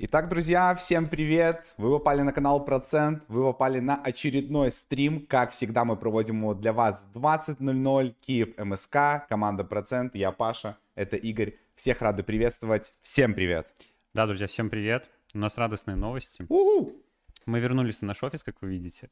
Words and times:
Итак, 0.00 0.28
друзья, 0.28 0.76
всем 0.76 1.08
привет! 1.08 1.74
Вы 1.76 1.90
попали 1.90 2.22
на 2.22 2.32
канал 2.32 2.64
Процент, 2.64 3.24
вы 3.26 3.42
попали 3.42 3.80
на 3.80 3.96
очередной 3.96 4.70
стрим. 4.70 5.26
Как 5.26 5.50
всегда, 5.50 5.84
мы 5.84 5.96
проводим 5.96 6.38
его 6.38 6.54
для 6.54 6.72
вас 6.72 7.08
20.00, 7.14 8.14
Киев 8.20 8.56
МСК, 8.56 9.26
команда 9.28 9.64
Процент, 9.64 10.14
я 10.14 10.30
Паша, 10.30 10.78
это 10.94 11.16
Игорь. 11.16 11.54
Всех 11.74 12.00
рады 12.00 12.22
приветствовать. 12.22 12.94
Всем 13.02 13.34
привет! 13.34 13.66
Да, 14.14 14.26
друзья, 14.26 14.46
всем 14.46 14.70
привет! 14.70 15.04
У 15.34 15.38
нас 15.38 15.58
радостные 15.58 15.96
новости. 15.96 16.46
У-у! 16.48 16.92
Мы 17.46 17.58
вернулись 17.58 18.00
на 18.00 18.06
наш 18.06 18.22
офис, 18.22 18.44
как 18.44 18.54
вы 18.60 18.68
видите. 18.68 19.10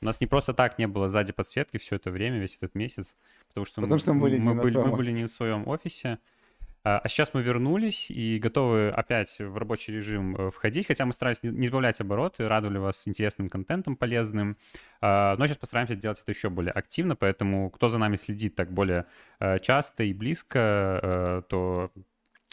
У 0.00 0.04
нас 0.04 0.20
не 0.20 0.26
просто 0.26 0.52
так 0.52 0.78
не 0.78 0.88
было 0.88 1.08
сзади 1.08 1.32
подсветки 1.32 1.76
все 1.76 1.94
это 1.94 2.10
время, 2.10 2.40
весь 2.40 2.56
этот 2.56 2.74
месяц, 2.74 3.14
потому 3.46 3.64
что, 3.66 3.82
Потому 3.82 3.94
мы, 3.94 3.98
что 4.00 4.14
мы 4.14 4.20
были 4.20 4.38
не 4.38 4.42
мы, 4.42 4.54
на 4.54 4.62
были, 4.62 4.76
мы 4.78 4.96
были 4.96 5.12
не 5.12 5.26
в 5.26 5.30
своем 5.30 5.68
офисе. 5.68 6.18
А 6.84 6.98
а 6.98 7.08
сейчас 7.08 7.32
мы 7.32 7.42
вернулись 7.42 8.10
и 8.10 8.38
готовы 8.38 8.90
опять 8.90 9.38
в 9.38 9.56
рабочий 9.56 9.92
режим 9.92 10.36
э, 10.36 10.50
входить, 10.50 10.86
хотя 10.86 11.06
мы 11.06 11.14
старались 11.14 11.38
не 11.42 11.66
сбавлять 11.66 12.00
обороты, 12.00 12.46
радовали 12.46 12.78
вас 12.78 13.08
интересным 13.08 13.48
контентом 13.48 13.96
полезным, 13.96 14.56
А, 15.00 15.36
но 15.38 15.46
сейчас 15.46 15.58
постараемся 15.58 15.94
сделать 15.94 16.20
это 16.20 16.30
еще 16.30 16.50
более 16.50 16.72
активно, 16.72 17.16
поэтому 17.16 17.70
кто 17.70 17.88
за 17.88 17.98
нами 17.98 18.16
следит 18.16 18.54
так 18.54 18.70
более 18.72 19.06
э, 19.40 19.58
часто 19.60 20.04
и 20.04 20.12
близко, 20.12 21.00
э, 21.02 21.42
то 21.48 21.90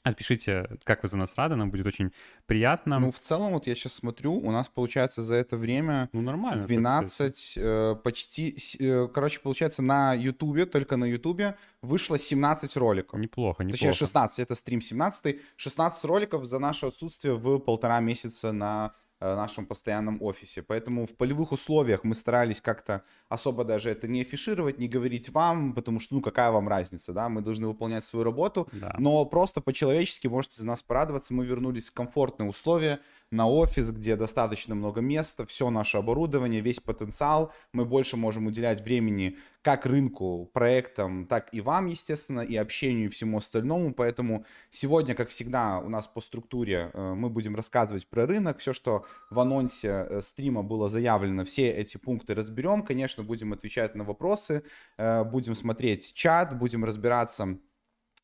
отпишите, 0.03 0.67
как 0.83 1.03
вы 1.03 1.09
за 1.09 1.17
нас 1.17 1.33
рады, 1.35 1.55
нам 1.55 1.71
будет 1.71 1.85
очень 1.85 2.11
приятно. 2.45 2.99
Ну, 2.99 3.11
в 3.11 3.19
целом, 3.19 3.53
вот 3.53 3.67
я 3.67 3.75
сейчас 3.75 3.93
смотрю, 3.93 4.33
у 4.33 4.51
нас 4.51 4.67
получается 4.67 5.21
за 5.21 5.35
это 5.35 5.57
время 5.57 6.09
Ну, 6.13 6.21
нормально. 6.21 6.61
так 6.61 6.65
сказать. 6.65 6.79
12, 6.81 7.57
э, 7.57 7.95
почти, 8.03 8.57
э, 8.79 9.07
короче, 9.13 9.39
получается, 9.39 9.81
на 9.81 10.13
Ютубе, 10.13 10.65
только 10.65 10.97
на 10.97 11.05
Ютубе 11.05 11.55
вышло 11.81 12.17
17 12.17 12.75
роликов. 12.77 13.19
Неплохо, 13.19 13.63
неплохо. 13.63 13.77
Точнее, 13.77 13.93
16, 13.93 14.39
это 14.39 14.55
стрим 14.55 14.81
17. 14.81 15.39
16 15.55 16.03
роликов 16.05 16.45
за 16.45 16.59
наше 16.59 16.87
отсутствие 16.87 17.35
в 17.35 17.59
полтора 17.59 17.99
месяца 17.99 18.51
на 18.51 18.93
нашем 19.21 19.65
постоянном 19.65 20.21
офисе. 20.21 20.61
Поэтому 20.61 21.05
в 21.05 21.15
полевых 21.15 21.51
условиях 21.51 22.03
мы 22.03 22.15
старались 22.15 22.61
как-то 22.61 23.03
особо 23.29 23.63
даже 23.63 23.89
это 23.89 24.07
не 24.07 24.21
афишировать, 24.21 24.79
не 24.79 24.87
говорить 24.87 25.29
вам, 25.29 25.73
потому 25.73 25.99
что, 25.99 26.15
ну, 26.15 26.21
какая 26.21 26.51
вам 26.51 26.67
разница, 26.67 27.13
да, 27.13 27.29
мы 27.29 27.41
должны 27.41 27.67
выполнять 27.67 28.03
свою 28.03 28.23
работу. 28.23 28.67
Да. 28.71 28.95
Но 28.97 29.25
просто 29.25 29.61
по-человечески 29.61 30.27
можете 30.27 30.61
за 30.61 30.67
нас 30.67 30.81
порадоваться. 30.81 31.33
Мы 31.33 31.45
вернулись 31.45 31.89
в 31.89 31.93
комфортные 31.93 32.49
условия 32.49 32.99
на 33.31 33.47
офис, 33.47 33.91
где 33.91 34.15
достаточно 34.17 34.75
много 34.75 34.99
места, 35.01 35.45
все 35.45 35.69
наше 35.69 35.97
оборудование, 35.97 36.61
весь 36.61 36.81
потенциал. 36.81 37.53
Мы 37.71 37.85
больше 37.85 38.17
можем 38.17 38.47
уделять 38.47 38.81
времени 38.81 39.37
как 39.61 39.85
рынку, 39.85 40.49
проектам, 40.53 41.25
так 41.27 41.53
и 41.53 41.61
вам, 41.61 41.85
естественно, 41.85 42.41
и 42.41 42.55
общению, 42.55 43.05
и 43.05 43.09
всему 43.09 43.37
остальному. 43.37 43.93
Поэтому 43.93 44.45
сегодня, 44.69 45.15
как 45.15 45.29
всегда, 45.29 45.79
у 45.79 45.87
нас 45.87 46.07
по 46.07 46.19
структуре 46.19 46.91
э, 46.93 47.13
мы 47.13 47.29
будем 47.29 47.55
рассказывать 47.55 48.07
про 48.07 48.25
рынок. 48.25 48.57
Все, 48.59 48.73
что 48.73 49.05
в 49.29 49.39
анонсе 49.39 50.07
э, 50.09 50.21
стрима 50.21 50.63
было 50.63 50.89
заявлено, 50.89 51.45
все 51.45 51.69
эти 51.69 51.97
пункты 51.97 52.35
разберем. 52.35 52.83
Конечно, 52.83 53.23
будем 53.23 53.53
отвечать 53.53 53.95
на 53.95 54.03
вопросы, 54.03 54.63
э, 54.97 55.23
будем 55.23 55.55
смотреть 55.55 56.13
чат, 56.13 56.57
будем 56.57 56.83
разбираться 56.83 57.59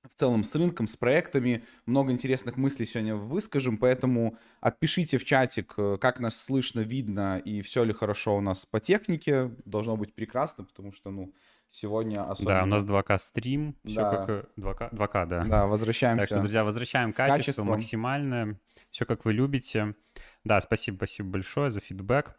в 0.10 0.16
целом 0.16 0.44
с 0.44 0.56
рынком, 0.56 0.88
с 0.88 0.96
проектами. 0.96 1.64
Много 1.86 2.12
интересных 2.12 2.58
мыслей 2.58 2.86
сегодня 2.86 3.16
выскажем, 3.16 3.78
поэтому 3.78 4.38
отпишите 4.62 5.18
в 5.18 5.26
чатик, 5.26 5.74
э, 5.78 5.98
как 6.00 6.20
нас 6.20 6.40
слышно, 6.40 6.82
видно 6.82 7.38
и 7.38 7.62
все 7.62 7.84
ли 7.84 7.94
хорошо 7.94 8.38
у 8.38 8.42
нас 8.42 8.66
по 8.66 8.80
технике. 8.80 9.52
Должно 9.66 9.98
быть 9.98 10.14
прекрасно, 10.14 10.64
потому 10.64 10.92
что, 10.92 11.12
ну, 11.12 11.34
сегодня 11.70 12.22
особенно... 12.22 12.56
Да, 12.56 12.64
у 12.64 12.68
нас 12.68 12.84
2К 12.86 13.18
стрим, 13.20 13.76
все 13.86 14.02
Да. 14.02 14.12
как 14.12 14.30
э, 14.30 14.44
2К, 14.58 14.94
2К, 14.94 15.26
да. 15.28 15.46
Да, 15.46 15.68
возвращаемся. 15.68 16.22
Так 16.22 16.28
что, 16.30 16.40
друзья, 16.40 16.64
возвращаем 16.64 17.14
качество, 17.14 17.38
качество. 17.38 17.64
максимальное, 17.64 18.60
все 18.90 19.06
как 19.06 19.26
вы 19.26 19.34
любите. 19.34 19.96
Да, 20.44 20.60
спасибо, 20.62 20.96
спасибо 20.98 21.30
большое 21.30 21.72
за 21.72 21.80
фидбэк. 21.82 22.38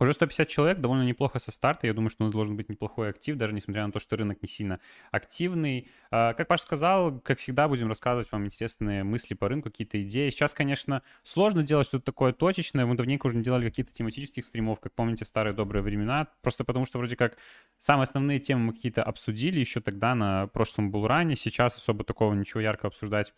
Уже 0.00 0.12
150 0.12 0.46
человек, 0.46 0.78
довольно 0.78 1.02
неплохо 1.02 1.40
со 1.40 1.50
старта. 1.50 1.88
Я 1.88 1.92
думаю, 1.92 2.10
что 2.10 2.22
у 2.22 2.26
нас 2.26 2.32
должен 2.32 2.56
быть 2.56 2.68
неплохой 2.68 3.10
актив, 3.10 3.36
даже 3.36 3.52
несмотря 3.52 3.84
на 3.84 3.90
то, 3.90 3.98
что 3.98 4.16
рынок 4.16 4.40
не 4.42 4.48
сильно 4.48 4.78
активный. 5.10 5.90
А, 6.12 6.34
Как 6.34 6.46
Паша 6.46 6.62
сказал, 6.62 7.18
как 7.18 7.40
всегда, 7.40 7.66
будем 7.66 7.88
рассказывать 7.88 8.30
вам 8.30 8.46
интересные 8.46 9.02
мысли 9.02 9.34
по 9.34 9.48
рынку, 9.48 9.70
какие-то 9.70 10.00
идеи. 10.04 10.30
Сейчас, 10.30 10.54
конечно, 10.54 11.02
сложно 11.24 11.64
делать 11.64 11.88
что-то 11.88 12.04
такое 12.04 12.32
точечное. 12.32 12.86
Мы 12.86 12.94
давненько 12.94 13.26
уже 13.26 13.36
не 13.36 13.42
делали 13.42 13.64
каких-то 13.64 13.92
тематических 13.92 14.44
стримов, 14.44 14.78
как 14.78 14.94
помните, 14.94 15.24
в 15.24 15.28
старые 15.28 15.52
добрые 15.52 15.82
времена. 15.82 16.28
Просто 16.42 16.62
потому 16.62 16.84
что 16.86 16.98
вроде 16.98 17.16
как 17.16 17.36
самые 17.78 18.04
основные 18.04 18.38
темы 18.38 18.66
мы 18.66 18.74
какие-то 18.74 19.02
обсудили 19.02 19.58
еще 19.58 19.80
тогда 19.80 20.14
на 20.14 20.46
прошлом 20.46 20.92
булране. 20.92 21.34
Сейчас 21.34 21.76
особо 21.76 22.04
такого 22.04 22.34
ничего 22.34 22.60
ярко 22.60 22.86
обсуждать 22.86 23.32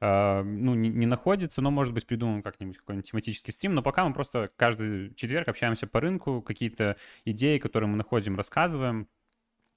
э, 0.00 0.42
ну, 0.42 0.74
не, 0.74 0.88
не 0.88 1.06
находится, 1.06 1.60
но, 1.60 1.70
может 1.70 1.92
быть, 1.94 2.06
придумаем 2.06 2.42
как-нибудь 2.42 2.78
какой-нибудь 2.78 3.10
тематический 3.10 3.52
стрим. 3.52 3.74
Но 3.74 3.82
пока 3.82 4.06
мы 4.06 4.14
просто 4.14 4.50
каждый 4.56 5.14
четверг 5.14 5.48
общаемся 5.48 5.86
по 5.86 6.00
рынку, 6.00 6.42
какие-то 6.42 6.96
идеи, 7.24 7.58
которые 7.58 7.88
мы 7.88 7.96
находим, 7.96 8.36
рассказываем 8.36 9.08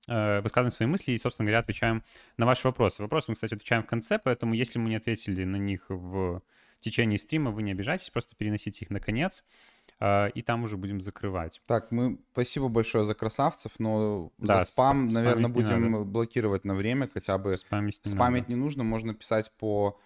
э, 0.07 0.41
высказываем 0.41 0.71
свои 0.71 0.87
мысли 0.87 1.11
и, 1.11 1.17
собственно 1.17 1.45
говоря, 1.45 1.59
отвечаем 1.59 2.03
на 2.37 2.45
ваши 2.45 2.67
вопросы. 2.67 3.01
Вопросы 3.01 3.31
мы, 3.31 3.35
кстати, 3.35 3.55
отвечаем 3.55 3.83
в 3.83 3.87
конце, 3.87 4.19
поэтому 4.19 4.53
если 4.53 4.79
мы 4.79 4.89
не 4.89 4.95
ответили 4.95 5.43
на 5.43 5.57
них 5.57 5.85
в 5.89 6.41
течение 6.79 7.17
стрима, 7.17 7.51
вы 7.51 7.63
не 7.63 7.71
обижайтесь, 7.71 8.09
просто 8.09 8.35
переносите 8.35 8.85
их 8.85 8.91
на 8.91 8.99
конец, 8.99 9.43
и 10.01 10.41
там 10.45 10.63
уже 10.63 10.77
будем 10.77 10.99
закрывать. 11.01 11.61
Так, 11.67 11.91
мы 11.91 12.19
спасибо 12.33 12.67
большое 12.67 13.05
за 13.05 13.13
красавцев, 13.15 13.71
но 13.79 14.31
Да, 14.37 14.59
за 14.59 14.65
спам, 14.67 15.07
спа- 15.07 15.11
наверное, 15.11 15.49
будем 15.49 16.03
блокировать 16.11 16.65
на 16.65 16.75
время, 16.75 17.09
хотя 17.13 17.37
бы 17.37 17.55
Спамить 17.57 18.01
не 18.03 18.11
спамить 18.11 18.41
надо. 18.43 18.53
не 18.53 18.59
нужно, 18.59 18.83
можно 18.83 19.13
писать 19.13 19.51
по 19.57 19.97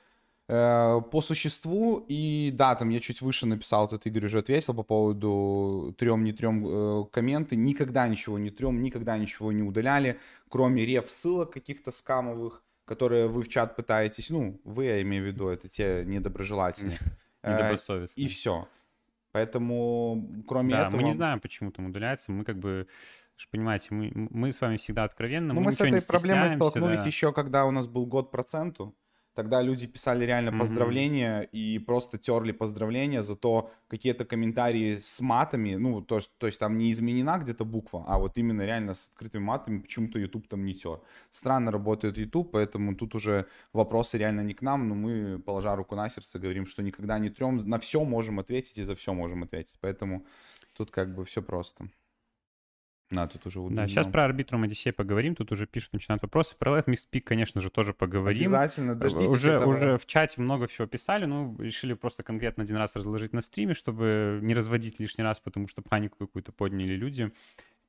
э, 0.48 1.02
по 1.12 1.22
существу. 1.22 2.06
И 2.08 2.52
да, 2.54 2.76
там 2.76 2.90
я 2.90 3.00
чуть 3.00 3.22
выше 3.22 3.46
написал, 3.48 3.88
тут 3.88 4.06
Игорь 4.06 4.26
уже 4.26 4.40
ответил 4.40 4.74
по 4.74 4.84
поводу 4.84 5.96
трем, 5.98 6.24
не 6.24 6.34
трем 6.34 6.66
э, 6.68 7.06
комменты. 7.12 7.56
Никогда 7.56 8.08
ничего 8.08 8.38
не 8.40 8.52
трем, 8.52 8.82
никогда 8.82 9.18
ничего 9.18 9.52
не 9.52 9.64
удаляли, 9.64 10.20
кроме 10.50 10.86
реф 10.86 11.10
ссылок 11.10 11.52
каких-то 11.52 11.92
скамовых, 11.92 12.64
которые 12.86 13.28
вы 13.28 13.42
в 13.44 13.48
чат 13.50 13.76
пытаетесь, 13.76 14.30
ну, 14.32 14.60
вы, 14.64 14.86
я 14.86 15.02
имею 15.02 15.24
в 15.24 15.28
виду, 15.28 15.48
это 15.48 15.68
те 15.68 16.04
недоброжелатели. 16.06 16.98
Э, 17.44 17.54
Недобросовестно. 17.56 18.20
И 18.22 18.28
все. 18.28 18.68
Поэтому, 19.32 20.44
кроме 20.48 20.72
Да, 20.72 20.88
этого... 20.88 21.02
мы 21.02 21.04
не 21.04 21.14
знаем, 21.14 21.40
почему 21.40 21.72
там 21.72 21.86
удаляется. 21.86 22.32
Мы 22.32 22.44
как 22.44 22.58
бы, 22.58 22.88
понимаете, 23.52 23.88
мы, 23.92 24.12
мы 24.14 24.52
с 24.52 24.60
вами 24.60 24.78
всегда 24.78 25.04
откровенны. 25.04 25.54
Ну, 25.54 25.60
мы 25.60 25.68
мы 25.68 25.72
с 25.72 25.82
этой 25.82 26.06
проблемой 26.06 26.56
столкнулись 26.56 27.00
да. 27.00 27.06
еще, 27.06 27.32
когда 27.32 27.66
у 27.66 27.72
нас 27.72 27.88
был 27.88 28.06
год 28.06 28.32
проценту. 28.32 28.96
Тогда 29.36 29.62
люди 29.62 29.88
писали 29.88 30.26
реально 30.26 30.52
Мгм. 30.52 30.60
поздравления 30.60 31.42
и 31.42 31.80
просто 31.80 32.18
терли 32.18 32.52
поздравления 32.52 33.22
за 33.22 33.36
то, 33.36 33.72
какие-то 33.88 34.26
комментарии 34.26 34.98
с 34.98 35.22
матами, 35.22 35.76
ну, 35.76 36.02
то, 36.02 36.16
есть- 36.16 36.32
то 36.38 36.48
есть 36.48 36.60
там 36.60 36.78
не 36.78 36.92
изменена 36.92 37.38
где-то 37.38 37.64
буква, 37.66 38.04
а 38.08 38.18
вот 38.18 38.38
именно 38.38 38.66
реально 38.66 38.94
с 38.94 39.10
открытыми 39.10 39.44
матами 39.44 39.80
почему-то 39.80 40.20
YouTube 40.20 40.48
там 40.48 40.66
не 40.66 40.74
тер. 40.74 41.00
Странно 41.30 41.72
работает 41.72 42.18
YouTube, 42.18 42.52
поэтому 42.52 42.96
тут 42.96 43.16
уже 43.16 43.46
вопросы 43.74 44.18
реально 44.18 44.42
не 44.42 44.54
к 44.54 44.62
нам, 44.62 44.90
но 44.90 44.96
мы, 44.96 45.40
положа 45.40 45.76
руку 45.76 45.96
на 45.96 46.10
сердце, 46.10 46.40
говорим, 46.40 46.66
что 46.66 46.82
никогда 46.84 47.20
не 47.20 47.30
трем, 47.30 47.58
на 47.58 47.78
все 47.80 48.04
можем 48.04 48.40
ответить 48.40 48.78
и 48.80 48.84
за 48.84 48.96
все 48.96 49.14
можем 49.14 49.44
ответить, 49.44 49.78
поэтому 49.82 50.26
тут 50.76 50.92
как 50.92 51.14
бы 51.16 51.24
все 51.24 51.42
просто. 51.42 51.88
На, 53.12 53.28
тут 53.28 53.48
уже 53.48 53.60
Да, 53.70 53.88
сейчас 53.88 54.06
про 54.06 54.26
арбитрум 54.26 54.64
Одиссей 54.64 54.94
поговорим. 54.94 55.36
Тут 55.36 55.52
уже 55.52 55.66
пишут, 55.66 55.94
начинают 55.94 56.22
вопросы. 56.22 56.56
Про 56.56 56.78
Let 56.78 56.86
Me 56.86 56.94
Speak, 56.94 57.22
конечно 57.22 57.60
же, 57.60 57.72
тоже 57.72 57.94
поговорим. 57.94 58.44
Обязательно, 58.44 58.96
дождитесь 58.96 59.28
уже, 59.28 59.54
этого. 59.54 59.70
уже 59.70 59.98
в 59.98 60.06
чате 60.06 60.40
много 60.42 60.68
всего 60.68 60.88
писали, 60.88 61.26
ну, 61.26 61.56
решили 61.60 61.94
просто 61.94 62.22
конкретно 62.22 62.64
один 62.64 62.78
раз 62.78 62.96
разложить 62.96 63.34
на 63.34 63.42
стриме, 63.42 63.74
чтобы 63.74 64.40
не 64.44 64.54
разводить 64.54 65.00
лишний 65.00 65.24
раз, 65.24 65.40
потому 65.40 65.68
что 65.68 65.82
панику 65.82 66.18
какую-то 66.20 66.52
подняли 66.52 66.96
люди. 66.96 67.32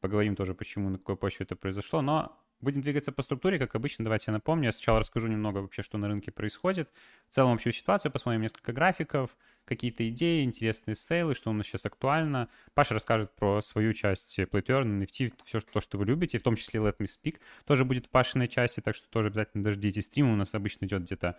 Поговорим 0.00 0.36
тоже, 0.36 0.54
почему, 0.54 0.88
на 0.88 0.96
какой 0.96 1.16
почве 1.16 1.44
это 1.44 1.54
произошло. 1.54 2.00
Но 2.00 2.38
будем 2.60 2.82
двигаться 2.82 3.12
по 3.12 3.22
структуре, 3.22 3.58
как 3.58 3.74
обычно. 3.74 4.04
Давайте 4.04 4.26
я 4.28 4.32
напомню. 4.32 4.66
Я 4.66 4.72
сначала 4.72 5.00
расскажу 5.00 5.28
немного 5.28 5.58
вообще, 5.58 5.82
что 5.82 5.98
на 5.98 6.08
рынке 6.08 6.30
происходит. 6.30 6.90
В 7.28 7.34
целом 7.34 7.54
общую 7.54 7.72
ситуацию, 7.72 8.12
посмотрим 8.12 8.42
несколько 8.42 8.72
графиков, 8.72 9.36
какие-то 9.64 10.08
идеи, 10.08 10.44
интересные 10.44 10.94
сейлы, 10.94 11.34
что 11.34 11.50
у 11.50 11.52
нас 11.52 11.66
сейчас 11.66 11.86
актуально. 11.86 12.48
Паша 12.74 12.94
расскажет 12.94 13.34
про 13.36 13.62
свою 13.62 13.92
часть 13.92 14.38
Play 14.38 14.62
to 14.62 14.82
Earn, 14.82 15.02
NFT, 15.02 15.32
все 15.44 15.60
то, 15.60 15.80
что 15.80 15.98
вы 15.98 16.06
любите, 16.06 16.38
в 16.38 16.42
том 16.42 16.56
числе 16.56 16.80
Let 16.80 16.98
Me 16.98 17.06
Speak, 17.06 17.38
тоже 17.64 17.84
будет 17.84 18.06
в 18.06 18.10
Пашиной 18.10 18.48
части, 18.48 18.80
так 18.80 18.94
что 18.94 19.08
тоже 19.08 19.28
обязательно 19.28 19.64
дождитесь. 19.64 20.06
Стрим 20.06 20.30
у 20.30 20.36
нас 20.36 20.54
обычно 20.54 20.84
идет 20.86 21.02
где-то 21.02 21.38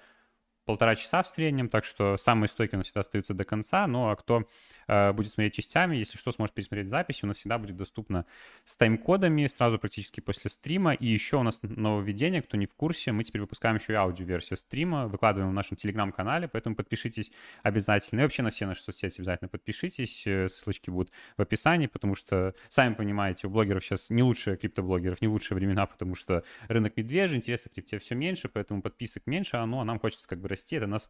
полтора 0.71 0.95
часа 0.95 1.21
в 1.21 1.27
среднем, 1.27 1.67
так 1.67 1.83
что 1.83 2.15
самые 2.15 2.47
стойкие 2.47 2.77
у 2.77 2.79
нас 2.79 2.85
всегда 2.85 3.01
остаются 3.01 3.33
до 3.33 3.43
конца, 3.43 3.87
ну 3.87 4.09
а 4.09 4.15
кто 4.15 4.47
э, 4.87 5.11
будет 5.11 5.29
смотреть 5.29 5.55
частями, 5.55 5.97
если 5.97 6.17
что, 6.17 6.31
сможет 6.31 6.55
пересмотреть 6.55 6.87
запись, 6.87 7.25
у 7.25 7.27
нас 7.27 7.35
всегда 7.35 7.57
будет 7.57 7.75
доступно 7.75 8.25
с 8.63 8.77
тайм-кодами 8.77 9.47
сразу 9.47 9.77
практически 9.79 10.21
после 10.21 10.49
стрима, 10.49 10.93
и 10.93 11.07
еще 11.07 11.35
у 11.35 11.43
нас 11.43 11.59
нововведение, 11.61 12.41
кто 12.41 12.55
не 12.55 12.67
в 12.67 12.73
курсе, 12.73 13.11
мы 13.11 13.25
теперь 13.25 13.41
выпускаем 13.41 13.75
еще 13.75 13.91
и 13.91 13.95
аудиоверсию 13.97 14.55
стрима, 14.55 15.09
выкладываем 15.09 15.51
в 15.51 15.53
нашем 15.53 15.75
телеграм-канале, 15.75 16.47
поэтому 16.47 16.77
подпишитесь 16.77 17.33
обязательно, 17.63 18.21
и 18.21 18.23
вообще 18.23 18.41
на 18.41 18.51
все 18.51 18.65
наши 18.65 18.81
соцсети 18.81 19.19
обязательно 19.19 19.49
подпишитесь, 19.49 20.25
э, 20.25 20.47
ссылочки 20.47 20.89
будут 20.89 21.11
в 21.35 21.41
описании, 21.41 21.87
потому 21.87 22.15
что, 22.15 22.55
сами 22.69 22.93
понимаете, 22.93 23.47
у 23.47 23.49
блогеров 23.49 23.83
сейчас 23.83 24.09
не 24.09 24.23
лучшие 24.23 24.55
криптоблогеров, 24.55 25.19
не 25.19 25.27
лучшие 25.27 25.57
времена, 25.57 25.85
потому 25.85 26.15
что 26.15 26.45
рынок 26.69 26.95
медвежий, 26.95 27.35
интереса 27.35 27.67
в 27.67 27.73
крипте 27.73 27.99
все 27.99 28.15
меньше, 28.15 28.47
поэтому 28.47 28.81
подписок 28.81 29.27
меньше, 29.27 29.57
а, 29.57 29.65
ну, 29.65 29.81
а 29.81 29.83
нам 29.83 29.99
хочется 29.99 30.27
как 30.27 30.39
бы 30.39 30.47
расти 30.47 30.60
расти, 30.61 30.75
это 30.77 30.87
нас 30.87 31.09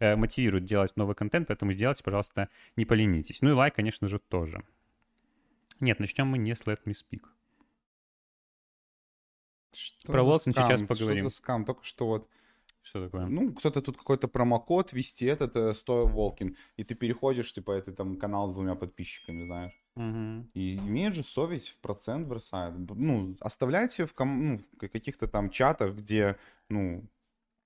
э, 0.00 0.16
мотивирует 0.16 0.64
делать 0.64 0.96
новый 0.96 1.14
контент, 1.14 1.48
поэтому 1.48 1.72
сделайте, 1.72 2.02
пожалуйста, 2.02 2.48
не 2.76 2.84
поленитесь. 2.84 3.42
Ну 3.42 3.50
и 3.50 3.52
лайк, 3.52 3.74
конечно 3.74 4.08
же, 4.08 4.18
тоже. 4.18 4.62
Нет, 5.80 6.00
начнем 6.00 6.26
мы 6.26 6.38
не 6.38 6.54
с 6.54 6.62
Let 6.64 6.80
Me 6.84 6.92
Speak. 6.92 7.22
Что 9.72 10.12
Про 10.12 10.38
скам? 10.38 10.52
сейчас 10.54 10.80
Что 10.80 10.86
поговорим. 10.88 11.24
за 11.24 11.30
скам? 11.30 11.64
Только 11.64 11.84
что 11.84 12.06
вот, 12.06 12.28
Что 12.82 13.04
такое? 13.04 13.26
ну, 13.26 13.52
кто-то 13.52 13.80
тут 13.82 13.96
какой-то 13.96 14.26
промокод 14.28 14.92
ввести, 14.92 15.26
этот 15.26 15.54
э, 15.56 15.74
100 15.74 16.06
Волкин, 16.08 16.56
и 16.76 16.84
ты 16.84 16.94
переходишь, 16.94 17.52
типа, 17.52 17.72
это 17.72 17.92
там 17.92 18.16
канал 18.16 18.48
с 18.48 18.52
двумя 18.54 18.74
подписчиками, 18.74 19.44
знаешь. 19.44 19.72
Мгм. 19.94 20.50
И 20.54 20.76
имеет 20.76 21.14
же 21.14 21.22
совесть, 21.22 21.68
в 21.68 21.76
процент 21.78 22.26
бросает. 22.26 22.74
Ну, 22.76 23.36
оставляйте 23.40 24.06
в, 24.06 24.14
ком- 24.14 24.44
ну, 24.52 24.58
в 24.58 24.88
каких-то 24.88 25.26
там 25.28 25.50
чатах, 25.50 25.94
где, 25.94 26.36
ну, 26.68 27.04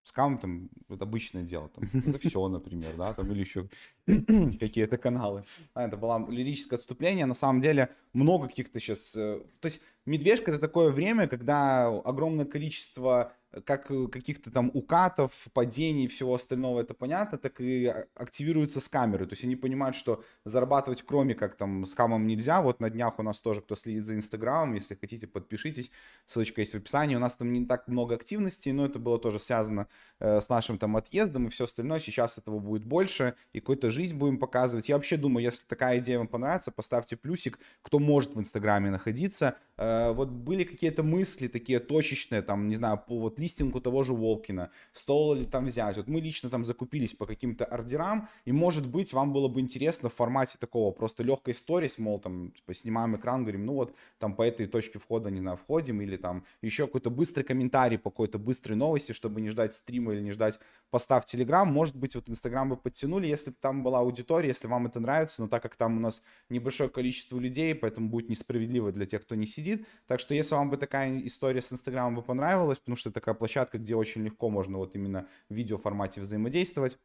скам 0.02 0.38
там, 0.38 0.68
это 0.88 1.04
обычное 1.04 1.42
дело, 1.42 1.68
там, 1.68 1.88
это 2.06 2.18
все, 2.18 2.48
например, 2.48 2.96
да, 2.96 3.14
там, 3.14 3.30
или 3.32 3.40
еще 3.40 3.68
какие-то 4.06 4.98
каналы. 4.98 5.44
А, 5.74 5.86
это 5.86 5.96
было 5.96 6.26
лирическое 6.30 6.78
отступление, 6.78 7.26
на 7.26 7.34
самом 7.34 7.60
деле 7.60 7.88
много 8.12 8.48
каких-то 8.48 8.80
сейчас, 8.80 9.12
то 9.12 9.42
есть 9.62 9.80
медвежка 10.06 10.50
это 10.50 10.60
такое 10.60 10.90
время, 10.90 11.28
когда 11.28 11.86
огромное 11.86 12.44
количество 12.44 13.32
э, 13.32 13.41
как 13.60 13.90
э, 13.90 14.06
каких-то 14.08 14.50
там 14.50 14.70
укатов, 14.72 15.32
падений 15.52 16.04
и 16.04 16.08
всего 16.08 16.34
остального, 16.34 16.80
это 16.80 16.94
понятно, 16.94 17.38
так 17.38 17.60
и 17.60 17.86
а- 17.86 18.06
активируются 18.14 18.80
с 18.80 18.88
камеры. 18.88 19.26
То 19.26 19.32
есть 19.32 19.44
они 19.44 19.56
понимают, 19.56 19.96
что 19.96 20.24
зарабатывать 20.44 21.02
кроме 21.02 21.34
как 21.34 21.56
там 21.56 21.84
с 21.84 21.94
хамом 21.94 22.26
нельзя. 22.26 22.62
Вот 22.62 22.80
на 22.80 22.90
днях 22.90 23.18
у 23.18 23.22
нас 23.22 23.40
тоже, 23.40 23.60
кто 23.60 23.76
следит 23.76 24.04
за 24.04 24.14
Инстаграмом, 24.14 24.74
если 24.74 24.94
хотите, 24.94 25.26
подпишитесь. 25.26 25.90
Ссылочка 26.26 26.60
есть 26.62 26.72
в 26.72 26.76
описании. 26.76 27.16
У 27.16 27.18
нас 27.18 27.36
там 27.36 27.52
не 27.52 27.66
так 27.66 27.88
много 27.88 28.14
активностей, 28.14 28.72
но 28.72 28.86
это 28.86 28.98
было 28.98 29.18
тоже 29.18 29.38
связано 29.38 29.88
э, 30.18 30.40
с 30.40 30.48
нашим 30.48 30.78
там 30.78 30.96
отъездом 30.96 31.46
и 31.46 31.50
все 31.50 31.64
остальное. 31.64 32.00
Сейчас 32.00 32.38
этого 32.38 32.58
будет 32.58 32.84
больше, 32.84 33.34
и 33.52 33.60
какую-то 33.60 33.90
жизнь 33.90 34.16
будем 34.16 34.38
показывать. 34.38 34.88
Я 34.88 34.96
вообще 34.96 35.16
думаю, 35.16 35.44
если 35.44 35.66
такая 35.66 35.98
идея 35.98 36.18
вам 36.18 36.28
понравится, 36.28 36.72
поставьте 36.72 37.16
плюсик, 37.16 37.58
кто 37.82 37.98
может 37.98 38.34
в 38.34 38.38
Инстаграме 38.38 38.90
находиться. 38.90 39.56
Э, 39.76 40.12
вот 40.12 40.30
были 40.30 40.64
какие-то 40.64 41.02
мысли 41.02 41.48
такие 41.48 41.80
точечные, 41.80 42.42
там, 42.42 42.68
не 42.68 42.74
знаю, 42.74 42.98
по 43.06 43.18
вот 43.18 43.38
листингу 43.42 43.80
того 43.80 44.04
же 44.04 44.14
Волкина, 44.14 44.70
стоило 44.92 45.34
ли 45.34 45.44
там 45.44 45.66
взять. 45.66 45.96
Вот 45.96 46.08
мы 46.08 46.20
лично 46.20 46.48
там 46.50 46.64
закупились 46.64 47.14
по 47.14 47.26
каким-то 47.26 47.64
ордерам, 47.64 48.28
и, 48.44 48.52
может 48.52 48.86
быть, 48.86 49.12
вам 49.12 49.32
было 49.32 49.48
бы 49.48 49.60
интересно 49.60 50.08
в 50.08 50.14
формате 50.14 50.56
такого 50.58 50.92
просто 50.92 51.22
легкой 51.22 51.54
сторис, 51.54 51.98
мол, 51.98 52.20
там, 52.20 52.52
типа, 52.52 52.74
снимаем 52.74 53.16
экран, 53.16 53.42
говорим, 53.42 53.66
ну 53.66 53.74
вот, 53.74 53.94
там, 54.18 54.34
по 54.34 54.42
этой 54.42 54.66
точке 54.66 54.98
входа, 54.98 55.30
не 55.30 55.40
знаю, 55.40 55.56
входим, 55.56 56.00
или 56.00 56.16
там 56.16 56.44
еще 56.62 56.86
какой-то 56.86 57.10
быстрый 57.10 57.42
комментарий 57.42 57.98
по 57.98 58.10
какой-то 58.10 58.38
быстрой 58.38 58.76
новости, 58.76 59.12
чтобы 59.12 59.40
не 59.40 59.50
ждать 59.50 59.74
стрима 59.74 60.12
или 60.14 60.22
не 60.22 60.32
ждать 60.32 60.58
поста 60.90 61.20
в 61.20 61.24
Телеграм. 61.24 61.68
Может 61.68 61.96
быть, 61.96 62.14
вот 62.14 62.28
Инстаграм 62.28 62.68
бы 62.68 62.76
подтянули, 62.76 63.26
если 63.26 63.50
бы 63.50 63.56
там 63.60 63.82
была 63.82 64.00
аудитория, 64.00 64.48
если 64.48 64.68
вам 64.68 64.86
это 64.86 65.00
нравится, 65.00 65.42
но 65.42 65.48
так 65.48 65.62
как 65.62 65.76
там 65.76 65.96
у 65.96 66.00
нас 66.00 66.22
небольшое 66.48 66.90
количество 66.90 67.38
людей, 67.38 67.74
поэтому 67.74 68.08
будет 68.08 68.28
несправедливо 68.28 68.92
для 68.92 69.06
тех, 69.06 69.22
кто 69.22 69.34
не 69.34 69.46
сидит. 69.46 69.86
Так 70.06 70.20
что 70.20 70.34
если 70.34 70.54
вам 70.54 70.70
бы 70.70 70.76
такая 70.76 71.18
история 71.26 71.62
с 71.62 71.72
Инстаграмом 71.72 72.16
бы 72.16 72.22
понравилась, 72.22 72.78
потому 72.78 72.96
что 72.96 73.10
это 73.10 73.20
такая 73.32 73.38
площадка, 73.38 73.78
где 73.78 73.94
очень 73.94 74.22
легко 74.24 74.50
можно 74.50 74.78
вот 74.78 74.94
именно 74.94 75.26
в 75.48 75.54
видеоформате 75.54 76.20
взаимодействовать, 76.20 76.98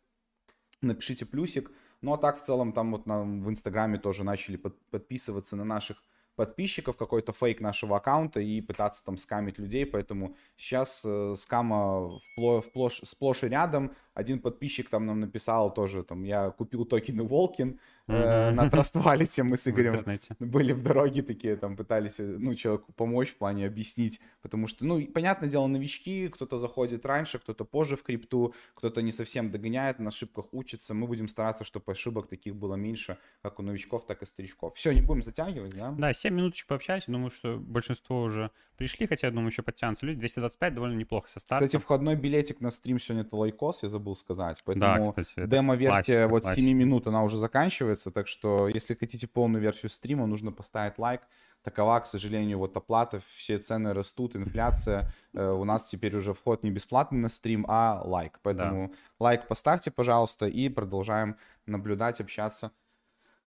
напишите 0.82 1.26
плюсик. 1.26 1.72
Ну 2.02 2.14
а 2.14 2.18
так 2.18 2.40
в 2.40 2.46
целом 2.46 2.74
там 2.74 2.92
вот 2.92 3.08
нам 3.08 3.44
в 3.44 3.50
Инстаграме 3.50 3.98
тоже 3.98 4.24
начали 4.24 4.58
под- 4.58 4.78
подписываться 4.92 5.56
на 5.56 5.64
наших 5.64 6.04
подписчиков, 6.36 6.98
какой-то 6.98 7.34
фейк 7.34 7.62
нашего 7.62 7.98
аккаунта 7.98 8.40
и 8.40 8.62
пытаться 8.62 9.04
там 9.04 9.18
скамить 9.18 9.58
людей, 9.58 9.86
поэтому 9.86 10.36
сейчас 10.56 11.04
э, 11.04 11.34
скама 11.36 12.20
впло- 12.38 12.62
вплошь- 12.62 13.04
сплошь 13.06 13.44
и 13.44 13.48
рядом. 13.48 13.92
Один 14.18 14.40
подписчик 14.40 14.90
там 14.90 15.06
нам 15.06 15.20
написал 15.20 15.72
тоже, 15.72 16.04
там, 16.04 16.24
я 16.24 16.50
купил 16.50 16.86
токены 16.86 17.24
Волкин 17.24 17.80
э, 18.08 18.52
на 18.52 18.68
Trust 18.68 18.96
Wallet, 18.96 19.44
мы 19.44 19.58
с 19.58 19.68
Игорем 19.70 20.04
были 20.40 20.74
в 20.74 20.82
дороге 20.82 21.22
такие, 21.22 21.56
там 21.56 21.76
пытались, 21.76 22.20
э, 22.20 22.24
ну, 22.24 22.56
человеку 22.56 22.92
помочь 22.94 23.30
в 23.30 23.38
плане 23.38 23.68
объяснить, 23.68 24.20
потому 24.42 24.66
что, 24.66 24.86
ну, 24.86 25.06
понятное 25.06 25.50
дело, 25.50 25.68
новички, 25.68 26.30
кто-то 26.30 26.58
заходит 26.58 27.06
раньше, 27.06 27.38
кто-то 27.38 27.64
позже 27.64 27.96
в 27.96 28.02
крипту, 28.02 28.56
кто-то 28.74 29.04
не 29.04 29.12
совсем 29.12 29.52
догоняет, 29.52 30.00
на 30.00 30.10
ошибках 30.10 30.46
учится, 30.52 30.96
мы 30.96 31.06
будем 31.06 31.28
стараться, 31.28 31.64
чтобы 31.64 31.92
ошибок 31.92 32.26
таких 32.26 32.56
было 32.56 32.74
меньше, 32.74 33.20
как 33.44 33.60
у 33.60 33.62
новичков, 33.62 34.08
так 34.08 34.24
и 34.24 34.26
старичков. 34.26 34.76
Все, 34.76 34.94
не 34.94 35.02
будем 35.02 35.22
затягивать, 35.22 35.76
да? 35.76 35.92
Да, 35.92 36.12
7 36.12 36.34
минуточек 36.34 36.66
пообщались. 36.66 37.04
Думаю, 37.06 37.30
что 37.30 37.58
большинство 37.58 38.24
уже 38.24 38.50
пришли, 38.78 39.08
хотя, 39.08 39.28
я 39.28 39.32
думаю, 39.32 39.50
еще 39.50 39.64
подтянутся 39.64 40.06
люди. 40.06 40.20
225 40.20 40.74
довольно 40.74 40.96
неплохо 40.96 41.28
со 41.30 41.40
старта. 41.40 41.66
Кстати, 41.66 41.82
входной 41.82 42.16
билетик 42.16 42.62
на 42.62 42.72
стрим 42.72 43.00
сегодня 43.00 43.24
это 43.24 43.36
лайкос, 43.36 43.84
я 43.84 43.90
забыл 43.90 44.07
сказать, 44.16 44.62
поэтому 44.66 45.14
это 45.16 45.48
демо-версия 45.48 46.28
классика, 46.28 46.28
вот 46.28 46.44
с 46.44 46.48
7 46.48 46.56
классика. 46.56 46.76
минут, 46.76 47.08
она 47.08 47.24
уже 47.24 47.38
заканчивается, 47.38 48.12
так 48.12 48.28
что 48.28 48.68
если 48.68 48.96
хотите 48.96 49.28
полную 49.28 49.62
версию 49.62 49.90
стрима, 49.90 50.26
нужно 50.26 50.52
поставить 50.52 50.98
лайк. 50.98 51.22
Такова, 51.64 52.00
к 52.00 52.06
сожалению, 52.06 52.60
вот 52.60 52.78
оплата, 52.78 53.20
все 53.28 53.58
цены 53.60 53.94
растут, 53.94 54.36
инфляция. 54.36 55.12
Э, 55.34 55.50
У 55.52 55.66
нас 55.66 55.90
теперь 55.90 56.16
уже 56.16 56.34
вход 56.34 56.64
не 56.64 56.72
бесплатный 56.72 57.20
на 57.20 57.30
стрим, 57.30 57.66
а 57.68 58.02
лайк. 58.06 58.40
Поэтому 58.44 58.94
лайк 59.20 59.48
поставьте, 59.48 59.92
пожалуйста, 59.92 60.46
и 60.48 60.70
продолжаем 60.70 61.36
наблюдать, 61.66 62.22
общаться 62.22 62.72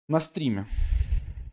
на 0.07 0.19
стриме. 0.19 0.65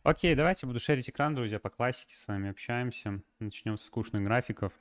Окей, 0.05 0.35
давайте 0.35 0.67
буду 0.67 0.79
шерить 0.79 1.09
экран, 1.09 1.35
друзья, 1.35 1.59
по 1.59 1.71
классике 1.71 2.15
с 2.15 2.27
вами 2.29 2.51
общаемся. 2.51 3.23
Начнем 3.39 3.77
с 3.77 3.85
скучных 3.85 4.23
графиков. 4.23 4.73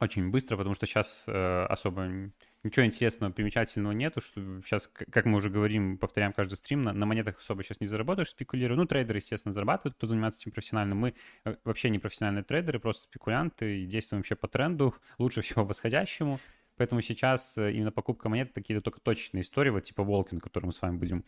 Очень 0.00 0.30
быстро, 0.30 0.56
потому 0.56 0.74
что 0.74 0.86
сейчас 0.86 1.24
э, 1.26 1.66
особо 1.68 2.30
ничего 2.64 2.86
интересного, 2.86 3.32
примечательного 3.32 3.92
нету, 3.92 4.20
что 4.20 4.40
сейчас, 4.62 4.88
как 4.88 5.24
мы 5.24 5.36
уже 5.36 5.50
говорим, 5.50 5.98
повторяем 5.98 6.32
каждый 6.32 6.54
стрим, 6.54 6.82
на, 6.82 6.92
на 6.92 7.06
монетах 7.06 7.38
особо 7.38 7.62
сейчас 7.62 7.80
не 7.80 7.86
заработаешь, 7.86 8.30
спекулируя. 8.30 8.76
Ну, 8.76 8.86
трейдеры, 8.86 9.18
естественно, 9.18 9.52
зарабатывают, 9.52 9.96
кто 9.96 10.06
занимается 10.06 10.40
этим 10.40 10.52
профессионально. 10.52 10.94
Мы 10.94 11.14
э, 11.44 11.56
вообще 11.64 11.90
не 11.90 11.98
профессиональные 11.98 12.44
трейдеры, 12.44 12.80
просто 12.80 13.04
спекулянты 13.04 13.80
и 13.80 13.86
действуем 13.86 14.20
вообще 14.20 14.36
по 14.36 14.48
тренду, 14.48 14.94
лучше 15.18 15.42
всего 15.42 15.64
восходящему. 15.64 16.40
Поэтому 16.78 17.00
сейчас 17.00 17.58
э, 17.58 17.72
именно 17.72 17.92
покупка 17.92 18.28
монет 18.28 18.52
такие 18.52 18.80
только 18.80 19.00
точечные 19.00 19.42
истории, 19.42 19.70
вот 19.70 19.84
типа 19.84 20.04
Волкин, 20.04 20.40
который 20.40 20.66
мы 20.66 20.72
с 20.72 20.80
вами 20.80 20.96
будем 20.96 21.24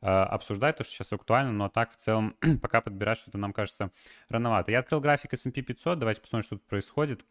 э, 0.00 0.06
обсуждать, 0.06 0.76
то, 0.76 0.84
что 0.84 0.92
сейчас 0.94 1.12
актуально, 1.12 1.52
но 1.52 1.68
так 1.68 1.92
в 1.92 1.96
целом 1.96 2.36
пока 2.62 2.80
подбирать 2.80 3.18
что-то 3.18 3.38
нам 3.38 3.52
кажется 3.52 3.90
рановато. 4.28 4.72
Я 4.72 4.80
открыл 4.80 5.00
график 5.00 5.34
S&P 5.34 5.62
500, 5.62 5.98
давайте 5.98 6.20
посмотрим, 6.20 6.46
что 6.46 6.56
тут 6.56 6.66
происходит. 6.66 7.24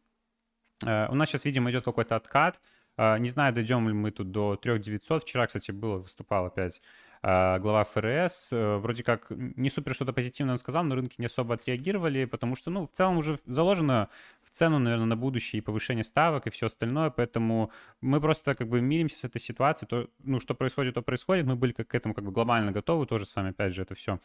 Э, 0.85 1.07
У 1.09 1.15
нас 1.15 1.29
сейчас, 1.29 1.45
видимо, 1.45 1.71
идет 1.71 1.83
какой-то 1.83 2.15
откат. 2.15 2.61
Э, 2.97 3.17
Не 3.17 3.29
знаю, 3.29 3.53
дойдем 3.53 3.87
ли 3.87 3.93
мы 3.93 4.11
тут 4.11 4.31
до 4.31 4.55
3900. 4.55 5.23
Вчера, 5.23 5.47
кстати, 5.47 5.71
было, 5.71 5.97
выступал 5.97 6.45
опять 6.45 6.81
э, 7.23 7.59
глава 7.59 7.83
ФРС. 7.83 8.53
Э, 8.53 8.77
Вроде 8.77 9.03
как 9.03 9.27
не 9.29 9.69
супер 9.69 9.95
что-то 9.95 10.13
позитивное 10.13 10.53
он 10.53 10.57
сказал, 10.57 10.83
но 10.83 10.95
рынки 10.95 11.15
не 11.17 11.25
особо 11.25 11.55
отреагировали, 11.55 12.25
потому 12.25 12.55
что, 12.55 12.69
ну, 12.71 12.85
в 12.87 12.91
целом 12.91 13.17
уже 13.17 13.39
заложено 13.45 14.09
в 14.43 14.49
цену, 14.51 14.79
наверное, 14.79 15.05
на 15.05 15.17
будущее 15.17 15.59
и 15.59 15.61
повышение 15.61 16.03
ставок 16.03 16.47
и 16.47 16.49
все 16.51 16.67
остальное, 16.67 17.09
поэтому 17.09 17.71
мы 18.01 18.21
просто 18.21 18.55
как 18.55 18.67
бы 18.67 18.81
миримся 18.81 19.17
с 19.17 19.23
этой 19.23 19.39
ситуацией. 19.39 19.87
То, 19.89 20.09
ну, 20.23 20.39
что 20.39 20.53
происходит, 20.53 20.95
то 20.95 21.01
происходит. 21.01 21.45
Мы 21.45 21.55
были 21.55 21.71
как 21.71 21.87
к 21.87 21.95
этому 21.95 22.13
как 22.13 22.23
бы 22.25 22.31
глобально 22.31 22.71
готовы, 22.71 23.05
тоже 23.05 23.25
с 23.25 23.35
вами, 23.35 23.49
опять 23.51 23.73
же, 23.73 23.81
это 23.81 23.95
все 23.95 24.19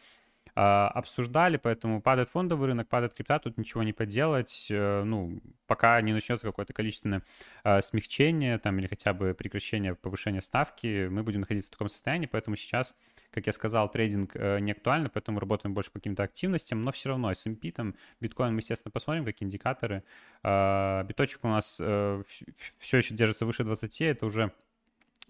обсуждали, 0.55 1.57
поэтому 1.57 2.01
падает 2.01 2.29
фондовый 2.29 2.67
рынок, 2.67 2.87
падает 2.87 3.13
крипта, 3.13 3.39
тут 3.39 3.57
ничего 3.57 3.83
не 3.83 3.93
поделать, 3.93 4.67
э, 4.69 5.03
ну, 5.03 5.41
пока 5.67 6.01
не 6.01 6.13
начнется 6.13 6.45
какое-то 6.45 6.73
количественное 6.73 7.23
э, 7.63 7.81
смягчение 7.81 8.57
там 8.57 8.79
или 8.79 8.87
хотя 8.87 9.13
бы 9.13 9.33
прекращение 9.33 9.95
повышения 9.95 10.41
ставки, 10.41 11.07
мы 11.07 11.23
будем 11.23 11.41
находиться 11.41 11.67
в 11.67 11.71
таком 11.71 11.89
состоянии, 11.89 12.27
поэтому 12.27 12.55
сейчас, 12.55 12.93
как 13.31 13.47
я 13.47 13.53
сказал, 13.53 13.89
трейдинг 13.89 14.31
э, 14.35 14.59
не 14.59 14.71
актуальный, 14.71 15.09
поэтому 15.09 15.39
работаем 15.39 15.73
больше 15.73 15.91
по 15.91 15.99
каким-то 15.99 16.23
активностям, 16.23 16.81
но 16.81 16.91
все 16.91 17.09
равно 17.09 17.31
S&P, 17.31 17.71
там, 17.71 17.95
биткоин 18.19 18.53
мы, 18.53 18.59
естественно, 18.59 18.91
посмотрим, 18.91 19.25
как 19.25 19.35
индикаторы. 19.41 20.03
Э, 20.43 21.03
Биточек 21.07 21.43
у 21.43 21.47
нас 21.47 21.75
все 21.75 22.97
еще 22.97 23.13
держится 23.13 23.45
выше 23.45 23.63
20, 23.63 24.01
это 24.01 24.25
уже 24.25 24.51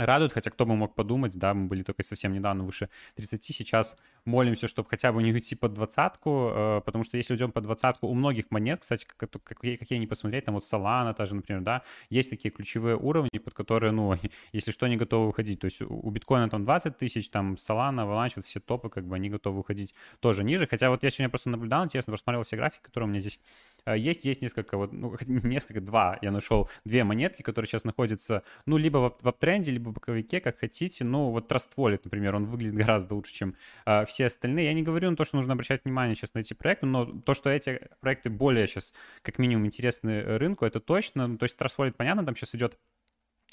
радует, 0.06 0.34
хотя 0.34 0.50
кто 0.50 0.66
бы 0.66 0.76
мог 0.76 0.96
подумать, 0.96 1.38
да, 1.38 1.54
мы 1.54 1.68
были 1.68 1.84
только 1.84 2.04
совсем 2.04 2.34
недавно 2.34 2.64
выше 2.64 2.90
30, 3.16 3.44
сейчас 3.44 3.98
молимся, 4.26 4.68
чтобы 4.68 4.90
хотя 4.90 5.12
бы 5.12 5.24
не 5.24 5.34
уйти 5.34 5.56
под 5.56 5.74
двадцатку, 5.74 6.52
э, 6.54 6.82
потому 6.86 7.04
что 7.04 7.18
если 7.18 7.34
уйдем 7.34 7.52
под 7.52 7.64
двадцатку, 7.64 8.08
у 8.08 8.14
многих 8.14 8.52
монет, 8.52 8.82
кстати, 8.82 9.06
как, 9.06 9.30
как, 9.32 9.60
какие 9.60 9.98
не 9.98 10.08
посмотреть, 10.08 10.46
там 10.46 10.56
вот 10.56 10.64
Solana 10.64 11.14
та 11.14 11.26
же, 11.26 11.36
например, 11.36 11.62
да, 11.62 11.84
есть 12.10 12.30
такие 12.30 12.52
ключевые 12.52 12.98
уровни, 12.98 13.40
под 13.40 13.54
которые, 13.54 13.92
ну, 13.92 14.16
если 14.54 14.72
что, 14.72 14.88
не 14.88 14.98
готовы 14.98 15.30
уходить, 15.30 15.60
то 15.60 15.66
есть 15.66 15.82
у 15.82 16.10
биткоина 16.10 16.50
там 16.50 16.64
20 16.64 16.98
тысяч, 16.98 17.30
там 17.30 17.54
Solana, 17.56 18.06
Avalanche, 18.06 18.34
вот 18.38 18.46
все 18.46 18.60
топы, 18.60 18.90
как 18.90 19.06
бы 19.06 19.16
они 19.16 19.30
готовы 19.30 19.60
уходить 19.60 19.94
тоже 20.20 20.44
ниже, 20.44 20.68
хотя 20.68 20.90
вот 20.90 21.04
я 21.04 21.10
сегодня 21.10 21.30
просто 21.30 21.50
наблюдал, 21.50 21.84
интересно, 21.86 22.12
просмотрел 22.12 22.44
все 22.44 22.56
графики, 22.56 22.82
которые 22.84 23.08
у 23.08 23.12
меня 23.12 23.22
здесь 23.22 23.40
э, 23.86 23.98
есть, 23.98 24.26
есть 24.26 24.42
несколько, 24.42 24.78
вот, 24.78 24.92
ну, 24.92 25.16
несколько, 25.28 25.82
два, 25.82 26.18
я 26.22 26.32
нашел 26.32 26.70
две 26.86 27.04
монетки, 27.04 27.42
которые 27.42 27.68
сейчас 27.68 27.84
находятся, 27.84 28.44
ну, 28.66 28.78
либо 28.78 28.98
в, 28.98 29.18
в 29.24 29.28
аптренде, 29.28 29.72
либо 29.72 29.90
в 29.90 29.94
боковике, 29.94 30.40
как 30.40 30.60
хотите, 30.60 31.04
ну, 31.04 31.32
вот 31.32 31.52
Trust 31.52 31.70
Wallet, 31.78 32.02
например, 32.04 32.36
он 32.36 32.46
выглядит 32.46 32.76
гораздо 32.76 33.16
лучше, 33.16 33.34
чем 33.34 33.56
э, 33.86 34.06
все 34.10 34.26
остальные. 34.26 34.66
Я 34.66 34.74
не 34.74 34.84
говорю 34.84 35.10
на 35.10 35.16
то, 35.16 35.24
что 35.24 35.38
нужно 35.38 35.54
обращать 35.54 35.86
внимание 35.86 36.16
сейчас 36.16 36.34
на 36.34 36.40
эти 36.40 36.54
проекты, 36.54 36.86
но 36.86 37.06
то, 37.06 37.34
что 37.34 37.50
эти 37.50 37.88
проекты 38.02 38.30
более 38.30 38.68
сейчас, 38.68 38.94
как 39.22 39.40
минимум, 39.40 39.66
интересны 39.66 40.38
рынку, 40.38 40.66
это 40.66 40.80
точно. 40.80 41.28
Ну, 41.28 41.38
то 41.38 41.44
есть 41.44 41.58
Trust 41.58 41.76
Wallet, 41.78 41.94
понятно, 41.94 42.26
там 42.26 42.36
сейчас 42.36 42.54
идет 42.56 42.78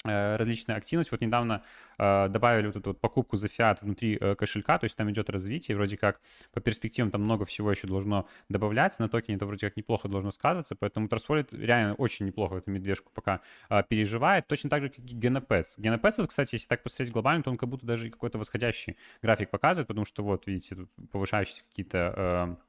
Э, 0.07 0.35
различные 0.37 0.77
активности. 0.77 1.11
Вот 1.11 1.21
недавно 1.21 1.63
э, 1.97 2.27
добавили 2.29 2.67
вот 2.67 2.75
эту 2.75 2.89
вот 2.91 3.01
покупку 3.01 3.37
за 3.37 3.47
фиат 3.47 3.81
внутри 3.81 4.17
э, 4.19 4.35
кошелька, 4.35 4.77
то 4.77 4.85
есть 4.85 4.95
там 4.95 5.09
идет 5.11 5.29
развитие, 5.29 5.75
вроде 5.75 5.97
как 5.97 6.21
по 6.53 6.61
перспективам 6.61 7.11
там 7.11 7.23
много 7.23 7.45
всего 7.45 7.71
еще 7.71 7.87
должно 7.87 8.27
добавляться, 8.49 9.01
на 9.01 9.09
токене 9.09 9.35
это 9.35 9.45
вроде 9.45 9.67
как 9.67 9.77
неплохо 9.77 10.07
должно 10.07 10.31
сказываться, 10.31 10.75
поэтому 10.75 11.07
Trustwallet 11.07 11.47
реально 11.51 11.95
очень 11.95 12.25
неплохо 12.25 12.55
эту 12.57 12.71
медвежку 12.71 13.11
пока 13.13 13.41
э, 13.69 13.83
переживает, 13.87 14.47
точно 14.47 14.69
так 14.69 14.83
же, 14.83 14.89
как 14.89 14.99
и 14.99 15.01
GNPS. 15.01 15.77
GNPS, 15.77 16.13
вот, 16.17 16.29
кстати, 16.29 16.55
если 16.55 16.67
так 16.67 16.83
посмотреть 16.83 17.11
глобально, 17.11 17.43
то 17.43 17.49
он 17.49 17.57
как 17.57 17.69
будто 17.69 17.85
даже 17.85 18.09
какой-то 18.09 18.37
восходящий 18.37 18.97
график 19.21 19.49
показывает, 19.49 19.87
потому 19.87 20.05
что 20.05 20.23
вот, 20.23 20.47
видите, 20.47 20.75
тут 20.75 20.89
повышающиеся 21.11 21.63
какие-то 21.69 22.13
э, 22.15 22.66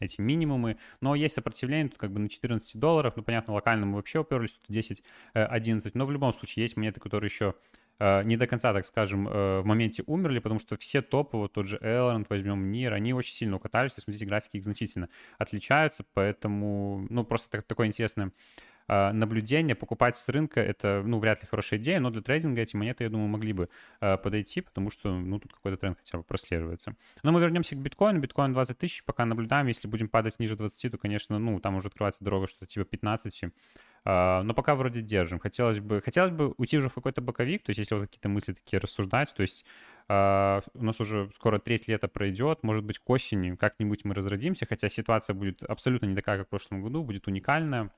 эти 0.00 0.20
минимумы, 0.20 0.78
но 1.00 1.14
есть 1.14 1.34
сопротивление 1.34 1.90
тут 1.90 1.98
как 1.98 2.12
бы 2.12 2.18
на 2.18 2.28
14 2.28 2.78
долларов, 2.78 3.14
ну, 3.16 3.22
понятно, 3.22 3.54
локально 3.54 3.86
мы 3.86 3.96
вообще 3.96 4.20
уперлись, 4.20 4.52
тут 4.52 4.64
10, 4.68 5.02
11, 5.34 5.94
э, 5.94 5.98
но 5.98 6.06
в 6.06 6.10
любом 6.10 6.32
случае 6.32 6.64
есть 6.64 6.76
монеты, 6.76 7.00
которые 7.00 7.28
еще 7.28 7.54
э, 7.98 8.22
не 8.24 8.36
до 8.36 8.46
конца, 8.46 8.72
так 8.72 8.86
скажем, 8.86 9.28
э, 9.28 9.60
в 9.60 9.64
моменте 9.66 10.02
умерли, 10.06 10.38
потому 10.40 10.58
что 10.58 10.76
все 10.76 11.02
топы, 11.02 11.36
вот 11.36 11.52
тот 11.52 11.66
же 11.66 11.76
Elrond, 11.78 12.26
возьмем 12.28 12.72
NIR, 12.72 12.92
они 12.92 13.12
очень 13.12 13.34
сильно 13.34 13.56
укатались, 13.56 13.92
и 13.96 14.00
смотрите, 14.00 14.26
графики 14.26 14.56
их 14.56 14.64
значительно 14.64 15.08
отличаются, 15.38 16.04
поэтому, 16.14 17.06
ну, 17.10 17.24
просто 17.24 17.50
так, 17.50 17.64
такое 17.64 17.86
интересное 17.86 18.32
наблюдение, 19.12 19.76
покупать 19.76 20.16
с 20.16 20.28
рынка, 20.28 20.60
это, 20.60 21.02
ну, 21.04 21.18
вряд 21.20 21.40
ли 21.42 21.48
хорошая 21.48 21.78
идея, 21.78 22.00
но 22.00 22.10
для 22.10 22.22
трейдинга 22.22 22.60
эти 22.60 22.74
монеты, 22.74 23.04
я 23.04 23.10
думаю, 23.10 23.28
могли 23.28 23.52
бы 23.52 23.68
а, 24.00 24.16
подойти, 24.16 24.60
потому 24.60 24.90
что, 24.90 25.12
ну, 25.12 25.38
тут 25.38 25.52
какой-то 25.52 25.76
тренд 25.76 25.96
хотя 25.98 26.18
бы 26.18 26.24
прослеживается. 26.24 26.96
Но 27.22 27.30
мы 27.30 27.40
вернемся 27.40 27.76
к 27.76 27.78
биткоину. 27.78 28.18
Биткоин 28.18 28.52
20 28.52 28.78
тысяч, 28.78 29.04
пока 29.04 29.24
наблюдаем. 29.26 29.66
Если 29.68 29.86
будем 29.86 30.08
падать 30.08 30.38
ниже 30.38 30.56
20, 30.56 30.90
то, 30.92 30.98
конечно, 30.98 31.38
ну, 31.38 31.60
там 31.60 31.76
уже 31.76 31.88
открывается 31.88 32.24
дорога 32.24 32.46
что-то 32.46 32.66
типа 32.66 32.84
15. 32.84 33.44
Uh, 34.02 34.40
но 34.42 34.54
пока 34.54 34.74
вроде 34.76 35.02
держим. 35.02 35.38
Хотелось 35.38 35.78
бы, 35.78 36.00
хотелось 36.00 36.32
бы 36.32 36.54
уйти 36.56 36.78
уже 36.78 36.88
в 36.88 36.94
какой-то 36.94 37.20
боковик, 37.20 37.62
то 37.62 37.70
есть 37.70 37.80
если 37.80 37.94
вот 37.94 38.06
какие-то 38.06 38.30
мысли 38.30 38.54
такие 38.54 38.80
рассуждать, 38.80 39.34
то 39.34 39.42
есть 39.42 39.66
uh, 40.08 40.62
у 40.72 40.82
нас 40.82 40.98
уже 41.00 41.28
скоро 41.34 41.58
треть 41.58 41.86
лета 41.86 42.08
пройдет, 42.08 42.62
может 42.62 42.82
быть, 42.82 42.98
к 42.98 43.10
осени 43.10 43.56
как-нибудь 43.56 44.06
мы 44.06 44.14
разродимся, 44.14 44.64
хотя 44.64 44.88
ситуация 44.88 45.34
будет 45.34 45.62
абсолютно 45.62 46.06
не 46.06 46.16
такая, 46.16 46.38
как 46.38 46.46
в 46.46 46.50
прошлом 46.50 46.80
году, 46.80 47.04
будет 47.04 47.28
уникальная 47.28 47.90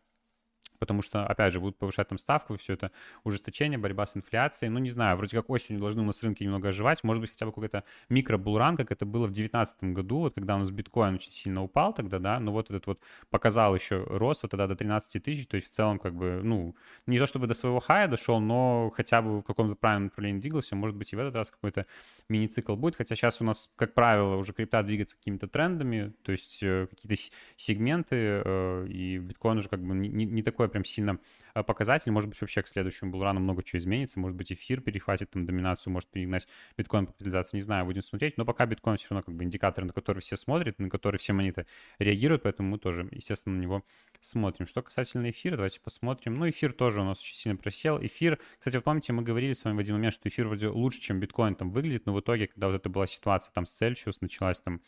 потому 0.82 1.00
что, 1.00 1.24
опять 1.24 1.52
же, 1.52 1.60
будут 1.60 1.76
повышать 1.76 2.08
там 2.08 2.18
ставку, 2.18 2.56
все 2.56 2.72
это 2.72 2.90
ужесточение, 3.22 3.78
борьба 3.78 4.04
с 4.04 4.16
инфляцией. 4.16 4.68
Ну, 4.68 4.80
не 4.80 4.90
знаю, 4.90 5.16
вроде 5.16 5.36
как 5.36 5.48
осенью 5.48 5.80
должны 5.80 6.02
у 6.02 6.04
нас 6.04 6.20
рынки 6.24 6.42
немного 6.42 6.70
оживать. 6.70 7.04
Может 7.04 7.20
быть, 7.20 7.30
хотя 7.30 7.46
бы 7.46 7.52
какой-то 7.52 7.84
микробулран, 8.08 8.76
как 8.76 8.90
это 8.90 9.06
было 9.06 9.26
в 9.26 9.30
2019 9.30 9.84
году, 9.94 10.18
вот 10.18 10.34
когда 10.34 10.56
у 10.56 10.58
нас 10.58 10.72
биткоин 10.72 11.14
очень 11.14 11.30
сильно 11.30 11.62
упал 11.62 11.94
тогда, 11.94 12.18
да, 12.18 12.40
но 12.40 12.50
вот 12.50 12.70
этот 12.70 12.84
вот 12.88 12.98
показал 13.30 13.76
еще 13.76 14.02
рост 14.08 14.42
вот 14.42 14.50
тогда 14.50 14.66
до 14.66 14.74
13 14.74 15.22
тысяч, 15.22 15.46
то 15.46 15.54
есть 15.54 15.68
в 15.68 15.70
целом 15.70 16.00
как 16.00 16.16
бы, 16.16 16.40
ну, 16.42 16.74
не 17.06 17.20
то 17.20 17.26
чтобы 17.26 17.46
до 17.46 17.54
своего 17.54 17.78
хая 17.78 18.08
дошел, 18.08 18.40
но 18.40 18.90
хотя 18.96 19.22
бы 19.22 19.38
в 19.38 19.44
каком-то 19.44 19.76
правильном 19.76 20.06
направлении 20.06 20.40
двигался. 20.40 20.74
Может 20.74 20.96
быть, 20.96 21.12
и 21.12 21.16
в 21.16 21.20
этот 21.20 21.36
раз 21.36 21.50
какой-то 21.50 21.86
мини-цикл 22.28 22.74
будет, 22.74 22.96
хотя 22.96 23.14
сейчас 23.14 23.40
у 23.40 23.44
нас, 23.44 23.70
как 23.76 23.94
правило, 23.94 24.34
уже 24.34 24.52
крипта 24.52 24.82
двигается 24.82 25.16
какими-то 25.16 25.46
трендами, 25.46 26.12
то 26.22 26.32
есть 26.32 26.60
э, 26.64 26.88
какие-то 26.90 27.22
сегменты, 27.56 28.16
э, 28.44 28.86
и 28.88 29.18
биткоин 29.18 29.58
уже 29.58 29.68
как 29.68 29.80
бы 29.80 29.94
не, 29.94 30.24
не 30.24 30.42
такой 30.42 30.66
прям 30.72 30.84
сильно 30.84 31.20
э, 31.54 31.62
показатель. 31.62 32.10
Может 32.10 32.28
быть, 32.28 32.40
вообще 32.40 32.62
к 32.62 32.68
следующему 32.68 33.10
булрану 33.10 33.38
много 33.38 33.62
чего 33.62 33.78
изменится. 33.78 34.18
Может 34.18 34.36
быть, 34.36 34.52
эфир 34.52 34.80
перехватит 34.80 35.30
там 35.30 35.46
доминацию, 35.46 35.92
может 35.92 36.10
перегнать 36.10 36.48
биткоин 36.76 37.06
по 37.06 37.12
капитализации. 37.12 37.58
Не 37.58 37.62
знаю, 37.62 37.84
будем 37.84 38.02
смотреть. 38.02 38.36
Но 38.38 38.44
пока 38.44 38.66
биткоин 38.66 38.96
все 38.96 39.08
равно 39.10 39.22
как 39.22 39.34
бы 39.34 39.44
индикатор, 39.44 39.84
на 39.84 39.92
который 39.92 40.20
все 40.20 40.36
смотрят, 40.36 40.78
на 40.78 40.90
который 40.90 41.18
все 41.18 41.32
монеты 41.32 41.66
реагируют, 41.98 42.42
поэтому 42.42 42.70
мы 42.70 42.78
тоже, 42.78 43.08
естественно, 43.12 43.56
на 43.56 43.60
него 43.60 43.84
смотрим. 44.20 44.66
Что 44.66 44.82
касательно 44.82 45.30
эфира, 45.30 45.56
давайте 45.56 45.80
посмотрим. 45.80 46.34
Ну, 46.34 46.48
эфир 46.48 46.72
тоже 46.72 47.02
у 47.02 47.04
нас 47.04 47.20
очень 47.20 47.36
сильно 47.36 47.56
просел. 47.56 47.98
Эфир, 48.04 48.38
кстати, 48.58 48.76
вы 48.76 48.82
помните, 48.82 49.12
мы 49.12 49.22
говорили 49.22 49.52
с 49.52 49.64
вами 49.64 49.76
в 49.76 49.80
один 49.80 49.94
момент, 49.94 50.14
что 50.14 50.28
эфир 50.28 50.48
вроде 50.48 50.68
лучше, 50.68 51.00
чем 51.00 51.20
биткоин 51.20 51.54
там 51.54 51.70
выглядит, 51.70 52.06
но 52.06 52.12
в 52.12 52.20
итоге, 52.20 52.48
когда 52.48 52.68
вот 52.68 52.74
это 52.74 52.88
была 52.88 53.06
ситуация 53.06 53.52
там 53.52 53.66
с 53.66 53.82
Celsius, 53.82 54.16
началась 54.20 54.60
там 54.60 54.80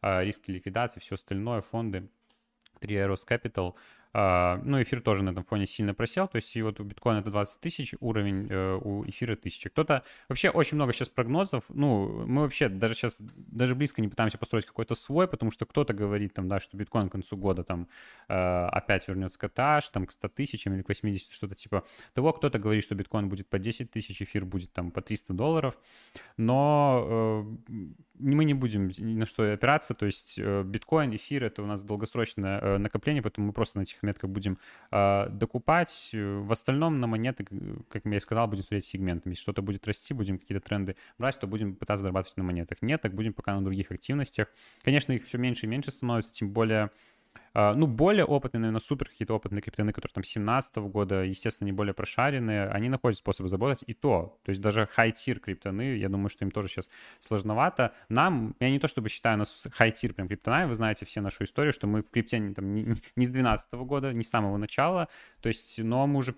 а, 0.00 0.22
риски 0.22 0.50
ликвидации, 0.50 1.00
все 1.00 1.14
остальное, 1.14 1.62
фонды, 1.62 2.08
3 2.80 2.96
Aeros 2.96 3.26
Capital, 3.26 3.72
а, 3.72 3.74
ну, 4.14 4.80
эфир 4.80 5.00
тоже 5.00 5.24
на 5.24 5.30
этом 5.30 5.42
фоне 5.42 5.66
сильно 5.66 5.92
просел, 5.92 6.28
то 6.28 6.36
есть 6.36 6.54
и 6.54 6.62
вот 6.62 6.78
у 6.78 6.84
биткоина 6.84 7.18
это 7.18 7.30
20 7.30 7.60
тысяч 7.60 7.94
уровень, 7.98 8.46
э, 8.48 8.78
у 8.80 9.04
эфира 9.04 9.34
1000. 9.34 9.70
Кто-то, 9.70 10.04
вообще 10.28 10.50
очень 10.50 10.76
много 10.76 10.92
сейчас 10.92 11.08
прогнозов, 11.08 11.64
ну, 11.68 12.24
мы 12.26 12.42
вообще 12.42 12.68
даже 12.68 12.94
сейчас, 12.94 13.20
даже 13.20 13.74
близко 13.74 14.00
не 14.00 14.08
пытаемся 14.08 14.38
построить 14.38 14.66
какой-то 14.66 14.94
свой, 14.94 15.26
потому 15.26 15.50
что 15.50 15.66
кто-то 15.66 15.94
говорит 15.94 16.32
там, 16.32 16.48
да, 16.48 16.60
что 16.60 16.76
биткоин 16.76 17.08
к 17.08 17.12
концу 17.12 17.36
года 17.36 17.64
там 17.64 17.88
э, 18.28 18.34
опять 18.34 19.08
вернется 19.08 19.38
к 19.38 19.44
этаж, 19.44 19.88
там 19.88 20.06
к 20.06 20.12
100 20.12 20.28
тысячам 20.28 20.74
или 20.74 20.82
к 20.82 20.88
80, 20.88 21.32
что-то 21.32 21.56
типа 21.56 21.84
того. 22.12 22.32
Кто-то 22.32 22.60
говорит, 22.60 22.84
что 22.84 22.94
биткоин 22.94 23.28
будет 23.28 23.48
по 23.48 23.58
10 23.58 23.90
тысяч, 23.90 24.22
эфир 24.22 24.44
будет 24.44 24.72
там 24.72 24.92
по 24.92 25.02
300 25.02 25.32
долларов, 25.32 25.76
но 26.36 27.56
э, 27.68 27.84
мы 28.18 28.44
не 28.44 28.54
будем 28.54 28.88
ни 28.88 29.14
на 29.14 29.26
что 29.26 29.52
опираться, 29.52 29.94
то 29.94 30.06
есть 30.06 30.38
биткоин, 30.38 31.14
эфир— 31.16 31.44
это 31.44 31.62
у 31.62 31.66
нас 31.66 31.82
долгосрочное 31.82 32.78
накопление, 32.78 33.22
поэтому 33.22 33.48
мы 33.48 33.52
просто 33.52 33.78
на 33.78 33.82
этих 33.82 34.02
метках 34.02 34.30
будем 34.30 34.58
э, 34.90 35.28
докупать. 35.30 36.10
В 36.12 36.52
остальном 36.52 37.00
на 37.00 37.06
монеты, 37.06 37.46
как 37.88 38.04
я 38.04 38.16
и 38.16 38.20
сказал, 38.20 38.46
будем 38.46 38.62
смотреть 38.62 38.84
сегментами. 38.84 39.32
Если 39.32 39.42
что-то 39.42 39.62
будет 39.62 39.86
расти, 39.86 40.14
будем 40.14 40.38
какие-то 40.38 40.64
тренды 40.64 40.96
брать, 41.18 41.38
то 41.38 41.46
будем 41.46 41.74
пытаться 41.74 42.02
зарабатывать 42.02 42.36
на 42.36 42.44
монетах. 42.44 42.78
Нет, 42.82 43.00
так 43.00 43.14
будем 43.14 43.32
пока 43.32 43.54
на 43.54 43.64
других 43.64 43.90
активностях. 43.90 44.48
Конечно, 44.82 45.12
их 45.12 45.24
все 45.24 45.38
меньше 45.38 45.66
и 45.66 45.68
меньше 45.68 45.90
становится, 45.90 46.32
тем 46.32 46.50
более 46.50 46.84
а, 46.84 46.90
ну, 47.54 47.86
более 47.86 48.24
опытные, 48.24 48.60
наверное, 48.60 48.80
супер 48.80 49.08
какие-то 49.08 49.34
опытные 49.34 49.62
криптоны, 49.62 49.92
которые 49.92 50.14
там 50.14 50.24
17 50.24 50.76
-го 50.76 50.88
года, 50.88 51.22
естественно, 51.22 51.66
не 51.66 51.72
более 51.72 51.94
прошаренные, 51.94 52.68
они 52.68 52.88
находят 52.88 53.18
способы 53.18 53.48
заработать 53.48 53.84
и 53.86 53.94
то. 53.94 54.38
То 54.44 54.50
есть 54.50 54.60
даже 54.60 54.86
high-tier 54.86 55.38
криптоны, 55.38 55.96
я 55.96 56.08
думаю, 56.08 56.28
что 56.28 56.44
им 56.44 56.50
тоже 56.50 56.68
сейчас 56.68 56.88
сложновато. 57.20 57.92
Нам, 58.08 58.56
я 58.60 58.70
не 58.70 58.78
то 58.78 58.88
чтобы 58.88 59.08
считаю 59.08 59.38
нас 59.38 59.66
high-tier 59.72 60.14
прям 60.14 60.28
криптонами, 60.28 60.68
вы 60.68 60.74
знаете 60.74 61.06
все 61.06 61.20
нашу 61.20 61.44
историю, 61.44 61.72
что 61.72 61.86
мы 61.86 62.02
в 62.02 62.10
крипте 62.10 62.52
там, 62.54 62.74
не, 62.74 62.96
не 63.16 63.26
с 63.26 63.30
12 63.30 63.72
-го 63.74 63.84
года, 63.84 64.12
не 64.12 64.22
с 64.22 64.30
самого 64.30 64.56
начала, 64.56 65.08
то 65.40 65.48
есть, 65.48 65.78
но 65.78 66.06
мы 66.06 66.18
уже 66.18 66.34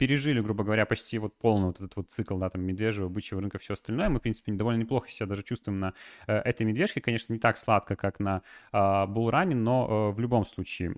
пережили, 0.00 0.40
грубо 0.40 0.64
говоря, 0.64 0.86
почти 0.86 1.18
вот 1.18 1.36
полный 1.36 1.66
вот 1.66 1.76
этот 1.76 1.94
вот 1.94 2.10
цикл, 2.10 2.38
да, 2.38 2.48
там, 2.48 2.62
медвежьего, 2.62 3.10
бычьего 3.10 3.42
рынка, 3.42 3.58
все 3.58 3.74
остальное. 3.74 4.08
Мы, 4.08 4.18
в 4.18 4.22
принципе, 4.22 4.50
довольно 4.52 4.80
неплохо 4.80 5.10
себя 5.10 5.26
даже 5.26 5.42
чувствуем 5.42 5.78
на 5.78 5.92
э, 6.26 6.38
этой 6.38 6.64
медвежке. 6.64 7.02
Конечно, 7.02 7.34
не 7.34 7.38
так 7.38 7.58
сладко, 7.58 7.96
как 7.96 8.18
на 8.18 8.40
э, 8.72 9.06
булране, 9.06 9.54
но 9.54 10.08
э, 10.10 10.14
в 10.14 10.18
любом 10.18 10.46
случае 10.46 10.94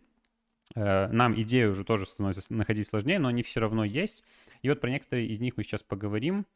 э, 0.76 1.09
нам 1.09 1.35
идея 1.40 1.68
уже 1.68 1.82
тоже 1.82 2.06
становится 2.06 2.54
находить 2.54 2.87
сложнее, 2.87 3.18
но 3.18 3.26
они 3.26 3.42
все 3.42 3.59
равно 3.59 3.85
есть. 3.85 4.23
И 4.62 4.68
вот 4.68 4.80
про 4.80 4.88
некоторые 4.88 5.26
из 5.26 5.40
них 5.40 5.56
мы 5.56 5.64
сейчас 5.64 5.82
поговорим. 5.82 6.47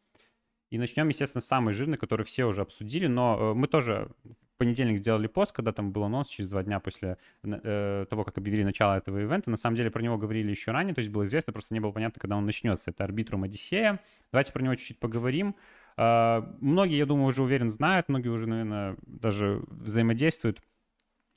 И 0.71 0.79
начнем, 0.79 1.09
естественно, 1.09 1.43
с 1.43 1.47
самой 1.47 1.75
жирной, 1.75 1.99
которую 1.99 2.27
все 2.27 2.45
уже 2.45 2.63
обсудили, 2.63 3.09
но 3.09 3.57
мы 3.57 3.67
тоже 3.67 4.09
понедельник 4.57 4.99
сделали 4.99 5.27
пост, 5.27 5.53
когда 5.53 5.73
там 5.73 5.93
был 5.93 6.05
анонс 6.05 6.29
через 6.29 6.51
два 6.51 6.63
дня 6.63 6.81
после 6.81 7.19
э, 7.43 8.07
того, 8.09 8.25
как 8.25 8.39
объявили 8.39 8.63
начало 8.63 8.97
этого 8.97 9.19
ивента. 9.19 9.51
На 9.51 9.57
самом 9.57 9.77
деле 9.77 9.91
про 9.91 10.03
него 10.03 10.19
говорили 10.19 10.51
еще 10.51 10.73
ранее, 10.73 10.95
то 10.95 11.01
есть 11.01 11.11
было 11.11 11.25
известно, 11.25 11.53
просто 11.53 11.75
не 11.75 11.81
было 11.81 11.93
понятно, 11.93 12.21
когда 12.21 12.37
он 12.37 12.47
начнется. 12.47 12.91
Это 12.91 13.05
Арбитрум 13.05 13.45
Одиссея. 13.45 14.01
Давайте 14.33 14.53
про 14.53 14.63
него 14.63 14.75
чуть-чуть 14.75 14.99
поговорим. 14.99 15.57
Э, 15.97 16.43
многие, 16.61 16.97
я 16.97 17.07
думаю, 17.07 17.27
уже 17.27 17.43
уверен 17.43 17.69
знают, 17.69 18.09
многие 18.09 18.29
уже, 18.29 18.47
наверное, 18.47 18.97
даже 19.07 19.63
взаимодействуют, 19.69 20.63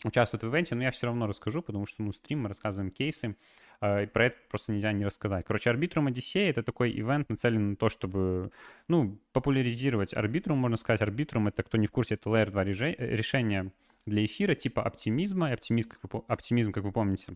участвуют 0.05 0.43
в 0.43 0.47
ивенте, 0.47 0.75
но 0.75 0.83
я 0.83 0.91
все 0.91 1.07
равно 1.07 1.27
расскажу, 1.27 1.61
потому 1.61 1.85
что, 1.85 2.03
ну, 2.03 2.11
стрим, 2.11 2.43
мы 2.43 2.49
рассказываем 2.49 2.91
кейсы. 2.91 3.35
А, 3.81 4.03
и 4.03 4.05
про 4.05 4.25
это 4.25 4.37
просто 4.49 4.71
нельзя 4.73 4.91
не 4.91 5.05
рассказать. 5.05 5.45
Короче, 5.45 5.69
Арбитрум 5.69 6.07
Одиссея— 6.07 6.49
это 6.51 6.63
такой 6.63 6.91
ивент, 6.91 7.29
нацелен 7.29 7.71
на 7.71 7.75
то, 7.75 7.89
чтобы, 7.89 8.51
ну, 8.87 9.19
популяризировать 9.31 10.13
Арбитрум, 10.13 10.57
можно 10.57 10.77
сказать. 10.77 11.01
Арбитрум— 11.01 11.47
это, 11.49 11.63
кто 11.63 11.77
не 11.77 11.87
в 11.87 11.91
курсе, 11.91 12.15
это 12.15 12.29
Layer 12.29 12.51
2 12.51 12.63
решение 12.63 13.71
для 14.05 14.25
эфира 14.25 14.55
типа 14.55 14.83
оптимизма. 14.83 15.49
И 15.49 15.53
оптимизм, 15.53 15.89
как 15.89 16.13
вы, 16.13 16.23
оптимизм, 16.27 16.71
как 16.71 16.83
вы 16.83 16.91
помните, 16.91 17.35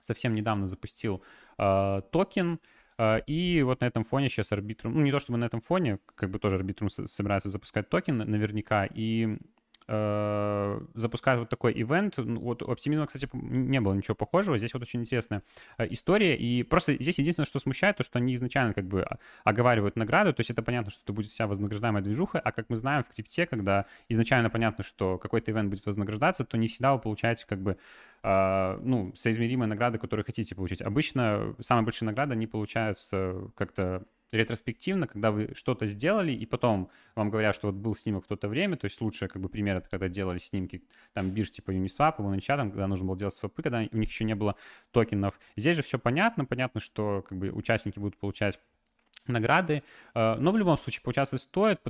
совсем 0.00 0.34
недавно 0.34 0.66
запустил 0.66 1.22
э, 1.58 2.02
токен, 2.10 2.58
и 3.26 3.62
вот 3.64 3.80
на 3.80 3.86
этом 3.86 4.04
фоне 4.04 4.28
сейчас 4.28 4.52
Arbitrum, 4.52 4.94
ну 4.94 5.00
не 5.00 5.10
то 5.10 5.18
чтобы 5.18 5.38
на 5.38 5.44
этом 5.46 5.60
фоне, 5.60 5.98
как 6.14 6.30
бы 6.30 6.38
тоже 6.38 6.56
Arbitrum 6.56 6.88
собирается 6.88 7.48
запускать 7.48 7.88
токен 7.88 8.18
наверняка, 8.18 8.84
и 8.84 9.26
э, 9.26 9.36
запускают 9.88 11.40
вот 11.40 11.48
такой 11.48 11.72
ивент. 11.72 12.16
Ну, 12.16 12.40
вот 12.40 12.62
у 12.62 12.70
оптимизма, 12.70 13.06
кстати, 13.06 13.28
не 13.32 13.80
было 13.80 13.94
ничего 13.94 14.14
похожего. 14.14 14.56
Здесь 14.58 14.74
вот 14.74 14.82
очень 14.82 15.00
интересная 15.00 15.42
э, 15.78 15.86
история. 15.90 16.36
И 16.36 16.62
просто 16.62 16.94
здесь 16.94 17.18
единственное, 17.18 17.46
что 17.46 17.58
смущает, 17.58 17.96
то, 17.96 18.02
что 18.02 18.18
они 18.18 18.34
изначально 18.34 18.74
как 18.74 18.86
бы 18.86 19.06
оговаривают 19.44 19.96
награду. 19.96 20.32
То 20.32 20.40
есть 20.40 20.50
это 20.50 20.62
понятно, 20.62 20.90
что 20.90 21.02
это 21.04 21.12
будет 21.12 21.30
вся 21.30 21.46
вознаграждаемая 21.46 22.02
движуха. 22.02 22.38
А 22.38 22.52
как 22.52 22.70
мы 22.70 22.76
знаем 22.76 23.02
в 23.02 23.08
крипте, 23.08 23.46
когда 23.46 23.86
изначально 24.08 24.50
понятно, 24.50 24.84
что 24.84 25.18
какой-то 25.18 25.50
ивент 25.50 25.70
будет 25.70 25.84
вознаграждаться, 25.84 26.44
то 26.44 26.56
не 26.56 26.68
всегда 26.68 26.94
вы 26.94 27.00
получаете 27.00 27.46
как 27.46 27.60
бы 27.60 27.76
э, 28.22 28.78
ну, 28.82 29.12
соизмеримые 29.14 29.68
награды, 29.68 29.98
которые 29.98 30.24
хотите 30.24 30.54
получить. 30.54 30.82
Обычно 30.82 31.54
самые 31.60 31.84
большие 31.84 32.06
награды, 32.06 32.32
они 32.32 32.46
получаются 32.46 33.50
как-то 33.56 34.04
ретроспективно, 34.32 35.06
когда 35.06 35.30
вы 35.30 35.52
что-то 35.54 35.86
сделали, 35.86 36.32
и 36.32 36.46
потом 36.46 36.90
вам 37.14 37.30
говорят, 37.30 37.54
что 37.54 37.68
вот 37.68 37.76
был 37.76 37.94
снимок 37.94 38.24
в 38.24 38.28
то-то 38.28 38.48
время, 38.48 38.76
то 38.76 38.86
есть 38.86 39.00
лучший 39.00 39.28
как 39.28 39.40
бы 39.40 39.48
пример 39.48 39.76
это 39.76 39.88
когда 39.88 40.08
делали 40.08 40.38
снимки 40.38 40.82
там 41.12 41.30
бирж 41.30 41.50
типа 41.50 41.70
Uniswap, 41.70 42.16
Uniswap, 42.16 42.56
там, 42.56 42.70
когда 42.70 42.86
нужно 42.86 43.06
было 43.06 43.16
делать 43.16 43.34
свопы, 43.34 43.62
когда 43.62 43.86
у 43.90 43.96
них 43.96 44.08
еще 44.08 44.24
не 44.24 44.34
было 44.34 44.56
токенов. 44.90 45.38
Здесь 45.56 45.76
же 45.76 45.82
все 45.82 45.98
понятно, 45.98 46.44
понятно, 46.44 46.80
что 46.80 47.24
как 47.28 47.38
бы 47.38 47.50
участники 47.50 47.98
будут 47.98 48.16
получать 48.16 48.58
награды. 49.26 49.82
Э, 50.14 50.36
но 50.38 50.52
в 50.52 50.56
любом 50.56 50.76
случае 50.78 51.02
поучаствовать 51.02 51.42
стоит, 51.42 51.80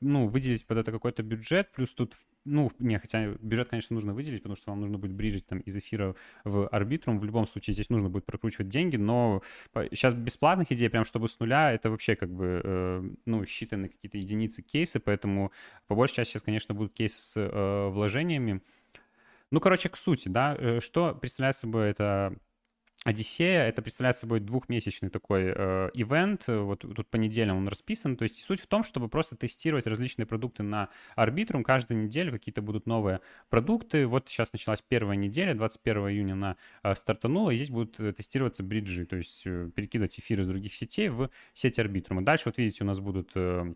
ну, 0.00 0.28
выделить 0.28 0.66
под 0.66 0.78
это 0.78 0.92
какой-то 0.92 1.22
бюджет, 1.22 1.70
плюс 1.72 1.92
тут, 1.94 2.14
ну, 2.44 2.70
не, 2.78 2.98
хотя 2.98 3.32
бюджет, 3.40 3.68
конечно, 3.68 3.94
нужно 3.94 4.14
выделить, 4.14 4.42
потому 4.42 4.56
что 4.56 4.70
вам 4.70 4.80
нужно 4.80 4.98
будет 4.98 5.12
бриджить 5.12 5.46
там 5.46 5.60
из 5.60 5.76
эфира 5.76 6.14
в 6.44 6.68
арбитрум. 6.68 7.18
В 7.18 7.24
любом 7.24 7.46
случае 7.46 7.74
здесь 7.74 7.90
нужно 7.90 8.08
будет 8.08 8.24
прокручивать 8.24 8.68
деньги, 8.68 8.96
но 8.96 9.42
сейчас 9.90 10.14
бесплатных 10.14 10.72
идей, 10.72 10.88
прям 10.88 11.04
чтобы 11.04 11.28
с 11.28 11.38
нуля, 11.38 11.72
это 11.72 11.90
вообще 11.90 12.16
как 12.16 12.30
бы, 12.30 12.60
э, 12.62 13.10
ну, 13.26 13.44
считаны 13.44 13.88
какие-то 13.88 14.18
единицы 14.18 14.62
кейсы, 14.62 15.00
поэтому 15.00 15.52
по 15.86 15.94
большей 15.94 16.16
части 16.16 16.32
сейчас, 16.32 16.42
конечно, 16.42 16.74
будут 16.74 16.94
кейсы 16.94 17.20
с 17.20 17.36
э, 17.36 17.88
вложениями. 17.88 18.62
Ну, 19.50 19.58
короче, 19.60 19.88
к 19.88 19.96
сути, 19.96 20.28
да, 20.28 20.80
что 20.80 21.12
представляет 21.12 21.56
собой 21.56 21.90
это 21.90 22.36
Одиссея 23.02 23.66
это 23.66 23.80
представляет 23.80 24.16
собой 24.16 24.40
двухмесячный 24.40 25.08
такой 25.08 25.54
э, 25.56 25.90
ивент, 25.94 26.48
вот 26.48 26.80
тут 26.80 27.08
по 27.08 27.16
неделям 27.16 27.56
он 27.56 27.66
расписан, 27.66 28.14
то 28.14 28.24
есть 28.24 28.42
суть 28.42 28.60
в 28.60 28.66
том, 28.66 28.82
чтобы 28.84 29.08
просто 29.08 29.36
тестировать 29.36 29.86
различные 29.86 30.26
продукты 30.26 30.62
на 30.62 30.90
Arbitrum, 31.16 31.62
каждую 31.62 32.02
неделю 32.02 32.30
какие-то 32.30 32.60
будут 32.60 32.86
новые 32.86 33.20
продукты, 33.48 34.06
вот 34.06 34.28
сейчас 34.28 34.52
началась 34.52 34.82
первая 34.86 35.16
неделя, 35.16 35.54
21 35.54 36.08
июня 36.10 36.32
она 36.34 36.56
э, 36.82 36.94
стартанула, 36.94 37.52
и 37.52 37.56
здесь 37.56 37.70
будут 37.70 37.98
э, 38.00 38.12
тестироваться 38.12 38.62
бриджи, 38.62 39.06
то 39.06 39.16
есть 39.16 39.46
э, 39.46 39.70
перекидывать 39.74 40.18
эфиры 40.18 40.42
из 40.42 40.48
других 40.48 40.74
сетей 40.74 41.08
в 41.08 41.30
сеть 41.54 41.78
Arbitrum. 41.78 42.20
Дальше 42.20 42.44
вот 42.46 42.58
видите 42.58 42.84
у 42.84 42.86
нас 42.86 43.00
будут 43.00 43.30
э, 43.34 43.72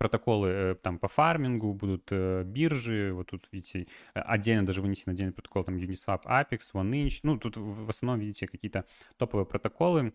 протоколы 0.00 0.48
э, 0.48 0.74
там 0.82 0.98
по 0.98 1.08
фармингу, 1.08 1.74
будут 1.74 2.08
э, 2.10 2.42
биржи, 2.42 3.12
вот 3.12 3.26
тут, 3.26 3.46
видите, 3.52 3.86
отдельно 4.14 4.64
даже 4.64 4.80
вынесен 4.80 5.12
отдельный 5.12 5.34
протокол, 5.34 5.62
там 5.62 5.76
Uniswap, 5.76 6.22
Apex, 6.24 6.72
OneInch, 6.72 7.20
ну, 7.22 7.38
тут 7.38 7.58
в 7.58 7.88
основном, 7.90 8.18
видите, 8.18 8.46
какие-то 8.46 8.86
топовые 9.18 9.44
протоколы, 9.44 10.14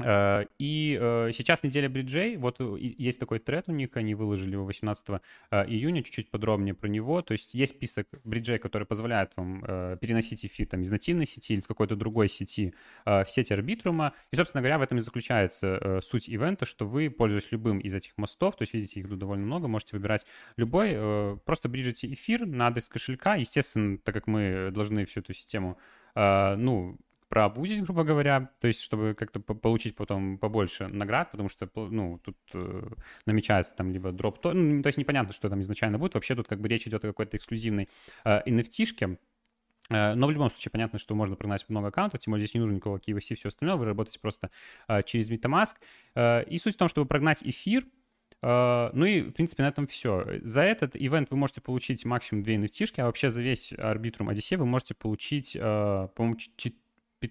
и 0.00 0.98
э, 1.00 1.30
сейчас 1.32 1.62
неделя 1.62 1.88
бриджей, 1.88 2.36
вот 2.36 2.56
э, 2.60 2.76
есть 2.80 3.20
такой 3.20 3.38
тред 3.38 3.68
у 3.68 3.72
них, 3.72 3.96
они 3.96 4.14
выложили 4.14 4.52
его 4.52 4.64
18 4.64 5.20
июня, 5.50 6.02
чуть-чуть 6.02 6.30
подробнее 6.30 6.74
про 6.74 6.88
него, 6.88 7.22
то 7.22 7.32
есть 7.32 7.54
есть 7.54 7.76
список 7.76 8.08
бриджей, 8.24 8.58
который 8.58 8.84
позволяет 8.84 9.32
вам 9.36 9.60
переносить 9.98 10.44
эфир 10.44 10.66
там 10.66 10.82
из 10.82 10.90
нативной 10.90 11.26
сети 11.26 11.54
или 11.54 11.60
с 11.60 11.66
какой-то 11.66 11.94
другой 11.94 12.28
сети 12.28 12.74
в 13.04 13.26
сеть 13.28 13.52
арбитрума, 13.52 14.14
и, 14.30 14.36
собственно 14.36 14.62
говоря, 14.62 14.78
в 14.78 14.82
этом 14.82 14.98
и 14.98 15.00
заключается 15.00 16.00
суть 16.02 16.28
ивента, 16.28 16.64
что 16.64 16.86
вы, 16.86 17.10
пользуясь 17.10 17.52
любым 17.52 17.78
из 17.78 17.94
этих 17.94 18.16
мостов, 18.16 18.56
то 18.56 18.62
есть, 18.62 18.74
видите, 18.74 19.00
их 19.00 19.08
тут 19.08 19.18
довольно 19.18 19.44
много, 19.44 19.68
можете 19.68 19.96
выбирать 19.96 20.26
любой, 20.56 21.38
просто 21.44 21.68
бриджите 21.68 22.12
эфир 22.12 22.46
на 22.46 22.68
адрес 22.68 22.88
кошелька, 22.88 23.36
естественно, 23.36 23.98
так 23.98 24.14
как 24.14 24.26
мы 24.26 24.70
должны 24.72 25.04
всю 25.04 25.20
эту 25.20 25.34
систему 25.34 25.78
ну, 26.14 26.98
проабузить, 27.32 27.82
грубо 27.82 28.04
говоря, 28.04 28.50
то 28.60 28.68
есть 28.68 28.82
чтобы 28.82 29.14
как-то 29.14 29.40
получить 29.40 29.96
потом 29.96 30.36
побольше 30.36 30.88
наград, 30.88 31.30
потому 31.30 31.48
что, 31.48 31.66
ну, 31.74 32.18
тут 32.18 32.36
э, 32.52 32.90
намечается 33.24 33.74
там 33.74 33.90
либо 33.90 34.12
дроп, 34.12 34.38
то, 34.42 34.52
ну, 34.52 34.82
то 34.82 34.88
есть 34.88 34.98
непонятно, 34.98 35.32
что 35.32 35.48
там 35.48 35.62
изначально 35.62 35.98
будет. 35.98 36.12
Вообще 36.12 36.34
тут 36.34 36.46
как 36.46 36.60
бы 36.60 36.68
речь 36.68 36.86
идет 36.86 37.02
о 37.02 37.08
какой-то 37.08 37.38
эксклюзивной 37.38 37.88
э, 38.24 38.42
NFT-шке, 38.46 39.16
э, 39.88 40.14
но 40.14 40.26
в 40.26 40.30
любом 40.30 40.50
случае 40.50 40.72
понятно, 40.72 40.98
что 40.98 41.14
можно 41.14 41.34
прогнать 41.34 41.64
много 41.70 41.88
аккаунтов, 41.88 42.20
тем 42.20 42.32
более 42.32 42.44
здесь 42.44 42.52
не 42.52 42.60
нужно 42.60 42.74
никакого 42.74 42.98
KYC 42.98 43.28
и 43.30 43.34
все 43.34 43.48
остальное, 43.48 43.78
вы 43.78 43.86
работаете 43.86 44.20
просто 44.20 44.50
э, 44.88 45.02
через 45.02 45.30
MetaMask. 45.30 45.76
Э, 46.14 46.44
и 46.44 46.58
суть 46.58 46.74
в 46.74 46.78
том, 46.78 46.88
чтобы 46.88 47.06
прогнать 47.06 47.42
эфир, 47.42 47.86
ну 48.44 49.04
и, 49.04 49.20
в 49.20 49.30
принципе, 49.30 49.62
на 49.62 49.68
этом 49.68 49.86
все. 49.86 50.26
За 50.42 50.62
этот 50.62 50.96
ивент 50.96 51.30
вы 51.30 51.36
можете 51.36 51.60
получить 51.60 52.04
максимум 52.04 52.42
2 52.42 52.54
nft 52.54 52.94
а 52.96 53.04
вообще 53.04 53.30
за 53.30 53.40
весь 53.40 53.72
Arbitrum 53.72 54.32
Odyssey 54.32 54.56
вы 54.56 54.66
можете 54.66 54.94
получить, 54.94 55.52
по-моему, 55.56 56.36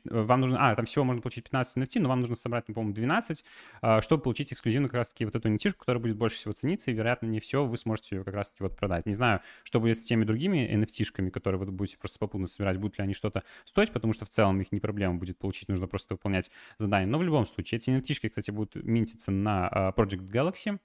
вам 0.06 0.42
нужно, 0.42 0.58
а, 0.60 0.76
там 0.76 0.86
всего 0.86 1.06
можно 1.06 1.22
получить 1.22 1.44
15 1.46 1.78
NFT, 1.78 2.00
но 2.00 2.10
вам 2.10 2.20
нужно 2.20 2.36
собрать, 2.36 2.68
ну, 2.68 2.74
по-моему, 2.74 2.94
12, 2.94 3.44
а, 3.82 4.02
чтобы 4.02 4.24
получить 4.24 4.54
эксклюзивно 4.54 4.88
как 4.88 4.96
раз-таки 4.96 5.26
вот 5.26 5.36
эту 5.36 5.50
nft 5.50 5.72
которая 5.72 6.02
будет 6.02 6.18
больше 6.18 6.38
всего 6.38 6.54
цениться, 6.54 6.92
и, 6.92 6.94
вероятно, 6.94 7.28
не 7.28 7.40
все 7.40 7.66
вы 7.66 7.78
сможете 7.78 8.16
ее 8.16 8.24
как 8.24 8.34
раз-таки 8.34 8.64
вот 8.64 8.78
продать. 8.78 9.06
Не 9.06 9.14
знаю, 9.14 9.42
что 9.64 9.80
будет 9.80 9.98
с 9.98 10.04
теми 10.04 10.24
другими 10.24 10.70
NFT-шками, 10.74 11.30
которые 11.30 11.60
вы 11.60 11.72
будете 11.72 11.98
просто 11.98 12.20
попутно 12.20 12.48
собирать, 12.48 12.78
будут 12.78 12.98
ли 12.98 13.04
они 13.04 13.14
что-то 13.14 13.44
стоить, 13.66 13.92
потому 13.92 14.14
что 14.14 14.26
в 14.26 14.30
целом 14.30 14.60
их 14.62 14.72
не 14.72 14.80
проблема 14.80 15.16
будет 15.16 15.38
получить, 15.38 15.70
нужно 15.70 15.88
просто 15.88 16.16
выполнять 16.16 16.52
задание. 16.78 17.08
Но 17.08 17.18
в 17.18 17.24
любом 17.24 17.46
случае, 17.46 17.78
эти 17.78 17.90
nft 17.90 18.30
кстати, 18.30 18.52
будут 18.52 18.76
минтиться 18.76 19.32
на 19.32 19.68
а, 19.68 19.92
Project 19.92 20.30
Galaxy, 20.32 20.80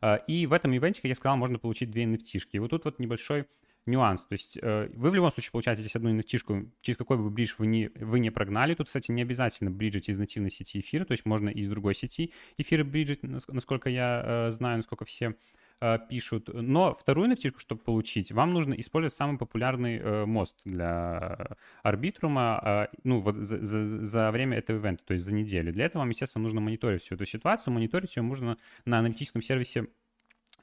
а, 0.00 0.16
и 0.16 0.46
в 0.46 0.52
этом 0.52 0.72
ивенте, 0.72 1.02
как 1.02 1.08
я 1.08 1.14
сказал, 1.14 1.36
можно 1.36 1.58
получить 1.58 1.90
две 1.90 2.04
nft 2.04 2.36
-шки. 2.36 2.48
И 2.52 2.58
вот 2.58 2.70
тут 2.70 2.84
вот 2.84 2.98
небольшой 2.98 3.46
нюанс. 3.86 4.24
То 4.26 4.32
есть 4.32 4.58
э, 4.60 4.88
вы 4.94 5.10
в 5.10 5.14
любом 5.14 5.30
случае 5.30 5.52
получаете 5.52 5.82
здесь 5.82 5.96
одну 5.96 6.14
nft 6.16 6.68
через 6.80 6.96
какой 6.96 7.16
бы 7.16 7.30
бридж 7.30 7.54
вы 7.58 7.66
не, 7.66 7.90
вы 7.94 8.20
не 8.20 8.30
прогнали. 8.30 8.74
Тут, 8.74 8.86
кстати, 8.86 9.10
не 9.10 9.22
обязательно 9.22 9.70
бриджить 9.70 10.08
из 10.08 10.18
нативной 10.18 10.50
сети 10.50 10.80
эфира, 10.80 11.04
то 11.04 11.12
есть 11.12 11.24
можно 11.26 11.48
и 11.48 11.60
из 11.60 11.68
другой 11.68 11.94
сети 11.94 12.32
эфира 12.56 12.84
бриджить, 12.84 13.20
насколько 13.22 13.90
я 13.90 14.22
э, 14.24 14.50
знаю, 14.50 14.78
насколько 14.78 15.04
все 15.04 15.34
э, 15.80 15.98
пишут. 16.08 16.48
Но 16.52 16.94
вторую 16.94 17.30
nft 17.30 17.54
чтобы 17.58 17.82
получить, 17.82 18.32
вам 18.32 18.52
нужно 18.52 18.74
использовать 18.74 19.14
самый 19.14 19.38
популярный 19.38 20.26
мост 20.26 20.58
для 20.64 21.56
арбитрума, 21.82 22.88
э, 22.92 22.96
ну, 23.04 23.20
вот 23.20 23.36
за, 23.36 23.62
за, 23.62 23.84
за 23.84 24.30
время 24.30 24.58
этого 24.58 24.78
ивента, 24.78 25.04
то 25.04 25.12
есть 25.12 25.24
за 25.24 25.34
неделю. 25.34 25.72
Для 25.72 25.86
этого 25.86 26.00
вам, 26.00 26.10
естественно, 26.10 26.42
нужно 26.42 26.60
мониторить 26.60 27.02
всю 27.02 27.14
эту 27.14 27.26
ситуацию. 27.26 27.72
Мониторить 27.72 28.16
ее 28.16 28.22
можно 28.22 28.56
на 28.84 28.98
аналитическом 28.98 29.42
сервисе 29.42 29.88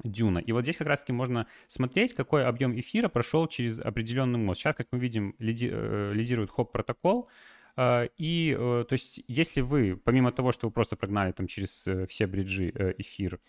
Дюна. 0.04 0.40
И 0.40 0.52
вот 0.52 0.64
здесь 0.64 0.78
как 0.78 0.88
раз-таки 0.88 1.14
можно 1.14 1.48
смотреть, 1.68 2.14
какой 2.14 2.46
объем 2.46 2.80
эфира 2.80 3.10
прошел 3.10 3.48
через 3.48 3.80
определенный 3.80 4.40
мост. 4.40 4.62
Сейчас, 4.62 4.76
как 4.76 4.88
мы 4.92 5.00
видим, 5.00 5.36
лиди, 5.40 5.70
э, 5.72 6.12
лидирует 6.14 6.52
хоп-протокол. 6.52 7.30
Э, 7.78 8.08
и, 8.18 8.56
э, 8.58 8.86
то 8.88 8.94
есть, 8.94 9.24
если 9.28 9.62
вы, 9.62 9.96
помимо 9.96 10.32
того, 10.32 10.52
что 10.52 10.68
вы 10.68 10.72
просто 10.72 10.96
прогнали 10.96 11.32
там 11.32 11.48
через 11.48 11.88
все 12.08 12.28
бриджи 12.28 12.96
эфир, 12.98 13.40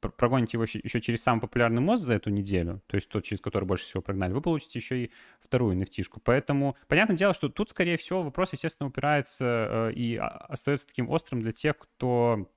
прогоните 0.00 0.56
его 0.56 0.64
еще 0.64 1.00
через 1.00 1.22
самый 1.22 1.40
популярный 1.40 1.82
мост 1.82 2.02
за 2.02 2.14
эту 2.14 2.30
неделю, 2.30 2.82
то 2.86 2.96
есть 2.96 3.08
тот, 3.10 3.22
через 3.22 3.40
который 3.40 3.64
больше 3.64 3.84
всего 3.84 4.02
прогнали, 4.02 4.32
вы 4.32 4.40
получите 4.40 4.78
еще 4.78 5.04
и 5.04 5.10
вторую 5.40 5.76
nft. 5.76 6.20
Поэтому, 6.24 6.76
понятное 6.88 7.16
дело, 7.16 7.34
что 7.34 7.50
тут, 7.50 7.70
скорее 7.70 7.98
всего, 7.98 8.22
вопрос, 8.22 8.54
естественно, 8.54 8.88
упирается 8.88 9.92
и 9.94 10.16
остается 10.16 10.86
таким 10.86 11.10
острым 11.10 11.42
для 11.42 11.52
тех, 11.52 11.76
кто 11.76 12.50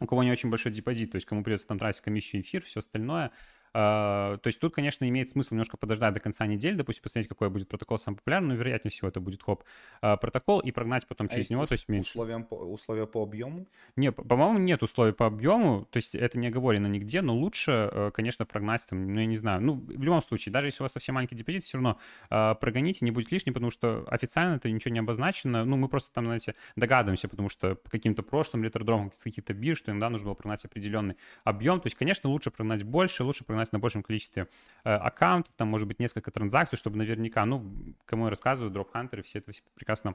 у 0.00 0.06
кого 0.06 0.22
не 0.22 0.30
очень 0.32 0.50
большой 0.50 0.72
депозит, 0.72 1.12
то 1.12 1.16
есть 1.16 1.26
кому 1.26 1.42
придется 1.42 1.66
там 1.66 1.78
тратить 1.78 2.00
комиссию, 2.00 2.42
эфир, 2.42 2.62
все 2.64 2.80
остальное, 2.80 3.30
то 3.72 4.40
есть 4.44 4.60
тут, 4.60 4.74
конечно, 4.74 5.08
имеет 5.08 5.28
смысл 5.28 5.54
немножко 5.54 5.76
подождать 5.76 6.14
до 6.14 6.20
конца 6.20 6.46
недели, 6.46 6.74
допустим, 6.74 7.02
посмотреть, 7.02 7.28
какой 7.28 7.50
будет 7.50 7.68
протокол 7.68 7.98
самый 7.98 8.16
популярный, 8.16 8.48
но 8.48 8.54
вероятнее 8.54 8.90
всего 8.90 9.08
это 9.08 9.20
будет 9.20 9.42
хоп 9.42 9.64
а, 10.00 10.16
протокол 10.16 10.60
и 10.60 10.70
прогнать 10.70 11.06
потом 11.06 11.26
а 11.30 11.34
через 11.34 11.50
него, 11.50 11.66
то 11.66 11.72
есть 11.72 11.88
меньше. 11.88 12.10
Условия 12.10 12.38
по, 12.40 12.54
условия 12.54 13.06
по 13.06 13.22
объему? 13.22 13.66
Не, 13.96 14.12
по-моему, 14.12 14.58
нет 14.58 14.82
условий 14.82 15.12
по 15.12 15.26
объему, 15.26 15.86
то 15.90 15.96
есть 15.98 16.14
это 16.14 16.38
не 16.38 16.48
оговорено 16.48 16.86
нигде, 16.86 17.22
но 17.22 17.34
лучше, 17.34 17.90
э, 17.92 18.10
конечно, 18.12 18.46
прогнать 18.46 18.86
там, 18.88 19.12
ну, 19.14 19.20
я 19.20 19.26
не 19.26 19.36
знаю, 19.36 19.60
ну, 19.60 19.74
в 19.74 20.02
любом 20.02 20.22
случае, 20.22 20.52
даже 20.52 20.68
если 20.68 20.82
у 20.82 20.84
вас 20.84 20.92
совсем 20.92 21.14
маленький 21.14 21.34
депозит, 21.34 21.64
все 21.64 21.78
равно 21.78 21.98
прогоните, 22.28 23.04
не 23.04 23.10
будет 23.10 23.32
лишним, 23.32 23.54
потому 23.54 23.70
что 23.70 24.04
официально 24.08 24.56
это 24.56 24.70
ничего 24.70 24.92
не 24.92 25.00
обозначено, 25.00 25.64
ну, 25.64 25.76
мы 25.76 25.88
просто 25.88 26.12
там, 26.12 26.26
знаете, 26.26 26.54
догадываемся, 26.76 27.28
потому 27.28 27.48
что 27.48 27.74
по 27.74 27.90
каким-то 27.90 28.22
прошлым 28.22 28.64
ретродромам 28.64 29.10
каких-то 29.10 29.54
бирж, 29.54 29.78
что 29.78 29.90
иногда 29.90 30.10
нужно 30.10 30.26
было 30.26 30.34
прогнать 30.34 30.64
определенный 30.64 31.16
объем, 31.44 31.80
то 31.80 31.86
есть, 31.86 31.96
конечно, 31.96 32.30
лучше 32.30 32.50
прогнать 32.50 32.82
больше, 32.82 33.24
лучше 33.24 33.44
прогнать 33.44 33.67
на 33.72 33.78
большем 33.78 34.02
количестве 34.02 34.48
э, 34.84 34.90
аккаунтов, 34.90 35.54
там 35.56 35.68
может 35.68 35.88
быть 35.88 35.98
несколько 35.98 36.30
транзакций, 36.30 36.78
чтобы 36.78 36.98
наверняка, 36.98 37.44
ну, 37.44 37.72
кому 38.04 38.24
я 38.24 38.30
рассказываю, 38.30 38.72
дроп-хантеры, 38.72 39.22
все 39.22 39.38
это 39.38 39.52
все 39.52 39.62
прекрасно 39.74 40.14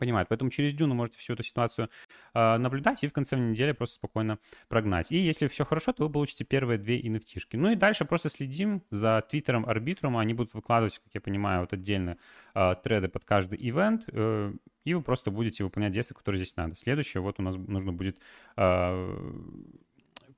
понимают. 0.00 0.28
Поэтому 0.28 0.50
через 0.50 0.72
Дюну 0.72 0.94
можете 0.94 1.18
всю 1.18 1.34
эту 1.34 1.44
ситуацию 1.44 1.88
э, 2.34 2.56
наблюдать 2.56 3.04
и 3.04 3.06
в 3.06 3.12
конце 3.12 3.36
недели 3.36 3.72
просто 3.72 3.96
спокойно 3.96 4.38
прогнать. 4.68 5.12
И 5.12 5.18
если 5.18 5.46
все 5.46 5.64
хорошо, 5.64 5.92
то 5.92 6.02
вы 6.02 6.12
получите 6.12 6.44
первые 6.44 6.78
две 6.78 7.00
nft 7.00 7.36
-шки. 7.36 7.56
Ну 7.56 7.70
и 7.70 7.76
дальше 7.76 8.04
просто 8.04 8.28
следим 8.28 8.82
за 8.90 9.22
твиттером 9.30 9.66
Arbitrum. 9.66 10.18
Они 10.18 10.34
будут 10.34 10.54
выкладывать, 10.54 10.98
как 10.98 11.14
я 11.14 11.20
понимаю, 11.20 11.60
вот 11.60 11.72
отдельно 11.72 12.16
э, 12.54 12.74
треды 12.82 13.08
под 13.08 13.24
каждый 13.24 13.58
ивент. 13.60 14.04
Э, 14.08 14.52
и 14.84 14.94
вы 14.94 15.02
просто 15.02 15.30
будете 15.30 15.62
выполнять 15.62 15.92
действия, 15.92 16.16
которые 16.16 16.42
здесь 16.42 16.56
надо. 16.56 16.74
Следующее, 16.74 17.20
вот 17.20 17.38
у 17.38 17.42
нас 17.42 17.54
нужно 17.56 17.92
будет 17.92 18.18
э, 18.56 19.16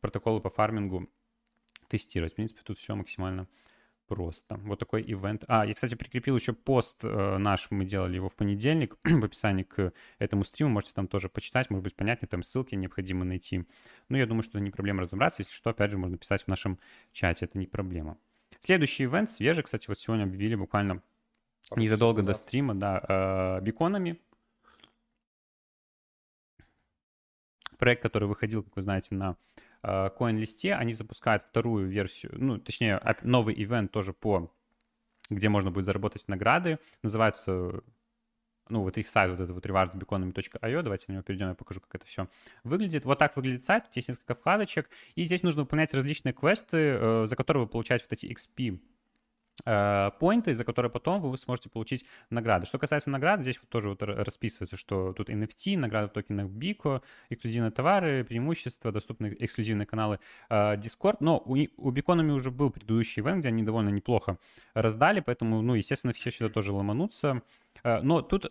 протоколы 0.00 0.40
по 0.40 0.50
фармингу 0.50 1.08
тестировать. 1.92 2.32
В 2.32 2.36
принципе, 2.36 2.62
тут 2.64 2.78
все 2.78 2.94
максимально 2.94 3.46
просто. 4.06 4.56
Вот 4.64 4.78
такой 4.78 5.02
ивент. 5.02 5.44
А, 5.48 5.64
я, 5.66 5.74
кстати, 5.74 5.94
прикрепил 5.94 6.36
еще 6.36 6.52
пост 6.52 6.98
э, 7.02 7.36
наш, 7.38 7.70
мы 7.70 7.84
делали 7.84 8.16
его 8.16 8.28
в 8.28 8.34
понедельник 8.34 8.96
в 9.04 9.24
описании 9.24 9.62
к 9.62 9.92
этому 10.18 10.44
стриму, 10.44 10.70
можете 10.70 10.92
там 10.94 11.06
тоже 11.06 11.28
почитать, 11.28 11.70
может 11.70 11.84
быть 11.84 11.94
понятнее, 11.94 12.28
там 12.28 12.42
ссылки 12.42 12.74
необходимо 12.74 13.24
найти. 13.24 13.64
Ну, 14.08 14.16
я 14.16 14.26
думаю, 14.26 14.42
что 14.42 14.58
не 14.58 14.70
проблема 14.70 15.02
разобраться, 15.02 15.42
если 15.42 15.52
что, 15.52 15.70
опять 15.70 15.90
же, 15.90 15.98
можно 15.98 16.18
писать 16.18 16.44
в 16.44 16.48
нашем 16.48 16.78
чате, 17.12 17.44
это 17.44 17.58
не 17.58 17.66
проблема. 17.66 18.18
Следующий 18.60 19.04
ивент 19.04 19.28
свежий, 19.28 19.64
кстати, 19.64 19.88
вот 19.88 19.98
сегодня 19.98 20.24
объявили 20.24 20.54
буквально 20.54 21.02
незадолго 21.76 22.22
до 22.22 22.34
стрима, 22.34 22.74
да, 22.74 23.02
э, 23.08 23.60
биконами. 23.62 24.18
Проект, 27.78 28.02
который 28.02 28.28
выходил, 28.28 28.62
как 28.62 28.76
вы 28.76 28.82
знаете, 28.82 29.14
на 29.14 29.36
CoinList, 29.84 30.68
э, 30.68 30.74
они 30.74 30.92
запускают 30.92 31.42
вторую 31.42 31.88
версию, 31.88 32.32
ну, 32.36 32.58
точнее, 32.58 33.00
новый 33.22 33.54
ивент 33.60 33.90
тоже 33.90 34.12
по 34.12 34.52
где 35.30 35.48
можно 35.48 35.70
будет 35.70 35.86
заработать 35.86 36.28
награды. 36.28 36.78
Называется 37.02 37.82
ну, 38.68 38.82
вот 38.82 38.96
их 38.96 39.08
сайт, 39.08 39.30
вот 39.30 39.40
это 39.40 39.52
вот 39.52 39.66
rewardsbeconами.io, 39.66 40.82
давайте 40.82 41.06
на 41.08 41.12
него 41.12 41.22
перейдем, 41.22 41.48
я 41.48 41.54
покажу, 41.54 41.80
как 41.80 41.94
это 41.94 42.06
все 42.06 42.28
выглядит. 42.64 43.04
Вот 43.04 43.18
так 43.18 43.36
выглядит 43.36 43.64
сайт, 43.64 43.84
есть 43.94 44.08
несколько 44.08 44.34
вкладочек, 44.34 44.88
и 45.14 45.24
здесь 45.24 45.42
нужно 45.42 45.62
выполнять 45.62 45.92
различные 45.92 46.32
квесты, 46.32 46.76
э, 46.76 47.26
за 47.26 47.36
которые 47.36 47.64
вы 47.64 47.68
получаете 47.68 48.06
вот 48.08 48.12
эти 48.12 48.26
XP 48.26 48.80
поинты, 49.64 50.54
за 50.54 50.64
которые 50.64 50.90
потом 50.90 51.20
вы 51.20 51.36
сможете 51.38 51.68
получить 51.68 52.04
награды. 52.30 52.66
Что 52.66 52.78
касается 52.78 53.10
наград, 53.10 53.42
здесь 53.42 53.58
вот 53.60 53.68
тоже 53.68 53.90
вот 53.90 54.02
расписывается, 54.02 54.76
что 54.76 55.12
тут 55.12 55.30
NFT, 55.30 55.78
награды 55.78 56.08
в 56.08 56.12
токенах 56.12 56.48
Бико, 56.48 57.02
эксклюзивные 57.30 57.70
товары, 57.70 58.24
преимущества, 58.24 58.92
доступны 58.92 59.36
эксклюзивные 59.38 59.86
каналы 59.86 60.18
э, 60.48 60.76
Discord. 60.76 61.16
Но 61.20 61.38
у, 61.44 61.56
у 61.76 61.90
Biconomy 61.90 62.32
уже 62.32 62.50
был 62.50 62.70
предыдущий 62.70 63.22
ивент, 63.22 63.40
где 63.40 63.48
они 63.48 63.62
довольно 63.62 63.90
неплохо 63.90 64.38
раздали, 64.74 65.20
поэтому, 65.20 65.62
ну, 65.62 65.74
естественно, 65.74 66.12
все 66.12 66.30
сюда 66.30 66.50
тоже 66.50 66.72
ломанутся. 66.72 67.42
Э, 67.84 68.00
но 68.02 68.22
тут 68.22 68.46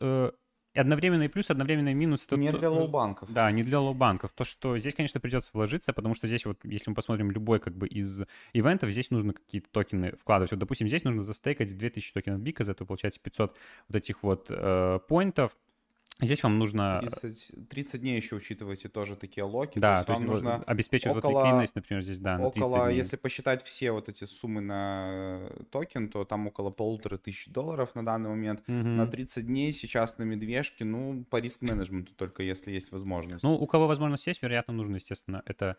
и 0.73 0.79
одновременный 0.79 1.27
плюс, 1.29 1.49
одновременный 1.49 1.93
минус. 1.93 2.25
Это 2.25 2.37
не 2.37 2.51
для 2.51 2.69
low-банков. 2.69 3.31
Да, 3.31 3.51
не 3.51 3.63
для 3.63 3.79
low-банков. 3.79 4.31
То, 4.33 4.43
что 4.43 4.77
здесь, 4.77 4.93
конечно, 4.93 5.19
придется 5.19 5.49
вложиться, 5.53 5.91
потому 5.91 6.15
что 6.15 6.27
здесь 6.27 6.45
вот, 6.45 6.59
если 6.63 6.89
мы 6.89 6.95
посмотрим 6.95 7.31
любой 7.31 7.59
как 7.59 7.75
бы 7.75 7.87
из 7.87 8.23
ивентов, 8.53 8.89
здесь 8.91 9.11
нужно 9.11 9.33
какие-то 9.33 9.69
токены 9.69 10.13
вкладывать. 10.15 10.51
Вот, 10.51 10.59
допустим, 10.59 10.87
здесь 10.87 11.03
нужно 11.03 11.21
застейкать 11.21 11.77
2000 11.77 12.13
токенов 12.13 12.39
BICO, 12.39 12.63
за 12.63 12.71
это 12.71 12.85
получается 12.85 13.19
500 13.21 13.55
вот 13.89 13.95
этих 13.95 14.23
вот 14.23 14.47
э, 14.49 14.99
поинтов. 15.07 15.57
Здесь 16.21 16.43
вам 16.43 16.59
нужно... 16.59 17.01
30, 17.01 17.69
30 17.69 18.01
дней 18.01 18.17
еще 18.17 18.35
учитывайте 18.35 18.89
тоже 18.89 19.15
такие 19.15 19.43
локи. 19.43 19.79
Да, 19.79 19.95
то 19.95 19.95
есть, 19.95 20.05
то 20.05 20.11
есть 20.13 20.21
вам 20.21 20.29
нужно 20.29 20.63
обеспечивать 20.65 21.17
около, 21.17 21.31
вот 21.31 21.45
ликвидность, 21.45 21.75
например, 21.75 22.03
здесь, 22.03 22.19
да, 22.19 22.37
Около, 22.37 22.89
если 22.89 23.17
посчитать 23.17 23.63
все 23.63 23.91
вот 23.91 24.09
эти 24.09 24.25
суммы 24.25 24.61
на 24.61 25.49
токен, 25.71 26.09
то 26.09 26.23
там 26.25 26.47
около 26.47 26.69
полутора 26.69 27.17
тысяч 27.17 27.47
долларов 27.47 27.95
на 27.95 28.05
данный 28.05 28.29
момент. 28.29 28.61
Угу. 28.67 28.73
На 28.73 29.07
30 29.07 29.45
дней 29.47 29.73
сейчас 29.73 30.17
на 30.17 30.23
медвежке, 30.23 30.85
ну, 30.85 31.25
по 31.29 31.37
риск-менеджменту 31.37 32.13
только 32.13 32.43
если 32.43 32.71
есть 32.71 32.91
возможность. 32.91 33.43
Ну, 33.43 33.55
у 33.55 33.67
кого 33.67 33.87
возможность 33.87 34.27
есть, 34.27 34.41
вероятно, 34.41 34.73
нужно, 34.73 34.95
естественно, 34.95 35.41
это 35.45 35.65
э, 35.65 35.75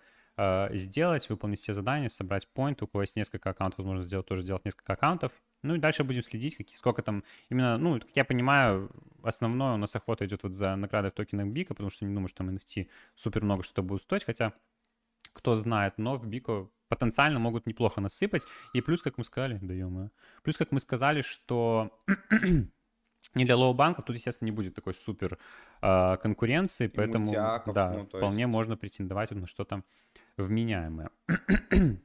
сделать, 0.72 1.28
выполнить 1.28 1.58
все 1.58 1.74
задания, 1.74 2.08
собрать 2.08 2.48
point. 2.54 2.78
У 2.80 2.86
кого 2.86 3.02
есть 3.02 3.16
несколько 3.16 3.50
аккаунтов, 3.50 3.78
возможно 3.78 4.02
сделать 4.02 4.26
тоже 4.26 4.42
сделать 4.42 4.64
несколько 4.64 4.94
аккаунтов. 4.94 5.32
Ну 5.62 5.74
и 5.74 5.78
дальше 5.78 6.04
будем 6.04 6.22
следить, 6.22 6.56
какие, 6.56 6.76
сколько 6.76 7.02
там 7.02 7.22
именно, 7.50 7.78
ну, 7.78 8.00
как 8.00 8.10
я 8.14 8.24
понимаю, 8.24 8.90
основное 9.22 9.74
у 9.74 9.76
нас 9.76 9.94
охота 9.94 10.26
идет 10.26 10.42
вот 10.42 10.52
за 10.52 10.74
награды 10.76 11.10
в 11.10 11.14
токенах 11.14 11.46
Бика, 11.48 11.74
потому 11.74 11.90
что 11.90 12.04
не 12.04 12.14
думаю, 12.14 12.28
что 12.28 12.38
там 12.38 12.50
NFT 12.50 12.88
супер 13.14 13.44
много 13.44 13.62
что 13.62 13.82
будет 13.82 14.02
стоить, 14.02 14.24
хотя 14.24 14.52
кто 15.32 15.54
знает, 15.54 15.98
но 15.98 16.16
в 16.16 16.26
Бико 16.26 16.68
потенциально 16.88 17.38
могут 17.38 17.66
неплохо 17.66 18.00
насыпать. 18.00 18.44
И 18.74 18.80
плюс, 18.80 19.02
как 19.02 19.18
мы 19.18 19.24
сказали, 19.24 19.58
даем, 19.62 20.10
плюс, 20.42 20.56
как 20.56 20.72
мы 20.72 20.80
сказали, 20.80 21.22
что 21.22 21.90
не 23.34 23.44
для 23.44 23.56
лоу-банков 23.56 24.04
тут, 24.04 24.16
естественно, 24.16 24.46
не 24.46 24.52
будет 24.52 24.74
такой 24.74 24.94
супер 24.94 25.38
э, 25.80 26.16
конкуренции, 26.22 26.86
поэтому 26.88 27.24
мультиаков, 27.24 27.74
да, 27.74 27.90
ну, 27.92 28.06
вполне 28.06 28.42
есть... 28.42 28.52
можно 28.52 28.76
претендовать 28.76 29.30
на 29.30 29.46
что-то 29.46 29.82
вменяемое. 30.36 31.10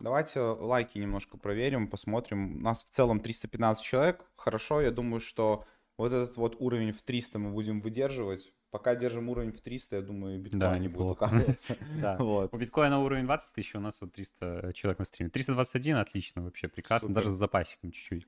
Давайте 0.00 0.40
лайки 0.40 0.98
немножко 0.98 1.36
проверим, 1.36 1.86
посмотрим. 1.86 2.56
У 2.56 2.60
нас 2.60 2.82
в 2.82 2.88
целом 2.88 3.20
315 3.20 3.84
человек. 3.84 4.24
Хорошо, 4.34 4.80
я 4.80 4.90
думаю, 4.90 5.20
что 5.20 5.66
вот 5.98 6.12
этот 6.12 6.38
вот 6.38 6.56
уровень 6.58 6.92
в 6.92 7.02
300 7.02 7.38
мы 7.38 7.50
будем 7.50 7.82
выдерживать. 7.82 8.52
Пока 8.70 8.94
держим 8.94 9.28
уровень 9.28 9.52
в 9.52 9.60
300, 9.60 9.96
я 9.96 10.02
думаю, 10.02 10.40
биткоин 10.40 10.60
да, 10.60 10.78
не 10.78 10.88
будет 10.88 11.12
укатываться. 11.12 11.76
У 12.52 12.56
биткоина 12.56 13.00
уровень 13.00 13.26
20 13.26 13.52
тысяч, 13.52 13.74
у 13.74 13.80
нас 13.80 14.00
вот 14.00 14.12
300 14.12 14.72
человек 14.74 15.00
на 15.00 15.04
стриме. 15.04 15.28
321 15.28 15.96
отлично 15.96 16.42
вообще, 16.42 16.68
прекрасно, 16.68 17.12
даже 17.12 17.32
с 17.32 17.36
запасиком 17.36 17.90
чуть-чуть. 17.90 18.26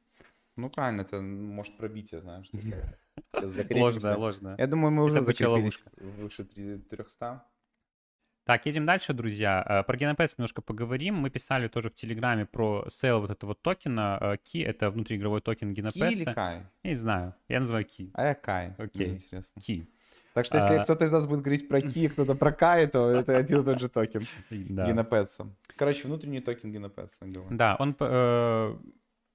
Ну, 0.56 0.68
правильно, 0.70 1.02
это 1.02 1.20
может 1.22 1.76
пробитие, 1.76 2.20
знаешь. 2.20 2.48
Ложное, 3.70 4.16
ложное. 4.16 4.56
Я 4.58 4.66
думаю, 4.66 4.92
мы 4.92 5.04
уже 5.04 5.24
закрепились 5.24 5.82
выше 5.96 6.44
300. 6.44 7.44
Так, 8.44 8.66
едем 8.66 8.86
дальше, 8.86 9.12
друзья. 9.12 9.64
Э, 9.68 9.82
про 9.84 9.96
Genopets 9.96 10.34
немножко 10.36 10.62
поговорим. 10.62 11.14
Мы 11.14 11.30
писали 11.30 11.68
тоже 11.68 11.90
в 11.90 11.94
Телеграме 11.94 12.44
про 12.44 12.84
сейл 12.88 13.20
вот 13.20 13.30
этого 13.30 13.54
токена. 13.54 14.36
Ки— 14.42 14.58
это 14.64 14.90
внутриигровой 14.90 15.40
токен 15.40 15.72
Genopets. 15.72 16.08
Ки 16.08 16.14
или 16.14 16.24
Кай? 16.24 16.66
Я 16.82 16.90
не 16.90 16.96
знаю. 16.96 17.34
Я 17.48 17.60
называю 17.60 17.84
Ки. 17.84 18.10
А 18.14 18.24
я 18.24 18.34
Кай. 18.34 18.74
Окей. 18.78 19.06
Мне 19.06 19.14
интересно. 19.14 19.62
Ки. 19.62 19.86
Так 20.34 20.46
что 20.46 20.56
если 20.56 20.74
а... 20.74 20.82
кто-то 20.82 21.04
из 21.04 21.12
нас 21.12 21.26
будет 21.26 21.40
говорить 21.40 21.68
про 21.68 21.80
Ки, 21.80 22.08
кто-то 22.08 22.34
про 22.34 22.52
Кай, 22.52 22.86
то 22.86 23.10
это 23.10 23.36
один 23.36 23.60
и 23.60 23.64
тот 23.64 23.78
же 23.78 23.88
токен 23.88 24.24
да. 24.50 24.90
Genopets. 24.90 25.46
Короче, 25.76 26.08
внутренний 26.08 26.40
токен 26.40 26.74
Genopets. 26.74 27.12
Да, 27.50 27.76
он 27.78 27.94
э, 28.00 28.76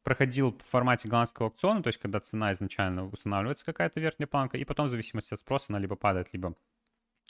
проходил 0.08 0.58
в 0.58 0.64
формате 0.64 1.10
голландского 1.10 1.48
аукциона, 1.48 1.84
то 1.84 1.88
есть 1.88 2.00
когда 2.00 2.22
цена 2.22 2.54
изначально 2.54 3.06
устанавливается 3.10 3.66
какая-то 3.66 4.00
верхняя 4.00 4.26
планка, 4.26 4.58
и 4.58 4.64
потом 4.64 4.86
в 4.86 4.90
зависимости 4.90 5.34
от 5.34 5.42
спроса 5.42 5.66
она 5.68 5.80
либо 5.80 5.98
падает, 5.98 6.30
либо 6.32 6.56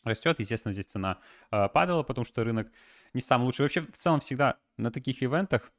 растет. 0.03 0.37
Естественно, 0.37 0.73
здесь 0.73 0.85
цена 0.85 1.17
э, 1.49 1.69
падала, 1.69 2.03
потому 2.03 2.23
что 2.23 2.43
рынок 2.43 2.71
не 3.15 3.21
самый 3.21 3.45
лучший. 3.45 3.63
Вообще, 3.63 3.81
в 3.81 3.97
целом, 3.97 4.19
всегда 4.19 4.57
на 4.77 4.91
таких 4.91 5.23
ивентах 5.23 5.71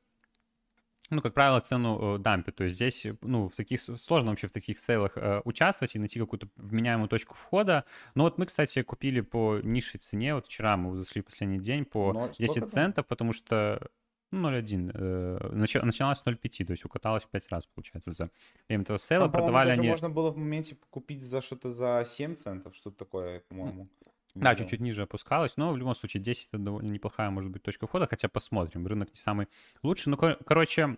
ну, 1.11 1.23
как 1.23 1.35
правило, 1.35 1.61
цену 1.61 2.17
э, 2.17 2.19
дампит. 2.19 2.57
То 2.57 2.65
есть 2.65 2.75
здесь, 2.75 3.07
ну, 3.23 3.49
в 3.49 3.55
таких 3.55 3.81
сложно 3.81 4.31
вообще 4.31 4.49
в 4.49 4.51
таких 4.51 4.81
сейлах 4.81 5.13
э, 5.15 5.41
участвовать 5.45 5.95
и 5.95 6.01
найти 6.01 6.19
какую-то 6.19 6.49
вменяемую 6.57 7.09
точку 7.09 7.37
входа. 7.37 7.85
Но 8.17 8.25
вот 8.25 8.39
мы, 8.39 8.47
кстати, 8.47 8.83
купили 8.83 9.21
по 9.21 9.61
низшей 9.63 10.01
цене. 10.01 10.35
Вот 10.35 10.47
вчера 10.47 10.77
мы 10.77 10.97
зашли 10.97 11.23
последний 11.23 11.61
день 11.61 11.85
по 11.85 12.13
Но 12.13 12.29
10 12.37 12.69
центов, 12.69 13.07
потому 13.07 13.33
что 13.33 13.89
0,1. 14.33 14.91
Э, 14.95 15.51
начиналось 15.53 16.19
с 16.19 16.25
0,5, 16.25 16.65
то 16.67 16.73
есть 16.73 16.85
укаталось 16.85 17.25
в 17.25 17.29
5 17.29 17.49
раз, 17.49 17.67
получается, 17.67 18.13
за 18.13 18.31
время 18.69 18.83
этого 18.83 18.99
сейла. 18.99 19.25
Там, 19.25 19.33
Продавали 19.33 19.71
они... 19.71 19.89
можно 19.89 20.11
было 20.11 20.31
в 20.31 20.37
моменте 20.37 20.77
купить 20.91 21.23
за 21.23 21.43
что-то 21.43 21.71
за 21.71 22.05
7 22.07 22.37
центов, 22.37 22.75
что-то 22.75 22.99
такое, 22.99 23.41
по-моему. 23.49 23.89
Да, 24.35 24.55
чуть-чуть 24.55 24.81
ниже 24.81 25.03
опускалось, 25.03 25.57
но 25.57 25.73
в 25.73 25.77
любом 25.77 25.95
случае 25.95 26.23
10 26.23 26.49
это 26.49 26.59
довольно 26.59 26.91
неплохая 26.91 27.31
может 27.31 27.51
быть 27.51 27.63
точка 27.63 27.87
входа, 27.87 28.07
хотя 28.07 28.29
посмотрим, 28.29 28.87
рынок 28.87 29.09
не 29.09 29.17
самый 29.17 29.49
лучший. 29.83 30.11
Ну, 30.11 30.17
короче, 30.17 30.97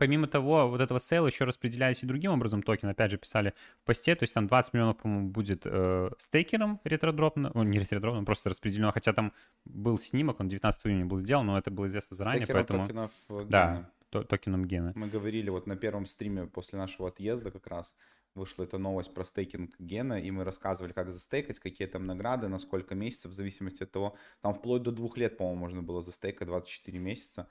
Помимо 0.00 0.26
того, 0.26 0.66
вот 0.66 0.80
этого 0.80 0.98
сейла 0.98 1.26
еще 1.26 1.44
распределялись 1.44 2.02
и 2.02 2.06
другим 2.06 2.32
образом 2.32 2.62
токены. 2.62 2.92
Опять 2.92 3.10
же, 3.10 3.18
писали 3.18 3.52
в 3.82 3.84
посте, 3.84 4.14
то 4.14 4.22
есть 4.22 4.32
там 4.32 4.46
20 4.46 4.72
миллионов, 4.72 4.96
по-моему, 4.96 5.28
будет 5.28 5.66
э, 5.66 6.10
стейкерам 6.16 6.80
ретродропно, 6.84 7.50
ну, 7.52 7.64
не 7.64 7.78
ретродропно, 7.78 8.24
просто 8.24 8.48
распределено, 8.48 8.92
хотя 8.92 9.12
там 9.12 9.34
был 9.66 9.98
снимок, 9.98 10.40
он 10.40 10.48
19 10.48 10.86
июня 10.86 11.04
был 11.04 11.18
сделан, 11.18 11.44
но 11.44 11.58
это 11.58 11.70
было 11.70 11.86
известно 11.86 12.16
заранее, 12.16 12.46
Стейкерам 12.46 12.58
поэтому... 12.60 12.86
токенов 12.86 13.10
э, 13.28 13.44
Да, 13.50 13.90
токенам 14.10 14.64
GENE. 14.64 14.92
Мы 14.94 15.08
говорили 15.08 15.50
вот 15.50 15.66
на 15.66 15.76
первом 15.76 16.06
стриме 16.06 16.46
после 16.46 16.78
нашего 16.78 17.08
отъезда 17.08 17.50
как 17.50 17.66
раз, 17.66 17.94
вышла 18.34 18.64
эта 18.64 18.78
новость 18.78 19.12
про 19.12 19.24
стейкинг 19.24 19.78
GENE, 19.78 20.18
и 20.18 20.30
мы 20.30 20.44
рассказывали, 20.44 20.94
как 20.94 21.10
застейкать, 21.10 21.58
какие 21.58 21.86
там 21.86 22.06
награды, 22.06 22.48
на 22.48 22.56
сколько 22.56 22.94
месяцев, 22.94 23.32
в 23.32 23.34
зависимости 23.34 23.82
от 23.82 23.90
того, 23.90 24.16
там 24.40 24.54
вплоть 24.54 24.82
до 24.82 24.92
двух 24.92 25.18
лет, 25.18 25.36
по-моему, 25.36 25.60
можно 25.60 25.82
было 25.82 26.00
застейкать 26.00 26.48
24 26.48 26.98
месяца. 26.98 27.48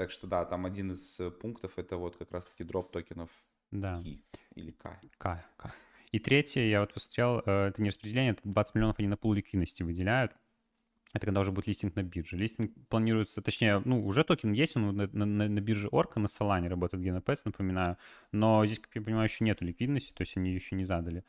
Так 0.00 0.10
что 0.10 0.26
да, 0.26 0.46
там 0.46 0.64
один 0.64 0.92
из 0.92 1.20
э, 1.20 1.30
пунктов 1.30 1.72
это 1.76 1.98
вот 1.98 2.16
как 2.16 2.32
раз-таки 2.32 2.64
дроп 2.64 2.90
токенов 2.90 3.28
да. 3.70 4.00
Key 4.02 4.22
или 4.54 4.70
K. 4.70 4.98
K, 5.18 5.44
K. 5.58 5.74
И 6.10 6.18
третье, 6.18 6.62
я 6.62 6.80
вот 6.80 6.94
посмотрел, 6.94 7.42
э, 7.44 7.66
это 7.68 7.82
не 7.82 7.90
распределение, 7.90 8.32
это 8.32 8.40
20 8.44 8.74
миллионов 8.76 8.98
они 8.98 9.08
на 9.08 9.18
пул 9.18 9.34
ликвидности 9.34 9.82
выделяют. 9.82 10.32
Это 11.12 11.26
когда 11.26 11.42
уже 11.42 11.52
будет 11.52 11.66
листинг 11.66 11.96
на 11.96 12.02
бирже. 12.02 12.38
Листинг 12.38 12.72
планируется, 12.88 13.42
точнее, 13.42 13.82
ну, 13.84 14.02
уже 14.06 14.24
токен 14.24 14.52
есть, 14.52 14.74
он 14.74 14.96
на, 14.96 15.06
на, 15.06 15.26
на 15.26 15.60
бирже 15.60 15.88
Orca, 15.88 16.18
на 16.18 16.28
Solana 16.28 16.68
работает 16.68 17.04
GNPS, 17.04 17.42
напоминаю. 17.44 17.98
Но 18.32 18.64
здесь, 18.64 18.80
как 18.80 18.94
я 18.94 19.02
понимаю, 19.02 19.28
еще 19.28 19.44
нету 19.44 19.66
ликвидности, 19.66 20.14
то 20.14 20.22
есть 20.22 20.34
они 20.38 20.50
еще 20.50 20.76
не 20.76 20.84
задали. 20.84 21.24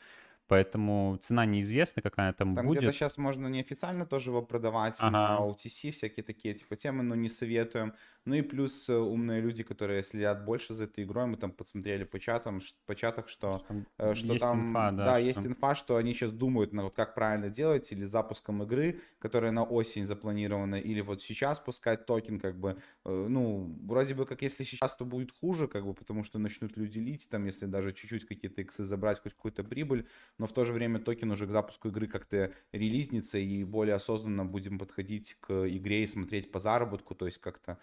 Поэтому 0.52 1.16
цена 1.22 1.46
неизвестна, 1.46 2.02
какая 2.02 2.34
там, 2.34 2.56
там 2.56 2.68
будет. 2.68 2.80
где-то 2.80 2.92
сейчас 2.92 3.18
можно 3.18 3.48
неофициально 3.48 4.06
тоже 4.06 4.32
его 4.32 4.42
продавать 4.42 4.98
ага. 5.00 5.10
на 5.10 5.40
OTC, 5.40 5.92
всякие 5.92 6.26
такие 6.26 6.54
типа 6.54 6.76
темы, 6.76 7.04
но 7.04 7.16
не 7.16 7.30
советуем. 7.30 7.94
Ну 8.26 8.36
и 8.36 8.44
плюс 8.44 8.88
э, 8.88 8.96
умные 8.96 9.42
люди, 9.42 9.64
которые 9.64 10.04
следят 10.04 10.46
больше 10.46 10.76
за 10.76 10.84
этой 10.84 11.04
игрой, 11.04 11.26
мы 11.26 11.38
там 11.38 11.52
подсмотрели 11.52 12.04
по 12.04 12.20
чатам, 12.20 12.60
по 12.86 12.96
чатах, 12.96 13.28
что, 13.28 13.66
там, 13.68 13.88
э, 13.98 14.14
что 14.14 14.34
есть 14.34 14.46
там, 14.46 14.70
инфа, 14.70 14.92
да, 14.92 15.06
да 15.06 15.12
что 15.14 15.20
есть 15.20 15.46
инфа, 15.48 15.74
что 15.74 15.96
они 15.96 16.14
сейчас 16.14 16.32
думают, 16.32 16.72
на 16.72 16.84
вот 16.84 16.94
как 16.94 17.16
правильно 17.16 17.50
делать, 17.50 17.92
или 17.92 18.06
запуском 18.06 18.62
игры, 18.62 19.02
которая 19.18 19.52
на 19.52 19.64
осень 19.64 20.06
запланирована, 20.06 20.76
или 20.76 21.02
вот 21.02 21.24
сейчас 21.24 21.60
пускать 21.60 22.06
токен, 22.06 22.40
как 22.40 22.60
бы, 22.60 22.78
э, 23.06 23.28
ну, 23.28 23.76
вроде 23.84 24.14
бы 24.14 24.28
как 24.28 24.44
если 24.44 24.64
сейчас, 24.66 24.96
то 24.96 25.04
будет 25.04 25.32
хуже, 25.32 25.68
как 25.68 25.84
бы, 25.84 25.96
потому 25.96 26.24
что 26.24 26.38
начнут 26.38 26.78
люди 26.78 27.00
лить, 27.00 27.28
там, 27.28 27.46
если 27.46 27.66
даже 27.66 27.92
чуть-чуть 27.92 28.26
какие-то 28.26 28.62
иксы 28.62 28.84
забрать, 28.84 29.20
хоть 29.20 29.34
какую-то 29.34 29.64
прибыль, 29.64 30.08
но 30.38 30.46
в 30.46 30.54
то 30.54 30.64
же 30.64 30.74
время 30.74 31.00
токен 31.00 31.32
уже 31.32 31.48
к 31.48 31.52
запуску 31.52 31.88
игры 31.88 32.06
как-то 32.06 32.54
релизнится, 32.72 33.40
и 33.40 33.64
более 33.64 33.96
осознанно 33.96 34.46
будем 34.46 34.78
подходить 34.78 35.38
к 35.40 35.68
игре 35.68 36.04
и 36.04 36.08
смотреть 36.08 36.52
по 36.52 36.60
заработку, 36.60 37.16
то 37.16 37.26
есть 37.26 37.40
как-то 37.40 37.80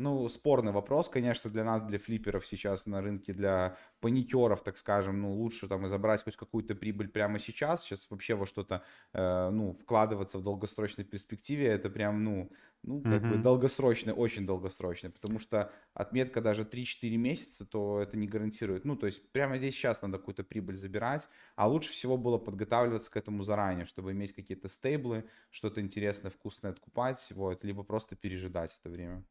ну, 0.00 0.28
спорный 0.28 0.72
вопрос, 0.72 1.10
конечно, 1.10 1.50
для 1.50 1.62
нас, 1.62 1.82
для 1.82 1.98
флипперов 1.98 2.46
сейчас 2.46 2.86
на 2.86 3.02
рынке, 3.02 3.34
для 3.34 3.76
паникеров, 4.00 4.62
так 4.62 4.78
скажем, 4.78 5.20
ну, 5.20 5.34
лучше 5.34 5.68
там 5.68 5.84
и 5.84 5.88
забрать 5.90 6.24
хоть 6.24 6.36
какую-то 6.36 6.74
прибыль 6.74 7.08
прямо 7.08 7.38
сейчас, 7.38 7.84
сейчас 7.84 8.10
вообще 8.10 8.34
во 8.34 8.46
что-то, 8.46 8.82
э, 9.12 9.50
ну, 9.50 9.74
вкладываться 9.74 10.38
в 10.38 10.42
долгосрочной 10.42 11.04
перспективе, 11.04 11.66
это 11.66 11.90
прям, 11.90 12.24
ну, 12.24 12.50
ну, 12.82 13.02
как 13.02 13.22
mm-hmm. 13.22 13.30
бы 13.30 13.36
долгосрочный, 13.36 14.14
очень 14.14 14.46
долгосрочный, 14.46 15.10
потому 15.10 15.38
что 15.38 15.70
отметка 15.92 16.40
даже 16.40 16.64
3-4 16.64 17.16
месяца, 17.16 17.66
то 17.66 18.00
это 18.00 18.16
не 18.16 18.26
гарантирует. 18.26 18.86
Ну, 18.86 18.96
то 18.96 19.04
есть 19.04 19.30
прямо 19.32 19.58
здесь 19.58 19.74
сейчас 19.74 20.00
надо 20.00 20.16
какую-то 20.16 20.44
прибыль 20.44 20.76
забирать, 20.76 21.28
а 21.56 21.68
лучше 21.68 21.90
всего 21.90 22.16
было 22.16 22.38
подготавливаться 22.38 23.10
к 23.10 23.18
этому 23.18 23.42
заранее, 23.42 23.84
чтобы 23.84 24.12
иметь 24.12 24.32
какие-то 24.32 24.68
стейблы, 24.68 25.26
что-то 25.50 25.82
интересное, 25.82 26.30
вкусное 26.30 26.70
откупать, 26.70 27.30
вот, 27.34 27.64
либо 27.64 27.82
просто 27.82 28.16
пережидать 28.16 28.78
это 28.80 28.88
время. 28.88 29.24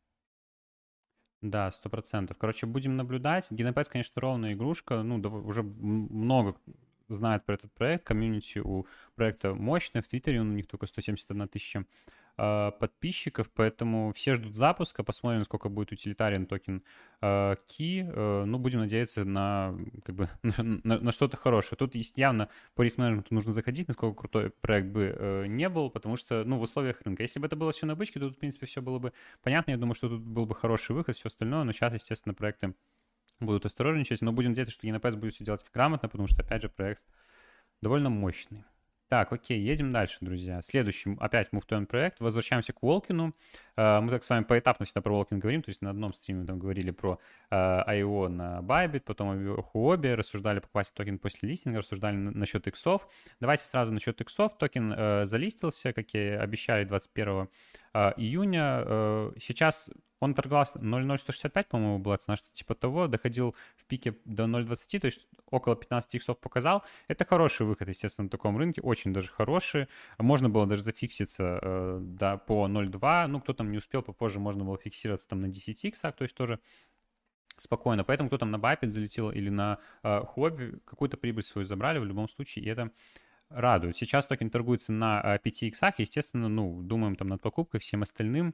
Да, 1.42 1.72
сто 1.72 1.90
процентов. 1.90 2.38
Короче, 2.38 2.66
будем 2.66 2.98
наблюдать. 2.98 3.50
Генопэс, 3.52 3.88
конечно, 3.88 4.22
ровная 4.22 4.54
игрушка. 4.54 5.04
Ну, 5.04 5.18
уже 5.46 5.64
много 5.64 6.56
знает 7.08 7.46
про 7.46 7.56
этот 7.56 7.72
проект. 7.74 8.06
Комьюнити 8.06 8.60
у 8.60 8.86
проекта 9.16 9.54
мощное. 9.54 10.02
В 10.02 10.08
Твиттере 10.08 10.42
у 10.42 10.44
них 10.44 10.68
только 10.68 10.86
171 10.86 11.48
тысяча 11.48 11.86
э, 12.40 12.72
подписчиков, 12.80 13.50
поэтому 13.54 14.14
все 14.14 14.36
ждут 14.36 14.56
запуска, 14.56 15.04
посмотрим, 15.04 15.44
сколько 15.44 15.70
будет 15.70 15.92
утилитарен 15.92 16.46
токен 16.46 16.84
э. 17.22 17.56
Э, 17.80 18.44
ну, 18.46 18.58
будем 18.58 18.80
надеяться 18.80 19.26
на, 19.26 19.76
как 20.04 20.16
бы, 20.16 20.30
на, 20.84 21.00
на 21.00 21.12
что-то 21.12 21.38
хорошее. 21.38 21.78
Тут 21.78 21.96
есть 21.96 22.18
явно 22.18 22.50
по 22.76 22.82
риск-менеджменту 22.82 23.34
нужно 23.34 23.52
заходить, 23.52 23.88
насколько 23.88 24.18
крутой 24.18 24.50
проект 24.50 24.88
бы 24.88 25.16
э, 25.18 25.46
не 25.48 25.68
был, 25.70 25.90
потому 25.90 26.18
что, 26.18 26.44
ну, 26.46 26.58
в 26.58 26.62
условиях 26.62 27.02
рынка. 27.02 27.24
Если 27.24 27.40
бы 27.40 27.48
это 27.48 27.56
было 27.56 27.72
все 27.72 27.86
на 27.86 27.96
бычке, 27.96 28.20
то 28.20 28.28
тут, 28.28 28.38
в 28.38 28.40
принципе, 28.40 28.66
все 28.66 28.82
было 28.82 29.00
бы 29.00 29.14
понятно. 29.44 29.72
Я 29.72 29.78
думаю, 29.78 29.96
что 29.96 30.10
тут 30.10 30.22
был 30.22 30.46
бы 30.46 30.56
хороший 30.56 30.96
выход, 30.96 31.18
все 31.18 31.28
остальное, 31.28 31.64
но 31.64 31.72
сейчас, 31.72 31.94
естественно, 31.94 32.34
проекты 32.34 32.74
будут 33.40 33.66
осторожничать, 33.66 34.22
но 34.22 34.32
будем 34.32 34.52
надеяться, 34.52 34.74
что 34.74 34.88
ENPS 34.88 35.18
будет 35.18 35.34
все 35.34 35.44
делать 35.44 35.66
грамотно, 35.74 36.10
потому 36.10 36.28
что, 36.28 36.42
опять 36.42 36.62
же, 36.62 36.70
проект 36.70 37.04
довольно 37.82 38.10
мощный. 38.10 38.64
Так, 39.10 39.34
окей, 39.34 39.60
едем 39.60 39.92
дальше, 39.92 40.18
друзья. 40.22 40.62
Следующий, 40.62 41.18
опять 41.20 41.50
Move 41.52 41.88
проект. 41.88 42.20
Возвращаемся 42.20 42.74
к 42.74 42.84
Walken 42.84 43.21
у. 43.21 43.34
Э, 43.76 44.02
мы 44.02 44.12
так 44.12 44.24
с 44.24 44.30
вами 44.30 44.44
поэтапно 44.44 44.86
всегда 44.86 45.02
про 45.02 45.16
Walken 45.16 45.40
говорим, 45.40 45.64
то 45.64 45.70
есть 45.70 45.82
на 45.82 45.90
одном 45.90 46.14
стриме 46.14 46.46
там 46.46 46.60
говорили 46.60 46.92
про 46.92 47.20
IEO 47.52 48.26
э, 48.26 48.30
на 48.30 48.60
Bybit, 48.60 49.00
потом 49.00 49.30
о 49.30 49.66
Huobi, 49.74 50.14
рассуждали 50.14 50.60
по 50.60 50.68
классе 50.68 50.92
токен 50.94 51.18
после 51.18 51.50
листинга, 51.50 51.80
рассуждали 51.80 52.18
насчет 52.18 52.68
иксов. 52.68 53.08
Давайте 53.40 53.66
сразу 53.66 53.92
насчет 53.92 54.22
иксов. 54.22 54.56
Токен 54.60 54.94
э, 54.96 55.26
залистился, 55.26 55.92
как 55.92 56.14
и 56.14 56.20
обещали, 56.20 56.84
21 56.84 57.50
июня. 57.94 59.32
Сейчас 59.40 59.90
он 60.20 60.34
торговался 60.34 60.80
0,0165, 60.80 61.68
по-моему, 61.70 62.00
была 62.00 62.18
цена, 62.18 62.36
что 62.36 62.50
типа 62.52 62.76
того, 62.76 63.08
доходил 63.08 63.56
в 63.78 63.86
пике 63.86 64.16
до 64.26 64.44
0,20, 64.44 65.00
то 65.00 65.06
есть 65.06 65.28
около 65.50 65.76
15 65.76 66.16
иксов 66.16 66.38
показал. 66.38 66.84
Это 67.08 67.26
хороший 67.26 67.66
выход, 67.66 67.88
естественно, 67.88 68.26
на 68.26 68.30
таком 68.30 68.58
рынке, 68.58 68.82
очень 68.82 69.14
даже 69.14 69.30
хороший. 69.30 69.88
Можно 70.18 70.50
было 70.50 70.68
даже 70.68 70.84
зафикситься 70.84 71.60
э, 71.62 72.00
да, 72.02 72.38
по 72.38 72.68
0,2, 72.68 73.28
ну, 73.28 73.40
кто 73.40 73.54
там 73.54 73.72
не 73.72 73.78
успел, 73.78 74.02
попозже 74.02 74.40
можно 74.40 74.66
было 74.66 74.78
фиксироваться 74.78 75.30
там 75.30 75.42
на 75.42 75.48
10 75.48 75.86
иксах, 75.86 76.16
то 76.16 76.24
есть 76.24 76.36
тоже 76.36 76.60
спокойно. 77.58 78.04
Поэтому 78.04 78.30
кто 78.30 78.38
там 78.38 78.52
на 78.52 78.58
Biped 78.58 78.90
залетел 78.90 79.32
или 79.32 79.50
на 79.50 79.80
э, 80.04 80.22
хобби, 80.26 80.80
какую-то 80.86 81.16
прибыль 81.18 81.44
свою 81.44 81.66
забрали 81.66 82.00
в 82.00 82.06
любом 82.06 82.28
случае, 82.28 82.66
и 82.66 82.70
это 82.70 82.92
радует. 83.50 83.98
Сейчас 83.98 84.26
токен 84.26 84.50
торгуется 84.50 84.92
на 84.92 85.38
5 85.38 85.64
э, 85.64 85.68
иксах, 85.68 86.00
естественно, 86.00 86.50
ну, 86.50 86.82
думаем 86.82 87.16
там 87.16 87.28
над 87.28 87.42
покупкой, 87.42 87.80
всем 87.80 88.02
остальным. 88.04 88.54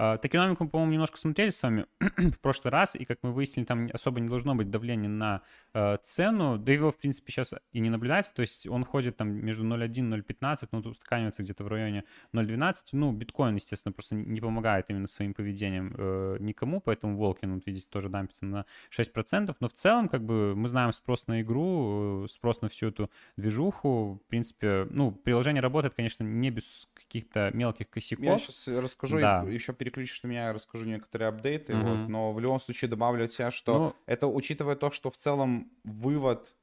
А, 0.00 0.16
Токеномику 0.16 0.68
по-моему, 0.68 0.92
немножко 0.92 1.18
смотрели 1.18 1.50
с 1.50 1.60
вами 1.60 1.86
в 2.00 2.38
прошлый 2.38 2.70
раз, 2.70 2.94
и, 2.94 3.04
как 3.04 3.18
мы 3.22 3.32
выяснили, 3.32 3.66
там 3.66 3.88
особо 3.92 4.20
не 4.20 4.28
должно 4.28 4.54
быть 4.54 4.70
давления 4.70 5.08
на 5.08 5.42
э, 5.74 5.96
цену, 6.02 6.56
да 6.56 6.72
его, 6.72 6.92
в 6.92 6.98
принципе, 6.98 7.32
сейчас 7.32 7.52
и 7.72 7.80
не 7.80 7.90
наблюдается, 7.90 8.32
то 8.32 8.42
есть 8.42 8.68
он 8.68 8.84
ходит 8.84 9.16
там 9.16 9.28
между 9.28 9.64
0.1 9.64 9.88
и 9.88 10.20
0.15, 10.22 10.68
ну, 10.70 10.78
устаканивается 10.78 11.42
где-то 11.42 11.64
в 11.64 11.68
районе 11.68 12.04
0.12, 12.32 12.74
ну, 12.92 13.10
биткоин, 13.10 13.56
естественно, 13.56 13.92
просто 13.92 14.14
не 14.14 14.40
помогает 14.40 14.88
именно 14.88 15.08
своим 15.08 15.34
поведением 15.34 15.92
э, 15.98 16.36
никому, 16.38 16.80
поэтому 16.80 17.16
Волкин, 17.16 17.54
вот 17.54 17.66
видите, 17.66 17.88
тоже 17.90 18.08
дампится 18.08 18.46
на 18.46 18.66
6%, 18.96 19.56
но 19.58 19.68
в 19.68 19.72
целом, 19.72 20.08
как 20.08 20.22
бы, 20.22 20.54
мы 20.54 20.68
знаем 20.68 20.92
спрос 20.92 21.26
на 21.26 21.42
игру, 21.42 22.24
э, 22.24 22.28
спрос 22.28 22.60
на 22.62 22.68
всю 22.68 22.86
эту 22.86 23.10
движуху, 23.36 24.20
в 24.24 24.28
принципе, 24.28 24.86
ну, 24.90 25.10
приложение 25.10 25.60
работает, 25.60 25.94
конечно, 25.96 26.22
не 26.22 26.50
без 26.50 26.88
каких-то 26.94 27.50
мелких 27.52 27.90
косяков. 27.90 28.24
Я 28.24 28.38
сейчас 28.38 28.68
расскажу 28.68 29.18
да. 29.18 29.42
еще 29.42 29.72
перед 29.72 29.87
переключишь 29.90 30.22
на 30.22 30.28
меня, 30.28 30.46
я 30.46 30.52
расскажу 30.52 30.84
некоторые 30.84 31.28
апдейты. 31.28 31.72
Mm-hmm. 31.72 32.00
Вот, 32.02 32.08
но 32.08 32.32
в 32.32 32.40
любом 32.40 32.60
случае 32.60 32.88
добавлю 32.88 33.24
от 33.24 33.32
себя, 33.32 33.50
что 33.50 33.78
ну... 33.78 33.96
это 34.06 34.26
учитывая 34.26 34.76
то, 34.76 34.90
что 34.90 35.10
в 35.10 35.16
целом 35.16 35.70
вывод 35.84 36.54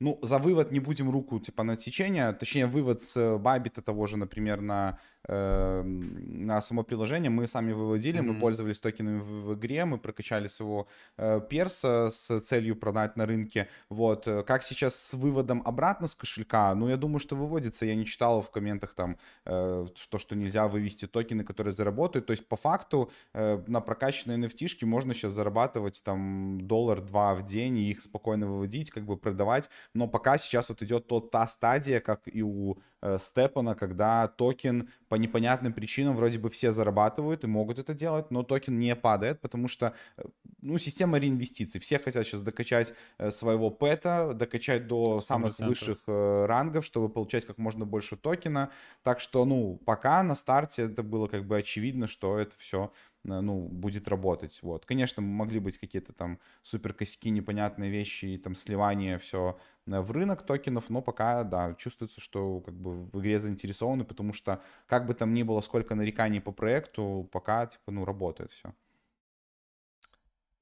ну, 0.00 0.18
за 0.22 0.38
вывод 0.38 0.72
не 0.72 0.80
будем 0.80 1.10
руку, 1.10 1.40
типа, 1.40 1.62
на 1.62 1.76
течение, 1.76 2.32
точнее, 2.32 2.66
вывод 2.66 3.00
с 3.00 3.38
Бабита 3.38 3.82
того 3.82 4.06
же, 4.06 4.16
например, 4.16 4.60
на 4.60 4.98
Эм, 5.28 6.46
на 6.46 6.62
само 6.62 6.84
приложение 6.84 7.30
мы 7.30 7.48
сами 7.48 7.72
выводили, 7.72 8.20
mm-hmm. 8.20 8.34
мы 8.34 8.40
пользовались 8.40 8.80
токенами 8.80 9.18
в, 9.18 9.46
в 9.46 9.54
игре, 9.54 9.84
мы 9.84 9.98
прокачали 9.98 10.46
своего 10.46 10.86
э, 11.16 11.40
перса 11.50 12.10
с 12.10 12.40
целью 12.40 12.76
продать 12.76 13.16
на 13.16 13.26
рынке. 13.26 13.68
Вот. 13.88 14.28
Э, 14.28 14.44
как 14.44 14.62
сейчас 14.62 14.94
с 14.94 15.14
выводом 15.14 15.62
обратно 15.64 16.06
с 16.06 16.14
кошелька? 16.14 16.72
Ну, 16.74 16.88
я 16.88 16.96
думаю, 16.96 17.18
что 17.18 17.34
выводится. 17.34 17.86
Я 17.86 17.96
не 17.96 18.04
читал 18.04 18.40
в 18.40 18.50
комментах 18.50 18.94
там, 18.94 19.16
э, 19.46 19.86
что, 19.96 20.18
что 20.18 20.36
нельзя 20.36 20.68
вывести 20.68 21.06
токены, 21.06 21.42
которые 21.42 21.74
заработают. 21.74 22.26
То 22.26 22.32
есть, 22.32 22.48
по 22.48 22.56
факту, 22.56 23.10
э, 23.34 23.60
на 23.66 23.80
прокачанные 23.80 24.38
NFT 24.38 24.84
можно 24.86 25.12
сейчас 25.12 25.32
зарабатывать 25.32 26.02
там 26.04 26.60
доллар-два 26.60 27.34
в 27.34 27.42
день 27.42 27.78
и 27.78 27.90
их 27.90 28.00
спокойно 28.00 28.46
выводить, 28.46 28.90
как 28.90 29.04
бы 29.04 29.16
продавать. 29.16 29.70
Но 29.96 30.08
пока 30.08 30.38
сейчас 30.38 30.68
вот 30.68 30.82
идет 30.82 31.06
тот, 31.06 31.30
та 31.30 31.46
стадия, 31.46 32.00
как 32.00 32.22
и 32.26 32.42
у 32.42 32.78
э, 33.02 33.18
STEPN 33.18 33.58
а, 33.58 33.74
когда 33.74 34.28
токен 34.28 34.90
по 35.08 35.16
непонятным 35.16 35.72
причинам 35.72 36.16
вроде 36.16 36.38
бы 36.38 36.50
все 36.50 36.70
зарабатывают 36.70 37.44
и 37.44 37.46
могут 37.46 37.78
это 37.78 37.94
делать, 37.94 38.30
но 38.30 38.42
токен 38.42 38.78
не 38.78 38.94
падает, 38.94 39.40
потому 39.40 39.68
что, 39.68 39.94
э, 40.16 40.22
ну, 40.62 40.78
система 40.78 41.18
реинвестиций. 41.18 41.80
Все 41.80 41.98
хотят 41.98 42.26
сейчас 42.26 42.42
докачать 42.42 42.92
э, 43.18 43.30
своего 43.30 43.70
пэта, 43.70 44.32
докачать 44.34 44.86
до 44.86 45.20
самых 45.20 45.58
100%. 45.58 45.66
высших 45.66 45.98
э, 46.06 46.46
рангов, 46.46 46.84
чтобы 46.84 47.08
получать 47.08 47.46
как 47.46 47.58
можно 47.58 47.86
больше 47.86 48.16
токена. 48.16 48.70
Так 49.02 49.20
что, 49.20 49.44
ну, 49.44 49.80
пока 49.84 50.22
на 50.22 50.34
старте 50.34 50.82
это 50.82 51.02
было 51.02 51.26
как 51.26 51.44
бы 51.44 51.56
очевидно, 51.56 52.06
что 52.06 52.38
это 52.38 52.54
все 52.58 52.92
ну, 53.26 53.68
будет 53.68 54.08
работать. 54.08 54.58
Вот. 54.62 54.86
Конечно, 54.86 55.22
могли 55.22 55.58
быть 55.58 55.78
какие-то 55.78 56.12
там 56.12 56.38
супер 56.62 56.92
косяки, 56.92 57.30
непонятные 57.30 57.90
вещи 57.90 58.26
и 58.26 58.38
там 58.38 58.54
сливание 58.54 59.18
все 59.18 59.58
э, 59.86 60.00
в 60.00 60.10
рынок 60.10 60.42
токенов, 60.42 60.90
но 60.90 61.02
пока, 61.02 61.44
да, 61.44 61.74
чувствуется, 61.74 62.20
что 62.20 62.60
как 62.60 62.74
бы 62.74 63.02
в 63.04 63.20
игре 63.20 63.38
заинтересованы, 63.40 64.04
потому 64.04 64.32
что 64.32 64.62
как 64.86 65.06
бы 65.06 65.14
там 65.14 65.34
ни 65.34 65.42
было, 65.42 65.60
сколько 65.60 65.94
нареканий 65.94 66.40
по 66.40 66.52
проекту, 66.52 67.28
пока, 67.32 67.66
типа, 67.66 67.90
ну, 67.90 68.04
работает 68.04 68.50
все. 68.50 68.74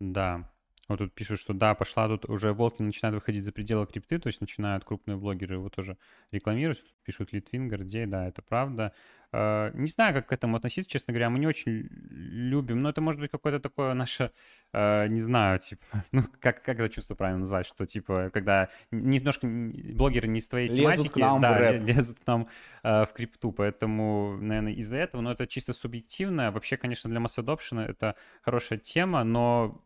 Да, 0.00 0.50
вот 0.88 0.98
тут 0.98 1.14
пишут, 1.14 1.40
что 1.40 1.54
да, 1.54 1.74
пошла 1.74 2.08
тут 2.08 2.28
уже 2.28 2.52
волки 2.52 2.82
начинают 2.82 3.14
выходить 3.14 3.42
за 3.44 3.52
пределы 3.52 3.86
крипты, 3.86 4.18
то 4.18 4.26
есть 4.26 4.40
начинают 4.40 4.84
крупные 4.84 5.16
блогеры 5.16 5.54
его 5.54 5.70
тоже 5.70 5.96
рекламировать. 6.30 6.82
Тут 6.82 6.92
пишут 7.02 7.32
Литвин, 7.32 7.68
Гордей, 7.68 8.06
да, 8.06 8.28
это 8.28 8.42
правда. 8.42 8.92
Э, 9.36 9.72
не 9.74 9.88
знаю, 9.88 10.14
как 10.14 10.28
к 10.28 10.32
этому 10.32 10.56
относиться, 10.56 10.88
честно 10.88 11.12
говоря, 11.12 11.28
мы 11.28 11.40
не 11.40 11.48
очень 11.48 11.88
любим, 11.90 12.82
но 12.82 12.90
это 12.90 13.00
может 13.00 13.20
быть 13.20 13.32
какое-то 13.32 13.58
такое 13.58 13.92
наше, 13.94 14.30
э, 14.72 15.08
не 15.08 15.20
знаю, 15.20 15.58
типа, 15.58 15.82
ну, 16.12 16.22
как, 16.38 16.62
как 16.62 16.78
это 16.78 16.88
чувство 16.88 17.16
правильно 17.16 17.40
назвать, 17.40 17.66
что, 17.66 17.84
типа, 17.84 18.30
когда 18.32 18.68
немножко 18.92 19.48
блогеры 19.48 20.28
не 20.28 20.40
с 20.40 20.46
твоей 20.46 20.68
лезут 20.68 20.82
тематики, 20.82 21.08
к 21.08 21.16
нам 21.16 21.40
да, 21.40 21.72
в 21.72 21.84
лезут 21.84 22.20
к 22.20 22.26
нам 22.26 22.48
в 22.84 23.08
крипту, 23.12 23.50
поэтому, 23.50 24.36
наверное, 24.40 24.74
из-за 24.74 24.98
этого, 24.98 25.20
но 25.20 25.32
это 25.32 25.48
чисто 25.48 25.72
субъективно. 25.72 26.52
Вообще, 26.52 26.76
конечно, 26.76 27.10
для 27.10 27.18
масс 27.18 27.36
это 27.36 28.14
хорошая 28.42 28.78
тема, 28.78 29.24
но 29.24 29.82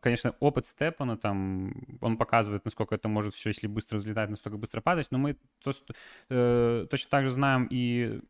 конечно, 0.00 0.34
опыт 0.40 0.66
Степана 0.66 1.16
там, 1.16 1.72
он 2.00 2.16
показывает, 2.16 2.64
насколько 2.64 2.94
это 2.94 3.08
может 3.08 3.34
все, 3.34 3.50
если 3.50 3.66
быстро 3.66 3.98
взлетать, 3.98 4.30
настолько 4.30 4.58
быстро 4.58 4.80
падать, 4.80 5.08
но 5.10 5.18
мы 5.18 5.36
то, 5.62 5.72
э, 6.30 6.86
точно 6.88 7.10
так 7.10 7.24
же 7.24 7.30
знаем 7.30 7.66
и 7.70 8.20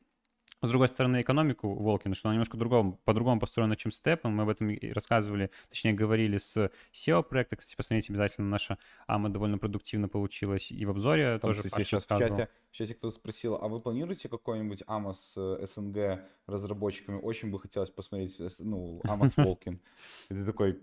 с 0.61 0.69
другой 0.69 0.89
стороны, 0.89 1.21
экономику 1.21 1.75
Волкина, 1.75 2.15
что 2.15 2.29
она 2.29 2.35
немножко 2.35 2.57
другом, 2.57 2.99
по-другому 3.05 3.41
построена, 3.41 3.77
чем 3.77 3.93
Степан. 3.93 4.35
Мы 4.35 4.43
об 4.43 4.49
этом 4.49 4.71
и 4.71 4.93
рассказывали, 4.93 5.51
точнее, 5.69 5.93
говорили 5.93 6.39
с 6.39 6.71
SEO-проекта. 6.93 7.57
Кстати, 7.57 7.77
посмотрите 7.77 8.13
обязательно, 8.13 8.49
наша 8.49 8.79
АМА 9.07 9.31
довольно 9.31 9.59
продуктивно 9.59 10.09
получилась. 10.09 10.73
И 10.73 10.85
в 10.85 10.91
обзоре 10.91 11.39
Там, 11.39 11.53
тоже 11.53 11.63
кстати, 11.63 11.85
сейчас 11.85 12.07
в 12.07 12.09
чате, 12.09 12.49
в 12.71 12.75
чате 12.75 12.95
кто-то 12.95 13.15
спросил, 13.15 13.59
а 13.61 13.69
вы 13.69 13.81
планируете 13.81 14.29
какой-нибудь 14.29 14.83
АМА 14.87 15.13
с 15.13 15.35
э, 15.37 15.67
СНГ 15.67 16.25
разработчиками? 16.47 17.21
Очень 17.21 17.51
бы 17.51 17.61
хотелось 17.61 17.91
посмотреть, 17.91 18.39
э, 18.41 18.49
ну, 18.59 19.01
АМА 19.05 19.31
с 19.31 19.37
Волкин. 19.37 19.81
Это 20.29 20.45
такой, 20.45 20.79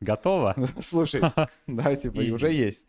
Готово? 0.00 0.54
Слушай, 0.80 1.22
да, 1.66 1.96
типа, 1.96 2.20
уже 2.32 2.52
есть. 2.52 2.86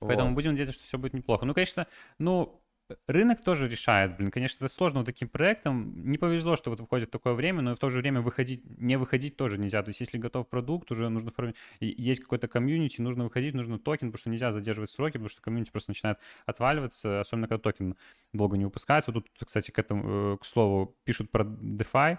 Поэтому 0.00 0.34
будем 0.34 0.52
надеяться, 0.52 0.74
что 0.74 0.84
все 0.84 0.98
будет 0.98 1.12
неплохо. 1.12 1.44
Ну, 1.44 1.54
конечно, 1.54 1.86
ну, 2.18 2.57
рынок 3.06 3.42
тоже 3.42 3.68
решает, 3.68 4.16
блин, 4.16 4.30
конечно, 4.30 4.64
это 4.64 4.72
сложно 4.72 5.00
вот 5.00 5.06
таким 5.06 5.28
проектам. 5.28 6.10
Не 6.10 6.18
повезло, 6.18 6.56
что 6.56 6.70
вот 6.70 6.80
выходит 6.80 7.10
такое 7.10 7.34
время, 7.34 7.62
но 7.62 7.74
в 7.74 7.78
то 7.78 7.88
же 7.88 7.98
время 7.98 8.20
выходить, 8.20 8.62
не 8.78 8.96
выходить 8.96 9.36
тоже 9.36 9.58
нельзя. 9.58 9.82
То 9.82 9.90
есть 9.90 10.00
если 10.00 10.18
готов 10.18 10.48
продукт, 10.48 10.90
уже 10.90 11.08
нужно 11.08 11.30
формировать, 11.30 11.58
есть 11.80 12.20
какой-то 12.20 12.48
комьюнити, 12.48 13.00
нужно 13.00 13.24
выходить, 13.24 13.54
нужно 13.54 13.78
токен, 13.78 14.08
потому 14.08 14.18
что 14.18 14.30
нельзя 14.30 14.52
задерживать 14.52 14.90
сроки, 14.90 15.12
потому 15.12 15.28
что 15.28 15.42
комьюнити 15.42 15.70
просто 15.70 15.90
начинает 15.90 16.18
отваливаться, 16.46 17.20
особенно 17.20 17.48
когда 17.48 17.62
токен 17.62 17.96
долго 18.32 18.56
не 18.56 18.64
выпускается. 18.64 19.12
Вот 19.12 19.24
тут, 19.24 19.46
кстати, 19.46 19.70
к 19.70 19.78
этому, 19.78 20.34
э, 20.34 20.36
к 20.38 20.44
слову, 20.44 20.96
пишут 21.04 21.30
про 21.30 21.44
DeFi, 21.44 22.18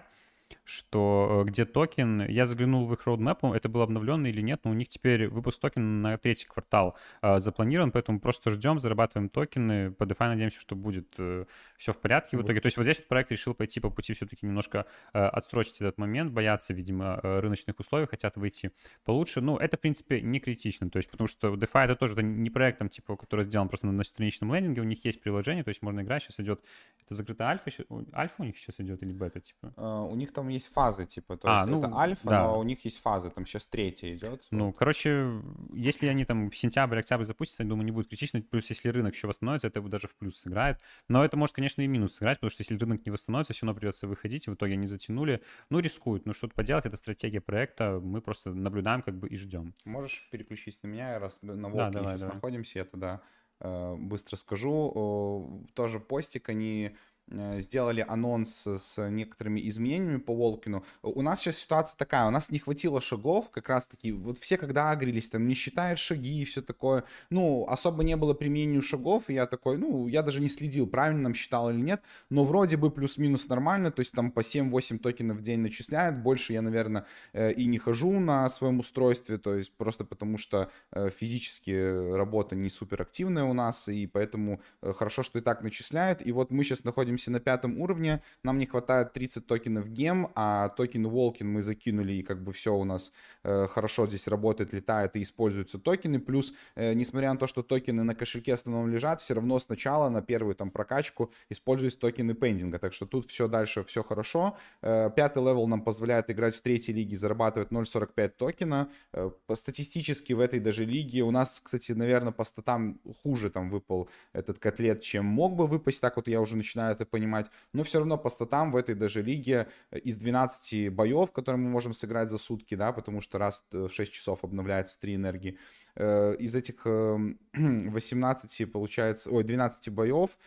что 0.64 1.42
э, 1.42 1.48
где 1.48 1.64
токен, 1.64 2.26
я 2.28 2.46
заглянул 2.46 2.86
в 2.86 2.92
их 2.94 3.06
roadmap, 3.06 3.54
это 3.54 3.68
был 3.68 3.82
обновленный 3.82 4.30
или 4.30 4.40
нет, 4.40 4.60
но 4.64 4.70
у 4.70 4.74
них 4.74 4.88
теперь 4.88 5.28
выпуск 5.28 5.60
токена 5.60 5.84
на 5.84 6.18
третий 6.18 6.46
квартал 6.46 6.96
э, 7.22 7.38
запланирован, 7.38 7.90
поэтому 7.90 8.20
просто 8.20 8.50
ждем, 8.50 8.78
зарабатываем 8.78 9.28
токены, 9.28 9.90
по 9.92 10.04
DeFi 10.04 10.28
надеемся, 10.28 10.60
что 10.60 10.76
будет 10.76 11.14
э, 11.18 11.44
все 11.76 11.92
в 11.92 11.98
порядке 11.98 12.36
в 12.36 12.42
итоге. 12.42 12.60
То 12.60 12.66
есть 12.66 12.76
вот 12.76 12.84
здесь 12.84 12.98
вот 12.98 13.08
проект 13.08 13.30
решил 13.32 13.54
пойти 13.54 13.80
по 13.80 13.90
пути 13.90 14.12
все-таки 14.12 14.46
немножко 14.46 14.86
э, 15.12 15.18
отсрочить 15.18 15.80
этот 15.80 15.98
момент, 15.98 16.32
боятся, 16.32 16.72
видимо, 16.72 17.20
э, 17.22 17.40
рыночных 17.40 17.78
условий, 17.78 18.06
хотят 18.06 18.36
выйти 18.36 18.72
получше. 19.04 19.40
Ну, 19.40 19.56
это, 19.56 19.76
в 19.76 19.80
принципе, 19.80 20.20
не 20.20 20.40
критично, 20.40 20.90
то 20.90 20.98
есть 20.98 21.10
потому 21.10 21.28
что 21.28 21.54
DeFi 21.54 21.84
это 21.84 21.96
тоже 21.96 22.14
это 22.14 22.22
не 22.22 22.50
проект, 22.50 22.78
там, 22.78 22.88
типа, 22.88 23.16
который 23.16 23.44
сделан 23.44 23.68
просто 23.68 23.86
на 23.86 24.04
страничном 24.04 24.54
лендинге, 24.54 24.80
у 24.80 24.84
них 24.84 25.04
есть 25.04 25.20
приложение, 25.20 25.64
то 25.64 25.70
есть 25.70 25.82
можно 25.82 26.00
играть, 26.00 26.22
сейчас 26.22 26.40
идет, 26.40 26.60
это 27.04 27.14
закрытая 27.14 27.48
альфа, 27.48 27.70
альфа 28.14 28.34
у 28.38 28.44
них 28.44 28.58
сейчас 28.58 28.78
идет 28.78 29.02
или 29.02 29.12
бета, 29.12 29.40
типа? 29.40 29.72
Uh, 29.76 30.10
у 30.10 30.14
них 30.16 30.32
там 30.32 30.39
есть 30.48 30.72
фазы, 30.72 31.06
типа, 31.06 31.36
то 31.36 31.48
а, 31.48 31.60
есть 31.60 31.70
ну, 31.70 31.80
это 31.80 31.96
альфа, 31.96 32.28
да. 32.28 32.42
но 32.44 32.58
у 32.58 32.62
них 32.62 32.84
есть 32.84 33.00
фазы, 33.00 33.30
там 33.30 33.46
сейчас 33.46 33.66
третья 33.66 34.14
идет. 34.14 34.46
Ну, 34.50 34.66
вот. 34.66 34.76
короче, 34.76 35.42
если 35.72 36.06
они 36.06 36.24
там 36.24 36.50
в 36.50 36.56
сентябрь, 36.56 36.98
октябрь 36.98 37.24
запустятся, 37.24 37.62
я 37.62 37.68
думаю, 37.68 37.84
не 37.84 37.92
будет 37.92 38.08
критично, 38.08 38.40
плюс 38.42 38.68
если 38.70 38.88
рынок 38.88 39.14
еще 39.14 39.26
восстановится, 39.26 39.66
это 39.68 39.80
даже 39.82 40.08
в 40.08 40.14
плюс 40.16 40.38
сыграет. 40.38 40.78
Но 41.08 41.24
это 41.24 41.36
может, 41.36 41.54
конечно, 41.54 41.82
и 41.82 41.86
минус 41.86 42.14
сыграть, 42.14 42.38
потому 42.38 42.50
что 42.50 42.62
если 42.62 42.76
рынок 42.76 43.04
не 43.04 43.10
восстановится, 43.10 43.52
все 43.52 43.66
равно 43.66 43.78
придется 43.78 44.06
выходить, 44.06 44.46
и 44.46 44.50
в 44.50 44.54
итоге 44.54 44.74
они 44.74 44.86
затянули. 44.86 45.42
Ну, 45.68 45.80
рискуют, 45.80 46.26
ну, 46.26 46.32
что-то 46.32 46.54
поделать, 46.54 46.86
это 46.86 46.96
стратегия 46.96 47.40
проекта, 47.40 48.00
мы 48.02 48.20
просто 48.20 48.52
наблюдаем 48.52 49.02
как 49.02 49.16
бы 49.16 49.28
и 49.28 49.36
ждем. 49.36 49.74
Можешь 49.84 50.28
переключить 50.30 50.82
на 50.82 50.88
меня, 50.88 51.18
раз 51.18 51.38
на 51.42 51.68
волке 51.68 51.76
да, 51.76 51.90
давай, 51.90 52.12
сейчас 52.12 52.20
давай. 52.22 52.34
находимся, 52.36 52.78
я 52.78 52.84
тогда 52.84 53.20
э, 53.60 53.96
быстро 53.96 54.36
скажу. 54.36 55.64
Тоже 55.74 56.00
постик 56.00 56.48
они 56.48 56.92
Э, 56.92 56.94
сделали 57.30 58.04
анонс 58.06 58.66
с 58.66 59.08
некоторыми 59.10 59.66
изменениями 59.68 60.18
по 60.18 60.34
Волкину. 60.34 60.84
У 61.02 61.22
нас 61.22 61.40
сейчас 61.40 61.56
ситуация 61.56 61.96
такая, 61.96 62.26
у 62.26 62.30
нас 62.30 62.50
не 62.50 62.58
хватило 62.58 63.00
шагов, 63.00 63.50
как 63.50 63.68
раз 63.68 63.86
таки, 63.86 64.12
вот 64.12 64.38
все 64.38 64.56
когда 64.56 64.90
агрились, 64.90 65.30
там 65.30 65.46
не 65.46 65.54
считают 65.54 65.98
шаги 65.98 66.42
и 66.42 66.44
все 66.44 66.62
такое, 66.62 67.04
ну, 67.30 67.66
особо 67.68 68.02
не 68.02 68.16
было 68.16 68.34
применению 68.34 68.82
шагов, 68.82 69.30
и 69.30 69.34
я 69.34 69.46
такой, 69.46 69.78
ну, 69.78 70.08
я 70.08 70.22
даже 70.22 70.40
не 70.40 70.48
следил, 70.48 70.86
правильно 70.86 71.22
нам 71.22 71.34
считал 71.34 71.70
или 71.70 71.80
нет, 71.80 72.02
но 72.30 72.44
вроде 72.44 72.76
бы 72.76 72.90
плюс-минус 72.90 73.48
нормально, 73.48 73.90
то 73.90 74.00
есть 74.00 74.12
там 74.12 74.30
по 74.30 74.40
7-8 74.40 74.98
токенов 74.98 75.38
в 75.38 75.42
день 75.42 75.60
начисляют, 75.60 76.18
больше 76.18 76.52
я, 76.52 76.62
наверное, 76.62 77.06
э, 77.32 77.52
и 77.52 77.66
не 77.66 77.78
хожу 77.78 78.18
на 78.18 78.48
своем 78.48 78.80
устройстве, 78.80 79.38
то 79.38 79.54
есть 79.54 79.76
просто 79.76 80.04
потому 80.04 80.38
что 80.38 80.70
э, 80.92 81.10
физически 81.10 82.14
работа 82.14 82.56
не 82.56 82.70
супер 82.70 83.02
активная 83.02 83.44
у 83.44 83.52
нас, 83.52 83.88
и 83.88 84.06
поэтому 84.06 84.60
хорошо, 84.82 85.22
что 85.22 85.38
и 85.38 85.42
так 85.42 85.62
начисляют, 85.62 86.26
и 86.26 86.32
вот 86.32 86.50
мы 86.50 86.64
сейчас 86.64 86.84
находимся 86.84 87.19
находимся 87.20 87.30
на 87.30 87.40
пятом 87.40 87.80
уровне, 87.80 88.20
нам 88.44 88.58
не 88.58 88.66
хватает 88.66 89.12
30 89.12 89.46
токенов 89.46 89.88
гем, 89.88 90.28
а 90.34 90.68
токен 90.68 91.08
Волкин 91.08 91.48
мы 91.52 91.62
закинули, 91.62 92.12
и 92.12 92.22
как 92.22 92.42
бы 92.42 92.52
все 92.52 92.70
у 92.70 92.84
нас 92.84 93.12
э, 93.44 93.66
хорошо 93.66 94.06
здесь 94.06 94.28
работает, 94.28 94.72
летает 94.72 95.16
и 95.16 95.22
используются 95.22 95.78
токены. 95.78 96.18
Плюс, 96.18 96.52
э, 96.76 96.94
несмотря 96.94 97.32
на 97.32 97.38
то, 97.38 97.46
что 97.46 97.62
токены 97.62 98.04
на 98.04 98.14
кошельке 98.14 98.54
основном 98.54 98.88
лежат, 98.90 99.20
все 99.20 99.34
равно 99.34 99.58
сначала 99.58 100.10
на 100.10 100.22
первую 100.22 100.54
там 100.54 100.70
прокачку 100.70 101.30
используются 101.50 101.98
токены 101.98 102.34
pending 102.34 102.68
а. 102.68 102.78
Так 102.78 102.92
что 102.92 103.06
тут 103.06 103.26
все 103.30 103.48
дальше, 103.48 103.82
все 103.84 104.02
хорошо. 104.02 104.56
Э, 104.82 105.10
пятый 105.14 105.42
level 105.42 105.66
нам 105.66 105.82
позволяет 105.82 106.30
играть 106.30 106.54
в 106.54 106.60
третьей 106.60 106.94
лиге, 106.94 107.16
зарабатывать 107.16 107.70
0.45 107.72 108.28
токена. 108.28 108.88
Э, 109.12 109.30
статистически 109.54 110.34
в 110.34 110.40
этой 110.40 110.60
даже 110.60 110.84
лиге 110.84 111.22
у 111.22 111.30
нас, 111.30 111.60
кстати, 111.60 111.92
наверное, 111.92 112.32
по 112.32 112.44
статам 112.44 113.00
хуже 113.22 113.50
там 113.50 113.70
выпал 113.70 114.08
этот 114.32 114.58
CAThlete, 114.58 115.02
чем 115.02 115.24
мог 115.26 115.54
бы 115.56 115.66
выпасть. 115.66 116.00
Так 116.00 116.16
вот 116.16 116.28
я 116.28 116.40
уже 116.40 116.56
начинаю 116.56 116.92
это 116.92 117.09
понимать. 117.10 117.50
Но 117.72 117.82
все 117.82 117.98
равно 117.98 118.18
по 118.18 118.30
статам 118.30 118.72
в 118.72 118.76
этой 118.76 118.94
даже 118.94 119.22
лиге 119.22 119.68
э, 119.90 119.98
из 119.98 120.16
12 120.16 120.92
боев, 120.92 121.32
которые 121.32 121.60
мы 121.60 121.70
можем 121.70 121.92
сыграть 121.92 122.30
за 122.30 122.38
сутки, 122.38 122.74
да, 122.74 122.92
потому 122.92 123.20
что 123.20 123.38
раз 123.38 123.64
в 123.70 123.90
6 123.90 124.12
часов 124.12 124.44
обновляется 124.44 124.98
3 125.00 125.16
энергии, 125.16 125.58
э, 125.96 126.34
из 126.36 126.54
этих 126.54 126.84
18, 126.84 128.60
эм, 128.60 128.70
получается, 128.72 129.30
ой, 129.30 129.44
12 129.44 129.90
боев, 129.90 130.38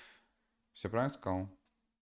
все 0.73 0.89
правильно 0.89 1.13
сказал? 1.13 1.49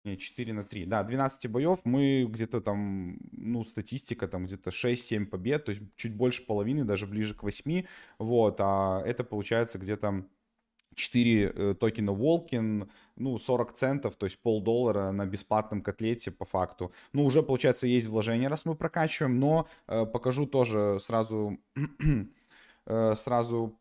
Не, 0.05 0.16
4 0.16 0.53
на 0.53 0.62
3. 0.62 0.87
Да, 0.87 1.03
12 1.03 1.51
боев 1.51 1.81
мы 1.85 2.25
где-то 2.29 2.61
там, 2.61 3.18
ну, 3.33 3.64
статистика 3.64 4.29
там 4.29 4.47
где-то 4.47 4.71
6-7 4.71 5.27
побед, 5.27 5.64
то 5.64 5.71
есть 5.71 5.83
чуть 5.97 6.14
больше 6.14 6.47
половины, 6.47 6.85
даже 6.85 7.07
ближе 7.07 7.35
к 7.35 7.42
8. 7.42 7.85
Вот, 8.18 8.57
а 8.61 9.03
это 9.05 9.25
получается 9.25 9.79
где-то 9.79 10.25
4 10.94 11.53
э, 11.55 11.74
токена 11.74 12.12
Волкин, 12.12 12.90
ну, 13.16 13.38
40 13.38 13.72
центов, 13.72 14.16
то 14.16 14.27
есть 14.27 14.40
полдоллара 14.42 15.11
на 15.12 15.27
бесплатном 15.27 15.83
котлете 15.83 16.31
по 16.31 16.44
факту. 16.44 16.92
Ну, 17.12 17.24
уже, 17.24 17.42
получается, 17.42 17.87
есть 17.87 18.09
вложение, 18.09 18.48
раз 18.48 18.64
мы 18.64 18.74
прокачиваем, 18.74 19.38
но 19.38 19.66
э, 19.87 20.07
покажу 20.07 20.46
тоже 20.46 20.98
сразу, 21.01 21.59
э, 22.87 23.14
сразу 23.14 23.79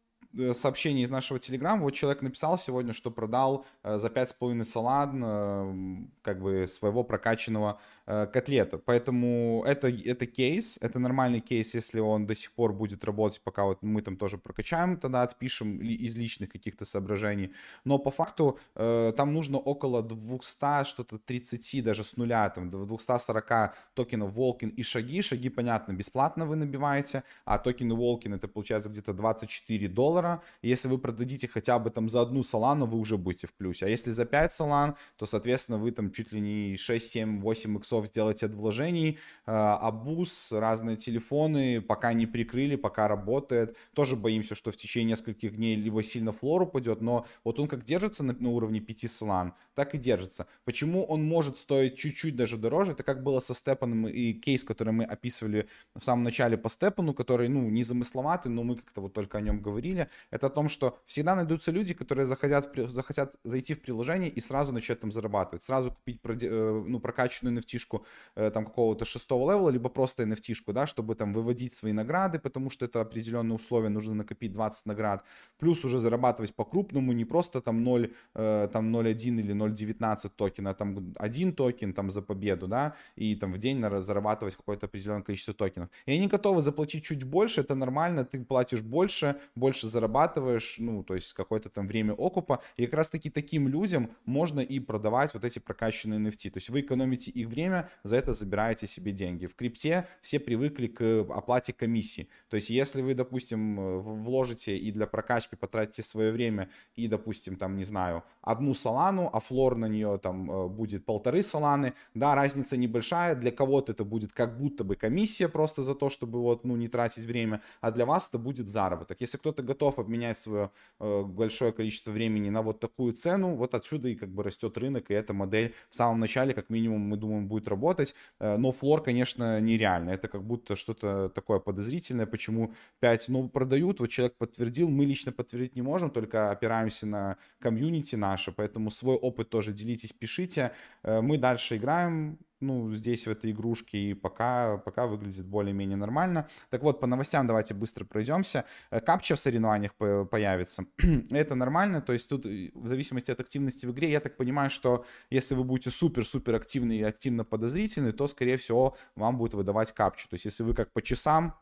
сообщение 0.54 1.04
из 1.04 1.10
нашего 1.10 1.40
Телеграма. 1.40 1.84
Вот 1.84 1.92
человек 1.92 2.22
написал 2.22 2.58
сегодня, 2.58 2.94
что 2.94 3.12
продал 3.12 3.66
э, 3.84 3.98
за 3.98 4.08
5,5 4.08 4.64
салан 4.64 5.24
э, 5.24 6.06
как 6.22 6.42
бы 6.42 6.68
своего 6.68 7.04
прокачанного 7.04 7.80
котлета. 8.06 8.78
Поэтому 8.78 9.66
это, 9.68 9.90
это 9.90 10.26
кейс, 10.26 10.78
это 10.80 10.98
нормальный 10.98 11.42
кейс, 11.42 11.76
если 11.76 12.00
он 12.00 12.26
до 12.26 12.36
сих 12.36 12.54
пор 12.54 12.72
будет 12.72 13.04
работать, 13.04 13.42
пока 13.42 13.66
вот 13.66 13.84
мы 13.84 14.02
там 14.02 14.16
тоже 14.16 14.38
прокачаем, 14.38 14.96
тогда 14.96 15.24
отпишем 15.24 15.80
из 15.82 16.16
личных 16.16 16.50
каких-то 16.50 16.86
соображений. 16.86 17.52
Но 17.84 18.00
по 18.00 18.10
факту 18.10 18.60
там 18.76 19.34
нужно 19.34 19.58
около 19.58 20.02
200, 20.02 20.86
что-то 20.86 21.18
30, 21.18 21.84
даже 21.84 22.06
с 22.06 22.16
нуля, 22.16 22.50
там 22.50 22.70
240 22.70 23.76
токенов 23.94 24.32
Волкин 24.32 24.70
и 24.70 24.84
шаги. 24.84 25.22
Шаги, 25.22 25.50
понятно, 25.50 25.92
бесплатно 25.92 26.46
вы 26.46 26.56
набиваете, 26.56 27.24
а 27.44 27.58
токены 27.58 27.94
Волкин 27.94 28.36
это 28.36 28.48
получается 28.48 28.90
где-то 28.90 29.12
24 29.12 29.90
доллара 29.90 30.27
доллара. 30.28 30.42
Если 30.62 30.88
вы 30.88 30.98
продадите 30.98 31.48
хотя 31.48 31.80
бы 31.80 31.90
там 31.90 32.10
за 32.10 32.22
одну 32.22 32.44
салану, 32.44 32.86
вы 32.86 32.98
уже 33.00 33.18
будете 33.18 33.48
в 33.48 33.54
плюсе. 33.54 33.86
А 33.86 33.90
если 33.90 34.12
за 34.12 34.26
5 34.26 34.52
салан, 34.52 34.96
то, 35.18 35.26
соответственно, 35.26 35.78
вы 35.78 35.92
там 35.92 36.12
чуть 36.12 36.32
ли 36.32 36.40
не 36.40 36.78
6, 36.78 37.12
7, 37.12 37.42
8 37.42 37.78
иксов 37.78 38.08
сделаете 38.08 38.46
от 38.46 38.56
вложений. 38.56 39.18
Абуз, 39.46 40.52
разные 40.52 40.98
телефоны, 40.98 41.82
пока 41.82 42.14
не 42.14 42.28
прикрыли, 42.28 42.76
пока 42.76 43.08
работает. 43.08 43.76
Тоже 43.94 44.16
боимся, 44.16 44.56
что 44.56 44.72
в 44.72 44.78
течение 44.78 45.08
нескольких 45.08 45.56
дней 45.56 45.76
либо 45.76 46.04
сильно 46.04 46.32
флор 46.32 46.64
упадет, 46.64 47.02
но 47.02 47.26
вот 47.44 47.60
он 47.60 47.68
как 47.68 47.84
держится 47.84 48.24
на, 48.24 48.34
на 48.34 48.50
уровне 48.50 48.80
5 48.80 49.10
салан, 49.10 49.54
так 49.76 49.96
и 49.96 49.98
держится. 49.98 50.48
Почему 50.66 51.04
он 51.04 51.24
может 51.24 51.58
стоить 51.58 51.96
чуть-чуть 51.96 52.36
даже 52.36 52.58
дороже? 52.58 52.92
Это 52.92 53.04
как 53.04 53.24
было 53.24 53.40
со 53.40 53.54
Степаном 53.54 54.08
и 54.08 54.34
кейс, 54.34 54.64
который 54.64 54.94
мы 54.94 55.04
описывали 55.06 55.68
в 55.96 56.04
самом 56.04 56.24
начале 56.24 56.58
по 56.58 56.70
Степану, 56.70 57.14
который, 57.14 57.48
ну, 57.48 57.70
не 57.70 57.84
замысловатый, 57.84 58.52
но 58.52 58.64
мы 58.64 58.76
как-то 58.76 59.02
вот 59.02 59.14
только 59.14 59.38
о 59.38 59.42
нем 59.42 59.62
говорили 59.62 60.10
это 60.32 60.48
о 60.48 60.50
том, 60.50 60.70
что 60.70 60.98
всегда 61.06 61.36
найдутся 61.36 61.72
люди, 61.72 61.94
которые 61.94 62.26
захотят, 62.26 62.72
захотят 62.90 63.36
зайти 63.44 63.74
в 63.74 63.82
приложение 63.82 64.30
и 64.30 64.42
сразу 64.42 64.72
начать 64.74 65.00
там 65.00 65.12
зарабатывать, 65.12 65.64
сразу 65.64 65.92
купить 65.92 66.22
э, 66.26 66.84
ну, 66.88 67.00
прокачанную 67.00 67.58
nft 67.58 68.02
э, 68.36 68.52
там 68.52 68.66
какого-то 68.66 69.06
шестого 69.06 69.52
левела, 69.52 69.70
либо 69.70 69.90
просто 69.90 70.24
NFT 70.24 70.74
да, 70.74 70.86
чтобы 70.86 71.16
там 71.16 71.34
выводить 71.34 71.74
свои 71.74 71.94
награды, 71.94 72.40
потому 72.40 72.70
что 72.70 72.86
это 72.86 73.02
определенные 73.02 73.56
условия, 73.56 73.90
нужно 73.90 74.14
накопить 74.14 74.54
20 74.54 74.86
наград, 74.86 75.24
плюс 75.58 75.86
уже 75.86 76.00
зарабатывать 76.00 76.56
по-крупному, 76.56 77.14
не 77.14 77.26
просто 77.26 77.62
там 77.62 77.84
0, 77.84 78.14
э, 78.36 78.70
там 78.72 78.96
0.1 78.96 79.40
или 79.40 79.54
0.19 79.54 80.30
токена, 80.36 80.70
а 80.70 80.74
там 80.74 81.14
один 81.20 81.54
токен 81.54 81.94
там 81.94 82.12
за 82.12 82.22
победу, 82.22 82.68
да, 82.68 82.96
и 83.16 83.36
там 83.36 83.54
в 83.54 83.58
день 83.58 83.84
зарабатывать 84.02 84.56
какое-то 84.56 84.86
определенное 84.86 85.24
количество 85.24 85.54
токенов. 85.54 85.90
И 86.06 86.12
они 86.12 86.28
готовы 86.28 86.62
заплатить 86.62 87.04
чуть 87.04 87.24
больше, 87.24 87.62
это 87.62 87.76
нормально, 87.76 88.26
ты 88.26 88.44
платишь 88.44 88.82
больше, 88.82 89.36
больше 89.56 89.88
зарабатываешь, 89.98 90.76
ну, 90.78 91.04
то 91.04 91.16
есть 91.16 91.34
какое-то 91.34 91.70
там 91.70 91.88
время 91.88 92.14
окупа, 92.14 92.62
и 92.76 92.86
как 92.86 92.94
раз-таки 92.94 93.32
таким 93.32 93.68
людям 93.68 94.12
можно 94.26 94.60
и 94.60 94.80
продавать 94.80 95.34
вот 95.34 95.44
эти 95.44 95.58
прокачанные 95.60 96.20
NFT, 96.20 96.52
то 96.52 96.58
есть 96.58 96.70
вы 96.70 96.82
экономите 96.82 97.32
их 97.32 97.48
время, 97.48 97.90
за 98.04 98.18
это 98.18 98.34
забираете 98.34 98.86
себе 98.86 99.12
деньги. 99.12 99.48
В 99.48 99.56
крипте 99.56 100.06
все 100.22 100.40
привыкли 100.40 100.88
к 100.88 101.26
оплате 101.30 101.74
комиссии, 101.74 102.30
то 102.50 102.58
есть 102.58 102.70
если 102.70 103.02
вы, 103.02 103.16
допустим, 103.16 104.02
вложите 104.02 104.78
и 104.78 104.92
для 104.92 105.08
прокачки 105.08 105.56
потратите 105.56 106.04
свое 106.04 106.32
время 106.32 106.70
и, 106.96 107.08
допустим, 107.08 107.56
там, 107.56 107.76
не 107.76 107.84
знаю, 107.84 108.24
одну 108.42 108.74
салану, 108.74 109.30
а 109.34 109.40
флор 109.40 109.78
на 109.78 109.88
нее 109.88 110.20
там 110.22 110.52
э, 110.52 110.68
будет 110.68 111.06
полторы 111.06 111.42
саланы, 111.42 111.94
да, 112.14 112.36
разница 112.36 112.78
небольшая, 112.78 113.36
для 113.36 113.52
кого-то 113.52 113.94
это 113.94 114.04
будет 114.04 114.32
как 114.32 114.58
будто 114.58 114.84
бы 114.84 114.96
комиссия 114.96 115.50
просто 115.50 115.82
за 115.82 115.96
то, 115.96 116.10
чтобы 116.10 116.40
вот, 116.42 116.66
ну, 116.66 116.76
не 116.76 116.88
тратить 116.88 117.26
время, 117.26 117.62
а 117.82 117.92
для 117.92 118.06
вас 118.06 118.28
это 118.30 118.38
будет 118.38 118.68
заработок. 118.68 119.22
Если 119.22 119.38
кто-то 119.38 119.64
готов 119.64 119.87
готов 119.88 120.00
обменять 120.00 120.38
свое 120.38 120.70
э, 121.00 121.24
большое 121.24 121.72
количество 121.72 122.12
времени 122.12 122.50
на 122.50 122.62
вот 122.62 122.80
такую 122.80 123.14
цену, 123.14 123.56
вот 123.56 123.74
отсюда 123.74 124.10
и 124.10 124.16
как 124.16 124.30
бы 124.30 124.44
растет 124.44 124.78
рынок, 124.78 125.12
и 125.12 125.14
эта 125.14 125.34
модель 125.34 125.74
в 125.90 125.96
самом 125.96 126.20
начале, 126.20 126.54
как 126.54 126.70
минимум, 126.70 127.02
мы 127.02 127.18
думаем, 127.18 127.48
будет 127.48 127.68
работать. 127.68 128.14
Э, 128.40 128.58
но 128.58 128.72
флор, 128.72 129.04
конечно, 129.04 129.62
нереально. 129.62 130.12
Это 130.12 130.28
как 130.28 130.44
будто 130.44 130.76
что-то 130.76 131.30
такое 131.30 131.60
подозрительное. 131.60 132.26
Почему 132.26 132.74
5? 133.00 133.30
Ну, 133.30 133.50
продают, 133.50 134.00
вот 134.00 134.10
человек 134.10 134.36
подтвердил, 134.38 134.90
мы 134.90 135.06
лично 135.06 135.32
подтвердить 135.32 135.76
не 135.76 135.82
можем, 135.82 136.10
только 136.10 136.52
опираемся 136.52 137.08
на 137.08 137.38
комьюнити 137.60 138.18
наше, 138.18 138.52
поэтому 138.52 138.92
свой 138.92 139.16
опыт 139.16 139.50
тоже 139.50 139.74
делитесь, 139.74 140.14
пишите. 140.14 140.72
Э, 141.04 141.22
мы 141.22 141.38
дальше 141.38 141.78
играем, 141.78 142.38
ну, 142.60 142.92
здесь 142.94 143.28
в 143.28 143.32
этой 143.32 143.52
игрушке, 143.52 143.98
и 143.98 144.14
пока, 144.14 144.78
пока 144.78 145.08
выглядит 145.08 145.46
более-менее 145.46 145.98
нормально. 145.98 146.48
Так 146.70 146.84
вот, 146.84 147.00
по 147.00 147.08
новостям 147.08 147.48
давайте 147.48 147.74
быстро 147.74 148.06
пройдемся. 148.06 148.66
Э, 148.92 149.00
капча 149.00 149.36
в 149.36 149.40
соревнованиях 149.40 149.96
появится. 149.96 150.86
Это 151.30 151.56
нормально, 151.56 152.02
то 152.02 152.14
есть 152.14 152.30
тут 152.30 152.46
э, 152.46 152.72
в 152.74 152.88
зависимости 152.88 153.32
от 153.32 153.40
активности 153.40 153.86
в 153.86 153.92
игре, 153.92 154.12
я 154.12 154.20
так 154.20 154.38
понимаю, 154.38 154.70
что 154.70 155.06
если 155.30 155.56
вы 155.56 155.64
будете 155.64 155.90
супер-супер 155.90 156.56
активны 156.56 156.98
и 156.98 157.04
активно 157.04 157.44
подозрительны, 157.44 158.12
то, 158.12 158.28
скорее 158.28 158.58
всего, 158.58 158.98
вам 159.16 159.38
будет 159.38 159.54
выдавать 159.54 159.92
капчу. 159.92 160.28
То 160.30 160.36
есть 160.36 160.46
если 160.46 160.64
вы 160.64 160.74
как 160.74 160.92
по 160.92 161.02
часам 161.02 161.56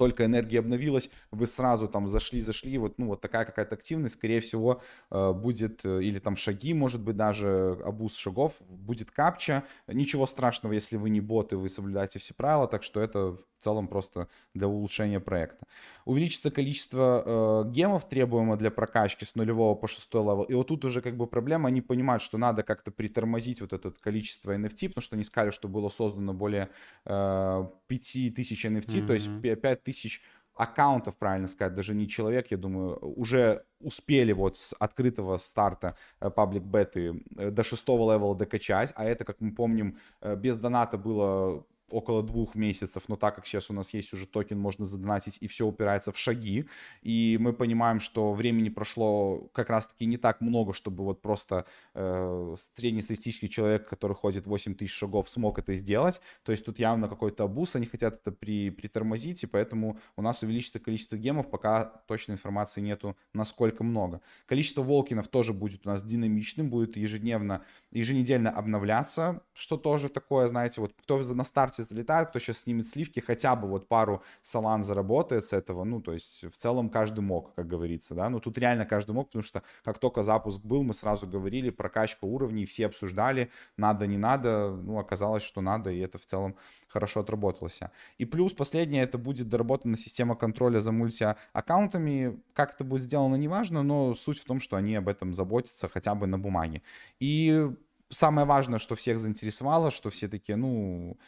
только 0.00 0.24
энергия 0.24 0.60
обновилась, 0.60 1.10
вы 1.30 1.46
сразу 1.46 1.86
там 1.86 2.08
зашли, 2.08 2.40
зашли, 2.40 2.78
вот, 2.78 2.96
ну, 2.96 3.08
вот 3.08 3.20
такая 3.20 3.44
какая-то 3.44 3.74
активность, 3.74 4.14
скорее 4.14 4.40
всего, 4.40 4.80
э, 5.10 5.32
будет, 5.34 5.84
э, 5.84 6.02
или 6.02 6.18
там 6.18 6.36
шаги, 6.36 6.72
может 6.72 7.02
быть, 7.02 7.16
даже 7.16 7.78
абуз 7.84 8.16
шагов, 8.16 8.62
будет 8.66 9.10
капча. 9.10 9.62
Ничего 9.86 10.24
страшного, 10.24 10.72
если 10.72 10.96
вы 10.96 11.10
не 11.10 11.20
боты, 11.20 11.58
вы 11.58 11.68
соблюдаете 11.68 12.18
все 12.18 12.32
правила, 12.32 12.66
так 12.66 12.82
что 12.82 12.98
это 12.98 13.36
в 13.60 13.62
целом 13.62 13.88
просто 13.88 14.28
для 14.54 14.66
улучшения 14.66 15.20
проекта. 15.20 15.66
Увеличится 16.06 16.50
количество 16.50 17.64
э, 17.66 17.70
гемов, 17.70 18.08
требуемого 18.08 18.56
для 18.56 18.70
прокачки 18.70 19.24
с 19.24 19.34
нулевого 19.34 19.74
по 19.74 19.86
шестой 19.86 20.22
левел. 20.22 20.42
И 20.42 20.54
вот 20.54 20.68
тут 20.68 20.84
уже 20.84 21.02
как 21.02 21.16
бы 21.16 21.26
проблема, 21.26 21.68
они 21.68 21.82
понимают, 21.82 22.22
что 22.22 22.38
надо 22.38 22.62
как-то 22.62 22.90
притормозить 22.90 23.60
вот 23.60 23.72
это 23.72 23.90
количество 23.90 24.56
NFT, 24.56 24.88
потому 24.88 25.02
что 25.02 25.16
они 25.16 25.24
сказали, 25.24 25.50
что 25.50 25.68
было 25.68 25.90
создано 25.90 26.32
более 26.32 26.70
э, 27.04 27.66
5000 27.86 28.64
NFT, 28.66 28.86
mm-hmm. 28.86 29.06
то 29.06 29.12
есть 29.12 29.28
5000 29.42 30.22
аккаунтов, 30.54 31.16
правильно 31.16 31.46
сказать, 31.46 31.74
даже 31.74 31.94
не 31.94 32.08
человек, 32.08 32.50
я 32.50 32.56
думаю, 32.56 32.98
уже 32.98 33.64
успели 33.80 34.32
вот 34.32 34.58
с 34.58 34.74
открытого 34.78 35.38
старта 35.38 35.96
public 36.18 36.62
беты 36.62 37.22
э, 37.36 37.50
до 37.50 37.62
шестого 37.62 38.12
левела 38.12 38.34
докачать, 38.34 38.92
а 38.96 39.04
это, 39.04 39.24
как 39.24 39.40
мы 39.40 39.52
помним, 39.52 39.98
э, 40.20 40.36
без 40.36 40.58
доната 40.58 40.98
было 40.98 41.64
около 41.90 42.22
двух 42.22 42.54
месяцев, 42.54 43.08
но 43.08 43.16
так 43.16 43.34
как 43.36 43.46
сейчас 43.46 43.70
у 43.70 43.74
нас 43.74 43.92
есть 43.94 44.12
уже 44.12 44.26
токен, 44.26 44.58
можно 44.58 44.84
задонатить, 44.84 45.38
и 45.40 45.46
все 45.46 45.66
упирается 45.66 46.12
в 46.12 46.18
шаги, 46.18 46.66
и 47.02 47.36
мы 47.40 47.52
понимаем, 47.52 48.00
что 48.00 48.32
времени 48.32 48.68
прошло 48.68 49.48
как 49.52 49.70
раз-таки 49.70 50.06
не 50.06 50.16
так 50.16 50.40
много, 50.40 50.72
чтобы 50.72 51.04
вот 51.04 51.22
просто 51.22 51.66
э, 51.94 52.56
среднестатистический 52.74 53.48
человек, 53.48 53.88
который 53.88 54.14
ходит 54.14 54.46
8 54.46 54.74
тысяч 54.74 54.92
шагов, 54.92 55.28
смог 55.28 55.58
это 55.58 55.74
сделать, 55.74 56.20
то 56.42 56.52
есть 56.52 56.64
тут 56.64 56.78
явно 56.78 57.08
какой-то 57.08 57.44
абуз, 57.44 57.76
они 57.76 57.86
хотят 57.86 58.14
это 58.14 58.32
при, 58.32 58.70
притормозить, 58.70 59.42
и 59.42 59.46
поэтому 59.46 59.98
у 60.16 60.22
нас 60.22 60.42
увеличится 60.42 60.78
количество 60.78 61.16
гемов, 61.16 61.50
пока 61.50 61.84
точной 61.84 62.34
информации 62.34 62.80
нету, 62.80 63.16
насколько 63.34 63.84
много. 63.84 64.20
Количество 64.46 64.82
волкинов 64.82 65.28
тоже 65.28 65.52
будет 65.52 65.86
у 65.86 65.90
нас 65.90 66.02
динамичным, 66.02 66.70
будет 66.70 66.96
ежедневно, 66.96 67.64
еженедельно 67.90 68.50
обновляться, 68.50 69.42
что 69.52 69.76
тоже 69.76 70.08
такое, 70.08 70.48
знаете, 70.48 70.80
вот 70.80 70.92
кто 70.94 71.20
на 71.34 71.44
старте 71.44 71.79
акции 71.80 71.94
залетают, 71.94 72.30
кто 72.30 72.38
сейчас 72.38 72.58
снимет 72.58 72.88
сливки, 72.88 73.20
хотя 73.20 73.56
бы 73.56 73.68
вот 73.68 73.88
пару 73.88 74.22
салан 74.42 74.84
заработает 74.84 75.44
с 75.44 75.52
этого, 75.52 75.84
ну, 75.84 76.00
то 76.00 76.12
есть 76.12 76.44
в 76.44 76.56
целом 76.56 76.90
каждый 76.90 77.20
мог, 77.20 77.54
как 77.54 77.66
говорится, 77.66 78.14
да, 78.14 78.28
ну, 78.28 78.40
тут 78.40 78.58
реально 78.58 78.86
каждый 78.86 79.12
мог, 79.12 79.28
потому 79.28 79.42
что 79.42 79.62
как 79.84 79.98
только 79.98 80.22
запуск 80.22 80.60
был, 80.60 80.82
мы 80.82 80.94
сразу 80.94 81.26
говорили, 81.26 81.70
прокачка 81.70 82.26
уровней, 82.26 82.64
все 82.64 82.86
обсуждали, 82.86 83.50
надо, 83.76 84.06
не 84.06 84.18
надо, 84.18 84.70
ну, 84.70 84.98
оказалось, 84.98 85.42
что 85.42 85.60
надо, 85.60 85.90
и 85.90 85.98
это 85.98 86.18
в 86.18 86.26
целом 86.26 86.56
хорошо 86.88 87.20
отработалось. 87.20 87.80
И 88.18 88.24
плюс 88.24 88.52
последнее, 88.52 89.02
это 89.02 89.18
будет 89.18 89.48
доработана 89.48 89.96
система 89.96 90.34
контроля 90.34 90.80
за 90.80 90.92
мультиаккаунтами, 90.92 92.40
как 92.54 92.74
это 92.74 92.84
будет 92.84 93.02
сделано, 93.02 93.36
неважно, 93.36 93.82
но 93.82 94.14
суть 94.14 94.40
в 94.40 94.44
том, 94.44 94.60
что 94.60 94.76
они 94.76 94.96
об 94.96 95.08
этом 95.08 95.34
заботятся 95.34 95.88
хотя 95.88 96.14
бы 96.14 96.26
на 96.26 96.38
бумаге. 96.38 96.82
И 97.20 97.70
самое 98.10 98.46
важное, 98.46 98.78
что 98.78 98.94
всех 98.94 99.18
заинтересовало, 99.18 99.90
что 99.90 100.10
все 100.10 100.28
такие, 100.28 100.56
ну, 100.56 101.18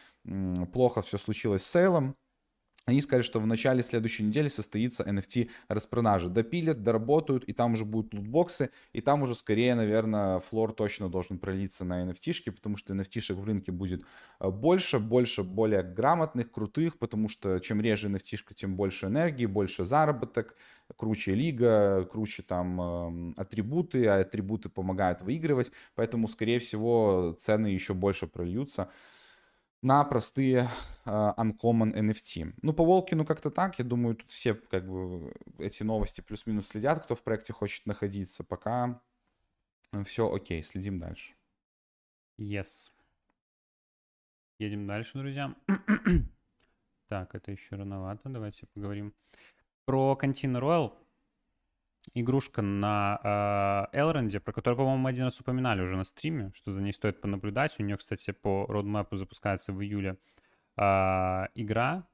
плохо 0.73 1.03
все 1.03 1.19
случилось 1.19 1.65
с 1.65 1.71
сейлом, 1.71 2.17
они 2.85 3.01
сказали, 3.01 3.23
что 3.23 3.39
в 3.39 3.47
начале 3.47 3.83
следующей 3.83 4.25
недели 4.25 4.49
состоится 4.49 5.05
NFT 5.05 5.51
распродажа. 5.69 6.29
Допилят, 6.29 6.83
доработают, 6.83 7.45
и 7.45 7.53
там 7.53 7.75
уже 7.75 7.85
будут 7.85 8.13
лутбоксы, 8.13 8.71
и 8.93 9.01
там 9.01 9.23
уже 9.23 9.35
скорее, 9.35 9.75
наверное, 9.75 10.41
флор 10.41 10.73
точно 10.73 11.09
должен 11.09 11.39
пролиться 11.39 11.85
на 11.85 12.05
NFT-шки, 12.05 12.51
потому 12.51 12.77
что 12.77 12.93
NFT-шек 12.95 13.35
в 13.35 13.45
рынке 13.45 13.71
будет 13.71 14.05
э, 14.41 14.51
больше, 14.51 14.99
больше 14.99 15.45
более 15.45 15.83
грамотных, 15.83 16.51
крутых, 16.51 16.99
потому 16.99 17.29
что 17.29 17.61
чем 17.61 17.81
реже 17.81 18.09
NFT-шка, 18.09 18.55
тем 18.55 18.75
больше 18.75 19.07
энергии, 19.07 19.47
больше 19.47 19.85
заработок, 19.85 20.57
круче 20.97 21.35
лига, 21.35 22.05
круче 22.11 22.43
там 22.43 22.81
э, 22.81 23.35
атрибуты, 23.37 24.07
а 24.07 24.21
атрибуты 24.21 24.69
помогают 24.69 25.23
выигрывать, 25.23 25.71
поэтому, 25.95 26.27
скорее 26.27 26.59
всего, 26.59 27.37
цены 27.39 27.69
еще 27.69 27.95
больше 27.95 28.27
прольются 28.27 28.91
на 29.83 30.05
простые 30.05 30.69
uh, 31.05 31.35
Uncommon 31.37 31.93
NFT. 31.93 32.55
Ну, 32.63 32.73
по 32.73 32.85
Волкину 32.85 33.27
как-то 33.27 33.51
так. 33.51 33.79
Я 33.79 33.85
думаю, 33.85 34.15
тут 34.15 34.31
все 34.31 34.55
как 34.55 34.89
бы 34.89 35.35
эти 35.59 35.83
новости 35.83 36.21
плюс-минус 36.21 36.69
следят, 36.69 37.05
кто 37.05 37.17
в 37.17 37.23
проекте 37.23 37.53
хочет 37.53 37.85
находиться. 37.87 38.45
Пока 38.45 39.03
все 40.05 40.33
окей, 40.33 40.63
следим 40.63 40.99
дальше. 40.99 41.35
Yes. 42.39 42.91
Едем 44.59 44.87
дальше, 44.87 45.19
друзья. 45.19 45.55
так, 47.09 47.35
это 47.35 47.51
еще 47.51 47.75
рановато. 47.75 48.29
Давайте 48.29 48.67
поговорим 48.69 49.13
про 49.85 50.17
Cantina 50.21 50.61
Royale 50.61 50.93
игрушка 52.15 52.63
на 52.63 53.89
э, 53.93 53.99
Элронде, 53.99 54.41
про 54.41 54.53
которую, 54.53 54.79
по-моему, 54.79 55.07
один 55.07 55.25
раз 55.25 55.41
упоминали 55.41 55.83
уже 55.83 55.97
на 55.97 56.05
стриме, 56.05 56.53
что 56.55 56.71
за 56.71 56.83
ней 56.83 56.93
стоит 56.93 57.21
понаблюдать. 57.21 57.79
У 57.79 57.83
нее, 57.83 57.97
кстати, 57.97 58.31
по 58.33 58.67
родмэпу 58.67 59.17
запускается 59.17 59.73
в 59.73 59.83
июле 59.83 60.19
э, 60.77 60.83
игра. 61.55 62.07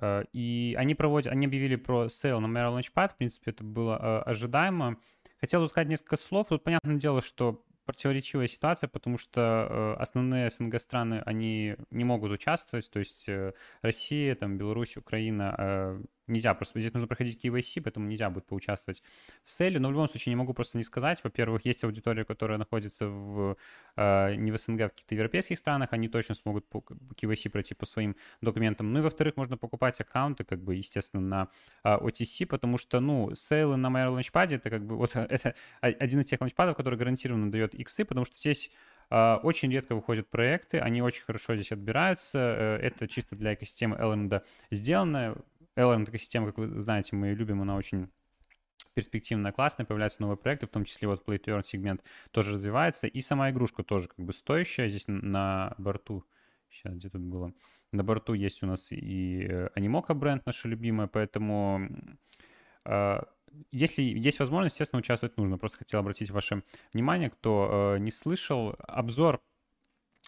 Э, 0.00 0.24
и 0.32 0.74
они 0.78 0.94
проводят, 0.94 1.32
они 1.32 1.46
объявили 1.46 1.76
про 1.76 2.08
сейл 2.08 2.40
на 2.40 2.46
Maiar 2.46 2.78
Launchpad. 2.78 3.12
В 3.12 3.16
принципе, 3.16 3.50
это 3.50 3.64
было 3.64 4.22
ожидаемо. 4.22 4.98
Хотел 5.40 5.60
бы 5.60 5.68
сказать 5.68 5.88
несколько 5.88 6.16
слов. 6.16 6.48
Тут 6.48 6.64
понятное 6.64 6.96
дело, 6.96 7.22
что 7.22 7.64
противоречивая 7.84 8.46
ситуация, 8.46 8.88
потому 8.88 9.18
что 9.18 9.40
э, 9.68 9.94
основные 10.00 10.50
СНГ 10.50 10.80
страны, 10.80 11.22
они 11.26 11.76
не 11.90 12.04
могут 12.04 12.32
участвовать, 12.32 12.90
то 12.90 12.98
есть 12.98 13.28
э, 13.28 13.52
Россия, 13.82 14.34
там, 14.34 14.56
Беларусь, 14.56 14.96
Украина, 14.96 16.00
нельзя 16.26 16.54
просто, 16.54 16.80
здесь 16.80 16.92
нужно 16.92 17.08
проходить 17.08 17.44
KYC, 17.44 17.82
поэтому 17.82 18.06
нельзя 18.06 18.30
будет 18.30 18.46
поучаствовать 18.46 19.02
в 19.42 19.50
селе, 19.50 19.78
но 19.78 19.88
в 19.88 19.92
любом 19.92 20.08
случае 20.08 20.32
не 20.32 20.36
могу 20.36 20.54
просто 20.54 20.78
не 20.78 20.84
сказать, 20.84 21.20
во-первых, 21.22 21.64
есть 21.64 21.84
аудитория, 21.84 22.24
которая 22.24 22.58
находится 22.58 23.06
в, 23.06 23.56
не 23.96 24.50
в 24.50 24.58
СНГ, 24.58 24.80
а 24.80 24.88
в 24.88 24.90
каких-то 24.90 25.14
европейских 25.14 25.58
странах, 25.58 25.92
они 25.92 26.08
точно 26.08 26.34
смогут 26.34 26.68
по 26.68 26.84
KYC 27.16 27.50
пройти 27.50 27.74
по 27.74 27.86
своим 27.86 28.16
документам, 28.40 28.92
ну 28.92 29.00
и 29.00 29.02
во-вторых, 29.02 29.36
можно 29.36 29.56
покупать 29.56 30.00
аккаунты, 30.00 30.44
как 30.44 30.62
бы, 30.62 30.74
естественно, 30.74 31.22
на 31.22 31.48
OTC, 31.84 32.46
потому 32.46 32.78
что, 32.78 33.00
ну, 33.00 33.34
сейлы 33.34 33.76
на 33.76 33.90
моем 33.90 34.12
ланчпаде, 34.12 34.56
это 34.56 34.70
как 34.70 34.84
бы, 34.86 34.96
вот 35.04 35.16
это 35.16 35.54
один 35.80 36.20
из 36.20 36.26
тех 36.26 36.40
ланчпадов, 36.40 36.76
который 36.76 36.98
гарантированно 36.98 37.50
дает 37.50 37.74
иксы, 37.74 38.04
потому 38.04 38.24
что 38.24 38.36
здесь 38.36 38.70
а, 39.10 39.40
очень 39.42 39.70
редко 39.70 39.94
выходят 39.94 40.28
проекты, 40.28 40.78
они 40.78 41.02
очень 41.02 41.24
хорошо 41.24 41.54
здесь 41.54 41.72
отбираются. 41.72 42.38
Э, 42.38 42.76
это 42.78 43.06
чисто 43.06 43.36
для 43.36 43.54
экосистемы 43.54 43.96
Elrond 43.96 44.42
сделано. 44.70 45.36
Elrond 45.76 46.08
экосистема, 46.08 46.46
как 46.46 46.58
вы 46.58 46.80
знаете, 46.80 47.16
мы 47.16 47.28
ее 47.28 47.34
любим, 47.34 47.62
она 47.62 47.76
очень 47.76 48.10
перспективная, 48.94 49.52
классная, 49.52 49.86
появляются 49.86 50.22
новые 50.22 50.36
проекты, 50.36 50.66
в 50.66 50.70
том 50.70 50.84
числе 50.84 51.08
вот 51.08 51.26
Play 51.26 51.38
to 51.38 51.56
Earn 51.56 51.64
сегмент 51.64 52.02
тоже 52.30 52.52
развивается, 52.52 53.06
и 53.06 53.20
сама 53.20 53.50
игрушка 53.50 53.82
тоже 53.82 54.08
как 54.08 54.24
бы 54.24 54.32
стоящая 54.32 54.88
здесь 54.88 55.04
на 55.08 55.74
борту. 55.78 56.24
Сейчас, 56.70 56.94
где 56.94 57.08
тут 57.08 57.22
было? 57.22 57.52
На 57.92 58.02
борту 58.02 58.34
есть 58.34 58.62
у 58.62 58.66
нас 58.66 58.90
и 58.90 59.46
Animoca 59.76 60.10
э, 60.10 60.14
бренд, 60.14 60.46
наша 60.46 60.68
любимая, 60.68 61.06
поэтому 61.06 61.88
а, 62.84 63.24
если 63.70 64.02
есть 64.02 64.40
возможность, 64.40 64.74
естественно, 64.74 65.00
участвовать 65.00 65.36
нужно. 65.36 65.58
Просто 65.58 65.78
хотел 65.78 66.00
обратить 66.00 66.30
ваше 66.30 66.62
внимание, 66.92 67.30
кто 67.30 67.94
э, 67.96 67.98
не 67.98 68.10
слышал, 68.10 68.74
обзор 68.78 69.40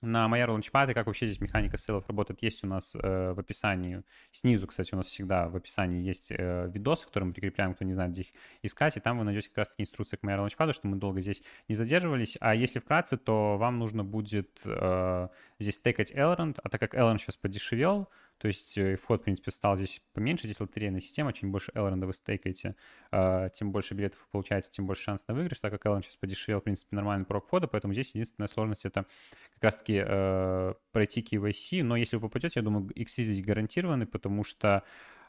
на 0.07 0.29
Майер 0.29 0.51
Launchpad 0.51 0.91
и 0.91 0.95
как 0.95 1.07
вообще 1.07 1.27
здесь 1.27 1.41
механика 1.41 1.77
сейлов 1.77 2.09
работает, 2.09 2.43
есть 2.43 2.65
у 2.65 2.67
нас 2.67 2.95
э, 2.95 3.33
в 3.33 3.39
описании. 3.39 4.03
Снизу, 4.33 4.67
кстати, 4.67 4.95
у 4.95 4.97
нас 4.97 5.07
всегда 5.07 5.49
в 5.49 5.57
описании 5.57 6.03
есть 6.03 6.31
э, 6.31 6.71
видосы, 6.73 7.07
которые 7.07 7.29
мы 7.29 7.33
прикрепляем, 7.35 7.75
кто 7.75 7.85
не 7.85 7.93
знает, 7.93 8.13
где 8.13 8.23
их 8.23 8.29
искать, 8.63 8.97
и 8.97 9.01
там 9.01 9.19
вы 9.19 9.25
найдете 9.25 9.49
как 9.49 9.59
раз-таки 9.59 9.83
инструкции 9.83 10.17
к 10.17 10.23
Майер 10.23 10.41
Launchpad, 10.41 10.73
что 10.73 10.87
мы 10.87 10.97
долго 10.97 11.21
здесь 11.21 11.43
не 11.69 11.75
задерживались. 11.75 12.37
А 12.41 12.55
если 12.55 12.79
вкратце, 12.79 13.17
то 13.17 13.57
вам 13.59 13.79
нужно 13.79 14.05
будет 14.05 14.61
э, 14.65 15.29
здесь 15.59 15.77
стейкать 15.77 16.13
Elrond, 16.13 16.59
а 16.63 16.69
так 16.69 16.81
как 16.81 16.95
Elrond 16.95 17.19
сейчас 17.19 17.37
подешевел, 17.37 18.09
То 18.39 18.49
есть 18.49 18.77
э, 18.77 18.97
вход, 18.97 19.21
в 19.21 19.25
принципе, 19.25 19.51
стал 19.51 19.77
здесь 19.77 20.03
поменьше. 20.13 20.47
Здесь 20.47 20.61
лотерейная 20.61 21.01
система. 21.01 21.33
Чем 21.33 21.53
больше 21.53 21.73
Элронда 21.75 22.07
вы 22.07 22.15
стейкаете, 22.15 22.77
э, 23.13 23.49
тем 23.55 23.73
больше 23.73 23.95
билетов 23.95 24.21
вы 24.21 24.27
получаете, 24.33 24.71
тем 24.71 24.87
больше 24.87 25.03
шанс 25.03 25.27
на 25.29 25.35
выигрыш. 25.35 25.61
Так 25.61 25.73
как 25.73 25.87
Элрон 25.87 26.03
сейчас 26.03 26.17
подешевел, 26.17 26.61
в 26.61 26.65
принципе, 26.65 26.95
нормальный 26.97 27.25
порог 27.25 27.47
входа. 27.47 27.67
Поэтому 27.67 27.93
здесь 27.93 28.15
единственная 28.15 28.49
сложность— 28.49 28.85
это 28.85 29.07
как 29.55 29.65
раз-таки 29.65 30.03
э, 30.07 30.75
пройти 30.93 31.23
KYC. 31.23 31.83
Но 31.83 31.97
если 31.97 32.17
вы 32.17 32.23
попадете, 32.23 32.61
я 32.61 32.65
думаю, 32.65 32.89
иксы 32.91 33.23
здесь 33.23 33.43
гарантированы, 33.45 34.07
потому 34.07 34.45
что 34.45 34.85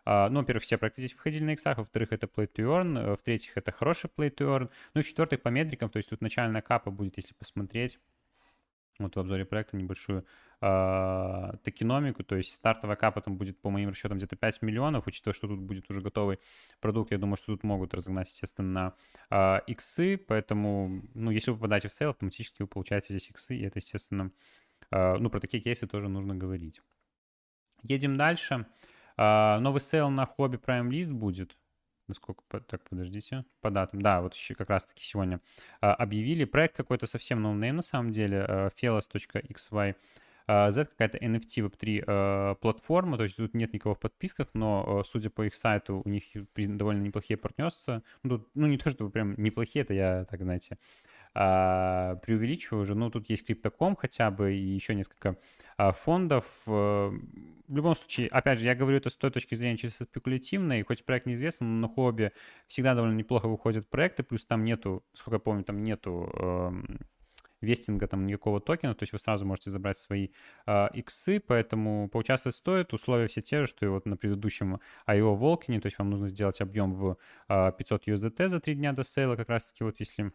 а, 0.10 0.30
ну, 0.30 0.40
во-первых, 0.40 0.64
все 0.64 0.80
здесь 0.96 1.14
выходили 1.16 1.44
на 1.44 1.50
иксах, 1.52 1.80
во-вторых, 1.80 2.14
это 2.14 2.28
play 2.28 2.50
to 2.50 2.64
earn, 2.64 3.18
в-третьих, 3.18 3.58
это 3.58 3.74
хороший 3.74 4.10
play 4.10 4.34
to 4.34 4.46
earn, 4.48 4.70
ну 4.94 5.02
и 5.02 5.04
в-четвертых, 5.04 5.42
по 5.42 5.50
метрикам, 5.50 5.90
то 5.90 5.98
есть 5.98 6.10
тут 6.10 6.22
начальная 6.22 6.62
капа 6.62 6.92
будет, 6.92 7.18
если 7.18 7.34
посмотреть, 7.34 8.00
вот 9.06 9.16
в 9.16 9.20
обзоре 9.20 9.46
проекта 9.46 9.78
небольшую 9.78 10.26
э, 10.62 11.52
токеномику, 11.64 12.24
то 12.24 12.36
есть 12.36 12.54
стартовая 12.54 12.96
капа 12.96 13.22
там 13.22 13.38
будет, 13.38 13.62
по 13.62 13.70
моим 13.70 13.90
расчетам, 13.90 14.18
где-то 14.18 14.36
5 14.36 14.62
миллионов, 14.62 15.08
учитывая, 15.08 15.34
что 15.34 15.48
тут 15.48 15.60
будет 15.60 15.90
уже 15.90 16.02
готовый 16.02 16.40
продукт, 16.80 17.12
я 17.12 17.18
думаю, 17.18 17.38
что 17.38 17.48
тут 17.48 17.64
могут 17.64 17.94
разогнать, 17.94 18.30
естественно, 18.30 18.94
на 19.30 19.58
э, 19.58 19.62
иксы, 19.68 20.18
поэтому, 20.18 21.04
ну, 21.14 21.32
если 21.32 21.52
вы 21.52 21.58
попадаете 21.58 21.88
в 21.88 21.94
сейл, 21.94 22.10
автоматически 22.10 22.62
вы 22.62 22.68
получаете 22.68 23.14
здесь 23.14 23.30
иксы, 23.30 23.56
и 23.56 23.64
это, 23.64 23.80
естественно, 23.80 24.32
э, 24.92 25.18
ну, 25.18 25.30
про 25.30 25.40
такие 25.40 25.62
кейсы 25.62 25.88
тоже 25.88 26.10
нужно 26.10 26.36
говорить. 26.36 26.82
Едем 27.84 28.18
дальше. 28.18 28.66
Э, 29.18 29.60
новый 29.60 29.82
сейл 29.82 30.10
на 30.10 30.26
Huobi 30.26 30.58
Prime 30.58 30.90
List 30.90 31.12
будет, 31.12 31.58
насколько, 32.08 32.44
так, 32.68 32.84
подождите, 32.90 33.46
по 33.62 33.70
датам, 33.70 34.02
да, 34.02 34.22
вот 34.22 34.34
еще 34.34 34.56
как 34.56 34.70
раз-таки 34.70 35.04
сегодня 35.04 35.42
а, 35.82 35.94
объявили 35.94 36.46
проект 36.46 36.76
какой-то 36.76 37.08
совсем 37.08 37.42
ноунейм 37.42 37.78
на 37.78 37.82
самом 37.82 38.12
деле, 38.12 38.46
а, 38.48 38.70
felos.xy, 38.70 39.96
а, 40.48 40.72
Z 40.72 40.86
какая-то 40.86 41.18
NFT 41.18 41.68
Web3 41.68 42.04
а, 42.08 42.56
платформа, 42.56 43.18
то 43.18 43.24
есть 43.24 43.36
тут 43.36 43.54
нет 43.54 43.74
никого 43.74 43.96
в 43.96 44.00
подписках, 44.00 44.48
но, 44.54 45.00
а, 45.00 45.04
судя 45.04 45.30
по 45.30 45.46
их 45.46 45.54
сайту, 45.54 46.02
у 46.04 46.10
них 46.10 46.24
довольно 46.56 47.02
неплохие 47.02 47.38
партнерства. 47.38 48.02
Ну, 48.24 48.38
тут, 48.38 48.50
ну 48.56 48.68
не 48.68 48.78
то, 48.78 48.90
чтобы 48.90 49.12
прям 49.12 49.36
неплохие, 49.38 49.84
это 49.84 49.94
я, 49.94 50.26
так 50.26 50.42
знаете, 50.42 50.78
а, 51.40 52.16
преувеличиваю 52.16 52.82
уже. 52.82 52.96
Ну, 52.96 53.12
тут 53.12 53.30
есть 53.30 53.48
Crypto.com 53.48 53.96
хотя 53.96 54.32
бы 54.32 54.56
и 54.56 54.60
еще 54.60 54.96
несколько 54.96 55.38
а, 55.78 55.92
фондов. 55.92 56.46
Э, 56.66 57.12
в 57.68 57.76
любом 57.76 57.96
случае, 57.96 58.28
опять 58.30 58.58
же, 58.58 58.66
я 58.66 58.74
говорю 58.74 58.98
это 58.98 59.12
с 59.12 59.18
той 59.18 59.30
точки 59.30 59.54
зрения 59.54 59.78
чисто 59.78 60.06
спекулятивной, 60.06 60.82
хоть 60.82 61.06
проект 61.06 61.28
неизвестный, 61.28 61.68
но 61.68 61.88
на 61.88 61.94
Huobi 61.94 62.32
всегда 62.66 62.96
довольно 62.96 63.16
неплохо 63.16 63.48
выходят 63.48 63.88
проекты, 63.88 64.24
плюс 64.24 64.48
там 64.48 64.66
нету, 64.66 65.04
сколько 65.14 65.36
я 65.36 65.40
помню, 65.40 65.64
там 65.64 65.84
нету 65.84 66.32
э, 66.34 66.72
вестинга 67.62 68.08
там 68.08 68.26
никакого 68.26 68.60
токена, 68.60 68.96
то 68.96 69.04
есть 69.04 69.14
вы 69.14 69.20
сразу 69.20 69.46
можете 69.46 69.70
забрать 69.70 70.00
свои 70.00 70.30
э, 70.66 70.88
иксы, 70.96 71.40
поэтому 71.40 72.10
поучаствовать 72.10 72.56
стоит. 72.56 72.94
Условия 72.94 73.28
все 73.28 73.44
те 73.44 73.62
же, 73.62 73.68
что 73.68 73.86
и 73.86 73.90
вот 73.90 74.08
на 74.08 74.18
предыдущем 74.18 74.80
IO 75.06 75.36
Волкине, 75.36 75.82
то 75.82 75.86
есть 75.86 76.00
вам 76.00 76.10
нужно 76.10 76.30
сделать 76.30 76.62
объем 76.62 76.96
в 76.96 77.18
э, 77.48 77.72
500 77.78 78.08
USDT 78.08 78.50
за 78.50 78.60
3 78.60 78.74
дня 78.74 78.94
до 78.94 79.04
сейла, 79.04 79.36
как 79.36 79.50
раз 79.50 79.72
таки 79.72 79.84
вот 79.84 80.00
если 80.00 80.32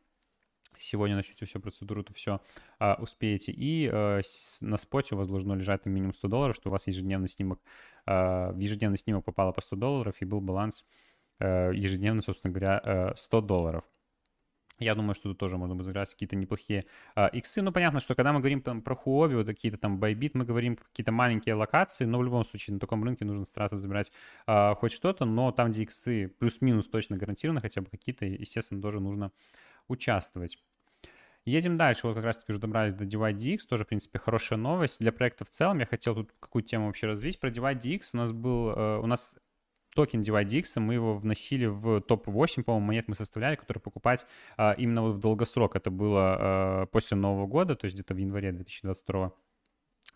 сегодня 0.79 1.17
начнете 1.17 1.47
всю 1.47 1.61
процедуру, 1.61 2.03
то 2.03 2.13
все 2.15 2.41
а, 2.79 2.97
успеете. 2.99 3.53
И 3.53 3.89
а, 3.93 4.21
на 4.61 4.77
споте 4.77 5.15
у 5.15 5.19
вас 5.19 5.29
должно 5.29 5.55
лежать 5.55 5.87
минимум 5.87 6.15
100 6.15 6.29
долларов, 6.29 6.57
что 6.57 6.69
у 6.69 6.73
вас 6.73 6.87
ежедневный 6.87 7.29
снимок, 7.29 7.61
а, 8.07 8.53
в 8.53 8.59
ежедневный 8.59 8.99
снимок 8.99 9.25
попало 9.25 9.53
по 9.53 9.61
100 9.61 9.77
долларов, 9.77 10.15
и 10.21 10.25
был 10.25 10.41
баланс 10.41 10.85
а, 11.39 11.71
ежедневно, 11.71 12.23
собственно 12.23 12.53
говоря, 12.53 12.81
а, 12.85 13.13
100 13.17 13.41
долларов. 13.41 13.85
Я 14.83 14.95
думаю, 14.95 15.15
что 15.15 15.29
тут 15.29 15.39
тоже 15.39 15.59
можно 15.59 15.75
будет 15.75 15.87
сыграть 15.87 16.11
какие-то 16.11 16.37
неплохие 16.37 16.85
а, 17.15 17.27
иксы. 17.27 17.63
Ну, 17.63 17.73
понятно, 17.73 18.01
что 18.01 18.15
когда 18.15 18.33
мы 18.33 18.41
говорим 18.41 18.61
там 18.63 18.83
про 18.83 18.95
Huobi, 18.95 19.37
вот 19.37 19.47
какие-то 19.47 19.79
там 19.79 19.99
байбит, 19.99 20.35
мы 20.35 20.45
говорим 20.45 20.77
какие-то 20.77 21.13
маленькие 21.13 21.55
локации, 21.55 22.05
но 22.05 22.19
в 22.19 22.25
любом 22.25 22.45
случае 22.45 22.75
на 22.75 22.81
таком 22.81 23.05
рынке 23.05 23.25
нужно 23.25 23.45
стараться 23.45 23.77
забирать 23.77 24.13
а, 24.47 24.75
хоть 24.75 24.93
что-то, 24.93 25.25
но 25.25 25.53
там, 25.53 25.71
где 25.71 25.85
иксы 25.85 26.29
плюс-минус 26.39 26.89
точно 26.89 27.17
гарантированы, 27.17 27.61
хотя 27.61 27.81
бы 27.81 27.89
какие-то, 27.89 28.27
естественно, 28.27 28.83
тоже 28.83 29.01
нужно 29.01 29.31
участвовать. 29.93 30.59
Едем 31.45 31.77
дальше. 31.77 32.07
Вот 32.07 32.15
как 32.15 32.25
раз-таки 32.25 32.53
уже 32.53 32.61
добрались 32.61 32.95
до 32.95 33.05
DYDX. 33.05 33.61
Тоже, 33.69 33.85
в 33.85 33.89
принципе, 33.89 34.19
хорошая 34.19 34.59
новость 34.59 35.01
для 35.01 35.13
проекта 35.13 35.45
в 35.45 35.51
целом. 35.51 35.81
Я 35.81 35.87
хотел 35.87 36.15
тут 36.15 36.33
какую 36.39 36.63
тему 36.63 36.87
вообще 36.87 37.07
развить. 37.07 37.41
Про 37.41 37.51
DYDX 37.51 38.01
у 38.13 38.17
нас 38.17 38.33
был... 38.33 38.71
Э, 38.71 38.99
у 38.99 39.07
нас 39.07 39.37
токен 39.95 40.21
DYDX, 40.21 40.81
мы 40.81 40.95
его 40.95 41.19
вносили 41.19 41.67
в 41.67 42.01
топ-8, 42.01 42.63
по-моему, 42.63 42.87
монет 42.87 43.09
мы 43.09 43.15
составляли, 43.15 43.57
которые 43.57 43.83
покупать 43.83 44.27
а, 44.57 44.73
именно 44.79 45.03
вот 45.03 45.17
в 45.17 45.19
долгосрок. 45.19 45.77
Это 45.77 45.91
было 45.91 46.37
а, 46.39 46.87
после 46.87 47.17
Нового 47.17 47.47
года, 47.47 47.77
то 47.77 47.85
есть 47.85 47.95
где-то 47.95 48.15
в 48.15 48.17
январе 48.17 48.53
2022 48.53 49.33
Э, 49.33 49.52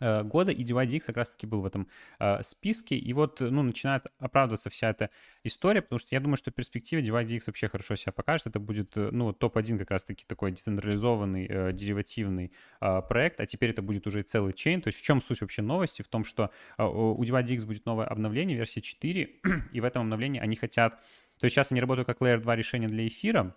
года, 0.00 0.52
и 0.52 0.64
DYDX 0.64 1.00
как 1.06 1.16
раз-таки 1.16 1.46
был 1.46 1.60
в 1.60 1.66
этом 1.66 1.88
э, 2.18 2.42
списке, 2.42 2.96
и 2.96 3.12
вот, 3.12 3.40
ну, 3.40 3.62
начинает 3.62 4.06
оправдываться 4.18 4.70
вся 4.70 4.90
эта 4.90 5.10
история, 5.44 5.82
потому 5.82 5.98
что 5.98 6.14
я 6.14 6.20
думаю, 6.20 6.36
что 6.36 6.50
в 6.50 6.54
перспективе 6.54 7.02
DYDX 7.02 7.44
вообще 7.46 7.68
хорошо 7.68 7.96
себя 7.96 8.12
покажет, 8.12 8.48
это 8.48 8.60
будет, 8.60 8.96
э, 8.96 9.10
ну, 9.12 9.32
топ-1 9.32 9.78
как 9.78 9.90
раз-таки 9.90 10.24
такой 10.26 10.52
децентрализованный, 10.52 11.46
э, 11.48 11.72
деривативный 11.72 12.52
э, 12.80 13.02
проект, 13.08 13.40
а 13.40 13.46
теперь 13.46 13.70
это 13.70 13.82
будет 13.82 14.06
уже 14.06 14.22
целый 14.22 14.52
чейн, 14.52 14.82
то 14.82 14.88
есть 14.88 14.98
в 14.98 15.02
чем 15.02 15.22
суть 15.22 15.40
вообще 15.40 15.62
новости? 15.62 16.02
В 16.02 16.08
том, 16.08 16.24
что 16.24 16.50
э, 16.78 16.84
у 16.84 17.22
DYDX 17.22 17.66
будет 17.66 17.86
новое 17.86 18.06
обновление, 18.06 18.56
версия 18.56 18.80
4, 18.80 19.30
и 19.72 19.80
в 19.80 19.84
этом 19.84 20.02
обновлении 20.02 20.40
они 20.40 20.56
хотят, 20.56 21.00
то 21.38 21.44
есть 21.44 21.54
сейчас 21.54 21.72
они 21.72 21.80
работают 21.80 22.06
как 22.06 22.20
Layer 22.20 22.38
2 22.38 22.56
решение 22.56 22.88
для 22.88 23.06
эфира, 23.06 23.54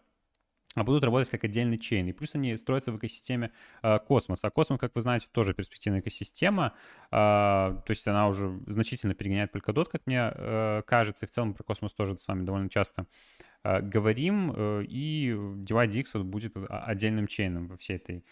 а 0.75 0.83
будут 0.83 1.03
работать 1.03 1.29
как 1.29 1.43
отдельный 1.43 1.79
чейн. 1.79 2.07
И 2.07 2.13
плюс 2.13 2.35
они 2.35 2.55
строятся 2.55 2.91
в 2.91 2.97
экосистеме 2.97 3.51
э, 3.81 3.97
космоса. 3.99 4.47
А 4.47 4.51
космос, 4.51 4.79
как 4.79 4.93
вы 4.93 5.01
знаете, 5.01 5.27
тоже 5.31 5.53
перспективная 5.55 6.01
экосистема. 6.01 6.73
Э, 7.07 7.09
то 7.11 7.89
есть 7.89 8.07
она 8.07 8.27
уже 8.27 8.59
значительно 8.67 9.15
перегоняет 9.15 9.53
Polkadot, 9.53 9.89
как 9.91 10.05
мне 10.05 10.31
э, 10.31 10.83
кажется. 10.85 11.25
И 11.25 11.27
в 11.27 11.31
целом 11.31 11.55
про 11.55 11.63
космос 11.63 11.93
тоже 11.93 12.17
с 12.19 12.27
вами 12.27 12.43
довольно 12.45 12.69
часто 12.69 13.07
э, 13.63 13.81
говорим. 13.81 14.53
Э, 14.55 14.83
и 14.87 15.31
DYDX 15.31 16.05
вот 16.13 16.25
будет 16.25 16.55
отдельным 16.69 17.25
чейном 17.25 17.67
во 17.67 17.77
всей 17.77 17.97
этой 17.97 18.23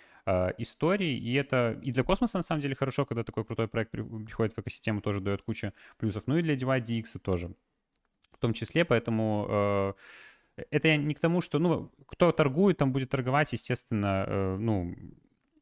истории. 0.58 1.18
И 1.18 1.34
это 1.36 1.80
и 1.82 1.94
для 1.94 2.04
космоса 2.04 2.36
на 2.36 2.44
самом 2.44 2.60
деле 2.60 2.76
хорошо, 2.76 3.06
когда 3.06 3.24
такой 3.24 3.46
крутой 3.46 3.70
проект 3.70 3.92
приходит 3.92 4.54
в 4.54 4.60
экосистему, 4.60 5.00
тоже 5.00 5.22
дает 5.22 5.42
кучу 5.42 5.72
плюсов. 5.98 6.24
Ну 6.28 6.38
и 6.38 6.42
для 6.42 6.56
DYDX 6.56 7.18
тоже 7.20 7.56
в 8.34 8.38
том 8.38 8.54
числе. 8.54 8.86
Поэтому... 8.86 9.48
Э, 9.50 9.94
это 10.72 10.88
я 10.88 10.98
не 10.98 11.14
к 11.14 11.20
тому, 11.20 11.42
что, 11.42 11.60
ну, 11.60 11.92
кто 12.06 12.32
торгует, 12.32 12.78
там 12.78 12.92
будет 12.92 13.10
торговать, 13.10 13.54
естественно, 13.54 14.26
э, 14.28 14.58
ну, 14.58 14.96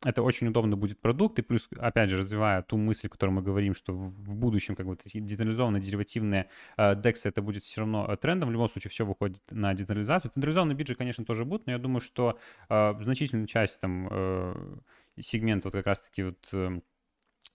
это 0.04 0.22
очень 0.22 0.48
удобно 0.48 0.78
будет 0.78 1.00
продукт, 1.00 1.40
и 1.40 1.42
плюс, 1.42 1.68
опять 1.78 2.10
же, 2.10 2.18
развивая 2.18 2.62
ту 2.62 2.78
мысль, 2.78 3.08
о 3.08 3.10
которой 3.10 3.32
мы 3.32 3.42
говорим, 3.42 3.74
что 3.74 3.94
в, 3.94 4.36
будущем 4.36 4.76
как 4.76 4.86
бы 4.86 4.96
децентрализованные 4.96 5.82
деривативные 5.82 6.50
э, 6.78 6.94
DEX 6.94 7.22
это 7.24 7.42
будет 7.42 7.64
все 7.64 7.82
равно 7.82 8.06
э, 8.08 8.18
трендом, 8.18 8.50
в 8.50 8.52
любом 8.52 8.70
случае 8.70 8.92
все 8.92 9.06
выходит 9.06 9.42
на 9.52 9.74
децентрализацию. 9.74 10.32
Централизованные 10.32 10.76
биджи, 10.76 10.96
конечно, 10.96 11.26
тоже 11.26 11.46
будут, 11.46 11.66
но 11.66 11.74
я 11.74 11.80
думаю, 11.80 12.02
что 12.02 12.38
э, 12.70 12.94
значительная 13.02 13.48
часть 13.48 13.80
там 13.80 14.08
э, 14.12 14.78
сегмента 15.20 15.68
вот 15.68 15.74
как 15.74 15.88
раз-таки 15.88 16.24
вот 16.24 16.48
э, 16.52 16.80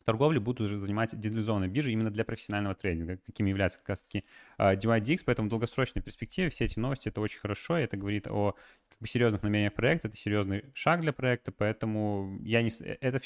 торговли 0.04 0.38
будут 0.38 0.62
уже 0.62 0.78
занимать 0.78 1.10
децентрализованные 1.10 1.68
биржи 1.68 1.92
именно 1.92 2.10
для 2.10 2.24
профессионального 2.24 2.74
трейдинга, 2.74 3.18
какими 3.18 3.50
является 3.50 3.78
как 3.78 3.90
раз-таки 3.90 4.24
uh, 4.58 4.76
DYDX, 4.76 5.22
поэтому 5.24 5.48
в 5.48 5.50
долгосрочной 5.50 6.02
перспективе 6.02 6.50
все 6.50 6.64
эти 6.64 6.78
новости 6.78 7.08
это 7.08 7.20
очень 7.20 7.40
хорошо, 7.40 7.76
это 7.76 7.96
говорит 7.96 8.26
о 8.26 8.52
как 8.88 8.98
бы, 9.00 9.06
серьезных 9.06 9.42
намерениях 9.42 9.74
проекта, 9.74 10.08
это 10.08 10.16
серьезный 10.16 10.64
шаг 10.74 11.00
для 11.00 11.12
проекта, 11.12 11.52
поэтому 11.52 12.38
я 12.42 12.62
не... 12.62 12.70
Э, 12.80 12.96
это 13.00 13.20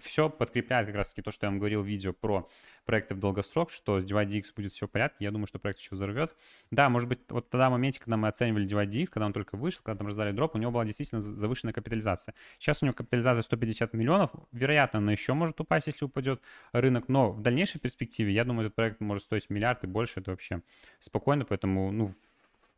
все 0.00 0.28
подкрепляет 0.28 0.86
как 0.86 0.96
раз-таки 0.96 1.22
то, 1.22 1.30
что 1.30 1.46
я 1.46 1.50
вам 1.50 1.58
говорил 1.58 1.82
в 1.82 1.86
видео 1.86 2.12
про 2.12 2.48
проекты 2.84 3.14
в 3.14 3.18
долгосрок, 3.18 3.70
что 3.70 4.00
с 4.00 4.04
DYDX 4.04 4.52
будет 4.54 4.72
все 4.72 4.86
в 4.86 4.90
порядке. 4.90 5.24
Я 5.24 5.30
думаю, 5.30 5.46
что 5.46 5.58
проект 5.58 5.78
еще 5.78 5.90
взорвет. 5.92 6.34
Да, 6.70 6.88
может 6.88 7.08
быть, 7.08 7.20
вот 7.28 7.48
тогда 7.48 7.68
в 7.68 7.72
моменте, 7.72 8.00
когда 8.00 8.16
мы 8.16 8.28
оценивали 8.28 8.66
DYDX, 8.66 9.06
когда 9.06 9.26
он 9.26 9.32
только 9.32 9.56
вышел, 9.56 9.82
когда 9.82 9.98
там 9.98 10.06
раздали 10.08 10.32
дроп, 10.32 10.54
у 10.54 10.58
него 10.58 10.72
была 10.72 10.84
действительно 10.84 11.20
завышенная 11.20 11.72
капитализация. 11.72 12.34
Сейчас 12.58 12.82
у 12.82 12.86
него 12.86 12.94
капитализация 12.94 13.42
150 13.42 13.92
миллионов. 13.94 14.30
Вероятно, 14.52 14.98
она 14.98 15.12
еще 15.12 15.32
может 15.34 15.60
упасть, 15.60 15.86
если 15.86 16.04
упадет 16.04 16.42
рынок, 16.72 17.08
но 17.08 17.32
в 17.32 17.40
дальнейшей 17.40 17.80
перспективе, 17.80 18.32
я 18.32 18.44
думаю, 18.44 18.66
этот 18.66 18.76
проект 18.76 19.00
может 19.00 19.24
стоить 19.24 19.48
миллиард 19.50 19.84
и 19.84 19.86
больше. 19.86 20.20
Это 20.20 20.32
вообще 20.32 20.62
спокойно, 20.98 21.44
поэтому, 21.44 21.92
ну, 21.92 22.10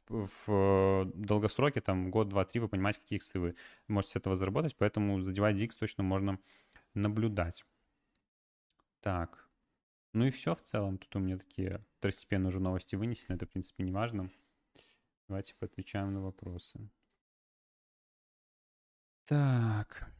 в 0.08 1.06
долгосроке, 1.14 1.80
там, 1.80 2.10
год, 2.10 2.28
два, 2.28 2.44
три, 2.44 2.60
вы 2.60 2.68
понимаете, 2.68 3.00
какие 3.00 3.16
иксы 3.16 3.38
вы 3.38 3.54
можете 3.88 4.12
с 4.12 4.16
этого 4.16 4.36
заработать, 4.36 4.76
поэтому 4.76 5.20
за 5.20 5.32
DYDX 5.32 5.70
точно 5.78 6.04
можно 6.04 6.38
наблюдать. 6.94 7.64
Так. 9.00 9.48
Ну 10.12 10.26
и 10.26 10.30
все 10.30 10.54
в 10.54 10.62
целом. 10.62 10.98
Тут 10.98 11.16
у 11.16 11.18
меня 11.18 11.38
такие 11.38 11.84
второстепенные 11.98 12.48
уже 12.48 12.60
новости 12.60 12.96
вынесены. 12.96 13.36
Это, 13.36 13.46
в 13.46 13.50
принципе, 13.50 13.84
не 13.84 13.92
важно. 13.92 14.30
Давайте 15.28 15.54
поотвечаем 15.54 16.12
на 16.12 16.20
вопросы. 16.20 16.88
Так. 19.26 20.10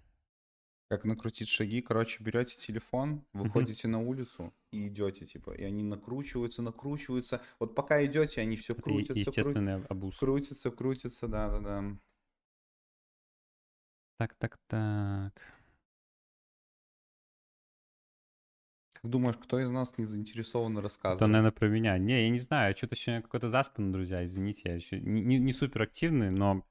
Как 0.89 1.05
накрутить 1.05 1.49
шаги? 1.49 1.81
Короче, 1.81 2.23
берете 2.23 2.57
телефон, 2.57 3.25
выходите 3.33 3.89
на 3.89 4.01
улицу 4.01 4.55
и 4.71 4.89
идете, 4.89 5.27
типа, 5.27 5.53
и 5.53 5.63
они 5.63 5.83
накручиваются, 5.83 6.63
накручиваются. 6.63 7.43
Вот 7.59 7.75
пока 7.75 8.05
идете, 8.05 8.43
они 8.43 8.57
все 8.57 8.75
крутятся. 8.75 9.19
Естественный 9.19 9.79
кру... 9.79 9.87
обуз. 9.89 10.19
Крутятся, 10.19 10.71
крутятся, 10.71 11.27
да-да-да. 11.27 11.99
Так, 14.19 14.35
так, 14.35 14.59
так. 14.69 15.43
Как 19.05 19.11
думаешь, 19.11 19.37
кто 19.37 19.61
из 19.61 19.71
нас 19.71 19.93
не 19.99 20.07
заинтересован 20.07 20.79
рассказывать? 20.79 21.19
Это, 21.19 21.27
наверное, 21.27 21.53
про 21.53 21.69
меня. 21.69 21.99
Не, 21.99 22.23
я 22.23 22.31
не 22.31 22.39
знаю, 22.39 22.75
что-то 22.75 22.95
еще 22.95 23.21
какой-то 23.21 23.51
заспан, 23.51 23.93
друзья, 23.93 24.25
извините, 24.25 24.63
я 24.65 24.75
еще 24.77 24.99
не, 24.99 25.21
не, 25.21 25.39
не 25.39 25.53
супер 25.53 25.83
активный, 25.83 26.31
но... 26.31 26.65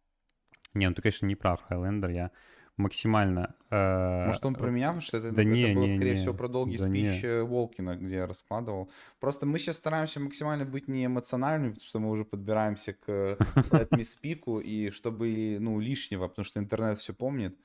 Не, 0.73 0.89
ну 0.89 0.95
ты, 0.95 1.03
конечно, 1.03 1.27
не 1.27 1.35
прав, 1.35 1.61
Хайлендер, 1.61 2.09
я 2.09 2.31
максимально... 2.75 3.53
Э, 3.69 4.25
Может, 4.25 4.43
он 4.45 4.55
про 4.55 4.71
меня, 4.71 4.87
потому 4.87 5.01
что 5.01 5.17
это, 5.17 5.31
да 5.31 5.43
это 5.43 5.51
не, 5.51 5.75
было, 5.75 5.83
не, 5.83 5.95
скорее 5.95 6.11
не. 6.13 6.17
всего, 6.17 6.33
про 6.33 6.47
долгий 6.47 6.79
Да 6.79 6.87
спич 6.87 7.21
не. 7.21 7.27
э, 7.27 7.43
Волкина, 7.43 7.97
где 7.97 8.15
я 8.15 8.25
раскладывал. 8.25 8.89
Просто 9.19 9.45
мы 9.45 9.59
сейчас 9.59 9.75
стараемся 9.75 10.19
максимально 10.19 10.65
быть 10.65 10.87
не 10.87 11.05
эмоциональными, 11.05 11.73
потому 11.73 11.85
что 11.85 11.99
мы 11.99 12.09
уже 12.09 12.25
подбираемся 12.25 12.93
к 12.93 13.37
Me 13.91 14.01
Speak, 14.01 14.63
и 14.63 14.89
чтобы, 14.89 15.57
ну, 15.59 15.79
лишнего, 15.79 16.27
потому 16.27 16.45
что 16.45 16.59
интернет 16.59 16.97
все 16.97 17.13
помнит, 17.13 17.55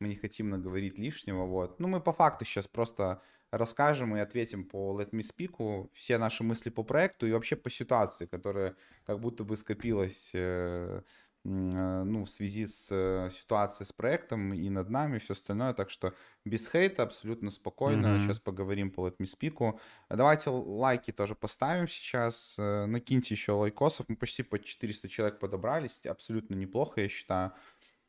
мы 0.00 0.08
не 0.08 0.16
хотим 0.16 0.50
наговорить 0.50 0.98
лишнего, 0.98 1.44
вот. 1.44 1.80
Ну, 1.80 1.88
мы 1.88 2.00
по 2.00 2.12
факту 2.12 2.44
сейчас 2.44 2.66
просто 2.66 3.20
расскажем 3.50 4.16
и 4.16 4.20
ответим 4.20 4.64
по 4.64 5.00
Let 5.00 5.10
Me 5.10 5.20
Speak, 5.20 5.88
все 5.92 6.18
наши 6.18 6.44
мысли 6.44 6.70
по 6.70 6.82
проекту 6.82 7.26
и 7.26 7.32
вообще 7.32 7.56
по 7.56 7.70
ситуации, 7.70 8.26
которая 8.26 8.76
как 9.06 9.20
будто 9.20 9.44
бы 9.44 9.56
скопилась 9.56 10.32
э, 10.34 11.00
э, 11.44 12.02
ну, 12.04 12.24
в 12.24 12.30
связи 12.30 12.66
с 12.66 12.90
э, 12.92 13.30
ситуацией 13.32 13.86
с 13.86 13.92
проектом 13.92 14.52
и 14.52 14.68
над 14.68 14.90
нами, 14.90 15.18
все 15.18 15.32
остальное. 15.32 15.72
Так 15.72 15.88
что 15.88 16.12
без 16.44 16.68
хейта, 16.70 17.04
абсолютно 17.04 17.50
спокойно. 17.50 18.08
Мгм. 18.08 18.20
Сейчас 18.20 18.38
поговорим 18.38 18.90
по 18.90 19.08
Let 19.08 19.16
Me 19.18 19.26
Speak. 19.26 19.78
Давайте 20.10 20.50
лайки 20.50 21.10
тоже 21.10 21.34
поставим 21.34 21.88
сейчас. 21.88 22.56
Накиньте 22.58 23.34
еще 23.34 23.52
лайкосов. 23.52 24.08
Мы 24.08 24.16
почти 24.16 24.42
по 24.42 24.58
400 24.58 25.08
человек 25.08 25.38
подобрались. 25.38 26.04
Абсолютно 26.04 26.54
неплохо, 26.54 27.00
я 27.00 27.08
считаю. 27.08 27.52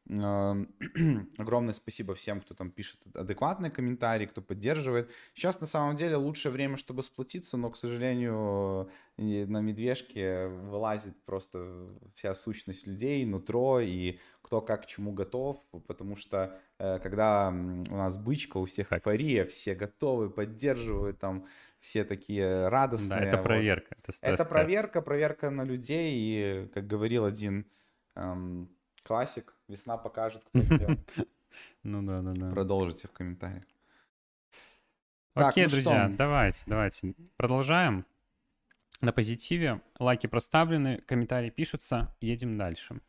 Огромное 1.38 1.74
спасибо 1.76 2.16
всем, 2.16 2.42
кто 2.42 2.56
там 2.56 2.72
пишет 2.72 3.00
адекватные 3.14 3.70
комментарии, 3.70 4.26
кто 4.26 4.42
поддерживает. 4.42 5.12
Сейчас 5.36 5.62
на 5.62 5.68
самом 5.68 5.96
деле 5.96 6.16
лучшее 6.16 6.52
время, 6.52 6.78
чтобы 6.78 7.04
сплотиться, 7.04 7.58
но, 7.58 7.70
к 7.70 7.78
сожалению, 7.78 8.90
на 9.18 9.62
медвежке 9.62 10.48
вылазит 10.48 11.16
просто 11.26 11.90
вся 12.16 12.34
сущность 12.34 12.88
людей, 12.88 13.24
нутро 13.24 13.82
и 13.82 14.18
кто 14.42 14.62
как 14.62 14.84
к 14.84 14.86
чему 14.88 15.12
готов, 15.12 15.64
потому 15.86 16.16
что 16.16 16.60
э, 16.80 16.98
когда 17.04 17.50
у 17.50 17.96
нас 17.96 18.18
бычка, 18.18 18.58
у 18.58 18.66
всех 18.66 18.92
эйфория, 18.92 19.46
все 19.46 19.76
готовы, 19.76 20.32
поддерживают, 20.32 21.20
там 21.20 21.46
все 21.80 22.04
такие 22.04 22.68
радостные. 22.68 23.20
Да, 23.20 23.26
это 23.28 23.38
вот. 23.38 23.44
проверка. 23.44 23.96
Это, 24.02 24.12
стресс, 24.12 24.34
Это 24.34 24.46
проверка, 24.46 25.02
проверка 25.04 25.52
на 25.52 25.64
людей, 25.64 26.14
и, 26.16 26.68
как 26.74 26.88
говорил 26.88 27.26
один 27.26 27.68
эм, 28.16 28.70
классик, 29.10 29.56
весна 29.68 29.98
покажет, 29.98 30.44
кто 30.46 30.62
где. 30.62 31.04
Ну 31.82 32.04
да, 32.04 32.22
да, 32.22 32.32
да. 32.32 32.52
Продолжите 32.52 33.08
в 33.08 33.12
комментариях. 33.12 33.64
Так, 35.34 35.50
Окей, 35.50 35.64
ну 35.64 35.72
друзья, 35.72 36.08
что? 36.08 36.16
давайте, 36.16 36.64
давайте. 36.68 37.16
Продолжаем. 37.36 38.06
На 39.02 39.12
позитиве. 39.12 39.82
Лайки 39.98 40.28
проставлены, 40.28 41.02
комментарии 41.08 41.50
пишутся. 41.50 42.16
Едем 42.22 42.56
дальше. 42.56 43.02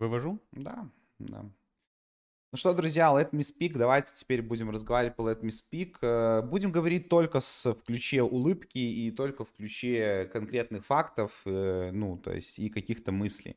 Вывожу? 0.00 0.40
Да, 0.50 0.90
да. 1.20 1.42
Ну 1.42 2.56
что, 2.56 2.74
друзья, 2.74 3.12
Let 3.14 3.30
Me 3.30 3.42
Speak. 3.42 3.78
Давайте 3.78 4.10
теперь 4.16 4.42
будем 4.42 4.70
разговаривать 4.70 5.14
по 5.14 5.30
Let 5.30 5.42
Me 5.42 5.50
Speak. 5.50 5.98
Э, 6.02 6.42
Будем 6.42 6.72
говорить 6.72 7.08
только 7.08 7.38
с, 7.38 7.72
в 7.72 7.84
ключе 7.84 8.22
улыбки 8.22 8.78
и 8.78 9.12
только 9.12 9.44
в 9.44 9.52
ключе 9.52 10.28
конкретных 10.32 10.84
фактов, 10.84 11.40
э, 11.44 11.92
ну, 11.92 12.18
то 12.18 12.32
есть 12.32 12.58
и 12.58 12.68
каких-то 12.68 13.12
мыслей. 13.12 13.56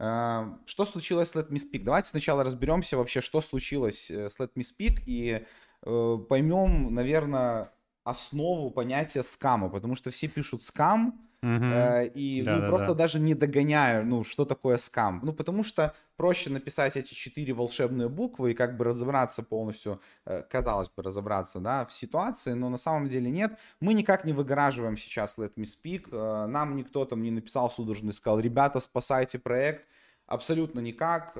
Э, 0.00 0.56
Что 0.64 0.86
случилось 0.86 1.28
с 1.28 1.34
Let 1.34 1.50
Me 1.50 1.58
Speak? 1.58 1.84
Давайте 1.84 2.08
сначала 2.08 2.42
разберемся 2.42 2.96
вообще, 2.96 3.20
что 3.20 3.40
случилось 3.42 4.10
э, 4.10 4.30
с 4.30 4.40
Let 4.40 4.50
Me 4.56 4.62
Speak 4.62 5.02
и 5.06 5.44
э, 5.82 6.18
поймем, 6.28 6.92
наверное, 6.94 7.72
основу 8.10 8.70
понятия 8.70 9.22
скама, 9.22 9.68
потому 9.68 9.96
что 9.96 10.10
все 10.10 10.28
пишут 10.28 10.62
скам. 10.62 11.20
Э, 11.42 12.06
И 12.14 12.40
ну, 12.40 12.46
Да-да-да. 12.46 12.68
просто 12.68 12.94
даже 12.94 13.18
не 13.18 13.34
догоняю, 13.34 14.04
ну, 14.04 14.24
что 14.24 14.44
такое 14.44 14.76
скам. 14.76 15.20
Ну, 15.22 15.32
потому 15.32 15.64
что 15.64 15.94
проще 16.16 16.50
написать 16.50 16.96
эти 16.98 17.14
четыре 17.14 17.54
волшебные 17.54 18.10
буквы 18.10 18.50
и 18.50 18.54
как 18.54 18.76
бы 18.76 18.84
разобраться 18.84 19.42
полностью, 19.42 20.00
э, 20.26 20.42
казалось 20.50 20.90
бы, 20.94 21.02
разобраться, 21.02 21.58
да, 21.60 21.86
в 21.86 21.92
ситуации, 21.92 22.52
но 22.52 22.68
на 22.68 22.76
самом 22.76 23.08
деле 23.08 23.30
нет. 23.30 23.58
Мы 23.80 23.94
никак 23.94 24.26
не 24.26 24.34
выгораживаем 24.34 24.98
сейчас 24.98 25.38
Let 25.38 25.54
Me 25.56 25.64
Speak. 25.64 26.08
Э, 26.12 26.46
Нам 26.46 26.76
никто 26.76 27.06
там 27.06 27.22
не 27.22 27.30
написал 27.30 27.70
судорожно 27.70 28.10
и 28.10 28.12
сказал, 28.12 28.38
ребята, 28.40 28.78
спасайте 28.80 29.38
проект. 29.38 29.86
Абсолютно 30.26 30.80
никак. 30.80 31.36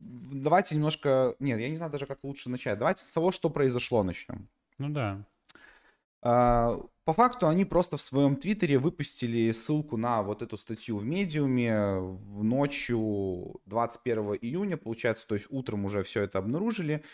Давайте 0.00 0.74
немножко... 0.74 1.34
Нет, 1.38 1.60
я 1.60 1.68
не 1.68 1.76
знаю 1.76 1.92
даже, 1.92 2.06
как 2.06 2.18
лучше 2.24 2.50
начать. 2.50 2.78
Давайте 2.78 3.04
с 3.04 3.10
того, 3.10 3.30
что 3.30 3.48
произошло, 3.50 4.02
начнем. 4.02 4.48
Ну 4.78 4.88
да. 4.90 5.24
А, 6.22 6.78
По 7.04 7.12
факту 7.12 7.48
они 7.48 7.64
просто 7.64 7.96
в 7.96 8.02
своем 8.02 8.36
твиттере 8.36 8.78
выпустили 8.78 9.52
ссылку 9.52 9.96
на 9.96 10.22
вот 10.22 10.42
эту 10.42 10.56
статью 10.56 10.96
в 10.98 11.04
медиуме 11.04 11.98
в 11.98 12.42
ночью 12.42 13.60
21 13.66 14.38
июня, 14.40 14.76
получается, 14.76 15.26
то 15.26 15.34
есть 15.34 15.46
утром 15.50 15.84
уже 15.84 16.02
все 16.02 16.22
это 16.22 16.38
обнаружили. 16.38 17.04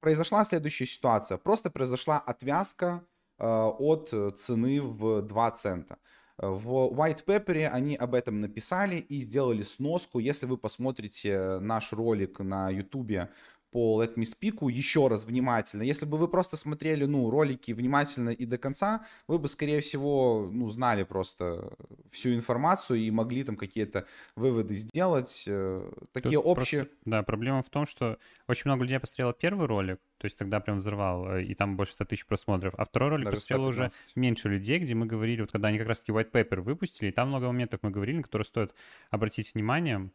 Произошла 0.00 0.44
следующая 0.44 0.86
ситуация. 0.86 1.38
Просто 1.38 1.70
произошла 1.70 2.18
отвязка 2.18 3.04
а, 3.38 3.68
от 3.68 4.10
цены 4.38 4.82
в 4.82 5.22
2 5.22 5.50
цента. 5.52 5.98
В 6.38 6.92
White 6.92 7.24
Paper 7.24 7.66
они 7.68 7.94
об 7.94 8.14
этом 8.14 8.40
написали 8.40 8.96
и 8.96 9.20
сделали 9.20 9.62
сноску. 9.62 10.18
Если 10.18 10.46
вы 10.46 10.56
посмотрите 10.56 11.58
наш 11.60 11.92
ролик 11.92 12.40
на 12.40 12.68
YouTube 12.68 13.28
по 13.72 14.02
Let 14.04 14.14
Me 14.16 14.22
Speak 14.24 14.70
еще 14.70 15.08
раз 15.08 15.24
внимательно. 15.24 15.82
Если 15.82 16.06
бы 16.06 16.18
вы 16.18 16.28
просто 16.28 16.56
смотрели, 16.56 17.06
ну, 17.06 17.30
ролики 17.30 17.72
внимательно 17.72 18.28
и 18.30 18.44
до 18.44 18.58
конца, 18.58 19.04
вы 19.26 19.38
бы, 19.38 19.48
скорее 19.48 19.80
всего, 19.80 20.48
ну, 20.52 20.68
знали 20.70 21.02
просто 21.04 21.72
всю 22.10 22.34
информацию 22.34 23.00
и 23.00 23.10
могли 23.10 23.42
там 23.44 23.56
какие-то 23.56 24.06
выводы 24.36 24.74
сделать. 24.74 25.44
Э, 25.48 25.90
Такие 26.12 26.38
Тут 26.38 26.46
общие... 26.46 26.84
просто- 26.84 26.96
да, 27.06 27.22
проблема 27.22 27.62
в 27.62 27.70
том, 27.70 27.86
что 27.86 28.18
очень 28.46 28.64
много 28.66 28.82
людей 28.84 29.00
посмотрело 29.00 29.32
первый 29.32 29.66
ролик, 29.66 29.98
то 30.18 30.26
есть 30.26 30.36
тогда 30.36 30.60
прям 30.60 30.78
взорвал, 30.78 31.36
э, 31.36 31.44
и 31.44 31.54
там 31.54 31.76
больше 31.76 31.94
100 31.94 32.04
тысяч 32.04 32.26
просмотров, 32.26 32.74
а 32.76 32.84
второй 32.84 33.08
ролик 33.10 33.24
Даже 33.24 33.36
посмотрело 33.38 33.68
уже 33.68 33.88
115. 33.90 34.16
меньше 34.16 34.48
людей, 34.50 34.78
где 34.80 34.94
мы 34.94 35.06
говорили, 35.06 35.40
вот 35.40 35.50
когда 35.52 35.68
они 35.68 35.78
как 35.78 35.88
раз-таки 35.88 36.12
white 36.12 36.30
paper 36.30 36.60
выпустили, 36.60 37.08
и 37.08 37.12
там 37.12 37.28
много 37.28 37.46
моментов 37.46 37.80
мы 37.82 37.90
говорили, 37.90 38.18
на 38.18 38.22
которые 38.22 38.44
стоит 38.44 38.74
обратить 39.10 39.54
внимание. 39.54 40.10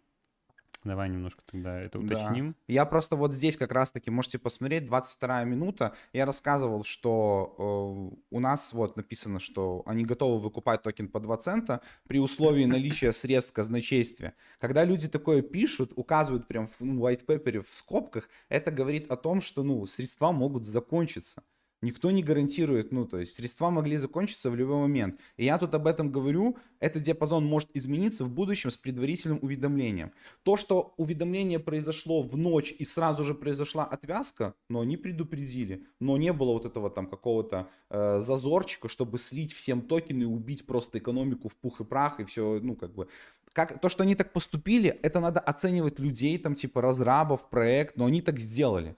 Давай 0.84 1.10
немножко 1.10 1.42
тогда 1.46 1.80
это 1.82 2.00
Да. 2.00 2.06
уточним. 2.06 2.56
Я 2.68 2.86
просто 2.86 3.16
вот 3.16 3.34
здесь 3.34 3.58
как 3.58 3.72
раз-таки 3.72 4.10
можете 4.12 4.40
посмотреть, 4.40 4.86
22 4.86 5.44
минута. 5.44 5.96
Я 6.14 6.26
рассказывал, 6.26 6.84
что 6.84 7.56
э, 7.58 8.36
у 8.36 8.40
нас 8.40 8.74
вот 8.74 8.96
написано, 8.96 9.40
что 9.40 9.84
они 9.86 10.06
готовы 10.06 10.40
выкупать 10.40 10.84
токен 10.84 11.08
по 11.08 11.20
2 11.20 11.38
цента 11.38 11.82
при 12.08 12.20
условии 12.20 12.66
наличия 12.78 13.12
средств 13.12 13.54
казначействия. 13.54 14.34
Когда 14.60 14.86
люди 14.86 15.08
такое 15.08 15.42
пишут, 15.42 15.94
указывают 15.96 16.48
прям 16.48 16.68
в 16.68 16.76
ну, 16.80 17.06
white 17.06 17.26
paper 17.26 17.66
в 17.68 17.74
скобках, 17.74 18.30
это 18.50 18.72
говорит 18.72 19.12
о 19.12 19.18
том, 19.18 19.42
что 19.42 19.64
ну, 19.64 19.86
средства 19.86 20.32
могут 20.32 20.66
закончиться. 20.66 21.44
Никто 21.82 22.10
не 22.10 22.24
гарантирует, 22.24 22.92
ну, 22.92 23.06
то 23.06 23.20
есть 23.20 23.36
средства 23.36 23.70
могли 23.70 23.98
закончиться 23.98 24.50
в 24.50 24.56
любой 24.56 24.78
момент. 24.78 25.20
И 25.38 25.46
я 25.46 25.60
тут 25.60 25.76
об 25.76 25.86
этом 25.86 26.12
говорю, 26.12 26.58
этот 26.80 27.04
диапазон 27.04 27.46
может 27.46 27.70
измениться 27.76 28.26
в 28.26 28.32
будущем 28.32 28.72
с 28.72 28.78
предварительным 28.78 29.38
уведомлением. 29.44 30.12
То, 30.42 30.58
что 30.58 30.96
уведомление 30.98 31.60
произошло 31.60 32.24
в 32.24 32.36
ночь 32.36 32.74
и 32.80 32.84
сразу 32.84 33.24
же 33.24 33.36
произошла 33.36 33.86
отвязка, 33.86 34.56
но 34.70 34.80
они 34.82 34.98
предупредили, 34.98 35.86
но 36.00 36.18
не 36.18 36.34
было 36.34 36.54
вот 36.54 36.66
этого 36.66 36.90
там 36.90 37.08
какого-то 37.08 37.68
э, 37.92 38.22
зазорчика, 38.22 38.90
чтобы 38.90 39.20
слить 39.20 39.54
всем 39.54 39.82
токены 39.82 40.24
и 40.24 40.26
убить 40.26 40.66
просто 40.66 40.98
экономику 40.98 41.48
в 41.48 41.56
пух 41.56 41.82
и 41.82 41.84
прах 41.84 42.20
и 42.20 42.26
все, 42.26 42.60
ну, 42.60 42.76
как 42.76 42.96
бы. 42.96 43.08
Как, 43.54 43.80
то, 43.80 43.90
что 43.90 44.02
они 44.02 44.16
так 44.16 44.34
поступили, 44.34 44.90
это 44.90 45.20
надо 45.20 45.40
оценивать 45.40 46.00
людей, 46.00 46.40
там, 46.40 46.56
типа, 46.56 46.82
разрабов, 46.82 47.48
проект, 47.50 47.98
но 47.98 48.06
они 48.06 48.22
так 48.22 48.40
сделали 48.40 48.96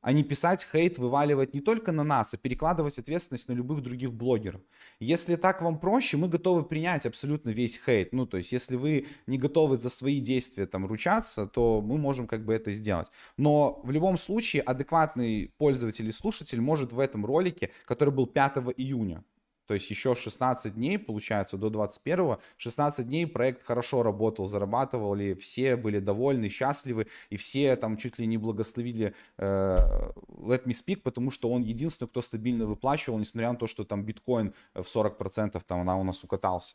а 0.00 0.12
не 0.12 0.22
писать 0.22 0.66
хейт, 0.70 0.98
вываливать 0.98 1.54
не 1.54 1.60
только 1.60 1.92
на 1.92 2.04
нас, 2.04 2.34
а 2.34 2.36
перекладывать 2.36 2.98
ответственность 2.98 3.48
на 3.48 3.52
любых 3.52 3.82
других 3.82 4.12
блогеров. 4.12 4.60
Если 4.98 5.36
так 5.36 5.62
вам 5.62 5.78
проще, 5.78 6.16
мы 6.16 6.28
готовы 6.28 6.64
принять 6.64 7.06
абсолютно 7.06 7.50
весь 7.50 7.80
хейт. 7.84 8.12
Ну, 8.12 8.26
то 8.26 8.36
есть, 8.36 8.52
если 8.52 8.76
вы 8.76 9.06
не 9.26 9.38
готовы 9.38 9.76
за 9.76 9.90
свои 9.90 10.20
действия 10.20 10.66
там 10.66 10.86
ручаться, 10.86 11.46
то 11.46 11.80
мы 11.82 11.98
можем 11.98 12.26
как 12.26 12.44
бы 12.44 12.54
это 12.54 12.72
сделать. 12.72 13.10
Но 13.36 13.80
в 13.84 13.90
любом 13.90 14.18
случае 14.18 14.62
адекватный 14.62 15.52
пользователь 15.58 16.08
и 16.08 16.12
слушатель 16.12 16.60
может 16.60 16.92
в 16.92 16.98
этом 16.98 17.26
ролике, 17.26 17.70
который 17.84 18.14
был 18.14 18.26
5 18.26 18.56
июня, 18.76 19.24
то 19.70 19.74
есть 19.74 19.88
еще 19.88 20.16
16 20.16 20.74
дней, 20.74 20.98
получается, 20.98 21.56
до 21.56 21.70
21 21.70 22.38
16 22.56 23.06
дней 23.06 23.24
проект 23.24 23.62
хорошо 23.62 24.02
работал, 24.02 24.48
зарабатывали, 24.48 25.34
все 25.34 25.76
были 25.76 26.00
довольны, 26.00 26.48
счастливы, 26.48 27.06
и 27.28 27.36
все 27.36 27.76
там 27.76 27.96
чуть 27.96 28.18
ли 28.18 28.26
не 28.26 28.36
благословили 28.36 29.14
э, 29.38 29.44
Let 29.46 30.64
Me 30.64 30.72
Speak, 30.72 31.02
потому 31.02 31.30
что 31.30 31.50
он 31.50 31.62
единственный, 31.62 32.08
кто 32.08 32.20
стабильно 32.20 32.66
выплачивал, 32.66 33.16
несмотря 33.20 33.52
на 33.52 33.58
то, 33.58 33.68
что 33.68 33.84
там 33.84 34.04
биткоин 34.04 34.54
в 34.74 34.80
40% 34.80 35.62
там 35.64 35.82
она 35.82 35.96
у 35.96 36.02
нас 36.02 36.24
укатался. 36.24 36.74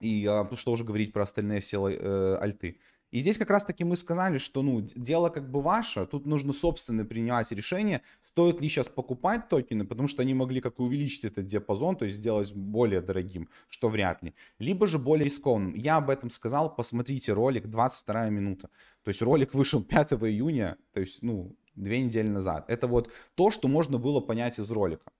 И 0.00 0.26
а, 0.26 0.48
что 0.54 0.72
уже 0.72 0.84
говорить 0.84 1.12
про 1.12 1.24
остальные 1.24 1.60
все 1.60 1.90
э, 1.90 2.36
альты. 2.40 2.78
И 3.12 3.20
здесь 3.20 3.36
как 3.36 3.50
раз-таки 3.50 3.84
мы 3.84 3.96
сказали, 3.96 4.38
что, 4.38 4.62
ну, 4.62 4.80
дело 4.80 5.28
как 5.28 5.50
бы 5.50 5.60
ваше, 5.60 6.06
тут 6.06 6.26
нужно 6.26 6.54
собственно 6.54 7.04
принимать 7.04 7.52
решение, 7.52 8.00
стоит 8.22 8.60
ли 8.60 8.68
сейчас 8.68 8.88
покупать 8.88 9.48
токены, 9.50 9.84
потому 9.84 10.08
что 10.08 10.22
они 10.22 10.32
могли 10.32 10.62
как 10.62 10.80
увеличить 10.80 11.26
этот 11.26 11.46
диапазон, 11.46 11.96
то 11.96 12.06
есть 12.06 12.16
сделать 12.16 12.52
более 12.54 13.02
дорогим, 13.02 13.50
что 13.68 13.90
вряд 13.90 14.22
ли, 14.22 14.34
либо 14.58 14.86
же 14.86 14.98
более 14.98 15.26
рискованным. 15.26 15.74
Я 15.74 15.98
об 15.98 16.08
этом 16.08 16.30
сказал, 16.30 16.74
посмотрите 16.74 17.34
ролик, 17.34 17.68
22 17.68 18.30
минута. 18.30 18.70
То 19.04 19.10
есть 19.10 19.20
ролик 19.20 19.52
вышел 19.52 19.82
5 19.84 20.14
июня, 20.14 20.78
то 20.94 21.00
есть, 21.00 21.22
ну, 21.22 21.54
две 21.76 22.00
недели 22.00 22.28
назад. 22.28 22.64
Это 22.68 22.86
вот 22.86 23.10
то, 23.34 23.50
что 23.50 23.68
можно 23.68 23.98
было 23.98 24.20
понять 24.20 24.58
из 24.58 24.70
ролика. 24.70 25.12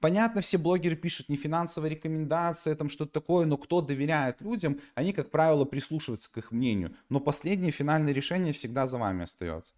Понятно, 0.00 0.42
все 0.42 0.58
блогеры 0.58 0.94
пишут 0.94 1.28
не 1.28 1.36
финансовая 1.36 1.90
рекомендация, 1.90 2.76
там 2.76 2.88
что-то 2.88 3.12
такое, 3.12 3.46
но 3.46 3.56
кто 3.56 3.80
доверяет 3.80 4.40
людям, 4.40 4.80
они, 4.94 5.12
как 5.12 5.30
правило, 5.30 5.64
прислушиваются 5.64 6.30
к 6.30 6.38
их 6.38 6.52
мнению. 6.52 6.94
Но 7.08 7.18
последнее 7.20 7.72
финальное 7.72 8.12
решение 8.12 8.52
всегда 8.52 8.86
за 8.86 8.98
вами 8.98 9.24
остается. 9.24 9.74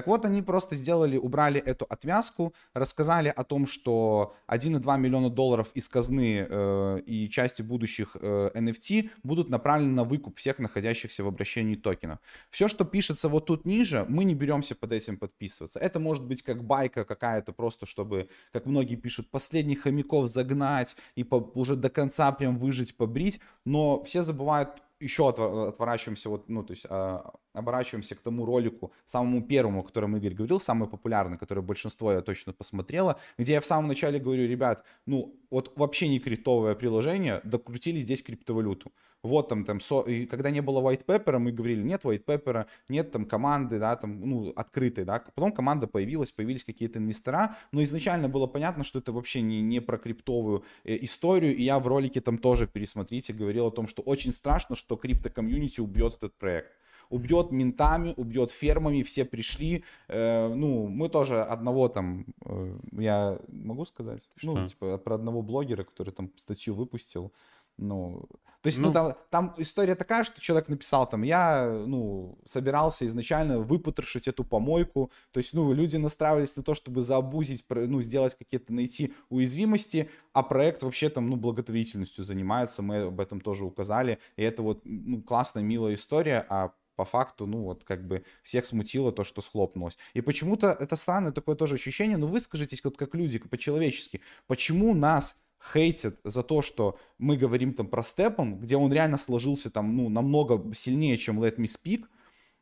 Так 0.00 0.06
вот, 0.06 0.24
они 0.24 0.40
просто 0.40 0.76
сделали, 0.76 1.18
убрали 1.18 1.60
эту 1.60 1.84
отвязку, 1.84 2.54
рассказали 2.72 3.28
о 3.28 3.44
том, 3.44 3.66
что 3.66 4.34
1,2 4.48 4.98
миллиона 4.98 5.28
долларов 5.28 5.68
из 5.74 5.90
казны 5.90 6.46
э, 6.48 7.00
и 7.04 7.28
части 7.28 7.60
будущих 7.60 8.16
э, 8.18 8.48
NFT 8.54 9.10
будут 9.22 9.50
направлены 9.50 9.92
на 9.92 10.04
выкуп 10.04 10.38
всех 10.38 10.58
находящихся 10.58 11.22
в 11.22 11.26
обращении 11.26 11.74
токенов. 11.74 12.18
Все, 12.48 12.66
что 12.68 12.86
пишется 12.86 13.28
вот 13.28 13.44
тут 13.44 13.66
ниже, 13.66 14.06
мы 14.08 14.24
не 14.24 14.34
беремся 14.34 14.74
под 14.74 14.92
этим 14.92 15.18
подписываться. 15.18 15.78
Это 15.78 16.00
может 16.00 16.24
быть 16.24 16.42
как 16.42 16.64
байка 16.64 17.04
какая-то, 17.04 17.52
просто 17.52 17.84
чтобы, 17.84 18.30
как 18.54 18.64
многие 18.64 18.96
пишут, 18.96 19.30
последних 19.30 19.82
хомяков 19.82 20.28
загнать 20.28 20.96
и 21.14 21.24
по, 21.24 21.34
уже 21.34 21.76
до 21.76 21.90
конца 21.90 22.32
прям 22.32 22.56
выжить, 22.56 22.96
побрить. 22.96 23.38
Но 23.66 24.02
все 24.04 24.22
забывают 24.22 24.70
еще 25.00 25.28
отворачиваемся, 25.28 26.28
вот, 26.28 26.48
ну, 26.48 26.62
то 26.62 26.72
есть 26.72 26.86
а, 26.88 27.32
оборачиваемся 27.52 28.14
к 28.14 28.20
тому 28.20 28.44
ролику, 28.44 28.92
самому 29.06 29.42
первому, 29.42 29.80
о 29.80 29.82
Игорь 30.16 30.34
говорил, 30.34 30.60
самый 30.60 30.88
популярный, 30.88 31.38
который 31.38 31.62
большинство 31.62 32.12
я 32.12 32.20
точно 32.20 32.52
посмотрело, 32.52 33.18
где 33.38 33.52
я 33.52 33.60
в 33.60 33.66
самом 33.66 33.88
начале 33.88 34.18
говорю, 34.18 34.46
ребят, 34.46 34.84
ну, 35.06 35.34
вот 35.50 35.72
вообще 35.76 36.08
не 36.08 36.20
криптовое 36.20 36.74
приложение, 36.74 37.40
докрутили 37.44 38.00
здесь 38.00 38.22
криптовалюту 38.22 38.92
вот 39.22 39.48
там, 39.48 39.64
там, 39.64 39.80
со... 39.80 40.00
и 40.00 40.26
когда 40.26 40.50
не 40.50 40.62
было 40.62 40.80
white 40.80 41.04
paper, 41.04 41.38
мы 41.38 41.52
говорили, 41.52 41.82
нет 41.82 42.04
white 42.04 42.24
paper, 42.24 42.66
нет 42.88 43.10
там 43.10 43.24
команды, 43.24 43.78
да, 43.78 43.96
там, 43.96 44.20
ну, 44.20 44.52
открытой, 44.56 45.04
да, 45.04 45.22
потом 45.34 45.52
команда 45.52 45.86
появилась, 45.86 46.32
появились 46.32 46.64
какие-то 46.64 46.98
инвестора, 46.98 47.56
но 47.72 47.82
изначально 47.82 48.28
было 48.28 48.46
понятно, 48.46 48.84
что 48.84 48.98
это 48.98 49.12
вообще 49.12 49.40
не, 49.42 49.60
не 49.62 49.80
про 49.80 49.98
криптовую 49.98 50.64
э, 50.84 50.96
историю, 51.02 51.54
и 51.54 51.62
я 51.62 51.78
в 51.78 51.86
ролике 51.86 52.20
там 52.20 52.38
тоже, 52.38 52.66
пересмотрите, 52.66 53.32
говорил 53.32 53.66
о 53.66 53.70
том, 53.70 53.86
что 53.86 54.02
очень 54.02 54.32
страшно, 54.32 54.76
что 54.76 54.96
крипто-комьюнити 54.96 55.80
убьет 55.80 56.14
этот 56.14 56.34
проект 56.38 56.72
убьет 57.10 57.50
ментами, 57.50 58.14
убьет 58.16 58.50
фермами, 58.52 59.02
все 59.02 59.24
пришли. 59.24 59.84
Э, 60.08 60.48
ну, 60.48 60.86
мы 60.86 61.08
тоже 61.08 61.42
одного 61.42 61.88
там, 61.88 62.24
э, 62.44 62.78
я 62.92 63.38
могу 63.48 63.84
сказать? 63.84 64.22
Что? 64.36 64.54
Ну, 64.54 64.68
типа, 64.68 64.96
про 64.98 65.16
одного 65.16 65.42
блогера, 65.42 65.84
который 65.84 66.12
там 66.12 66.30
статью 66.36 66.74
выпустил. 66.74 67.32
Ну, 67.80 68.28
то 68.62 68.66
есть, 68.66 68.78
ну, 68.78 68.88
ну. 68.88 68.92
там, 68.92 69.14
там 69.30 69.54
история 69.56 69.94
такая, 69.94 70.22
что 70.22 70.38
человек 70.40 70.68
написал 70.68 71.08
там, 71.08 71.22
я, 71.22 71.66
ну, 71.86 72.38
собирался 72.44 73.06
изначально 73.06 73.58
выпотрошить 73.58 74.28
эту 74.28 74.44
помойку, 74.44 75.10
то 75.30 75.38
есть, 75.38 75.54
ну, 75.54 75.72
люди 75.72 75.96
настраивались 75.96 76.56
на 76.56 76.62
то, 76.62 76.74
чтобы 76.74 77.00
заобузить, 77.00 77.64
ну, 77.70 78.02
сделать 78.02 78.36
какие-то, 78.36 78.74
найти 78.74 79.14
уязвимости, 79.30 80.10
а 80.34 80.42
проект 80.42 80.82
вообще 80.82 81.08
там, 81.08 81.30
ну, 81.30 81.36
благотворительностью 81.36 82.22
занимается, 82.22 82.82
мы 82.82 83.04
об 83.04 83.20
этом 83.20 83.40
тоже 83.40 83.64
указали, 83.64 84.18
и 84.36 84.42
это 84.42 84.62
вот, 84.62 84.82
ну, 84.84 85.22
классная, 85.22 85.62
милая 85.62 85.94
история, 85.94 86.44
а 86.50 86.72
по 86.96 87.06
факту, 87.06 87.46
ну 87.46 87.62
вот 87.62 87.82
как 87.84 88.06
бы 88.06 88.24
всех 88.42 88.66
смутило 88.66 89.10
то, 89.10 89.24
что 89.24 89.40
схлопнулось. 89.40 89.96
И 90.12 90.20
почему-то 90.20 90.76
это 90.78 90.96
странное 90.96 91.32
такое 91.32 91.56
тоже 91.56 91.76
ощущение, 91.76 92.18
но 92.18 92.26
вы 92.26 92.42
скажитесь 92.42 92.84
вот 92.84 92.98
как 92.98 93.14
люди, 93.14 93.38
по-человечески, 93.38 94.20
почему 94.46 94.94
нас 94.94 95.38
хейтят 95.62 96.18
за 96.24 96.42
то, 96.42 96.62
что 96.62 96.98
мы 97.18 97.36
говорим 97.36 97.74
там 97.74 97.86
про 97.86 98.02
Степан, 98.02 98.58
где 98.58 98.76
он 98.76 98.92
реально 98.92 99.16
сложился 99.16 99.70
там, 99.70 99.96
ну, 99.96 100.08
намного 100.08 100.74
сильнее, 100.74 101.18
чем 101.18 101.42
Let 101.42 101.56
Me 101.56 101.66
Speak, 101.66 102.04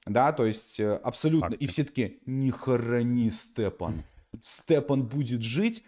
да, 0.06 0.32
то 0.32 0.44
есть 0.46 0.80
э, 0.80 0.94
абсолютно, 0.94 1.50
Факты. 1.50 1.64
и 1.64 1.68
все 1.68 1.84
таки 1.84 2.20
не 2.26 2.50
хорони 2.50 3.30
Степан, 3.30 4.02
Степан 4.40 5.06
будет 5.06 5.42
жить, 5.42 5.84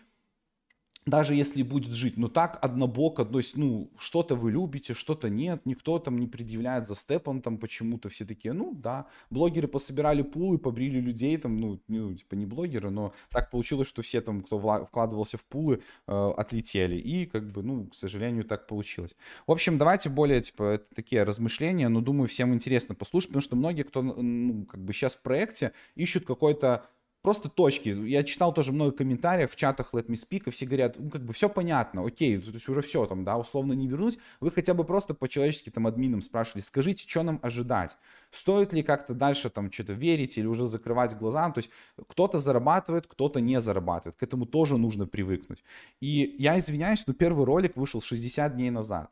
даже 1.07 1.35
если 1.35 1.63
будет 1.63 1.95
жить, 1.95 2.17
но 2.17 2.29
так 2.29 2.59
однобоко, 2.63 3.25
то 3.25 3.41
ну, 3.55 3.91
что-то 3.99 4.37
вы 4.37 4.53
любите, 4.53 4.93
что-то 4.93 5.31
нет, 5.31 5.63
никто 5.65 5.99
там 5.99 6.19
не 6.19 6.27
предъявляет 6.27 6.87
за 6.87 6.95
степом 6.95 7.41
там 7.41 7.57
почему-то, 7.59 8.09
все 8.09 8.25
такие, 8.25 8.53
ну, 8.53 8.75
да, 8.75 9.07
блогеры 9.31 9.67
пособирали 9.67 10.23
пулы, 10.23 10.59
побрили 10.59 11.01
людей, 11.01 11.37
там, 11.39 11.57
ну, 11.57 11.81
ну, 11.89 12.15
типа 12.15 12.35
не 12.35 12.45
блогеры, 12.45 12.91
но 12.91 13.15
так 13.31 13.51
получилось, 13.51 13.89
что 13.89 14.03
все 14.03 14.21
там, 14.21 14.43
кто 14.43 14.59
вкладывался 14.59 15.39
в 15.39 15.45
пулы, 15.47 15.83
э, 16.07 16.33
отлетели, 16.37 16.97
и, 16.97 17.27
как 17.27 17.51
бы, 17.51 17.63
ну, 17.63 17.87
к 17.87 17.95
сожалению, 17.95 18.45
так 18.45 18.67
получилось. 18.67 19.15
В 19.47 19.53
общем, 19.53 19.79
давайте 19.79 20.11
более, 20.11 20.43
типа, 20.43 20.63
это 20.75 20.95
такие 20.95 21.23
размышления, 21.23 21.89
но, 21.89 22.03
думаю, 22.03 22.29
всем 22.29 22.53
интересно 22.53 22.95
послушать, 22.95 23.31
потому 23.31 23.43
что 23.43 23.57
многие, 23.57 23.83
кто, 23.85 24.03
ну, 24.03 24.67
как 24.67 24.81
бы 24.81 24.93
сейчас 24.93 25.17
в 25.17 25.23
проекте, 25.23 25.73
ищут 25.95 26.27
какой-то 26.27 26.85
просто 27.23 27.49
точки. 27.49 27.89
Я 27.89 28.23
читал 28.23 28.53
тоже 28.53 28.73
много 28.73 28.93
комментариев 28.93 29.53
в 29.53 29.57
чатах 29.57 29.93
Let 29.93 30.07
Me 30.07 30.15
Speak, 30.15 30.45
и 30.47 30.51
все 30.51 30.67
говорят, 30.67 30.97
ну, 30.99 31.11
как 31.11 31.25
бы 31.25 31.33
все 31.33 31.49
понятно, 31.49 32.05
окей, 32.05 32.39
то 32.39 32.51
есть 32.51 32.69
уже 32.69 32.83
все 32.83 33.07
там, 33.07 33.25
да, 33.25 33.37
условно 33.37 33.73
не 33.73 33.89
вернуть. 33.89 34.19
Вы 34.41 34.51
хотя 34.51 34.75
бы 34.75 34.85
просто 34.85 35.15
по-человечески 35.15 35.71
там 35.71 35.87
админам 35.87 36.21
спрашивали, 36.21 36.63
скажите, 36.63 37.09
что 37.09 37.23
нам 37.23 37.39
ожидать? 37.43 37.97
Стоит 38.31 38.73
ли 38.73 38.83
как-то 38.83 39.15
дальше 39.15 39.51
там 39.51 39.71
что-то 39.71 39.93
верить 39.93 40.39
или 40.39 40.47
уже 40.47 40.67
закрывать 40.67 41.17
глаза? 41.17 41.51
То 41.51 41.59
есть 41.59 41.71
кто-то 42.09 42.39
зарабатывает, 42.39 43.07
кто-то 43.07 43.41
не 43.41 43.61
зарабатывает. 43.61 44.17
К 44.17 44.23
этому 44.23 44.47
тоже 44.47 44.79
нужно 44.79 45.07
привыкнуть. 45.07 45.63
И 46.01 46.37
я 46.39 46.59
извиняюсь, 46.59 47.07
но 47.07 47.15
первый 47.15 47.45
ролик 47.45 47.77
вышел 47.77 48.01
60 48.01 48.57
дней 48.57 48.71
назад. 48.71 49.11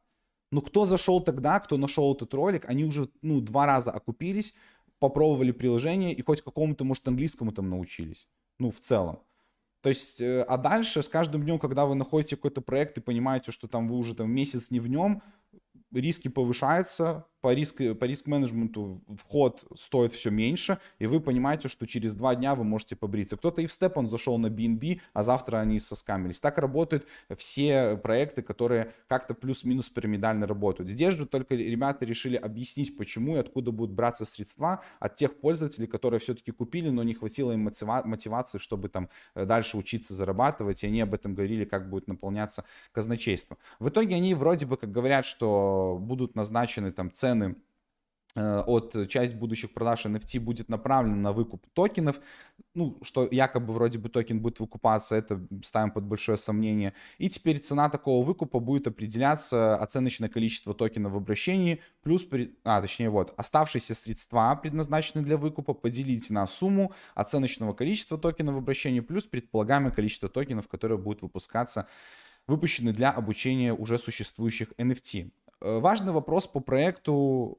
Ну, 0.51 0.63
кто 0.63 0.87
зашел 0.87 1.21
тогда, 1.21 1.61
кто 1.61 1.77
нашел 1.77 2.15
этот 2.15 2.33
ролик, 2.33 2.65
они 2.69 2.85
уже, 2.85 3.09
ну, 3.21 3.41
два 3.41 3.67
раза 3.67 3.91
окупились, 3.91 4.55
попробовали 4.99 5.53
приложение 5.53 6.13
и 6.13 6.23
хоть 6.23 6.43
какому-то, 6.43 6.85
может, 6.85 7.07
английскому 7.09 7.53
там 7.53 7.69
научились. 7.71 8.29
Ну, 8.59 8.71
в 8.71 8.81
целом. 8.81 9.21
То 9.81 9.91
есть, 9.91 10.21
э, 10.21 10.43
а 10.43 10.57
дальше 10.57 11.03
с 11.03 11.09
каждым 11.09 11.43
днем, 11.45 11.59
когда 11.59 11.87
вы 11.87 11.95
находите 11.95 12.37
какой-то 12.37 12.61
проект 12.61 12.99
и 12.99 13.01
понимаете, 13.01 13.53
что 13.53 13.69
там 13.69 13.87
вы 13.87 13.97
уже 13.97 14.15
там 14.15 14.31
месяц 14.31 14.71
не 14.71 14.81
в 14.81 14.89
нем, 14.89 15.23
риски 15.93 16.29
повышаются, 16.29 17.27
по 17.41 17.55
риск, 17.55 17.77
по 17.99 18.05
риск-менеджменту 18.05 19.01
вход 19.17 19.65
стоит 19.77 20.13
все 20.13 20.31
меньше, 20.31 20.79
и 20.99 21.07
вы 21.07 21.21
понимаете, 21.21 21.69
что 21.69 21.87
через 21.87 22.15
два 22.15 22.35
дня 22.35 22.55
вы 22.55 22.65
можете 22.65 22.97
побриться. 22.97 23.37
Кто-то 23.37 23.63
и 23.63 23.67
в 23.67 23.73
степ 23.73 23.97
он 23.97 24.09
зашел 24.09 24.39
на 24.39 24.49
BNB, 24.49 25.01
а 25.13 25.23
завтра 25.23 25.59
они 25.59 25.79
соскамились. 25.79 26.41
Так 26.41 26.59
работают 26.59 27.07
все 27.37 27.97
проекты, 27.97 28.43
которые 28.43 28.93
как-то 29.07 29.35
плюс-минус 29.35 29.89
пирамидально 29.89 30.47
работают. 30.47 30.91
Здесь 30.91 31.15
же 31.15 31.27
только 31.27 31.55
ребята 31.55 32.05
решили 32.05 32.37
объяснить, 32.37 32.97
почему 32.97 33.37
и 33.37 33.39
откуда 33.39 33.71
будут 33.71 33.95
браться 33.95 34.25
средства 34.25 34.83
от 34.99 35.15
тех 35.15 35.39
пользователей, 35.41 35.87
которые 35.87 36.19
все-таки 36.19 36.51
купили, 36.51 36.89
но 36.89 37.05
не 37.05 37.15
хватило 37.15 37.53
им 37.53 37.63
мотивации, 37.63 38.59
чтобы 38.59 38.89
там 38.89 39.09
э, 39.35 39.45
дальше 39.45 39.77
учиться 39.77 40.13
зарабатывать, 40.13 40.83
и 40.83 40.89
они 40.89 41.01
об 41.01 41.15
этом 41.15 41.35
говорили, 41.35 41.65
как 41.65 41.89
будет 41.89 42.09
наполняться 42.09 42.65
казначейство. 42.91 43.59
В 43.79 43.91
итоге 43.91 44.17
они 44.17 44.35
вроде 44.35 44.67
бы 44.67 44.77
как 44.77 44.91
говорят, 44.91 45.25
что 45.25 45.78
будут 45.99 46.37
назначены 46.37 46.93
там 46.93 47.13
цены 47.13 47.57
э, 48.35 48.61
от 48.67 49.09
часть 49.09 49.35
будущих 49.35 49.73
продаж 49.73 50.07
NFT 50.07 50.41
будет 50.41 50.69
направлена 50.69 51.17
на 51.17 51.33
выкуп 51.33 51.67
токенов, 51.73 52.21
ну, 52.75 52.99
что 53.03 53.29
якобы 53.31 53.73
вроде 53.73 53.99
бы 53.99 54.09
токен 54.09 54.41
будет 54.41 54.61
выкупаться, 54.61 55.17
это 55.17 55.41
ставим 55.65 55.91
под 55.91 56.05
большое 56.05 56.39
сомнение. 56.39 56.93
И 57.19 57.29
теперь 57.29 57.59
цена 57.59 57.89
такого 57.89 58.25
выкупа 58.25 58.61
будет 58.61 58.87
определяться 58.87 59.77
оценочное 59.77 60.29
количество 60.29 60.75
токенов 60.75 61.13
в 61.13 61.17
обращении, 61.17 61.81
плюс, 62.03 62.27
а, 62.65 62.81
точнее, 62.81 63.11
вот, 63.11 63.35
оставшиеся 63.37 63.95
средства, 63.95 64.55
предназначенные 64.63 65.25
для 65.25 65.37
выкупа, 65.37 65.75
поделить 65.75 66.31
на 66.31 66.47
сумму 66.47 66.93
оценочного 67.15 67.73
количества 67.73 68.19
токенов 68.19 68.55
в 68.55 68.59
обращении, 68.59 69.01
плюс 69.01 69.25
предполагаемое 69.25 69.91
количество 69.91 70.29
токенов, 70.29 70.69
которые 70.69 70.99
будут 70.99 71.23
выпускаться 71.23 71.87
выпущены 72.49 72.93
для 72.93 73.11
обучения 73.11 73.73
уже 73.73 73.99
существующих 73.99 74.73
NFT. 74.79 75.31
Э, 75.61 75.81
важный 75.81 76.13
вопрос 76.13 76.47
по 76.47 76.61
проекту, 76.61 77.59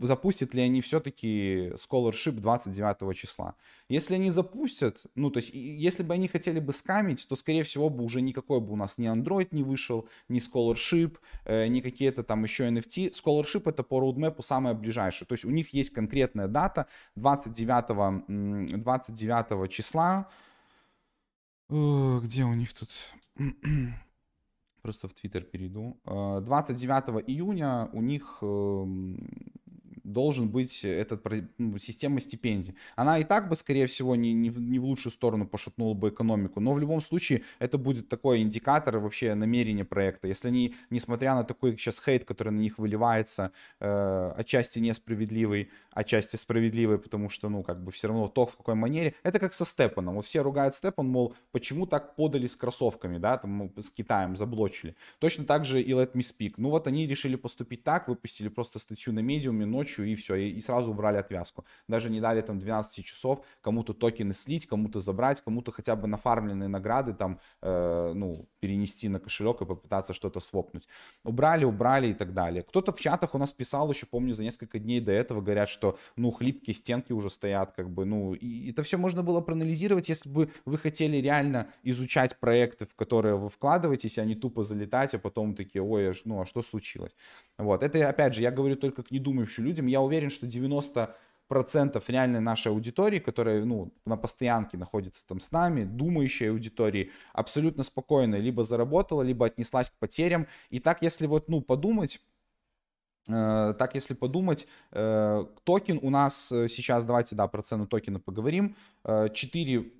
запустят 0.00 0.54
ли 0.54 0.62
они 0.62 0.80
все-таки 0.80 1.72
scholarship 1.76 2.32
29 2.32 3.16
числа. 3.16 3.54
Если 3.88 4.14
они 4.14 4.30
запустят, 4.30 5.04
ну 5.14 5.30
то 5.30 5.38
есть 5.38 5.50
если 5.52 6.02
бы 6.02 6.14
они 6.14 6.26
хотели 6.28 6.58
бы 6.58 6.72
скамить, 6.72 7.28
то 7.28 7.36
скорее 7.36 7.62
всего 7.62 7.90
бы 7.90 8.02
уже 8.02 8.22
никакой 8.22 8.60
бы 8.60 8.72
у 8.72 8.76
нас 8.76 8.96
ни 8.96 9.12
Android 9.12 9.48
не 9.50 9.62
вышел, 9.62 10.08
ни 10.28 10.40
scholarship, 10.40 11.18
э, 11.44 11.66
ни 11.66 11.80
какие-то 11.80 12.22
там 12.22 12.44
еще 12.44 12.66
NFT. 12.68 13.12
Scholarship 13.12 13.68
это 13.68 13.82
по 13.82 14.00
roadmap 14.00 14.42
самое 14.42 14.74
ближайшее. 14.74 15.28
То 15.28 15.34
есть 15.34 15.44
у 15.44 15.50
них 15.50 15.74
есть 15.74 15.90
конкретная 15.90 16.48
дата 16.48 16.86
29, 17.16 18.80
29 18.82 19.70
числа. 19.70 20.30
Э, 21.68 22.20
где 22.22 22.44
у 22.44 22.54
них 22.54 22.72
тут? 22.72 22.88
Просто 24.84 25.08
в 25.08 25.14
Твиттер 25.14 25.44
перейду. 25.44 25.96
29 26.04 27.08
э, 27.08 27.32
июня 27.32 27.88
у 27.92 28.02
них 28.02 28.38
эм, 28.42 29.16
должен 30.04 30.48
быть 30.48 30.84
этот, 30.84 31.24
ну, 31.58 31.78
система 31.78 32.20
стипендий. 32.20 32.74
Она 32.94 33.18
и 33.18 33.24
так 33.24 33.48
бы, 33.48 33.56
скорее 33.56 33.86
всего, 33.86 34.14
не, 34.14 34.32
не, 34.32 34.50
в, 34.50 34.60
не 34.60 34.78
в 34.78 34.84
лучшую 34.84 35.12
сторону 35.12 35.46
пошатнула 35.46 35.94
бы 35.94 36.10
экономику, 36.10 36.60
но 36.60 36.74
в 36.74 36.78
любом 36.78 37.00
случае 37.00 37.42
это 37.58 37.78
будет 37.78 38.08
такой 38.08 38.40
индикатор 38.40 38.98
вообще 38.98 39.34
намерения 39.34 39.84
проекта. 39.84 40.28
Если 40.28 40.48
они, 40.48 40.74
несмотря 40.90 41.34
на 41.34 41.44
такой 41.44 41.76
сейчас 41.76 42.02
хейт, 42.04 42.24
который 42.24 42.50
на 42.50 42.60
них 42.60 42.78
выливается, 42.78 43.52
э, 43.80 44.32
отчасти 44.36 44.78
несправедливый, 44.78 45.70
отчасти 45.90 46.36
справедливый, 46.36 46.98
потому 46.98 47.30
что, 47.30 47.48
ну, 47.48 47.62
как 47.62 47.82
бы 47.82 47.90
все 47.90 48.08
равно 48.08 48.26
то, 48.26 48.46
в 48.46 48.56
какой 48.56 48.74
манере, 48.74 49.14
это 49.22 49.38
как 49.38 49.52
со 49.52 49.64
Степаном. 49.64 50.16
Вот 50.16 50.24
все 50.24 50.42
ругают 50.42 50.74
Степан, 50.74 51.08
мол, 51.08 51.34
почему 51.50 51.86
так 51.86 52.14
подали 52.14 52.46
с 52.46 52.56
кроссовками, 52.56 53.18
да, 53.18 53.38
там, 53.38 53.72
с 53.76 53.90
Китаем 53.90 54.36
заблочили. 54.36 54.96
Точно 55.18 55.44
так 55.44 55.64
же 55.64 55.80
и 55.80 55.92
Let 55.92 56.12
Me 56.12 56.20
Speak. 56.20 56.54
Ну, 56.58 56.70
вот 56.70 56.86
они 56.86 57.06
решили 57.06 57.36
поступить 57.36 57.82
так, 57.84 58.08
выпустили 58.08 58.48
просто 58.48 58.78
статью 58.78 59.12
на 59.12 59.20
медиуме 59.20 59.64
ночью 59.64 59.93
и 60.02 60.14
все, 60.14 60.34
и, 60.34 60.48
и 60.50 60.60
сразу 60.60 60.90
убрали 60.90 61.16
отвязку. 61.16 61.64
Даже 61.88 62.10
не 62.10 62.20
дали 62.20 62.40
там 62.40 62.58
12 62.58 63.04
часов 63.04 63.44
кому-то 63.60 63.94
токены 63.94 64.32
слить, 64.32 64.66
кому-то 64.66 65.00
забрать, 65.00 65.40
кому-то 65.40 65.72
хотя 65.72 65.96
бы 65.96 66.08
нафармленные 66.08 66.68
награды 66.68 67.14
там, 67.14 67.40
э, 67.62 68.12
ну, 68.14 68.48
перенести 68.60 69.08
на 69.08 69.20
кошелек 69.20 69.60
и 69.62 69.66
попытаться 69.66 70.14
что-то 70.14 70.40
свопнуть. 70.40 70.88
Убрали, 71.24 71.64
убрали 71.64 72.08
и 72.08 72.14
так 72.14 72.32
далее. 72.34 72.62
Кто-то 72.62 72.92
в 72.92 73.00
чатах 73.00 73.34
у 73.34 73.38
нас 73.38 73.52
писал 73.52 73.90
еще, 73.90 74.06
помню, 74.06 74.34
за 74.34 74.42
несколько 74.42 74.78
дней 74.78 75.00
до 75.00 75.12
этого, 75.12 75.40
говорят, 75.40 75.68
что, 75.68 75.98
ну, 76.16 76.30
хлипкие 76.30 76.74
стенки 76.74 77.12
уже 77.12 77.30
стоят, 77.30 77.72
как 77.72 77.90
бы, 77.90 78.04
ну, 78.04 78.34
и 78.34 78.70
это 78.70 78.82
все 78.82 78.96
можно 78.96 79.22
было 79.22 79.40
проанализировать, 79.40 80.08
если 80.08 80.28
бы 80.28 80.50
вы 80.64 80.78
хотели 80.78 81.18
реально 81.18 81.68
изучать 81.82 82.38
проекты, 82.40 82.86
в 82.86 82.94
которые 82.94 83.36
вы 83.36 83.48
вкладываетесь, 83.48 84.18
а 84.18 84.24
не 84.24 84.34
тупо 84.34 84.62
залетать, 84.62 85.14
а 85.14 85.18
потом 85.18 85.54
такие, 85.54 85.82
ой, 85.82 86.10
а 86.10 86.14
ну, 86.24 86.40
а 86.40 86.46
что 86.46 86.62
случилось? 86.62 87.12
Вот, 87.58 87.82
это, 87.82 88.08
опять 88.08 88.34
же, 88.34 88.42
я 88.42 88.50
говорю 88.50 88.76
только 88.76 89.02
к 89.02 89.10
недумающим 89.10 89.64
людям, 89.64 89.83
я 89.86 90.00
уверен, 90.00 90.30
что 90.30 90.46
90 90.46 91.16
процентов 91.48 92.08
реальной 92.08 92.40
нашей 92.40 92.72
аудитории, 92.72 93.18
которая 93.18 93.64
ну, 93.64 93.92
на 94.06 94.16
постоянке 94.16 94.76
находится 94.76 95.26
там 95.26 95.40
с 95.40 95.52
нами, 95.52 95.84
думающей 95.84 96.50
аудитории, 96.50 97.10
абсолютно 97.32 97.84
спокойно 97.84 98.36
либо 98.36 98.64
заработала, 98.64 99.22
либо 99.22 99.46
отнеслась 99.46 99.90
к 99.90 99.94
потерям. 99.98 100.46
И 100.70 100.80
так, 100.80 101.02
если 101.02 101.26
вот, 101.26 101.48
ну, 101.48 101.60
подумать, 101.60 102.20
э, 103.28 103.74
так, 103.78 103.94
если 103.94 104.14
подумать, 104.14 104.66
э, 104.92 105.44
токен 105.64 105.98
у 106.02 106.10
нас 106.10 106.50
э, 106.50 106.68
сейчас, 106.68 107.04
давайте, 107.04 107.36
да, 107.36 107.46
про 107.46 107.62
цену 107.62 107.86
токена 107.86 108.20
поговорим, 108.20 108.74
э, 109.04 109.28
4 109.32 109.92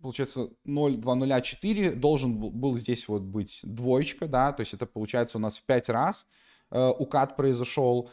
получается 0.00 0.50
0,204 0.64 1.92
должен 1.92 2.38
был 2.38 2.76
здесь 2.76 3.08
вот 3.08 3.22
быть 3.22 3.60
двоечка, 3.62 4.26
да, 4.26 4.52
то 4.52 4.60
есть 4.60 4.74
это 4.74 4.86
получается 4.86 5.38
у 5.38 5.40
нас 5.40 5.58
в 5.58 5.64
5 5.64 5.88
раз 5.90 6.26
э, 6.70 6.88
укат 6.98 7.36
произошел. 7.36 8.10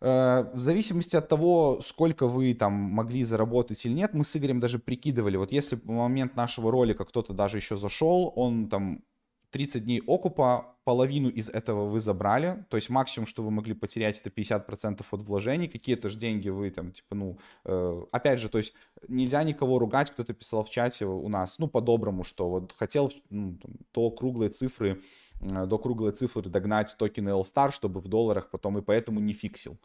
Э, 0.00 0.50
в 0.52 0.60
зависимости 0.60 1.16
от 1.16 1.28
того, 1.28 1.80
сколько 1.80 2.26
вы 2.26 2.54
там 2.54 2.72
могли 2.72 3.24
заработать 3.24 3.84
или 3.86 3.94
нет, 3.94 4.14
мы 4.14 4.24
с 4.24 4.36
Игорем 4.36 4.60
даже 4.60 4.78
прикидывали, 4.78 5.36
вот 5.36 5.52
если 5.52 5.76
в 5.76 5.90
момент 5.90 6.36
нашего 6.36 6.70
ролика 6.70 7.04
кто-то 7.04 7.32
даже 7.32 7.56
еще 7.58 7.76
зашел, 7.76 8.32
он 8.36 8.68
там 8.68 9.02
30 9.50 9.84
дней 9.84 10.02
окупа, 10.06 10.76
половину 10.84 11.28
из 11.28 11.48
этого 11.48 11.88
вы 11.88 11.98
забрали, 11.98 12.64
то 12.68 12.76
есть 12.76 12.90
максимум, 12.90 13.26
что 13.26 13.42
вы 13.42 13.50
могли 13.50 13.74
потерять, 13.74 14.20
это 14.20 14.30
50% 14.30 15.04
от 15.10 15.22
вложений, 15.22 15.68
какие-то 15.68 16.08
же 16.08 16.18
деньги 16.18 16.48
вы 16.48 16.70
там, 16.70 16.92
типа, 16.92 17.14
ну, 17.14 17.38
э, 17.64 18.02
опять 18.12 18.38
же, 18.38 18.48
то 18.48 18.58
есть 18.58 18.74
нельзя 19.08 19.42
никого 19.42 19.78
ругать, 19.78 20.10
кто-то 20.10 20.34
писал 20.34 20.62
в 20.62 20.70
чате 20.70 21.06
у 21.06 21.28
нас, 21.28 21.58
ну, 21.58 21.68
по-доброму, 21.68 22.22
что 22.22 22.48
вот 22.48 22.74
хотел 22.76 23.10
ну, 23.30 23.56
там, 23.56 23.72
то 23.92 24.10
круглые 24.10 24.50
цифры, 24.50 25.02
до 25.40 25.78
круглой 25.78 26.12
цифры 26.12 26.48
догнать 26.48 26.94
токены 26.98 27.30
L-Star, 27.30 27.70
чтобы 27.70 28.00
в 28.00 28.08
долларах 28.08 28.50
потом 28.50 28.78
и 28.78 28.82
поэтому 28.82 29.20
не 29.20 29.32
фиксил. 29.32 29.78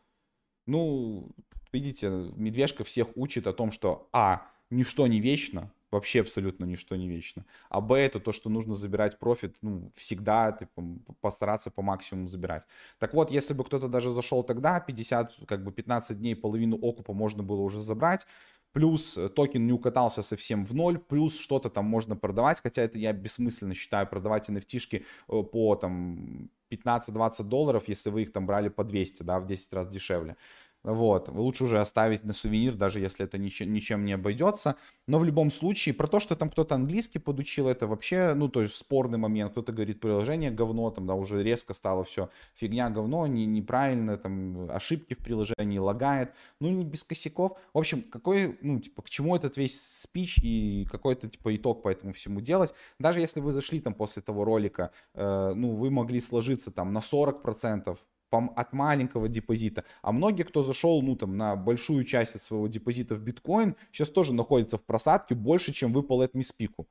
Ну, 0.65 1.29
видите, 1.71 2.09
медвежка 2.09 2.83
всех 2.83 3.07
учит 3.15 3.47
о 3.47 3.53
том, 3.53 3.71
что 3.71 4.07
а, 4.13 4.47
ничто 4.69 5.07
не 5.07 5.19
вечно, 5.19 5.71
вообще 5.91 6.21
абсолютно 6.21 6.65
ничто 6.65 6.95
не 6.95 7.07
вечно. 7.07 7.45
А 7.69 7.81
Б 7.81 7.99
это 7.99 8.19
то, 8.19 8.31
что 8.31 8.49
нужно 8.49 8.75
забирать 8.75 9.19
профит, 9.19 9.57
ну, 9.61 9.91
всегда 9.95 10.51
типа, 10.53 10.83
постараться 11.19 11.69
по 11.69 11.81
максимуму 11.81 12.27
забирать. 12.27 12.65
Так 12.97 13.13
вот, 13.13 13.29
если 13.29 13.53
бы 13.53 13.63
кто-то 13.63 13.87
даже 13.87 14.11
зашел 14.11 14.43
тогда, 14.43 14.79
50, 14.79 15.45
как 15.47 15.63
бы 15.63 15.71
15 15.71 16.17
дней, 16.17 16.35
половину 16.35 16.77
окупа 16.77 17.13
можно 17.13 17.43
было 17.43 17.61
уже 17.61 17.81
забрать, 17.81 18.25
плюс 18.73 19.19
токен 19.35 19.65
не 19.65 19.73
укатался 19.73 20.23
совсем 20.23 20.65
в 20.65 20.73
ноль, 20.73 20.97
плюс 20.97 21.37
что-то 21.39 21.69
там 21.69 21.85
можно 21.85 22.15
продавать, 22.15 22.61
хотя 22.61 22.81
это 22.81 22.97
я 22.97 23.13
бессмысленно 23.13 23.73
считаю, 23.73 24.07
продавать 24.07 24.49
nft 24.49 25.03
э, 25.27 25.43
по 25.43 25.75
там 25.75 26.49
15-20 26.71 27.43
долларов, 27.43 27.83
если 27.87 28.09
вы 28.09 28.23
их 28.23 28.31
там 28.31 28.45
брали 28.45 28.69
по 28.69 28.83
200, 28.83 29.23
да, 29.23 29.39
в 29.39 29.45
10 29.45 29.73
раз 29.73 29.87
дешевле. 29.87 30.37
Вот, 30.83 31.29
лучше 31.29 31.65
уже 31.65 31.79
оставить 31.79 32.23
на 32.23 32.33
сувенир, 32.33 32.73
даже 32.73 32.99
если 32.99 33.25
это 33.25 33.37
ничем, 33.37 33.71
ничем 33.71 34.03
не 34.03 34.13
обойдется. 34.13 34.77
Но 35.07 35.19
в 35.19 35.23
любом 35.23 35.51
случае, 35.51 35.93
про 35.93 36.07
то, 36.07 36.19
что 36.19 36.35
там 36.35 36.49
кто-то 36.49 36.73
английский 36.73 37.19
подучил, 37.19 37.67
это 37.67 37.85
вообще, 37.85 38.33
ну, 38.33 38.49
то 38.49 38.61
есть 38.61 38.73
спорный 38.73 39.19
момент. 39.19 39.51
Кто-то 39.51 39.73
говорит, 39.73 39.99
приложение 39.99 40.49
говно, 40.49 40.89
там, 40.89 41.05
да, 41.05 41.13
уже 41.13 41.43
резко 41.43 41.75
стало 41.75 42.03
все 42.03 42.29
фигня, 42.55 42.89
говно, 42.89 43.27
не, 43.27 43.45
неправильно, 43.45 44.17
там, 44.17 44.71
ошибки 44.71 45.13
в 45.13 45.19
приложении, 45.19 45.77
лагает. 45.77 46.33
Ну, 46.59 46.69
не 46.69 46.83
без 46.83 47.03
косяков. 47.03 47.59
В 47.73 47.77
общем, 47.77 48.01
какой, 48.01 48.57
ну, 48.61 48.79
типа, 48.79 49.03
к 49.03 49.09
чему 49.09 49.35
этот 49.35 49.57
весь 49.57 49.79
спич 50.01 50.39
и 50.39 50.87
какой-то, 50.89 51.29
типа, 51.29 51.55
итог 51.55 51.83
по 51.83 51.89
этому 51.89 52.11
всему 52.11 52.41
делать. 52.41 52.73
Даже 52.97 53.19
если 53.19 53.39
вы 53.39 53.51
зашли 53.51 53.79
там 53.81 53.93
после 53.93 54.23
того 54.23 54.45
ролика, 54.45 54.89
э, 55.13 55.53
ну, 55.55 55.75
вы 55.75 55.91
могли 55.91 56.19
сложиться 56.19 56.71
там 56.71 56.91
на 56.91 57.01
40%, 57.01 57.99
от 58.31 58.73
маленького 58.73 59.27
депозита. 59.27 59.83
А 60.01 60.11
многие, 60.11 60.43
кто 60.43 60.63
зашел, 60.63 61.01
ну, 61.01 61.15
там, 61.15 61.37
на 61.37 61.55
большую 61.55 62.05
часть 62.05 62.35
от 62.35 62.41
своего 62.41 62.67
депозита 62.67 63.15
в 63.15 63.21
биткоин, 63.21 63.75
сейчас 63.91 64.09
тоже 64.09 64.33
находятся 64.33 64.77
в 64.77 64.83
просадке 64.85 65.35
больше, 65.35 65.73
чем 65.73 65.93
выпал 65.93 66.21
от 66.21 66.33
миспику. 66.33 66.87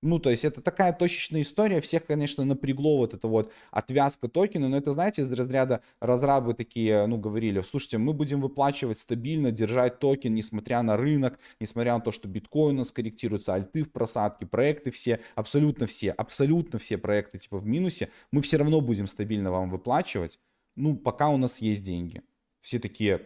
Ну, 0.00 0.20
то 0.20 0.30
есть 0.30 0.44
это 0.44 0.62
такая 0.62 0.92
точечная 0.92 1.42
история. 1.42 1.80
Всех, 1.80 2.06
конечно, 2.06 2.44
напрягло 2.44 2.98
вот 2.98 3.14
это 3.14 3.26
вот 3.26 3.52
отвязка 3.72 4.28
токена. 4.28 4.68
Но 4.68 4.76
это, 4.76 4.92
знаете, 4.92 5.22
из 5.22 5.32
разряда 5.32 5.82
разрабы 6.00 6.54
такие, 6.54 7.04
ну, 7.06 7.18
говорили, 7.18 7.60
слушайте, 7.62 7.98
мы 7.98 8.12
будем 8.12 8.40
выплачивать 8.40 8.98
стабильно, 8.98 9.50
держать 9.50 9.98
токен, 9.98 10.34
несмотря 10.34 10.82
на 10.82 10.96
рынок, 10.96 11.40
несмотря 11.58 11.94
на 11.94 12.00
то, 12.00 12.12
что 12.12 12.28
биткоин 12.28 12.76
у 12.76 12.78
нас 12.78 12.92
корректируется, 12.92 13.54
альты 13.54 13.82
в 13.82 13.90
просадке, 13.90 14.46
проекты 14.46 14.92
все, 14.92 15.20
абсолютно 15.34 15.86
все, 15.86 16.12
абсолютно 16.12 16.78
все 16.78 16.96
проекты 16.96 17.38
типа 17.38 17.58
в 17.58 17.66
минусе, 17.66 18.08
мы 18.30 18.40
все 18.40 18.56
равно 18.56 18.80
будем 18.80 19.08
стабильно 19.08 19.50
вам 19.50 19.68
выплачивать, 19.68 20.38
ну, 20.76 20.96
пока 20.96 21.28
у 21.28 21.38
нас 21.38 21.58
есть 21.58 21.82
деньги. 21.82 22.22
Все 22.60 22.78
такие, 22.78 23.22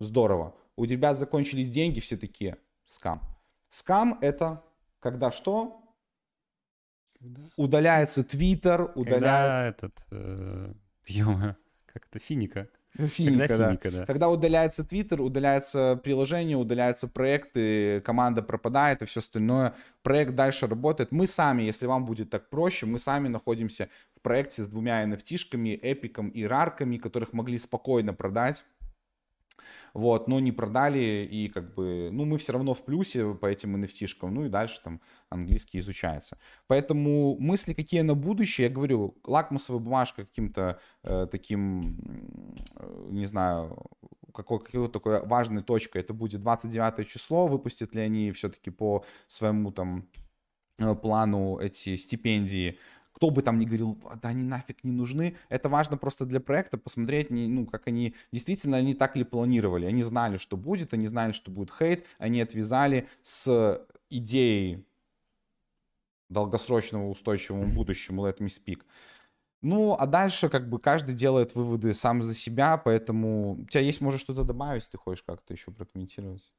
здорово. 0.00 0.56
У 0.76 0.84
ребят 0.84 1.18
закончились 1.18 1.68
деньги, 1.68 2.00
все 2.00 2.16
такие, 2.16 2.56
скам. 2.86 3.20
Скам 3.68 4.18
это 4.22 4.64
когда 5.00 5.32
что? 5.32 5.81
Удаляется 7.56 8.22
Твиттер, 8.24 8.90
удаляется... 8.94 9.20
Когда 9.20 9.66
этот... 9.66 10.06
Э, 10.10 10.72
ё 11.06 11.56
как 11.86 12.06
это? 12.10 12.18
Финика. 12.18 12.68
Финика, 12.96 13.48
Когда 13.48 13.58
да. 13.58 13.68
Финика, 13.68 13.90
да. 13.90 14.06
Когда 14.06 14.28
удаляется 14.28 14.84
Твиттер, 14.84 15.22
удаляется 15.22 15.98
приложение, 16.02 16.56
удаляются 16.56 17.08
проекты, 17.08 18.00
команда 18.02 18.42
пропадает 18.42 19.02
и 19.02 19.06
все 19.06 19.20
остальное. 19.20 19.74
Проект 20.02 20.34
дальше 20.34 20.66
работает. 20.66 21.10
Мы 21.10 21.26
сами, 21.26 21.62
если 21.62 21.86
вам 21.86 22.04
будет 22.04 22.30
так 22.30 22.50
проще, 22.50 22.86
мы 22.86 22.98
сами 22.98 23.28
находимся 23.28 23.88
в 24.16 24.20
проекте 24.20 24.62
с 24.62 24.68
двумя 24.68 25.04
NFT-шками, 25.04 25.78
эпиком 25.80 26.28
и 26.28 26.44
рарками, 26.44 26.98
которых 26.98 27.32
могли 27.32 27.56
спокойно 27.56 28.12
продать 28.12 28.64
вот, 29.94 30.28
но 30.28 30.40
не 30.40 30.52
продали, 30.52 31.28
и 31.30 31.48
как 31.48 31.74
бы, 31.74 32.10
ну, 32.12 32.24
мы 32.24 32.38
все 32.38 32.52
равно 32.52 32.74
в 32.74 32.84
плюсе 32.84 33.34
по 33.34 33.46
этим 33.46 33.76
nft 33.76 34.30
ну 34.30 34.44
и 34.44 34.48
дальше 34.48 34.80
там 34.82 35.00
английский 35.28 35.78
изучается. 35.78 36.38
Поэтому 36.66 37.36
мысли 37.38 37.74
какие 37.74 38.00
на 38.02 38.14
будущее, 38.14 38.68
я 38.68 38.72
говорю, 38.72 39.16
лакмусовая 39.24 39.80
бумажка 39.80 40.24
каким-то 40.24 40.80
э, 41.02 41.26
таким, 41.30 41.98
э, 42.76 43.06
не 43.10 43.26
знаю, 43.26 43.76
какой, 44.34 44.60
какой 44.60 44.88
такой 44.88 45.26
важной 45.26 45.62
точкой, 45.62 45.98
это 45.98 46.14
будет 46.14 46.40
29 46.40 47.08
число, 47.08 47.46
выпустят 47.46 47.94
ли 47.94 48.00
они 48.00 48.32
все-таки 48.32 48.70
по 48.70 49.04
своему 49.26 49.72
там 49.72 50.08
э, 50.78 50.94
плану 50.94 51.58
эти 51.58 51.96
стипендии, 51.96 52.78
кто 53.12 53.30
бы 53.30 53.42
там 53.42 53.58
ни 53.58 53.64
говорил, 53.64 53.98
да 54.22 54.30
они 54.30 54.44
нафиг 54.44 54.84
не 54.84 54.92
нужны, 54.92 55.36
это 55.48 55.68
важно 55.68 55.96
просто 55.96 56.26
для 56.26 56.40
проекта 56.40 56.78
посмотреть, 56.78 57.30
ну, 57.30 57.66
как 57.66 57.86
они, 57.86 58.14
действительно, 58.32 58.76
они 58.76 58.94
так 58.94 59.16
ли 59.16 59.24
планировали, 59.24 59.86
они 59.86 60.02
знали, 60.02 60.38
что 60.38 60.56
будет, 60.56 60.94
они 60.94 61.06
знали, 61.06 61.32
что 61.32 61.50
будет 61.50 61.70
хейт, 61.70 62.04
они 62.18 62.40
отвязали 62.40 63.08
с 63.22 63.86
идеей 64.10 64.84
долгосрочного 66.28 67.08
устойчивого 67.08 67.66
будущему 67.66 68.26
Let 68.26 68.38
Me 68.38 68.46
Speak. 68.46 68.82
Ну, 69.60 69.94
а 69.96 70.06
дальше 70.06 70.48
как 70.48 70.68
бы 70.68 70.80
каждый 70.80 71.14
делает 71.14 71.54
выводы 71.54 71.94
сам 71.94 72.22
за 72.22 72.34
себя, 72.34 72.76
поэтому 72.76 73.60
у 73.62 73.66
тебя 73.66 73.82
есть, 73.82 74.00
может, 74.00 74.20
что-то 74.20 74.42
добавить, 74.42 74.88
ты 74.90 74.98
хочешь 74.98 75.22
как-то 75.22 75.52
еще 75.52 75.70
прокомментировать? 75.70 76.52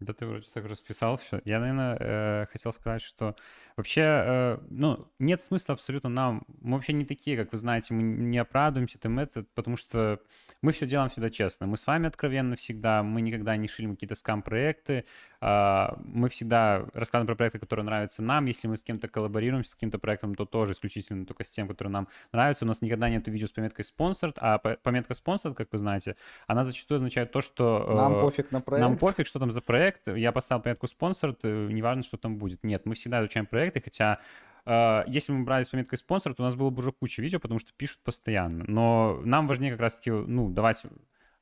Да 0.00 0.14
ты 0.14 0.26
вроде 0.26 0.46
так 0.52 0.64
расписал 0.64 1.18
все. 1.18 1.42
Я, 1.44 1.60
наверное, 1.60 1.96
э, 2.00 2.46
хотел 2.50 2.72
сказать, 2.72 3.02
что 3.02 3.36
вообще, 3.76 4.00
э, 4.00 4.58
ну, 4.70 5.06
нет 5.18 5.42
смысла 5.42 5.74
абсолютно 5.74 6.08
нам. 6.08 6.44
Мы 6.62 6.76
вообще 6.76 6.94
не 6.94 7.04
такие, 7.04 7.36
как 7.36 7.52
вы 7.52 7.58
знаете, 7.58 7.92
мы 7.92 8.02
не 8.02 8.38
оправдываемся 8.38 8.98
там 8.98 9.18
это, 9.18 9.44
потому 9.54 9.76
что 9.76 10.20
мы 10.62 10.72
все 10.72 10.86
делаем 10.86 11.10
всегда 11.10 11.28
честно. 11.28 11.66
Мы 11.66 11.76
с 11.76 11.86
вами 11.86 12.08
откровенно 12.08 12.56
всегда, 12.56 13.02
мы 13.02 13.20
никогда 13.20 13.56
не 13.56 13.68
шили 13.68 13.90
какие-то 13.90 14.14
скам-проекты, 14.14 15.04
мы 15.40 16.28
всегда 16.28 16.84
рассказываем 16.92 17.26
про 17.26 17.34
проекты, 17.34 17.58
которые 17.58 17.84
нравятся 17.84 18.22
нам. 18.22 18.44
Если 18.44 18.68
мы 18.68 18.76
с 18.76 18.82
кем-то 18.82 19.08
коллаборируем, 19.08 19.64
с 19.64 19.74
каким-то 19.74 19.98
проектом, 19.98 20.34
то 20.34 20.44
тоже 20.44 20.72
исключительно 20.72 21.24
только 21.24 21.44
с 21.44 21.50
тем, 21.50 21.66
который 21.66 21.88
нам 21.88 22.08
нравится. 22.32 22.64
У 22.64 22.68
нас 22.68 22.82
никогда 22.82 23.08
нет 23.08 23.26
видео 23.28 23.46
с 23.46 23.52
пометкой 23.52 23.84
«спонсор», 23.84 24.34
а 24.38 24.58
пометка 24.58 25.14
«спонсор», 25.14 25.54
как 25.54 25.68
вы 25.72 25.78
знаете, 25.78 26.16
она 26.46 26.64
зачастую 26.64 26.96
означает 26.96 27.32
то, 27.32 27.40
что... 27.40 27.86
Э, 27.88 27.94
нам 27.94 28.20
пофиг 28.20 28.50
на 28.50 28.60
проект. 28.60 28.86
Нам 28.86 28.98
пофиг, 28.98 29.26
что 29.26 29.38
там 29.38 29.50
за 29.50 29.62
проект, 29.62 30.08
я 30.08 30.32
поставил 30.32 30.62
пометку 30.62 30.86
спонсор, 30.86 31.36
неважно, 31.42 32.02
что 32.02 32.16
там 32.16 32.36
будет. 32.36 32.62
Нет, 32.62 32.84
мы 32.84 32.94
всегда 32.94 33.20
изучаем 33.20 33.46
проекты, 33.46 33.80
хотя 33.80 34.18
Uh, 34.66 35.04
если 35.06 35.32
мы 35.32 35.44
брали 35.44 35.62
с 35.62 35.70
пометкой 35.70 35.96
спонсор, 35.96 36.34
то 36.34 36.42
у 36.42 36.44
нас 36.44 36.54
было 36.54 36.68
бы 36.68 36.80
уже 36.80 36.92
куча 36.92 37.22
видео, 37.22 37.40
потому 37.40 37.58
что 37.58 37.72
пишут 37.72 37.98
постоянно. 38.04 38.64
Но 38.68 39.18
нам 39.24 39.46
важнее 39.46 39.72
как 39.72 39.80
раз-таки, 39.80 40.10
ну, 40.10 40.50
давать 40.50 40.84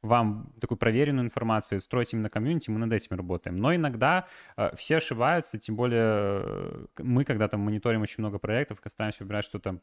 вам 0.03 0.53
такую 0.61 0.79
проверенную 0.79 1.25
информацию, 1.25 1.81
строить 1.81 2.13
именно 2.13 2.31
комьюнити, 2.31 2.71
мы 2.71 2.79
над 2.79 2.93
этим 2.93 3.17
работаем. 3.17 3.57
Но 3.57 3.75
иногда 3.75 4.27
uh, 4.57 4.75
все 4.77 4.99
ошибаются, 4.99 5.59
тем 5.59 5.77
более 5.77 6.03
uh, 6.03 6.89
мы, 6.99 7.25
когда 7.25 7.49
там 7.49 7.61
мониторим 7.61 8.03
очень 8.03 8.17
много 8.19 8.39
проектов, 8.39 8.81
стараемся 8.87 9.25
выбирать 9.25 9.45
что-то 9.45 9.81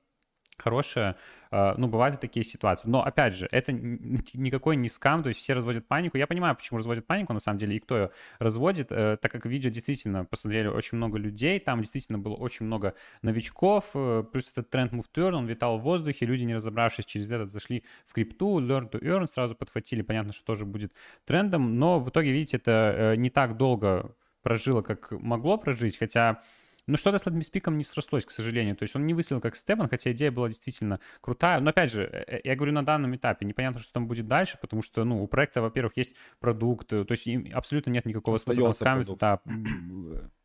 хорошее. 0.58 1.16
А, 1.52 1.76
ну, 1.78 1.88
бывают 1.88 2.16
и 2.16 2.20
такие 2.20 2.44
ситуации. 2.44 2.88
Но, 2.88 3.04
опять 3.04 3.36
же, 3.36 3.48
это 3.52 3.72
никакой 3.72 4.76
не 4.76 4.90
скам, 4.90 5.24
то 5.24 5.30
есть 5.30 5.40
все 5.40 5.54
разводят 5.54 5.88
панику. 5.88 6.18
Я 6.18 6.28
понимаю, 6.28 6.56
почему 6.56 6.78
разводят 6.78 7.08
панику, 7.08 7.34
на 7.34 7.40
самом 7.40 7.60
деле, 7.60 7.78
и 7.78 7.80
кто 7.80 7.98
ее 7.98 8.12
разводит, 8.40 8.92
э, 8.92 9.18
так 9.22 9.32
как 9.32 9.46
видео 9.46 9.70
действительно 9.70 10.26
посмотрели 10.26 10.68
очень 10.68 10.98
много 10.98 11.18
людей, 11.18 11.60
там 11.60 11.82
действительно 11.82 12.20
было 12.20 12.34
очень 12.34 12.66
много 12.66 12.96
новичков, 13.22 13.92
э, 13.94 14.24
плюс 14.32 14.52
этот 14.52 14.70
тренд 14.70 14.92
Move 14.92 15.06
to 15.14 15.30
Earn, 15.30 15.34
он 15.36 15.46
витал 15.46 15.78
в 15.78 15.84
воздухе, 15.84 16.26
люди, 16.26 16.44
не 16.44 16.56
разобравшись 16.56 17.06
через 17.06 17.32
этот, 17.32 17.52
зашли 17.52 17.84
в 18.06 18.14
крипту, 18.14 18.60
Learn 18.60 18.90
to 18.90 19.00
Earn, 19.02 19.28
сразу 19.28 19.56
подхватили, 19.56 20.02
понятно, 20.02 20.34
что 20.34 20.46
тоже 20.46 20.66
будет 20.66 20.94
трендом, 21.26 21.78
но 21.80 22.00
в 22.00 22.10
итоге, 22.10 22.32
видите, 22.32 22.58
это 22.58 22.94
э, 22.98 23.16
не 23.16 23.30
так 23.30 23.58
долго 23.58 24.16
прожило, 24.42 24.82
как 24.82 25.12
могло 25.12 25.58
прожить, 25.58 25.98
хотя 25.98 26.42
но 26.88 26.98
что-то 26.98 27.18
с 27.18 27.26
Ладмиспиком 27.26 27.78
не 27.78 27.84
срослось, 27.84 28.26
к 28.26 28.32
сожалению. 28.32 28.76
То 28.76 28.84
есть 28.84 28.96
он 28.96 29.06
не 29.06 29.14
выстрелил 29.14 29.42
как 29.42 29.56
Степан, 29.56 29.90
хотя 29.90 30.12
идея 30.12 30.32
была 30.32 30.50
действительно 30.50 31.00
крутая. 31.22 31.60
Но 31.60 31.70
опять 31.72 31.92
же, 31.92 32.04
э, 32.04 32.42
я 32.44 32.56
говорю 32.56 32.74
на 32.74 32.86
данном 32.86 33.16
этапе, 33.16 33.46
непонятно, 33.46 33.80
что 33.80 33.94
там 33.94 34.08
будет 34.08 34.28
дальше, 34.28 34.58
потому 34.62 34.82
что, 34.82 35.04
ну, 35.04 35.24
у 35.24 35.28
проекта, 35.28 35.62
во-первых, 35.62 35.98
есть 35.98 36.16
продукт, 36.40 36.88
то 36.88 37.06
есть 37.10 37.28
им 37.28 37.50
абсолютно 37.54 37.92
нет 37.92 38.06
никакого 38.06 38.38
способа 38.38 38.74
скамиться, 38.74 39.16
да, 39.16 39.40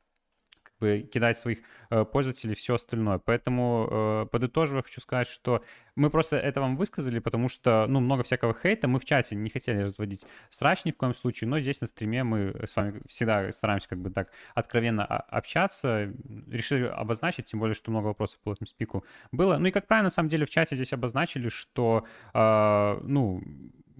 бы 0.81 1.09
кидать 1.13 1.39
своих 1.39 1.59
э, 1.91 2.05
пользователей, 2.05 2.55
все 2.55 2.75
остальное. 2.75 3.19
Поэтому, 3.19 3.89
э, 3.91 4.27
подытоживая, 4.31 4.83
хочу 4.83 5.01
сказать, 5.01 5.29
что 5.29 5.63
мы 5.95 6.11
просто 6.11 6.37
это 6.37 6.61
вам 6.61 6.77
высказали, 6.77 7.19
потому 7.19 7.49
что, 7.49 7.87
ну, 7.89 8.01
много 8.01 8.23
всякого 8.23 8.55
хейта. 8.55 8.89
Мы 8.89 8.99
в 8.99 9.05
чате 9.05 9.37
не 9.37 9.51
хотели 9.51 9.83
разводить 9.83 10.27
срач 10.49 10.85
ни 10.85 10.91
в 10.91 10.97
коем 10.97 11.15
случае, 11.15 11.49
но 11.49 11.61
здесь 11.61 11.81
на 11.81 11.87
стриме 11.87 12.25
мы 12.25 12.55
с 12.67 12.75
вами 12.75 13.03
всегда 13.07 13.53
стараемся 13.53 13.89
как 13.89 13.99
бы 13.99 14.11
так 14.11 14.31
откровенно 14.55 15.05
общаться. 15.05 16.13
Решили 16.49 16.87
обозначить, 16.87 17.47
тем 17.47 17.61
более, 17.61 17.75
что 17.75 17.91
много 17.91 18.07
вопросов 18.07 18.41
по 18.41 18.53
этому 18.53 18.67
спику 18.67 19.05
было. 19.33 19.59
Ну 19.59 19.67
и, 19.67 19.71
как 19.71 19.87
правильно, 19.87 20.07
на 20.07 20.11
самом 20.11 20.29
деле, 20.29 20.47
в 20.47 20.51
чате 20.51 20.75
здесь 20.75 20.93
обозначили, 20.93 21.49
что, 21.49 22.07
э, 22.33 23.01
ну, 23.03 23.43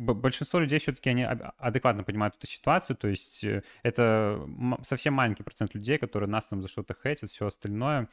большинство 0.01 0.59
людей 0.59 0.79
все-таки 0.79 1.11
они 1.11 1.25
адекватно 1.59 2.05
понимают 2.05 2.37
эту 2.37 2.47
ситуацию, 2.47 2.97
то 2.97 3.09
есть 3.09 3.45
э, 3.45 3.63
это 3.83 4.49
совсем 4.83 5.15
маленький 5.15 5.43
процент 5.43 5.75
людей, 5.75 5.99
которые 5.99 6.29
нас 6.29 6.47
там 6.47 6.63
за 6.63 6.69
что-то 6.69 6.95
хейтят, 7.03 7.31
все 7.31 7.47
остальное. 7.47 8.09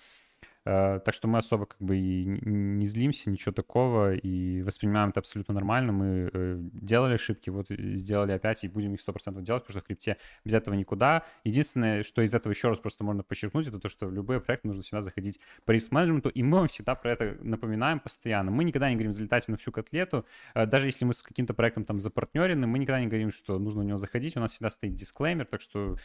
Э, 0.68 1.00
так 1.00 1.14
что 1.16 1.30
мы 1.30 1.38
особо 1.38 1.66
как 1.66 1.82
бы 1.82 1.98
и 1.98 2.26
не 2.26 2.86
злимся, 2.88 3.30
ничего 3.30 3.54
такого, 3.54 4.16
и 4.16 4.62
воспринимаем 4.64 5.10
это 5.10 5.22
абсолютно 5.22 5.54
нормально. 5.54 5.94
Мы 5.94 6.30
э, 6.34 6.58
делали 6.74 7.14
ошибки, 7.14 7.50
вот 7.50 7.68
сделали 7.70 8.34
опять, 8.34 8.66
и 8.66 8.68
будем 8.68 8.94
их 8.94 9.00
100% 9.00 9.42
делать, 9.44 9.64
потому 9.64 9.80
что 9.80 9.80
в 9.80 9.84
крипте 9.84 10.18
без 10.44 10.54
этого 10.54 10.74
никуда. 10.76 11.24
Единственное, 11.46 12.04
что 12.04 12.22
из 12.22 12.34
этого 12.34 12.52
еще 12.52 12.68
раз 12.68 12.80
просто 12.80 13.06
можно 13.06 13.24
подчеркнуть, 13.24 13.68
это 13.68 13.80
то, 13.80 13.88
что 13.88 14.08
в 14.08 14.14
любой 14.14 14.42
проект 14.42 14.66
нужно 14.66 14.84
всегда 14.84 15.02
заходить 15.02 15.40
по 15.64 15.72
риск-менеджменту, 15.72 16.28
и 16.28 16.44
мы 16.44 16.58
вам 16.58 16.68
всегда 16.68 16.96
про 16.96 17.14
это 17.14 17.38
напоминаем 17.40 18.02
постоянно. 18.02 18.52
Мы 18.52 18.66
никогда 18.66 18.90
не 18.90 18.96
говорим 18.96 19.14
залетайте 19.14 19.52
на 19.52 19.58
всю 19.58 19.72
котлету, 19.72 20.26
э, 20.54 20.66
даже 20.66 20.88
если 20.88 21.06
мы 21.06 21.14
с 21.14 21.22
каким-то 21.22 21.54
проектом 21.54 21.86
там 21.86 22.02
запартнерены, 22.02 22.68
мы 22.68 22.78
никогда 22.80 23.00
не 23.00 23.08
говорим, 23.08 23.32
что 23.32 23.58
нужно 23.58 23.84
в 23.84 23.86
него 23.86 23.98
заходить, 23.98 24.36
у 24.36 24.42
нас 24.42 24.52
всегда 24.52 24.70
стоит 24.70 24.96
дисклеймер, 24.96 25.46
так 25.46 25.62
что 25.62 25.96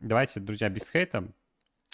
давайте, 0.00 0.40
друзья, 0.40 0.68
без 0.68 0.90
хейта, 0.90 1.32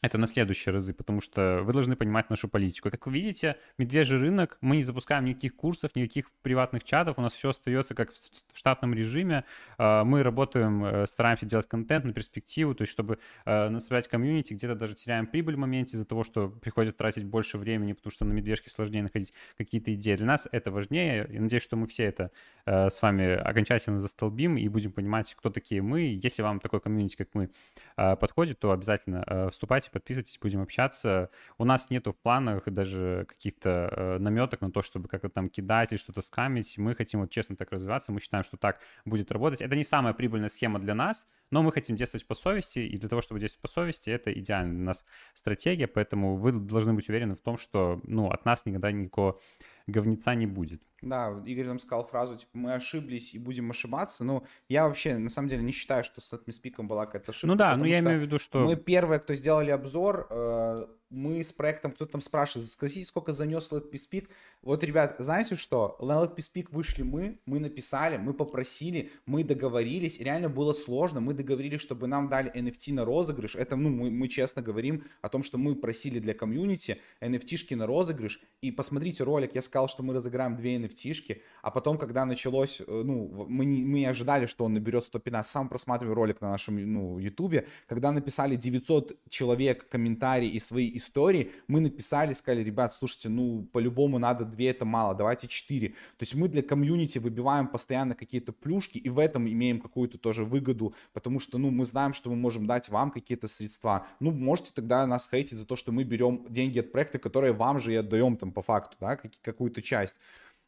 это 0.02 0.18
на 0.18 0.26
следующие 0.26 0.72
разы, 0.72 0.94
потому 0.94 1.20
что 1.20 1.60
вы 1.62 1.72
должны 1.72 1.96
понимать 1.96 2.30
нашу 2.30 2.48
политику. 2.48 2.90
Как 2.90 3.06
вы 3.06 3.12
видите, 3.12 3.56
медвежий 3.78 4.18
рынок, 4.18 4.56
мы 4.60 4.76
не 4.76 4.82
запускаем 4.82 5.24
никаких 5.24 5.54
курсов, 5.54 5.94
никаких 5.94 6.30
приватных 6.42 6.84
чатов, 6.84 7.18
у 7.18 7.22
нас 7.22 7.32
все 7.34 7.50
остается 7.50 7.94
как 7.94 8.10
в 8.12 8.56
штатном 8.56 8.94
режиме. 8.94 9.44
А, 9.78 10.04
мы 10.04 10.22
работаем, 10.22 10.84
э, 10.84 11.06
стараемся 11.06 11.46
делать 11.46 11.68
контент 11.68 12.04
на 12.04 12.12
перспективу, 12.12 12.74
то 12.74 12.82
есть 12.82 12.92
чтобы 12.92 13.18
э, 13.44 13.68
насобирать 13.68 14.08
комьюнити, 14.08 14.54
где-то 14.54 14.74
даже 14.74 14.94
теряем 14.94 15.26
прибыль 15.26 15.56
в 15.56 15.58
моменте 15.58 15.96
из-за 15.96 16.06
того, 16.06 16.24
что 16.24 16.48
приходится 16.48 16.96
тратить 16.96 17.24
больше 17.24 17.58
времени, 17.58 17.92
потому 17.92 18.10
что 18.10 18.24
на 18.24 18.32
медвежке 18.32 18.70
сложнее 18.70 19.02
находить 19.02 19.34
какие-то 19.58 19.94
идеи. 19.94 20.16
Для 20.16 20.26
нас 20.26 20.48
это 20.50 20.70
важнее. 20.70 21.28
Я 21.30 21.40
надеюсь, 21.40 21.62
что 21.62 21.76
мы 21.76 21.86
все 21.86 22.04
это 22.04 22.30
э, 22.64 22.88
с 22.88 23.02
вами 23.02 23.34
окончательно 23.34 24.00
застолбим 24.00 24.56
и 24.56 24.66
будем 24.68 24.92
понимать, 24.92 25.34
кто 25.34 25.50
такие 25.50 25.82
мы. 25.82 26.18
Если 26.22 26.42
вам 26.42 26.60
такой 26.60 26.80
комьюнити, 26.80 27.16
как 27.16 27.28
мы, 27.34 27.50
подходит, 27.96 28.58
то 28.58 28.72
обязательно 28.72 29.48
вступайте 29.50 29.89
Ставьте, 29.90 29.92
подписывайтесь, 29.92 30.38
будем 30.40 30.62
общаться. 30.62 31.30
У 31.58 31.64
нас 31.64 31.90
нету 31.90 32.12
в 32.12 32.16
планах 32.16 32.64
даже 32.66 33.26
каких-то 33.28 33.68
э, 33.92 34.18
наметок 34.18 34.60
на 34.60 34.70
то, 34.70 34.82
чтобы 34.82 35.08
как-то 35.08 35.28
там 35.28 35.48
кидать 35.48 35.92
или 35.92 35.98
что-то 35.98 36.22
скамить. 36.22 36.78
Мы 36.78 36.94
хотим 36.94 37.20
вот 37.20 37.30
честно 37.30 37.56
так 37.56 37.72
развиваться, 37.72 38.12
мы 38.12 38.20
считаем, 38.20 38.44
что 38.44 38.56
так 38.56 38.80
будет 39.04 39.32
работать. 39.32 39.60
Это 39.60 39.76
не 39.76 39.84
самая 39.84 40.14
прибыльная 40.14 40.48
схема 40.48 40.78
для 40.78 40.94
нас, 40.94 41.28
но 41.50 41.62
мы 41.62 41.72
хотим 41.72 41.96
действовать 41.96 42.26
по 42.26 42.34
совести, 42.34 42.80
и 42.80 42.96
для 42.96 43.08
того, 43.08 43.20
чтобы 43.20 43.40
действовать 43.40 43.62
по 43.62 43.68
совести, 43.68 44.10
это 44.10 44.32
идеальная 44.32 44.74
для 44.74 44.84
нас 44.84 45.04
стратегия, 45.34 45.86
поэтому 45.86 46.36
вы 46.36 46.52
должны 46.52 46.92
быть 46.92 47.08
уверены 47.08 47.34
в 47.34 47.40
том, 47.40 47.56
что 47.56 48.00
ну, 48.04 48.30
от 48.30 48.44
нас 48.44 48.66
никогда 48.66 48.92
никакого 48.92 49.40
говнеца 49.86 50.34
не 50.34 50.46
будет. 50.46 50.82
Да, 51.02 51.42
Игорь 51.46 51.66
нам 51.66 51.78
сказал 51.78 52.06
фразу, 52.06 52.36
типа, 52.36 52.50
мы 52.52 52.74
ошиблись 52.74 53.34
и 53.34 53.38
будем 53.38 53.70
ошибаться. 53.70 54.24
Ну, 54.24 54.44
я 54.68 54.86
вообще, 54.86 55.16
на 55.16 55.28
самом 55.28 55.48
деле, 55.48 55.62
не 55.62 55.72
считаю, 55.72 56.04
что 56.04 56.20
с 56.20 56.32
этим 56.32 56.52
спиком 56.52 56.88
была 56.88 57.06
какая-то 57.06 57.32
ошибка. 57.32 57.46
Ну 57.46 57.54
да, 57.54 57.76
но 57.76 57.86
я 57.86 58.00
имею 58.00 58.18
в 58.18 58.22
виду, 58.22 58.38
что... 58.38 58.60
Мы 58.60 58.76
первые, 58.76 59.20
кто 59.20 59.34
сделали 59.34 59.70
обзор, 59.70 60.26
э, 60.30 60.86
мы 61.10 61.42
с 61.42 61.52
проектом, 61.52 61.92
кто-то 61.92 62.12
там 62.12 62.20
спрашивает, 62.20 62.68
спросите, 62.68 63.06
сколько 63.06 63.32
занес 63.32 63.70
Speak. 63.70 64.28
Вот, 64.62 64.84
ребят, 64.84 65.16
знаете 65.18 65.56
что? 65.56 65.96
На 66.00 66.24
Speak 66.24 66.68
вышли 66.70 67.02
мы, 67.02 67.40
мы 67.46 67.58
написали, 67.58 68.16
мы 68.16 68.32
попросили, 68.32 69.10
мы 69.26 69.42
договорились. 69.42 70.20
Реально 70.20 70.48
было 70.48 70.72
сложно. 70.72 71.20
Мы 71.20 71.34
договорились, 71.34 71.80
чтобы 71.80 72.06
нам 72.06 72.28
дали 72.28 72.52
NFT 72.52 72.94
на 72.94 73.04
розыгрыш. 73.04 73.56
Это, 73.56 73.76
ну, 73.76 73.90
мы, 73.90 74.10
мы 74.10 74.28
честно 74.28 74.62
говорим 74.62 75.04
о 75.20 75.28
том, 75.28 75.42
что 75.42 75.58
мы 75.58 75.74
просили 75.74 76.20
для 76.20 76.32
комьюнити 76.32 77.00
NFT-шки 77.20 77.74
на 77.74 77.86
розыгрыш. 77.86 78.40
И 78.62 78.70
посмотрите 78.70 79.24
ролик, 79.24 79.54
я 79.54 79.62
сказал, 79.62 79.88
что 79.88 80.02
мы 80.02 80.14
разыграем 80.14 80.56
две 80.56 80.76
NFT-шки, 80.90 81.42
а 81.62 81.70
потом, 81.70 81.98
когда 81.98 82.24
началось, 82.24 82.80
э, 82.80 82.84
ну, 83.04 83.46
мы 83.48 83.64
не, 83.64 83.84
мы 83.84 84.00
не 84.00 84.06
ожидали, 84.06 84.46
что 84.46 84.64
он 84.64 84.74
наберет 84.74 85.04
115. 85.04 85.50
Сам 85.50 85.68
просматриваю 85.68 86.14
ролик 86.14 86.40
на 86.40 86.50
нашем, 86.50 86.76
ну, 86.92 87.18
ютубе, 87.18 87.66
когда 87.86 88.12
написали 88.12 88.56
900 88.56 89.16
человек 89.28 89.88
комментарии 89.88 90.48
и 90.48 90.60
свои 90.60 90.90
истории, 90.96 91.52
мы 91.68 91.80
написали, 91.80 92.32
сказали, 92.32 92.62
ребят, 92.62 92.92
слушайте, 92.92 93.28
ну, 93.28 93.68
по-любому 93.72 94.18
надо 94.18 94.44
две, 94.44 94.70
это 94.70 94.84
мало, 94.84 95.14
давайте 95.14 95.48
четыре. 95.48 95.88
То 95.88 96.22
есть 96.22 96.34
мы 96.34 96.48
для 96.48 96.62
комьюнити 96.62 97.18
выбиваем 97.18 97.68
постоянно 97.68 98.14
какие-то 98.14 98.52
плюшки, 98.52 98.98
и 98.98 99.08
в 99.08 99.18
этом 99.18 99.48
имеем 99.48 99.80
какую-то 99.80 100.18
тоже 100.18 100.44
выгоду, 100.44 100.94
потому 101.12 101.40
что, 101.40 101.58
ну, 101.58 101.70
мы 101.70 101.84
знаем, 101.84 102.12
что 102.12 102.30
мы 102.30 102.36
можем 102.36 102.66
дать 102.66 102.88
вам 102.88 103.10
какие-то 103.10 103.48
средства. 103.48 104.06
Ну, 104.20 104.30
можете 104.30 104.72
тогда 104.74 105.06
нас 105.06 105.28
хейтить 105.30 105.58
за 105.58 105.66
то, 105.66 105.76
что 105.76 105.92
мы 105.92 106.04
берем 106.04 106.44
деньги 106.48 106.78
от 106.78 106.92
проекта, 106.92 107.18
которые 107.18 107.52
вам 107.52 107.78
же 107.80 107.92
и 107.92 107.96
отдаем 107.96 108.36
там 108.36 108.52
по 108.52 108.62
факту, 108.62 108.96
да, 109.00 109.16
какую-то 109.42 109.82
часть. 109.82 110.16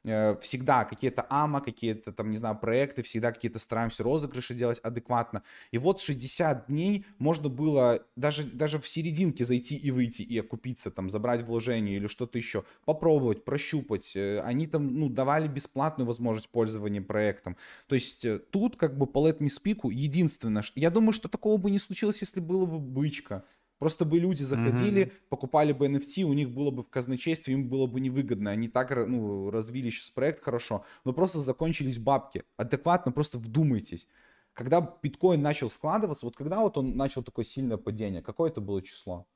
Э, 0.05 0.37
всегда 0.41 0.85
какие-то 0.85 1.25
АМА, 1.31 1.61
какие-то 1.61 2.13
там, 2.13 2.31
не 2.31 2.37
знаю, 2.37 2.59
проекты, 2.59 3.03
всегда 3.03 3.31
какие-то 3.31 3.61
стараемся 3.61 4.03
розыгрыши 4.03 4.53
делать 4.53 4.81
адекватно. 4.83 5.45
И 5.71 5.79
вот 5.79 6.01
60 6.01 6.67
дней 6.67 7.07
можно 7.19 7.49
было 7.49 8.05
даже, 8.17 8.43
даже 8.43 8.81
в 8.81 8.89
серединке 8.89 9.45
зайти 9.45 9.77
и 9.77 9.93
выйти, 9.93 10.23
и 10.23 10.39
окупиться, 10.39 10.91
там, 10.91 11.09
забрать 11.09 11.43
вложение 11.43 11.97
или 11.97 12.09
что-то 12.09 12.37
еще, 12.37 12.65
попробовать, 12.85 13.45
прощупать. 13.45 14.17
Э, 14.17 14.41
они 14.41 14.67
там, 14.67 14.93
ну, 14.93 15.09
давали 15.09 15.47
бесплатную 15.47 16.07
возможность 16.07 16.49
пользования 16.49 17.01
проектом. 17.01 17.57
То 17.87 17.95
есть 17.95 18.25
э, 18.25 18.41
тут, 18.41 18.77
как 18.77 18.99
бы, 18.99 19.07
по 19.07 19.29
Let 19.29 19.39
Me 19.39 19.49
Speak, 19.49 19.89
единственное, 19.89 20.65
я 20.75 20.91
думаю, 20.91 21.13
что 21.13 21.29
такого 21.29 21.59
бы 21.59 21.71
не 21.71 21.79
случилось, 21.79 22.21
если 22.23 22.41
было 22.41 22.67
бы 22.67 22.81
бычка. 22.81 23.45
Просто 23.83 24.05
бы 24.05 24.21
люди 24.21 24.45
заходили, 24.45 25.07
mm-hmm. 25.07 25.13
покупали 25.29 25.73
бы 25.73 25.89
NFT, 25.89 26.23
у 26.23 26.35
них 26.35 26.53
было 26.53 26.71
бы 26.71 26.85
в 26.85 26.89
казначействе, 26.89 27.55
им 27.55 27.69
было 27.69 27.89
бы 27.89 27.99
невыгодно. 27.99 28.53
Они 28.53 28.69
так 28.69 28.91
ну, 29.09 29.51
развили 29.51 29.91
сейчас 29.91 30.09
проект 30.13 30.41
хорошо, 30.41 30.85
но 31.05 31.13
просто 31.13 31.41
закончились 31.41 31.99
бабки. 31.99 32.45
Адекватно 32.57 33.11
просто 33.11 33.39
вдумайтесь. 33.39 34.07
когда 34.53 34.81
биткоин 35.03 35.43
начал 35.43 35.69
складываться, 35.69 36.27
вот 36.27 36.37
когда 36.37 36.61
вот 36.61 36.79
он 36.79 36.97
начал 36.97 37.25
такое 37.25 37.45
сильное 37.45 37.77
падение, 37.77 38.23
какое 38.23 38.53
это 38.53 38.61
было 38.61 38.81
число? 38.83 39.27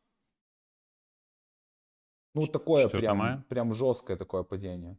Ну, 2.34 2.46
такое 2.46 2.86
прям, 2.86 3.16
мая? 3.16 3.44
прям 3.48 3.74
жесткое 3.74 4.16
такое 4.16 4.44
падение. 4.44 4.96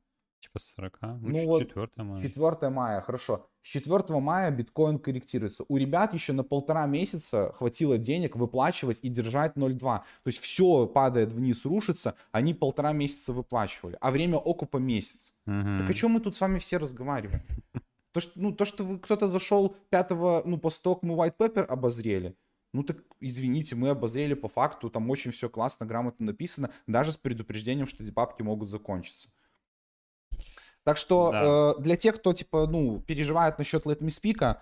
Типа 0.48 0.60
40? 0.60 0.98
Ну, 1.02 1.20
ну 1.22 1.46
вот 1.46 1.68
4 1.68 1.90
мая. 1.98 2.22
4 2.22 2.70
мая, 2.70 3.02
хорошо. 3.02 3.48
С 3.62 3.68
4 3.68 4.20
мая 4.20 4.52
биткоин 4.52 4.98
корректируется. 4.98 5.66
У 5.68 5.78
ребят 5.78 6.14
еще 6.14 6.34
на 6.34 6.44
полтора 6.44 6.86
месяца 6.86 7.52
хватило 7.54 7.98
денег 7.98 8.36
выплачивать 8.36 9.00
и 9.02 9.10
держать 9.10 9.56
0,2. 9.56 9.80
То 9.80 10.04
есть 10.26 10.40
все 10.40 10.88
падает 10.88 11.32
вниз, 11.32 11.66
рушится. 11.66 12.16
Они 12.32 12.54
полтора 12.54 12.94
месяца 12.94 13.34
выплачивали. 13.34 13.98
А 14.00 14.12
время 14.12 14.38
окупа 14.38 14.78
месяц. 14.78 15.34
Угу. 15.46 15.80
Так 15.80 15.90
о 15.90 15.94
чем 15.94 16.12
мы 16.12 16.20
тут 16.22 16.36
с 16.36 16.42
вами 16.42 16.60
все 16.60 16.78
разговариваем? 16.78 17.42
То, 18.14 18.22
что, 18.22 18.32
ну, 18.36 18.52
то, 18.52 18.66
что 18.66 18.84
вы, 18.84 18.98
кто-то 18.98 19.28
зашел 19.28 19.76
5 19.90 20.10
ну, 20.46 20.58
после 20.58 20.82
того, 20.82 20.96
как 20.96 21.04
мы 21.04 21.14
White 21.14 21.38
Paper 21.38 21.66
обозрели, 21.66 22.36
ну 22.74 22.84
так, 22.84 22.98
извините, 23.20 23.76
мы 23.76 23.90
обозрели 23.90 24.34
по 24.34 24.48
факту, 24.48 24.90
там 24.90 25.10
очень 25.10 25.32
все 25.32 25.50
классно, 25.50 25.86
грамотно 25.86 26.26
написано, 26.28 26.72
даже 26.88 27.12
с 27.12 27.18
предупреждением, 27.18 27.88
что 27.88 28.04
эти 28.04 28.12
бабки 28.12 28.42
могут 28.42 28.70
закончиться. 28.70 29.30
Так 30.88 30.96
что 30.96 31.32
да. 31.32 31.42
э, 31.44 31.82
для 31.82 31.98
тех, 31.98 32.16
кто, 32.16 32.32
типа, 32.32 32.66
ну, 32.66 33.02
переживает 33.02 33.58
насчет 33.58 33.86
Let 33.86 34.00
Me 34.00 34.08
Speak, 34.08 34.56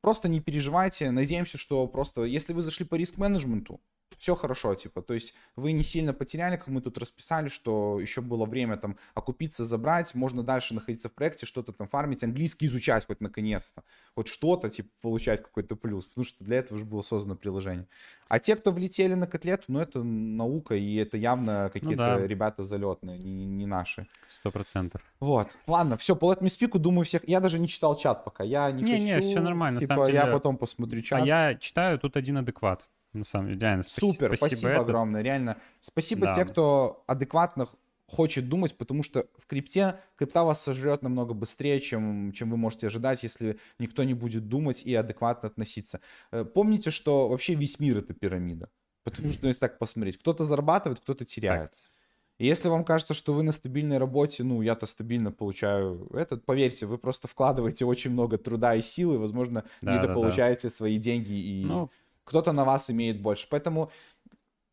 просто 0.00 0.28
не 0.28 0.38
переживайте. 0.38 1.10
Надеемся, 1.10 1.58
что 1.58 1.88
просто, 1.88 2.22
если 2.22 2.52
вы 2.52 2.62
зашли 2.62 2.86
по 2.86 2.94
риск-менеджменту, 2.94 3.80
все 4.18 4.34
хорошо, 4.34 4.74
типа, 4.74 5.02
то 5.02 5.14
есть 5.14 5.34
вы 5.56 5.72
не 5.72 5.82
сильно 5.82 6.12
потеряли, 6.12 6.56
как 6.56 6.68
мы 6.68 6.80
тут 6.80 6.98
расписали, 6.98 7.48
что 7.48 7.98
еще 8.00 8.20
было 8.20 8.46
время 8.46 8.76
там 8.76 8.96
окупиться, 9.14 9.64
забрать, 9.64 10.14
можно 10.14 10.42
дальше 10.42 10.74
находиться 10.74 11.08
в 11.08 11.12
проекте, 11.12 11.46
что-то 11.46 11.72
там 11.72 11.86
фармить, 11.86 12.24
английский 12.24 12.66
изучать 12.66 13.06
хоть 13.06 13.20
наконец-то, 13.20 13.82
хоть 14.14 14.28
что-то, 14.28 14.70
типа, 14.70 14.88
получать 15.00 15.42
какой-то 15.42 15.76
плюс, 15.76 16.06
потому 16.06 16.24
что 16.24 16.44
для 16.44 16.58
этого 16.58 16.78
уже 16.78 16.86
было 16.86 17.02
создано 17.02 17.36
приложение. 17.36 17.86
А 18.28 18.38
те, 18.38 18.56
кто 18.56 18.72
влетели 18.72 19.14
на 19.14 19.26
котлету, 19.26 19.64
ну, 19.68 19.80
это 19.80 20.02
наука, 20.02 20.74
и 20.74 20.96
это 20.96 21.16
явно 21.16 21.64
ну 21.64 21.70
какие-то 21.70 22.14
ну, 22.14 22.20
да. 22.20 22.26
ребята 22.26 22.64
залетные, 22.64 23.18
не, 23.18 23.44
не 23.44 23.66
наши. 23.66 24.06
Сто 24.28 24.50
процентов. 24.50 25.02
Вот, 25.20 25.56
ладно, 25.66 25.96
все, 25.96 26.16
по 26.16 26.32
этому 26.32 26.48
спику, 26.48 26.78
думаю, 26.78 27.04
всех, 27.04 27.28
я 27.28 27.40
даже 27.40 27.58
не 27.58 27.68
читал 27.68 27.96
чат 27.96 28.24
пока, 28.24 28.44
я 28.44 28.70
не, 28.70 28.82
не 28.82 28.92
хочу. 28.92 29.04
Не, 29.04 29.20
все 29.20 29.40
нормально, 29.40 29.80
типа, 29.80 30.10
я 30.10 30.26
потом 30.26 30.56
посмотрю 30.56 31.02
чат. 31.02 31.22
А 31.22 31.26
я 31.26 31.54
читаю, 31.54 31.98
тут 31.98 32.16
один 32.16 32.38
адекват. 32.38 32.86
На 33.16 33.24
самом 33.24 33.48
деле, 33.48 33.60
реально, 33.60 33.82
спасибо. 33.82 34.12
Супер, 34.12 34.36
спасибо, 34.36 34.58
спасибо 34.58 34.80
огромное, 34.80 35.22
реально. 35.22 35.56
Спасибо 35.80 36.26
да. 36.26 36.36
те, 36.36 36.44
кто 36.44 37.04
адекватно 37.06 37.68
хочет 38.06 38.48
думать, 38.48 38.76
потому 38.76 39.02
что 39.02 39.26
в 39.36 39.46
крипте 39.46 39.98
крипта 40.16 40.44
вас 40.44 40.62
сожрет 40.62 41.02
намного 41.02 41.34
быстрее, 41.34 41.80
чем, 41.80 42.32
чем 42.32 42.50
вы 42.50 42.56
можете 42.56 42.86
ожидать, 42.86 43.22
если 43.22 43.58
никто 43.78 44.04
не 44.04 44.14
будет 44.14 44.48
думать 44.48 44.82
и 44.84 44.94
адекватно 44.94 45.48
относиться. 45.48 46.00
Э, 46.30 46.44
помните, 46.44 46.90
что 46.90 47.28
вообще 47.28 47.54
весь 47.54 47.80
мир 47.80 47.98
это 47.98 48.14
пирамида. 48.14 48.70
Потому 49.02 49.32
что, 49.32 49.42
ну, 49.42 49.48
если 49.48 49.60
так 49.60 49.78
посмотреть, 49.78 50.18
кто-то 50.18 50.44
зарабатывает, 50.44 51.00
кто-то 51.00 51.24
теряет. 51.24 51.90
И 52.38 52.46
если 52.46 52.68
вам 52.68 52.84
кажется, 52.84 53.14
что 53.14 53.32
вы 53.32 53.42
на 53.42 53.52
стабильной 53.52 53.98
работе, 53.98 54.44
ну, 54.44 54.60
я-то 54.60 54.84
стабильно 54.86 55.32
получаю 55.32 56.08
этот, 56.12 56.44
поверьте, 56.44 56.86
вы 56.86 56.98
просто 56.98 57.28
вкладываете 57.28 57.84
очень 57.86 58.10
много 58.10 58.36
труда 58.36 58.74
и 58.74 58.82
силы, 58.82 59.18
возможно, 59.18 59.64
да, 59.80 59.96
недополучаете 59.96 60.64
да, 60.64 60.68
да. 60.68 60.74
свои 60.74 60.98
деньги 60.98 61.32
и... 61.32 61.64
Ну, 61.64 61.90
кто-то 62.26 62.52
на 62.52 62.64
вас 62.64 62.90
имеет 62.90 63.22
больше. 63.22 63.46
Поэтому 63.50 63.90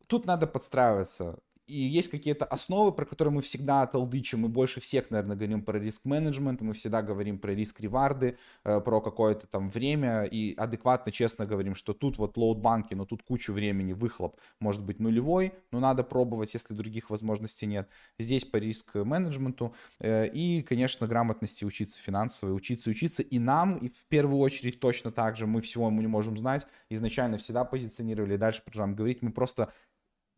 тут 0.08 0.26
надо 0.26 0.46
подстраиваться 0.46 1.38
и 1.66 1.78
есть 1.78 2.10
какие-то 2.10 2.44
основы, 2.44 2.92
про 2.92 3.04
которые 3.04 3.32
мы 3.32 3.40
всегда 3.40 3.86
толдычим. 3.86 4.40
Мы 4.40 4.48
больше 4.48 4.80
всех, 4.80 5.10
наверное, 5.10 5.36
говорим 5.36 5.62
про 5.62 5.78
риск-менеджмент, 5.78 6.60
мы 6.60 6.74
всегда 6.74 7.00
говорим 7.00 7.38
про 7.38 7.54
риск-реварды, 7.54 8.36
э, 8.64 8.80
про 8.80 9.00
какое-то 9.00 9.46
там 9.46 9.70
время. 9.70 10.24
И 10.24 10.54
адекватно, 10.56 11.10
честно 11.10 11.46
говорим, 11.46 11.74
что 11.74 11.94
тут 11.94 12.18
вот 12.18 12.36
лоуд-банки, 12.36 12.94
но 12.94 13.06
тут 13.06 13.22
кучу 13.22 13.52
времени, 13.52 13.92
выхлоп. 13.92 14.38
Может 14.60 14.82
быть 14.82 15.00
нулевой, 15.00 15.54
но 15.72 15.80
надо 15.80 16.04
пробовать, 16.04 16.52
если 16.52 16.74
других 16.74 17.08
возможностей 17.08 17.66
нет. 17.66 17.88
Здесь 18.18 18.44
по 18.44 18.58
риск-менеджменту 18.58 19.74
э, 20.00 20.26
и, 20.28 20.62
конечно, 20.62 21.06
грамотности 21.06 21.64
учиться 21.64 21.98
финансовой, 21.98 22.54
учиться 22.54 22.90
учиться. 22.90 23.22
И 23.22 23.38
нам, 23.38 23.78
и 23.78 23.88
в 23.88 24.04
первую 24.08 24.38
очередь 24.40 24.80
точно 24.80 25.10
так 25.10 25.36
же, 25.36 25.46
мы 25.46 25.62
всего 25.62 25.88
мы 25.90 26.02
не 26.02 26.08
можем 26.08 26.36
знать, 26.36 26.66
изначально 26.90 27.38
всегда 27.38 27.64
позиционировали, 27.64 28.36
дальше 28.36 28.62
продолжаем 28.62 28.94
говорить, 28.94 29.22
мы 29.22 29.32
просто 29.32 29.72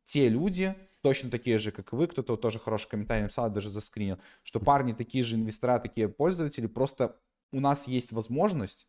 те 0.07 0.29
люди, 0.29 0.74
точно 1.07 1.31
такие 1.31 1.61
же, 1.61 1.71
как 1.71 1.93
и 1.93 1.97
вы, 1.97 2.09
кто-то 2.09 2.37
тоже 2.37 2.59
хороший 2.59 2.89
комментарий 2.89 3.23
написал, 3.23 3.49
даже 3.49 3.71
заскринил, 3.71 4.19
что 4.43 4.59
парни 4.59 4.93
такие 4.93 5.23
же 5.23 5.37
инвестора, 5.37 5.79
такие 5.79 6.09
пользователи, 6.09 6.67
просто 6.67 7.15
у 7.53 7.61
нас 7.61 7.87
есть 7.87 8.11
возможность 8.11 8.89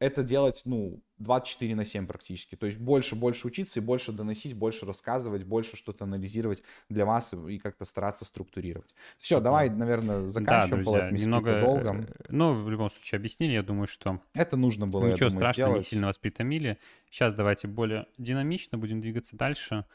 это 0.00 0.22
делать, 0.22 0.62
ну, 0.66 1.02
24 1.16 1.74
на 1.74 1.86
7 1.86 2.06
практически. 2.06 2.56
То 2.56 2.66
есть 2.66 2.78
больше, 2.78 3.16
больше 3.16 3.46
учиться 3.46 3.80
и 3.80 3.82
больше 3.82 4.12
доносить, 4.12 4.52
больше 4.52 4.84
рассказывать, 4.84 5.44
больше 5.44 5.78
что-то 5.78 6.04
анализировать 6.04 6.62
для 6.90 7.06
вас 7.06 7.32
и 7.32 7.58
как-то 7.58 7.86
стараться 7.86 8.26
структурировать. 8.26 8.94
Все, 9.18 9.40
давай, 9.40 9.70
наверное, 9.70 10.26
заканчиваем. 10.26 10.84
Да, 10.84 10.90
друзья, 10.90 11.10
немного 11.10 11.60
долго. 11.62 12.06
Э, 12.06 12.24
ну, 12.28 12.62
в 12.62 12.70
любом 12.70 12.90
случае 12.90 13.16
объяснили, 13.16 13.52
я 13.52 13.62
думаю, 13.62 13.86
что... 13.86 14.20
Это 14.34 14.58
нужно 14.58 14.86
было, 14.86 15.06
Ничего 15.06 15.30
думаю, 15.30 15.30
страшного, 15.30 15.70
сделать. 15.70 15.86
не 15.86 15.90
сильно 15.90 16.06
вас 16.08 16.18
притомили. 16.18 16.78
Сейчас 17.10 17.32
давайте 17.32 17.66
более 17.66 18.06
динамично 18.18 18.76
будем 18.76 19.00
двигаться 19.00 19.36
дальше. 19.36 19.86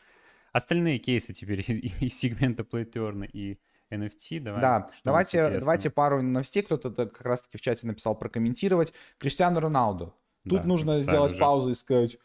Остальные 0.54 0.99
кейсы 0.99 1.34
теперь 1.34 1.66
из 1.99 2.18
сегмента 2.18 2.64
Turn 2.64 3.28
и 3.34 3.60
NFT, 3.91 4.39
давай. 4.39 4.62
Да, 4.62 4.89
давайте, 5.04 5.60
давайте 5.60 5.89
пару 5.89 6.22
новостей, 6.22 6.64
кто-то 6.64 6.91
как 6.91 7.22
раз-таки 7.22 7.58
в 7.58 7.62
чате 7.62 7.86
написал 7.88 8.16
прокомментировать. 8.18 8.93
Криштиану 9.18 9.60
Роналду. 9.60 10.16
Тут 10.47 10.62
да, 10.62 10.68
нужно 10.68 10.95
сделать 10.97 11.32
уже. 11.32 11.41
паузу 11.41 11.72
и 11.72 11.74
сказать 11.74 12.18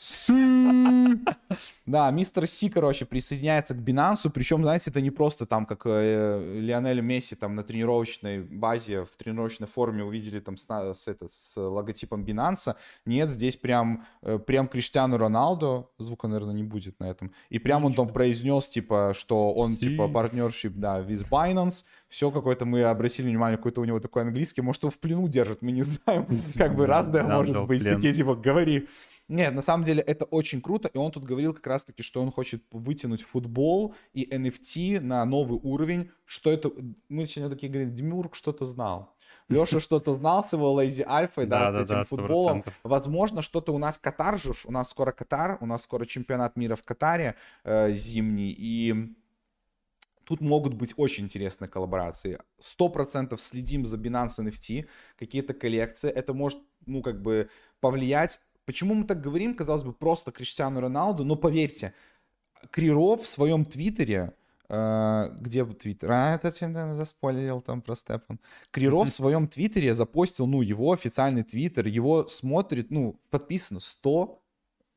Си! 0.00 0.32
Да, 1.86 2.08
мистер 2.12 2.46
Си, 2.46 2.68
короче, 2.68 3.04
присоединяется 3.04 3.74
к 3.74 3.78
Бинансу, 3.78 4.30
причем, 4.30 4.62
знаете, 4.62 4.90
это 4.90 5.00
не 5.00 5.10
просто 5.10 5.44
там, 5.44 5.66
как 5.66 5.86
э, 5.86 6.60
Лионель 6.60 7.00
Месси 7.00 7.34
там 7.34 7.56
на 7.56 7.64
тренировочной 7.64 8.42
базе, 8.42 9.04
в 9.04 9.16
тренировочной 9.16 9.66
форме 9.66 10.04
увидели 10.04 10.38
там 10.38 10.56
с, 10.56 10.66
с, 10.68 11.08
это, 11.08 11.26
с 11.28 11.56
логотипом 11.56 12.22
Бинанса. 12.22 12.76
Нет, 13.06 13.30
здесь 13.30 13.56
прям, 13.56 14.06
э, 14.22 14.38
прям 14.38 14.68
Криштиану 14.68 15.16
Роналду, 15.16 15.90
звука, 15.98 16.28
наверное, 16.28 16.54
не 16.54 16.62
будет 16.62 17.00
на 17.00 17.10
этом, 17.10 17.32
и 17.48 17.58
прям 17.58 17.84
он 17.84 17.92
там 17.92 18.08
произнес, 18.08 18.68
типа, 18.68 19.14
что 19.16 19.52
он, 19.52 19.70
si. 19.70 19.80
типа, 19.80 20.06
партнершип, 20.06 20.74
да, 20.76 21.00
with 21.00 21.28
Binance, 21.28 21.84
все 22.08 22.30
какой-то, 22.30 22.66
мы 22.66 22.84
обратили 22.84 23.26
внимание, 23.26 23.56
какой-то 23.56 23.80
у 23.80 23.84
него 23.84 23.98
такой 23.98 24.22
английский, 24.22 24.62
может, 24.62 24.82
его 24.82 24.90
в 24.90 24.98
плену 24.98 25.26
держит, 25.26 25.60
мы 25.60 25.72
не 25.72 25.82
знаем, 25.82 26.26
как 26.56 26.76
бы 26.76 26.86
разное 26.86 27.24
может 27.24 27.66
быть, 27.66 27.82
такие, 27.82 28.14
типа, 28.14 28.36
говори. 28.36 28.86
Нет, 29.28 29.54
на 29.54 29.60
самом 29.60 29.84
деле 29.84 30.00
это 30.00 30.24
очень 30.24 30.62
круто, 30.62 30.88
и 30.88 30.96
он 30.96 31.12
тут 31.12 31.24
говорил 31.24 31.52
как 31.52 31.66
раз-таки, 31.66 32.02
что 32.02 32.22
он 32.22 32.30
хочет 32.30 32.64
вытянуть 32.70 33.22
футбол 33.22 33.94
и 34.14 34.24
NFT 34.24 35.00
на 35.00 35.22
новый 35.26 35.60
уровень, 35.62 36.10
что 36.24 36.50
это... 36.50 36.72
Мы 37.10 37.26
сегодня 37.26 37.54
такие 37.54 37.70
говорим, 37.70 37.94
Демюрк 37.94 38.34
что-то 38.34 38.64
знал. 38.64 39.14
Леша 39.50 39.80
что-то 39.80 40.14
знал 40.14 40.42
с 40.42 40.52
его 40.54 40.80
Lazy 40.80 41.04
Альфой, 41.06 41.46
да, 41.46 41.84
с 41.84 41.90
этим 41.90 42.04
футболом. 42.04 42.64
Возможно, 42.82 43.42
что-то 43.42 43.74
у 43.74 43.78
нас 43.78 43.98
Катар 43.98 44.38
же, 44.38 44.52
у 44.64 44.72
нас 44.72 44.90
скоро 44.90 45.12
Катар, 45.12 45.58
у 45.60 45.66
нас 45.66 45.82
скоро 45.82 46.06
чемпионат 46.06 46.56
мира 46.56 46.74
в 46.74 46.82
Катаре 46.82 47.34
э, 47.64 47.92
зимний, 47.92 48.54
и 48.56 49.14
Тут 50.28 50.42
могут 50.42 50.74
быть 50.74 50.92
очень 50.98 51.24
интересные 51.24 51.70
коллаборации. 51.70 52.38
Сто 52.60 52.90
процентов 52.90 53.40
следим 53.40 53.86
за 53.86 53.96
Binance 53.96 54.40
NFT, 54.40 54.86
какие-то 55.18 55.54
коллекции. 55.54 56.10
Это 56.10 56.34
может, 56.34 56.58
ну, 56.84 57.00
как 57.00 57.22
бы 57.22 57.48
повлиять 57.80 58.38
Почему 58.68 58.92
мы 58.92 59.04
так 59.04 59.22
говорим, 59.22 59.54
казалось 59.54 59.82
бы, 59.82 59.94
просто 59.94 60.30
Криштиану 60.30 60.80
Роналду, 60.80 61.24
но 61.24 61.36
поверьте, 61.36 61.94
Криров 62.70 63.22
в 63.22 63.26
своем 63.26 63.64
твиттере, 63.64 64.34
Uh, 64.70 65.34
где 65.40 65.64
твиттер? 65.64 66.10
А, 66.12 66.34
это 66.34 66.50
заспойлерил 66.94 67.62
там 67.62 67.80
про 67.80 67.94
Степан. 67.96 68.38
Криров 68.70 69.08
в 69.08 69.10
своем 69.10 69.48
твиттере 69.48 69.94
запостил, 69.94 70.46
ну, 70.46 70.60
его 70.60 70.92
официальный 70.92 71.42
твиттер, 71.42 71.86
его 71.86 72.28
смотрит, 72.28 72.90
ну, 72.90 73.18
подписано 73.30 73.80
100 73.80 74.38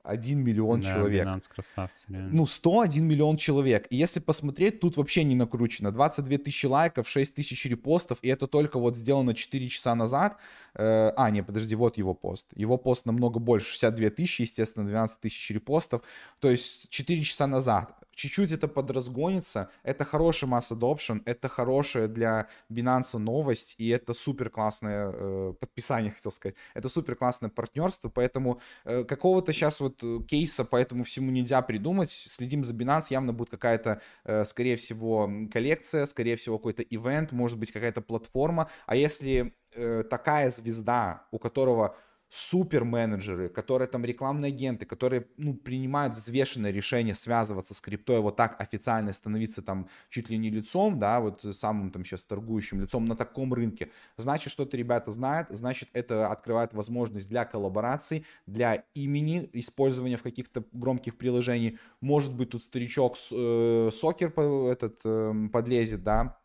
1 0.04 0.40
миллион 0.40 0.82
да, 0.82 0.94
человек. 0.94 1.28
красавцы, 1.48 2.06
ну, 2.10 2.46
101 2.46 3.06
миллион 3.06 3.38
человек. 3.38 3.88
И 3.90 3.96
если 3.96 4.20
посмотреть, 4.20 4.80
тут 4.80 4.98
вообще 4.98 5.24
не 5.24 5.36
накручено. 5.36 5.92
22 5.92 6.38
тысячи 6.38 6.66
лайков, 6.66 7.08
6 7.08 7.34
тысяч 7.34 7.66
репостов, 7.66 8.20
и 8.22 8.28
это 8.28 8.48
только 8.48 8.80
вот 8.80 8.96
сделано 8.96 9.34
4 9.34 9.70
часа 9.70 9.96
назад. 9.96 10.38
Э, 10.74 11.12
а, 11.16 11.30
не, 11.30 11.44
подожди, 11.44 11.76
вот 11.76 11.98
его 11.98 12.14
пост. 12.14 12.48
Его 12.56 12.78
пост 12.78 13.06
намного 13.06 13.40
больше, 13.40 13.72
62 13.72 14.10
тысячи, 14.10 14.42
естественно, 14.44 14.86
12 14.86 15.20
тысяч 15.20 15.50
репостов. 15.52 16.02
То 16.40 16.50
есть 16.50 16.90
4 16.90 17.24
часа 17.24 17.48
назад 17.48 18.01
чуть-чуть 18.16 18.52
это 18.52 18.68
подразгонится, 18.68 19.70
это 19.84 20.06
хороший 20.06 20.48
масс 20.48 20.72
adoption, 20.72 21.22
это 21.26 21.48
хорошая 21.48 22.08
для 22.08 22.48
Binance 22.70 23.18
новость, 23.18 23.76
и 23.78 23.90
это 23.90 24.14
супер 24.14 24.50
классное 24.50 25.12
э, 25.14 25.54
подписание, 25.60 26.12
хотел 26.16 26.32
сказать, 26.32 26.56
это 26.74 26.90
супер 26.90 27.16
классное 27.16 27.50
партнерство, 27.50 28.10
поэтому 28.10 28.60
э, 28.86 29.04
какого-то 29.04 29.54
сейчас 29.54 29.80
вот 29.80 30.04
э, 30.04 30.20
кейса 30.28 30.66
по 30.66 30.76
этому 30.76 31.04
всему 31.04 31.32
нельзя 31.32 31.62
придумать, 31.62 32.10
следим 32.10 32.64
за 32.64 32.74
Binance, 32.74 33.08
явно 33.10 33.34
будет 33.34 33.50
какая-то, 33.50 34.02
э, 34.26 34.46
скорее 34.46 34.76
всего, 34.76 35.30
коллекция, 35.52 36.06
скорее 36.06 36.36
всего, 36.36 36.58
какой-то 36.58 36.84
ивент, 36.84 37.32
может 37.32 37.58
быть, 37.58 37.72
какая-то 37.72 38.02
платформа, 38.02 38.70
а 38.86 38.96
если 38.96 39.54
э, 39.76 40.04
такая 40.10 40.50
звезда, 40.50 41.26
у 41.32 41.40
которого 41.40 41.96
супер 42.34 42.86
менеджеры, 42.86 43.50
которые 43.50 43.90
там 43.90 44.06
рекламные 44.06 44.54
агенты, 44.54 44.86
которые 44.86 45.28
ну, 45.36 45.54
принимают 45.54 46.16
взвешенное 46.16 46.72
решение 46.72 47.14
связываться 47.14 47.74
с 47.74 47.82
криптой, 47.82 48.22
вот 48.22 48.38
так 48.38 48.60
официально 48.62 49.12
становиться 49.12 49.62
там 49.62 49.90
чуть 50.10 50.30
ли 50.30 50.38
не 50.38 50.50
лицом, 50.50 50.98
да, 50.98 51.20
вот 51.20 51.42
самым 51.52 51.92
там 51.92 52.06
сейчас 52.06 52.24
торгующим 52.24 52.80
лицом 52.80 53.04
на 53.04 53.18
таком 53.18 53.54
рынке, 53.54 53.92
значит, 54.16 54.50
что-то 54.54 54.78
ребята 54.78 55.12
знают, 55.12 55.50
значит, 55.50 55.90
это 55.92 56.30
открывает 56.30 56.74
возможность 56.74 57.28
для 57.28 57.44
коллабораций, 57.44 58.26
для 58.46 58.86
имени, 58.94 59.50
использования 59.52 60.16
в 60.16 60.24
каких-то 60.24 60.64
громких 60.72 61.18
приложениях. 61.18 61.82
Может 62.00 62.34
быть, 62.34 62.52
тут 62.52 62.64
старичок 62.64 63.18
э, 63.32 63.90
Сокер 63.92 64.30
этот 64.70 65.02
э, 65.04 65.34
подлезет, 65.52 66.04
да, 66.04 66.40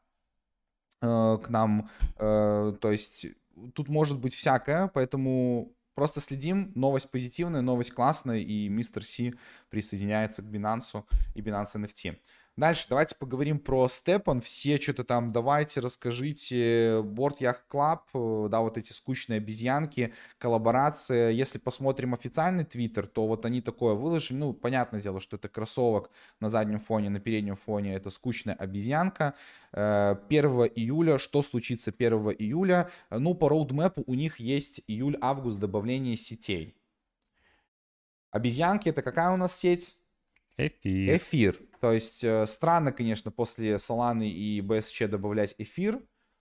э, 1.00 1.38
к 1.40 1.48
нам, 1.48 1.88
э, 2.18 2.74
то 2.80 2.90
есть 2.90 3.28
тут 3.74 3.88
может 3.88 4.18
быть 4.18 4.34
всякое, 4.34 4.88
поэтому 4.88 5.75
Просто 5.96 6.20
следим, 6.20 6.72
новость 6.74 7.10
позитивная, 7.10 7.62
новость 7.62 7.92
классная, 7.92 8.38
и 8.38 8.68
мистер 8.68 9.02
Си 9.02 9.34
присоединяется 9.70 10.42
к 10.42 10.44
Binance 10.44 11.04
и 11.34 11.40
Binance 11.40 11.74
NFT. 11.74 12.18
Дальше 12.56 12.86
давайте 12.88 13.14
поговорим 13.16 13.58
про 13.58 13.86
Степан. 13.86 14.40
Все 14.40 14.80
что-то 14.80 15.04
там 15.04 15.28
давайте, 15.28 15.80
расскажите. 15.80 17.02
Борт 17.02 17.42
Club, 17.42 18.00
э, 18.14 18.48
да, 18.48 18.62
вот 18.62 18.78
эти 18.78 18.92
скучные 18.92 19.36
обезьянки, 19.36 20.14
коллаборация. 20.38 21.32
Если 21.32 21.58
посмотрим 21.58 22.14
официальный 22.14 22.64
твиттер, 22.64 23.08
то 23.08 23.26
вот 23.26 23.44
они 23.44 23.60
такое 23.60 23.92
выложили. 23.92 24.38
Ну, 24.38 24.54
понятное 24.54 25.02
дело, 25.02 25.20
что 25.20 25.36
это 25.36 25.50
кроссовок 25.50 26.10
на 26.40 26.48
заднем 26.48 26.78
фоне, 26.78 27.10
на 27.10 27.20
переднем 27.20 27.56
фоне 27.56 27.94
это 27.94 28.08
скучная 28.08 28.54
обезьянка. 28.54 29.34
1 29.72 29.74
э, 29.74 30.68
июля, 30.76 31.18
что 31.18 31.42
случится 31.42 31.90
1 31.90 32.36
июля? 32.38 32.88
Ну, 33.10 33.34
по 33.34 33.50
роудмэпу 33.50 34.02
у 34.06 34.14
них 34.14 34.40
есть 34.40 34.80
июль-август 34.86 35.58
добавление 35.58 36.16
сетей. 36.16 36.74
Обезьянки 38.30 38.88
это 38.88 39.02
какая 39.02 39.30
у 39.30 39.36
нас 39.36 39.54
сеть? 39.54 39.94
Эфир. 40.56 41.16
Эфир. 41.16 41.58
То 41.80 41.92
есть 41.92 42.24
э, 42.24 42.46
странно, 42.46 42.92
конечно, 42.92 43.30
после 43.30 43.76
Solana 43.76 44.26
и 44.26 44.60
BSC 44.60 45.08
добавлять 45.08 45.54
эфир, 45.58 46.00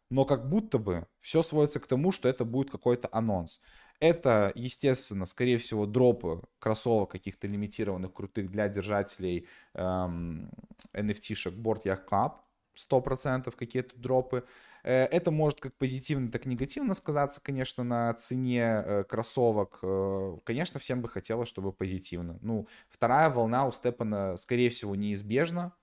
но 0.09 0.25
как 0.25 0.49
будто 0.49 0.77
бы 0.77 1.07
все 1.21 1.41
сводится 1.43 1.79
к 1.79 1.87
тому, 1.87 2.11
что 2.11 2.29
это 2.29 2.45
будет 2.45 2.71
какой-то 2.71 3.09
анонс. 3.11 3.59
Это, 3.99 4.51
естественно, 4.55 5.25
скорее 5.25 5.57
всего, 5.57 5.85
дропы 5.85 6.41
кроссовок 6.59 7.11
каких-то 7.11 7.47
лимитированных, 7.47 8.13
крутых 8.13 8.49
для 8.49 8.67
держателей 8.67 9.47
эм, 9.73 10.51
NFT-шек 10.93 11.55
Board 11.55 11.83
Yacht 11.85 12.07
Club. 12.09 12.33
100% 12.77 13.55
какие-то 13.55 13.97
дропы. 13.97 14.43
Э, 14.83 15.03
это 15.05 15.31
может 15.31 15.59
как 15.59 15.75
позитивно, 15.77 16.31
так 16.31 16.45
и 16.45 16.49
негативно 16.49 16.93
сказаться, 16.93 17.41
конечно, 17.41 17.83
на 17.83 18.13
цене 18.13 18.83
э, 18.85 19.03
кроссовок. 19.03 19.79
Э, 19.81 20.37
конечно, 20.43 20.79
всем 20.79 21.01
бы 21.01 21.09
хотелось, 21.09 21.49
чтобы 21.49 21.73
позитивно. 21.73 22.37
Ну, 22.41 22.67
вторая 22.89 23.29
волна 23.29 23.65
у 23.67 23.71
Степана, 23.71 24.37
скорее 24.37 24.69
всего, 24.69 24.95
неизбежна. 24.95 25.73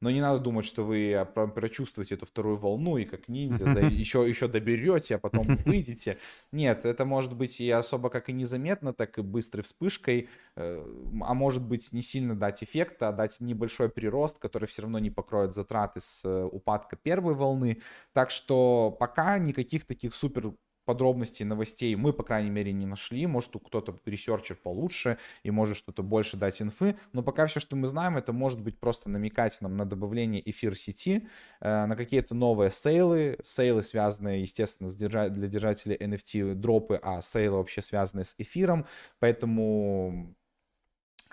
Но 0.00 0.10
не 0.10 0.20
надо 0.20 0.40
думать, 0.40 0.66
что 0.66 0.84
вы 0.84 1.26
прочувствуете 1.54 2.16
эту 2.16 2.26
вторую 2.26 2.56
волну 2.56 2.98
и 2.98 3.04
как 3.04 3.28
ниндзя 3.28 3.64
еще, 3.88 4.28
еще 4.28 4.46
доберете, 4.46 5.16
а 5.16 5.18
потом 5.18 5.44
выйдете. 5.64 6.18
Нет, 6.52 6.84
это 6.84 7.04
может 7.04 7.34
быть 7.34 7.60
и 7.60 7.70
особо 7.70 8.10
как 8.10 8.28
и 8.28 8.32
незаметно, 8.32 8.92
так 8.92 9.18
и 9.18 9.22
быстрой 9.22 9.62
вспышкой, 9.62 10.28
э, 10.56 10.86
а 11.22 11.34
может 11.34 11.62
быть 11.62 11.92
не 11.92 12.02
сильно 12.02 12.34
дать 12.34 12.62
эффекта, 12.62 13.08
а 13.08 13.12
дать 13.12 13.40
небольшой 13.40 13.88
прирост, 13.88 14.38
который 14.38 14.66
все 14.66 14.82
равно 14.82 14.98
не 14.98 15.10
покроет 15.10 15.54
затраты 15.54 16.00
с 16.00 16.24
э, 16.24 16.44
упадка 16.44 16.96
первой 16.96 17.34
волны. 17.34 17.80
Так 18.12 18.30
что 18.30 18.94
пока 18.98 19.38
никаких 19.38 19.86
таких 19.86 20.14
супер 20.14 20.52
подробностей 20.86 21.44
новостей 21.44 21.94
мы, 21.96 22.12
по 22.12 22.22
крайней 22.22 22.50
мере, 22.50 22.72
не 22.72 22.86
нашли. 22.86 23.26
Может, 23.26 23.52
кто-то 23.62 23.98
ресерчер 24.06 24.56
получше 24.56 25.18
и 25.42 25.50
может 25.50 25.76
что-то 25.76 26.02
больше 26.02 26.36
дать 26.36 26.62
инфы. 26.62 26.96
Но 27.12 27.22
пока 27.22 27.46
все, 27.46 27.60
что 27.60 27.76
мы 27.76 27.86
знаем, 27.88 28.16
это 28.16 28.32
может 28.32 28.60
быть 28.60 28.78
просто 28.78 29.10
намекать 29.10 29.60
нам 29.60 29.76
на 29.76 29.84
добавление 29.84 30.48
эфир 30.48 30.76
сети, 30.76 31.28
э, 31.60 31.86
на 31.86 31.96
какие-то 31.96 32.34
новые 32.34 32.70
сейлы. 32.70 33.36
Сейлы, 33.42 33.82
связанные, 33.82 34.40
естественно, 34.42 34.88
для 34.88 35.48
держателей 35.48 35.96
NFT 35.96 36.54
дропы, 36.54 36.98
а 37.02 37.20
сейлы 37.20 37.58
вообще 37.58 37.82
связаны 37.82 38.24
с 38.24 38.34
эфиром. 38.38 38.86
Поэтому 39.18 40.34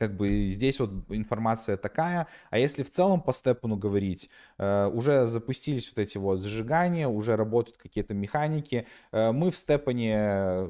как 0.04 0.18
бы 0.18 0.52
здесь 0.52 0.80
вот 0.82 0.92
информация 1.10 1.78
такая. 1.78 2.28
А 2.50 2.58
если 2.58 2.84
в 2.84 2.90
целом 2.90 3.22
по 3.22 3.32
степану 3.32 3.78
говорить, 3.78 4.30
э, 4.58 4.88
уже 4.94 5.26
запустились 5.28 5.88
вот 5.90 6.00
эти 6.00 6.18
вот 6.18 6.42
зажигания, 6.42 7.08
уже 7.08 7.38
работают 7.38 7.78
какие-то 7.78 8.14
механики. 8.14 8.86
Э, 9.14 9.32
мы 9.32 9.50
в 9.50 9.56
степане, 9.56 10.68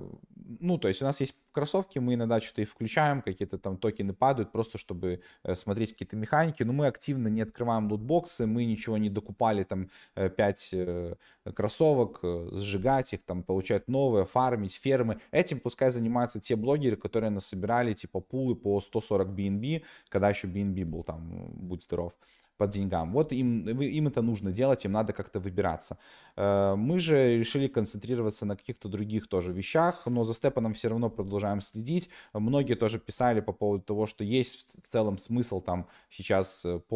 ну, 0.60 0.77
то 0.77 0.88
есть 0.88 1.01
у 1.01 1.05
нас 1.05 1.19
есть 1.19 1.35
кроссовки, 1.53 1.99
мы 1.99 2.15
иногда 2.15 2.41
что-то 2.41 2.61
и 2.61 2.65
включаем, 2.65 3.21
какие-то 3.21 3.57
там 3.57 3.77
токены 3.77 4.13
падают, 4.13 4.51
просто 4.51 4.77
чтобы 4.77 5.21
э, 5.43 5.55
смотреть 5.55 5.93
какие-то 5.93 6.17
механики, 6.17 6.63
но 6.63 6.73
мы 6.73 6.88
активно 6.88 7.30
не 7.30 7.41
открываем 7.41 7.89
лутбоксы, 7.89 8.45
мы 8.45 8.65
ничего 8.65 8.97
не 8.97 9.09
докупали, 9.09 9.63
там, 9.63 9.89
5 10.15 10.69
э, 10.73 11.15
э, 11.45 11.51
кроссовок, 11.51 12.19
сжигать 12.51 13.13
их, 13.13 13.23
там, 13.23 13.43
получать 13.43 13.88
новые, 13.88 14.25
фармить, 14.25 14.73
фермы. 14.73 15.21
Этим 15.31 15.59
пускай 15.59 15.91
занимаются 15.91 16.39
те 16.39 16.55
блогеры, 16.55 16.97
которые 16.97 17.30
насобирали, 17.30 17.93
типа, 17.93 18.19
пулы 18.19 18.55
по 18.55 18.81
140 18.81 19.27
BNB, 19.30 19.84
когда 20.09 20.30
еще 20.30 20.47
BNB 20.47 20.85
был 20.85 21.03
там, 21.03 21.49
будь 21.53 21.84
здоров 21.84 22.13
по 22.57 22.67
деньгам. 22.67 23.11
Вот 23.13 23.34
им, 23.34 23.65
им 23.67 24.07
это 24.07 24.21
нужно 24.21 24.51
делать, 24.51 24.85
им 24.85 24.91
надо 24.91 25.13
как-то 25.13 25.39
выбираться. 25.39 25.97
Э, 26.35 26.75
мы 26.75 26.99
же 26.99 27.38
решили 27.39 27.67
концентрироваться 27.67 28.45
на 28.45 28.55
каких-то 28.55 28.89
других 28.89 29.27
тоже 29.27 29.51
вещах, 29.53 30.05
но 30.05 30.23
за 30.23 30.34
Степаном 30.34 30.73
все 30.73 30.89
равно 30.89 31.09
продолжаем 31.09 31.61
следить. 31.61 32.09
Многие 32.34 32.75
тоже 32.75 32.99
писали 32.99 33.41
по 33.41 33.53
поводу 33.53 33.84
того, 33.84 34.05
что 34.05 34.23
есть 34.23 34.77
в 34.84 34.88
целом 34.88 35.17
смысл 35.17 35.61
там 35.61 35.88
сейчас 36.09 36.65
э, 36.65 36.80
по 36.80 36.95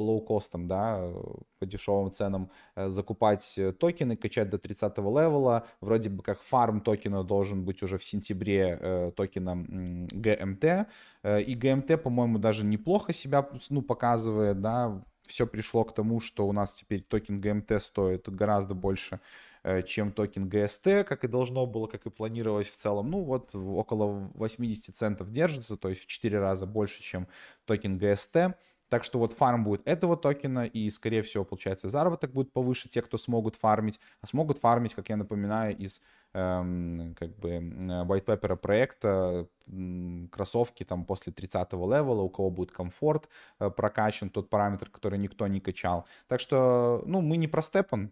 лоу-костам, 0.00 0.68
да, 0.68 1.10
по 1.58 1.66
дешевым 1.66 2.12
ценам 2.12 2.50
э, 2.76 2.88
закупать 2.88 3.58
токены, 3.80 4.16
качать 4.16 4.50
до 4.50 4.58
30 4.58 4.98
левела. 4.98 5.66
Вроде 5.80 6.08
бы 6.10 6.22
как 6.22 6.42
фарм 6.42 6.80
токена 6.80 7.24
должен 7.24 7.64
быть 7.64 7.82
уже 7.82 7.98
в 7.98 8.04
сентябре 8.04 9.12
токеном 9.16 10.06
GMT. 10.06 10.86
И 11.24 11.56
GMT, 11.56 11.96
по-моему, 11.96 12.38
даже 12.38 12.64
неплохо 12.64 13.12
себя 13.12 13.48
ну, 13.70 13.82
показывает, 13.82 14.60
да, 14.60 14.67
все 15.28 15.46
пришло 15.46 15.84
к 15.84 15.94
тому, 15.94 16.20
что 16.20 16.48
у 16.48 16.52
нас 16.52 16.74
теперь 16.74 17.02
токен 17.02 17.40
GMT 17.40 17.78
стоит 17.80 18.28
гораздо 18.28 18.74
больше, 18.74 19.20
э, 19.62 19.82
чем 19.82 20.12
токен 20.12 20.48
GST, 20.48 21.04
как 21.04 21.24
и 21.24 21.28
должно 21.28 21.66
было, 21.66 21.86
как 21.86 22.06
и 22.06 22.10
планировалось 22.10 22.68
в 22.68 22.76
целом. 22.76 23.10
Ну 23.10 23.22
вот 23.22 23.54
около 23.54 24.30
80 24.34 24.96
центов 24.96 25.30
держится, 25.30 25.76
то 25.76 25.88
есть 25.88 26.02
в 26.02 26.06
4 26.06 26.38
раза 26.38 26.66
больше, 26.66 27.02
чем 27.02 27.28
токен 27.66 27.98
GST. 27.98 28.54
Так 28.88 29.04
что 29.04 29.18
вот 29.18 29.34
фарм 29.34 29.64
будет 29.64 29.86
этого 29.86 30.16
токена, 30.16 30.64
и, 30.64 30.88
скорее 30.90 31.20
всего, 31.22 31.44
получается, 31.44 31.90
заработок 31.90 32.32
будет 32.32 32.52
повыше, 32.52 32.88
те, 32.88 33.02
кто 33.02 33.18
смогут 33.18 33.54
фармить. 33.54 34.00
А 34.22 34.26
смогут 34.26 34.58
фармить, 34.58 34.94
как 34.94 35.10
я 35.10 35.16
напоминаю, 35.16 35.76
из 35.76 36.00
как 37.18 37.36
бы 37.38 37.50
white 37.50 38.24
paper 38.24 38.56
проекта 38.56 39.48
кроссовки 40.30 40.84
там 40.84 41.04
после 41.04 41.32
30 41.32 41.72
левела, 41.72 42.22
у 42.22 42.30
кого 42.30 42.50
будет 42.50 42.72
комфорт 42.72 43.28
э, 43.60 43.70
прокачан, 43.70 44.30
тот 44.30 44.48
параметр, 44.48 44.88
который 44.88 45.18
никто 45.18 45.46
не 45.46 45.60
качал. 45.60 46.06
Так 46.26 46.40
что, 46.40 47.02
ну, 47.06 47.20
мы 47.20 47.36
не 47.36 47.48
про 47.48 47.62
STEPN, 47.62 48.10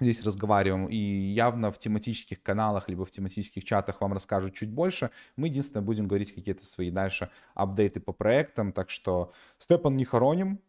здесь 0.00 0.22
разговариваем, 0.24 0.86
и 0.86 0.96
явно 0.96 1.70
в 1.70 1.78
тематических 1.78 2.42
каналах, 2.42 2.88
либо 2.88 3.04
в 3.04 3.10
тематических 3.10 3.64
чатах 3.64 4.00
вам 4.00 4.12
расскажут 4.12 4.54
чуть 4.54 4.70
больше. 4.70 5.10
Мы, 5.36 5.46
единственное, 5.46 5.84
будем 5.84 6.08
говорить 6.08 6.34
какие-то 6.34 6.66
свои 6.66 6.90
дальше 6.90 7.30
апдейты 7.54 8.00
по 8.00 8.12
проектам, 8.12 8.72
так 8.72 8.90
что 8.90 9.32
Степан 9.58 9.96
не 9.96 10.04
хороним, 10.04 10.60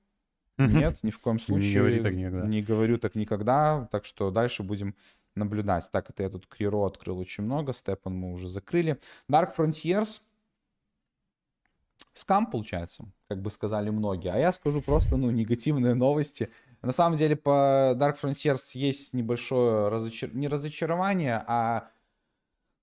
нет, 0.57 0.99
ни 1.03 1.11
в 1.11 1.19
коем 1.19 1.39
случае. 1.39 1.69
Не 1.69 1.75
говори 1.75 2.01
так 2.01 2.13
никогда. 2.13 2.47
Не 2.47 2.61
говорю 2.61 2.97
так 2.97 3.15
никогда, 3.15 3.87
так 3.91 4.05
что 4.05 4.31
дальше 4.31 4.63
будем 4.63 4.95
наблюдать. 5.35 5.89
Так, 5.91 6.09
это 6.09 6.23
я 6.23 6.29
тут 6.29 6.47
Криро 6.47 6.85
открыл 6.85 7.19
очень 7.19 7.43
много, 7.43 7.73
Степан 7.73 8.15
мы 8.15 8.31
уже 8.31 8.49
закрыли. 8.49 8.99
Dark 9.29 9.55
Frontiers, 9.55 10.21
скам 12.13 12.49
получается, 12.49 13.05
как 13.27 13.41
бы 13.41 13.49
сказали 13.51 13.89
многие. 13.89 14.31
А 14.31 14.37
я 14.37 14.51
скажу 14.51 14.81
просто, 14.81 15.17
ну, 15.17 15.29
негативные 15.31 15.93
новости. 15.93 16.49
На 16.81 16.91
самом 16.91 17.17
деле 17.17 17.35
по 17.35 17.93
Dark 17.95 18.17
Frontiers 18.21 18.71
есть 18.73 19.13
небольшое 19.13 19.89
разочар... 19.89 20.33
не 20.33 20.47
разочарование, 20.47 21.43
а 21.47 21.89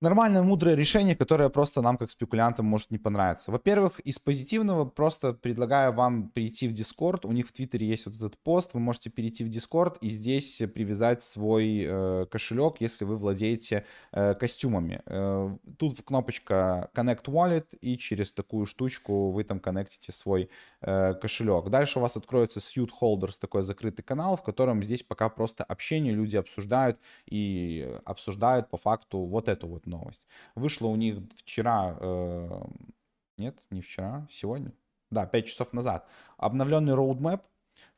нормальное, 0.03 0.43
мудрое 0.43 0.75
решение, 0.75 1.17
которое 1.17 1.49
просто 1.49 1.81
нам, 1.81 1.97
как 1.97 2.11
спекулянтам, 2.11 2.67
может 2.67 2.91
не 2.91 2.99
понравиться. 2.99 3.51
Во-первых, 3.51 4.01
из 4.01 4.19
позитивного 4.19 4.85
просто 4.85 5.33
предлагаю 5.33 5.93
вам 5.93 6.29
перейти 6.29 6.69
в 6.69 6.73
Discord. 6.73 7.21
У 7.25 7.33
них 7.33 7.49
в 7.49 7.53
Твиттере 7.53 7.87
есть 7.87 8.07
вот 8.07 8.17
этот 8.17 8.37
пост. 8.39 8.75
Вы 8.75 8.81
можете 8.81 9.11
перейти 9.11 9.45
в 9.45 9.49
Discord 9.49 9.99
и 10.01 10.11
здесь 10.11 10.63
привязать 10.75 11.23
свой 11.23 11.85
э, 11.87 12.27
кошелек, 12.31 12.77
если 12.81 13.05
вы 13.05 13.17
владеете 13.17 13.85
э, 14.13 14.35
костюмами. 14.35 15.03
Э, 15.07 15.57
тут 15.79 16.03
кнопочка 16.03 16.91
Connect 16.95 17.25
Wallet, 17.27 17.77
и 17.81 17.97
через 17.97 18.33
такую 18.33 18.67
штучку 18.67 19.31
вы 19.31 19.45
там 19.45 19.61
коннектите 19.61 20.13
свой 20.13 20.51
э, 20.81 21.15
кошелек. 21.15 21.69
Дальше 21.71 22.01
у 22.01 22.03
вас 22.03 22.17
откроется 22.17 22.59
Suit 22.59 22.91
Holders, 23.01 23.39
такой 23.41 23.63
закрытый 23.63 24.05
канал, 24.05 24.37
в 24.37 24.43
котором 24.43 24.83
здесь 24.83 25.03
пока 25.03 25.29
просто 25.29 25.63
общение, 25.63 26.13
люди 26.13 26.37
обсуждают 26.37 26.99
и 27.27 27.99
обсуждают 28.05 28.69
по 28.69 28.77
факту 28.77 29.19
вот 29.21 29.49
эту 29.49 29.69
вот 29.69 29.87
новость. 29.93 30.27
Вышла 30.55 30.89
у 30.89 30.97
них 30.97 31.19
вчера, 31.37 31.97
э, 32.01 32.63
нет, 33.39 33.59
не 33.71 33.81
вчера, 33.81 34.27
сегодня, 34.31 34.73
да, 35.11 35.27
5 35.27 35.47
часов 35.47 35.73
назад, 35.73 36.09
обновленный 36.37 36.95
roadmap 36.95 37.43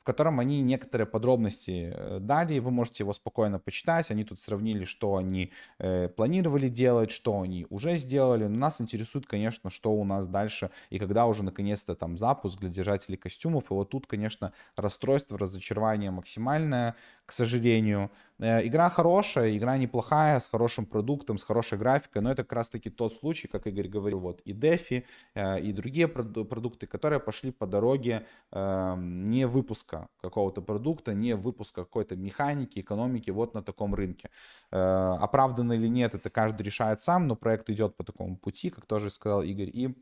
в 0.04 0.06
котором 0.06 0.38
они 0.38 0.60
некоторые 0.60 1.06
подробности 1.06 1.90
э, 1.90 2.18
дали, 2.20 2.58
вы 2.58 2.70
можете 2.70 3.04
его 3.04 3.14
спокойно 3.14 3.58
почитать, 3.58 4.10
они 4.10 4.24
тут 4.24 4.38
сравнили, 4.38 4.84
что 4.84 5.16
они 5.16 5.50
э, 5.78 6.08
планировали 6.08 6.68
делать, 6.68 7.10
что 7.10 7.40
они 7.40 7.66
уже 7.70 7.96
сделали, 7.96 8.44
но 8.46 8.58
нас 8.58 8.82
интересует, 8.82 9.26
конечно, 9.26 9.70
что 9.70 9.92
у 9.92 10.04
нас 10.04 10.26
дальше 10.26 10.70
и 10.90 10.98
когда 10.98 11.24
уже 11.24 11.42
наконец-то 11.42 11.94
там 11.94 12.18
запуск 12.18 12.60
для 12.60 12.68
держателей 12.68 13.16
костюмов, 13.16 13.70
и 13.70 13.74
вот 13.74 13.88
тут, 13.88 14.06
конечно, 14.06 14.52
расстройство, 14.76 15.38
разочарование 15.38 16.10
максимальное, 16.10 16.96
к 17.24 17.32
сожалению. 17.32 18.10
Э, 18.38 18.60
игра 18.66 18.90
хорошая, 18.90 19.56
игра 19.56 19.78
неплохая, 19.78 20.38
с 20.38 20.48
хорошим 20.48 20.84
продуктом, 20.84 21.38
с 21.38 21.44
хорошей 21.44 21.78
графикой, 21.78 22.20
но 22.20 22.30
это 22.30 22.42
как 22.42 22.52
раз-таки 22.52 22.90
тот 22.90 23.14
случай, 23.14 23.48
как 23.48 23.66
Игорь 23.66 23.88
говорил, 23.88 24.20
вот 24.20 24.42
и 24.44 24.52
DeFi, 24.52 25.04
э, 25.34 25.60
и 25.60 25.72
другие 25.72 26.08
продукты, 26.08 26.86
которые 26.86 27.20
пошли 27.20 27.52
по 27.52 27.66
дороге 27.66 28.26
эм, 28.52 29.24
не 29.24 29.46
выпуска 29.46 29.93
какого-то 30.20 30.62
продукта, 30.62 31.14
не 31.14 31.34
выпуска 31.36 31.84
какой-то 31.84 32.16
механики, 32.16 32.80
экономики 32.80 33.30
вот 33.30 33.54
на 33.54 33.62
таком 33.62 33.94
рынке. 33.94 34.30
Э, 34.70 35.16
оправданно 35.20 35.72
или 35.72 35.88
нет, 35.88 36.14
это 36.14 36.30
каждый 36.30 36.62
решает 36.62 37.00
сам, 37.00 37.26
но 37.26 37.36
проект 37.36 37.70
идет 37.70 37.96
по 37.96 38.04
такому 38.04 38.36
пути, 38.36 38.70
как 38.70 38.86
тоже 38.86 39.10
сказал 39.10 39.42
Игорь, 39.42 39.70
и 39.72 39.94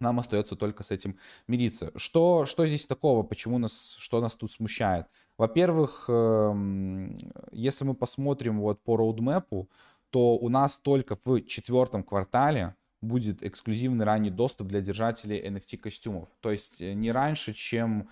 нам 0.00 0.18
остается 0.18 0.56
только 0.56 0.82
с 0.82 0.90
этим 0.90 1.18
мириться. 1.46 1.92
Что, 1.96 2.46
что 2.46 2.66
здесь 2.66 2.86
такого? 2.86 3.22
Почему 3.22 3.58
нас, 3.58 3.96
что 3.98 4.20
нас 4.20 4.34
тут 4.34 4.50
смущает? 4.52 5.06
Во-первых, 5.38 6.06
эм, 6.08 7.16
если 7.52 7.84
мы 7.84 7.94
посмотрим 7.94 8.60
вот 8.60 8.82
по 8.82 8.96
роудмэпу, 8.96 9.68
то 10.10 10.36
у 10.36 10.48
нас 10.48 10.78
только 10.78 11.16
в 11.24 11.40
четвертом 11.42 12.02
квартале 12.02 12.74
будет 13.04 13.42
эксклюзивный 13.42 14.04
ранний 14.04 14.30
доступ 14.30 14.68
для 14.68 14.80
держателей 14.80 15.40
NFT 15.40 15.76
костюмов. 15.78 16.28
То 16.40 16.50
есть 16.50 16.80
э, 16.80 16.92
не 16.94 17.12
раньше, 17.12 17.52
чем, 17.52 18.08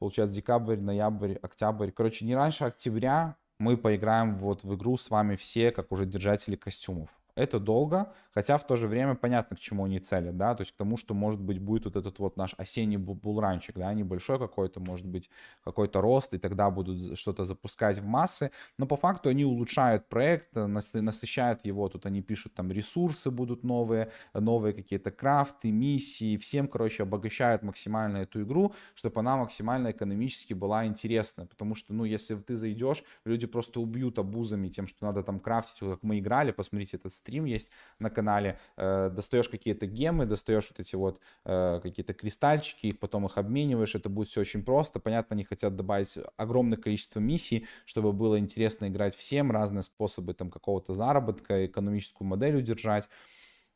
получается, 0.00 0.34
декабрь, 0.34 0.78
ноябрь, 0.78 1.34
октябрь. 1.34 1.92
Короче, 1.92 2.24
не 2.24 2.34
раньше 2.34 2.64
октября 2.64 3.36
мы 3.60 3.76
поиграем 3.76 4.36
вот 4.36 4.64
в 4.64 4.74
игру 4.74 4.96
с 4.96 5.10
вами 5.10 5.36
все, 5.36 5.70
как 5.70 5.92
уже 5.92 6.06
держатели 6.06 6.56
костюмов. 6.56 7.10
Это 7.40 7.58
долго, 7.58 8.12
хотя 8.34 8.58
в 8.58 8.66
то 8.66 8.76
же 8.76 8.86
время 8.86 9.14
понятно, 9.14 9.56
к 9.56 9.60
чему 9.60 9.84
они 9.84 9.98
целят, 9.98 10.36
да, 10.36 10.54
то 10.54 10.60
есть 10.60 10.72
к 10.72 10.76
тому, 10.76 10.98
что, 10.98 11.14
может 11.14 11.40
быть, 11.40 11.58
будет 11.58 11.86
вот 11.86 11.96
этот 11.96 12.18
вот 12.18 12.36
наш 12.36 12.54
осенний 12.58 12.98
булранчик, 12.98 13.76
да, 13.78 13.94
небольшой 13.94 14.38
какой-то, 14.38 14.78
может 14.80 15.06
быть, 15.06 15.30
какой-то 15.64 16.02
рост, 16.02 16.34
и 16.34 16.38
тогда 16.38 16.70
будут 16.70 17.18
что-то 17.18 17.44
запускать 17.44 17.98
в 17.98 18.04
массы, 18.04 18.50
но 18.76 18.86
по 18.86 18.96
факту 18.96 19.30
они 19.30 19.46
улучшают 19.46 20.06
проект, 20.10 20.48
насыщают 20.54 21.64
его, 21.64 21.88
тут 21.88 22.04
они 22.04 22.20
пишут, 22.20 22.52
там, 22.52 22.70
ресурсы 22.70 23.30
будут 23.30 23.64
новые, 23.64 24.10
новые 24.34 24.74
какие-то 24.74 25.10
крафты, 25.10 25.72
миссии, 25.72 26.36
всем, 26.36 26.68
короче, 26.68 27.04
обогащают 27.04 27.62
максимально 27.62 28.18
эту 28.18 28.42
игру, 28.42 28.74
чтобы 28.94 29.20
она 29.20 29.38
максимально 29.38 29.92
экономически 29.92 30.52
была 30.52 30.84
интересна, 30.84 31.46
потому 31.46 31.74
что, 31.74 31.94
ну, 31.94 32.04
если 32.04 32.34
ты 32.36 32.54
зайдешь, 32.54 33.02
люди 33.24 33.46
просто 33.46 33.80
убьют 33.80 34.18
абузами 34.18 34.68
тем, 34.68 34.86
что 34.86 35.06
надо 35.06 35.22
там 35.22 35.40
крафтить, 35.40 35.80
вот 35.80 35.94
как 35.94 36.02
мы 36.02 36.18
играли, 36.18 36.52
посмотрите 36.52 36.98
этот 36.98 37.12
стрим 37.14 37.29
есть 37.44 37.70
на 37.98 38.10
канале, 38.10 38.58
э, 38.76 39.10
достаешь 39.10 39.48
какие-то 39.48 39.86
гемы, 39.86 40.26
достаешь 40.26 40.68
вот 40.70 40.80
эти 40.80 40.96
вот 40.96 41.20
э, 41.44 41.80
какие-то 41.82 42.14
кристальчики, 42.14 42.86
их 42.86 42.98
потом 42.98 43.26
их 43.26 43.38
обмениваешь, 43.38 43.94
это 43.94 44.08
будет 44.08 44.28
все 44.28 44.40
очень 44.40 44.62
просто. 44.62 45.00
Понятно, 45.00 45.34
они 45.34 45.44
хотят 45.44 45.76
добавить 45.76 46.18
огромное 46.36 46.78
количество 46.78 47.20
миссий, 47.20 47.66
чтобы 47.84 48.12
было 48.12 48.38
интересно 48.38 48.88
играть 48.88 49.14
всем, 49.14 49.50
разные 49.50 49.82
способы 49.82 50.34
там 50.34 50.50
какого-то 50.50 50.94
заработка, 50.94 51.66
экономическую 51.66 52.28
модель 52.28 52.56
удержать. 52.56 53.08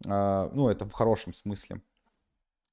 Э, 0.05 0.51
ну, 0.53 0.69
это 0.69 0.85
в 0.85 0.93
хорошем 0.93 1.33
смысле 1.33 1.81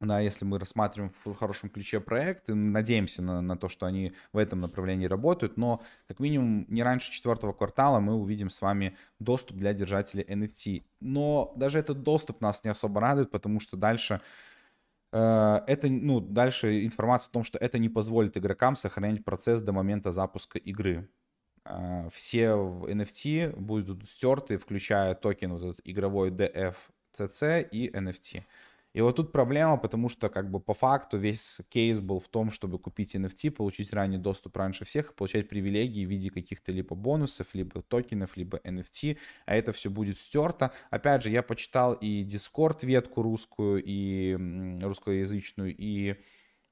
да, 0.02 0.20
если 0.20 0.46
мы 0.46 0.58
рассматриваем 0.58 1.12
в 1.24 1.36
хорошем 1.36 1.70
ключе 1.70 2.00
проект, 2.00 2.50
и 2.50 2.54
надеемся 2.54 3.22
на, 3.22 3.42
на 3.42 3.56
то, 3.56 3.70
что 3.70 3.86
они 3.86 4.14
в 4.34 4.38
этом 4.38 4.60
направлении 4.60 5.06
работают, 5.06 5.58
но 5.58 5.82
как 6.08 6.20
минимум 6.20 6.66
не 6.70 6.82
раньше 6.82 7.12
четвертого 7.12 7.54
квартала 7.54 8.00
мы 8.00 8.16
увидим 8.16 8.50
с 8.50 8.62
вами 8.62 8.98
доступ 9.20 9.58
для 9.58 9.74
держателей 9.74 10.24
NFT. 10.24 10.84
Но 11.00 11.54
даже 11.56 11.78
этот 11.78 12.02
доступ 12.02 12.42
нас 12.42 12.64
не 12.64 12.72
особо 12.72 13.00
радует, 13.00 13.30
потому 13.30 13.60
что 13.60 13.78
дальше 13.78 14.22
э, 15.12 15.60
это, 15.68 15.88
ну, 15.88 16.20
дальше 16.20 16.84
информация 16.84 17.30
о 17.30 17.34
том, 17.34 17.44
что 17.44 17.60
это 17.60 17.78
не 17.78 17.90
позволит 17.90 18.38
игрокам 18.38 18.76
сохранять 18.76 19.24
процесс 19.24 19.62
до 19.62 19.72
момента 19.72 20.12
запуска 20.12 20.58
игры. 20.58 21.08
Э, 21.66 22.10
все 22.12 22.46
NFT 22.48 23.56
будут 23.56 24.10
стерты, 24.10 24.58
включая 24.58 25.14
токен 25.14 25.54
вот 25.54 25.62
этот 25.62 25.82
игровой 25.84 26.32
DFCC 26.32 27.70
и 27.70 27.90
NFT. 27.90 28.44
И 28.94 29.02
вот 29.02 29.16
тут 29.16 29.32
проблема, 29.32 29.78
потому 29.78 30.10
что 30.10 30.30
как 30.30 30.52
бы 30.52 30.60
по 30.60 30.74
факту 30.74 31.18
весь 31.18 31.60
кейс 31.70 32.00
был 32.00 32.20
в 32.20 32.28
том, 32.28 32.52
чтобы 32.52 32.78
купить 32.78 33.16
NFT, 33.16 33.52
получить 33.52 33.94
ранний 33.94 34.18
доступ 34.18 34.58
раньше 34.58 34.84
всех, 34.84 35.16
получать 35.16 35.48
привилегии 35.48 36.06
в 36.06 36.10
виде 36.10 36.30
каких-то 36.30 36.72
либо 36.72 36.96
бонусов, 36.96 37.48
либо 37.54 37.82
токенов, 37.82 38.36
либо 38.36 38.58
NFT, 38.58 39.18
а 39.46 39.56
это 39.56 39.72
все 39.72 39.90
будет 39.90 40.20
стерто. 40.20 40.72
Опять 40.90 41.24
же, 41.24 41.30
я 41.30 41.42
почитал 41.42 41.94
и 41.94 42.24
Discord 42.26 42.86
ветку 42.86 43.22
русскую, 43.22 43.82
и 43.84 44.38
русскоязычную, 44.82 45.74
и 45.78 46.16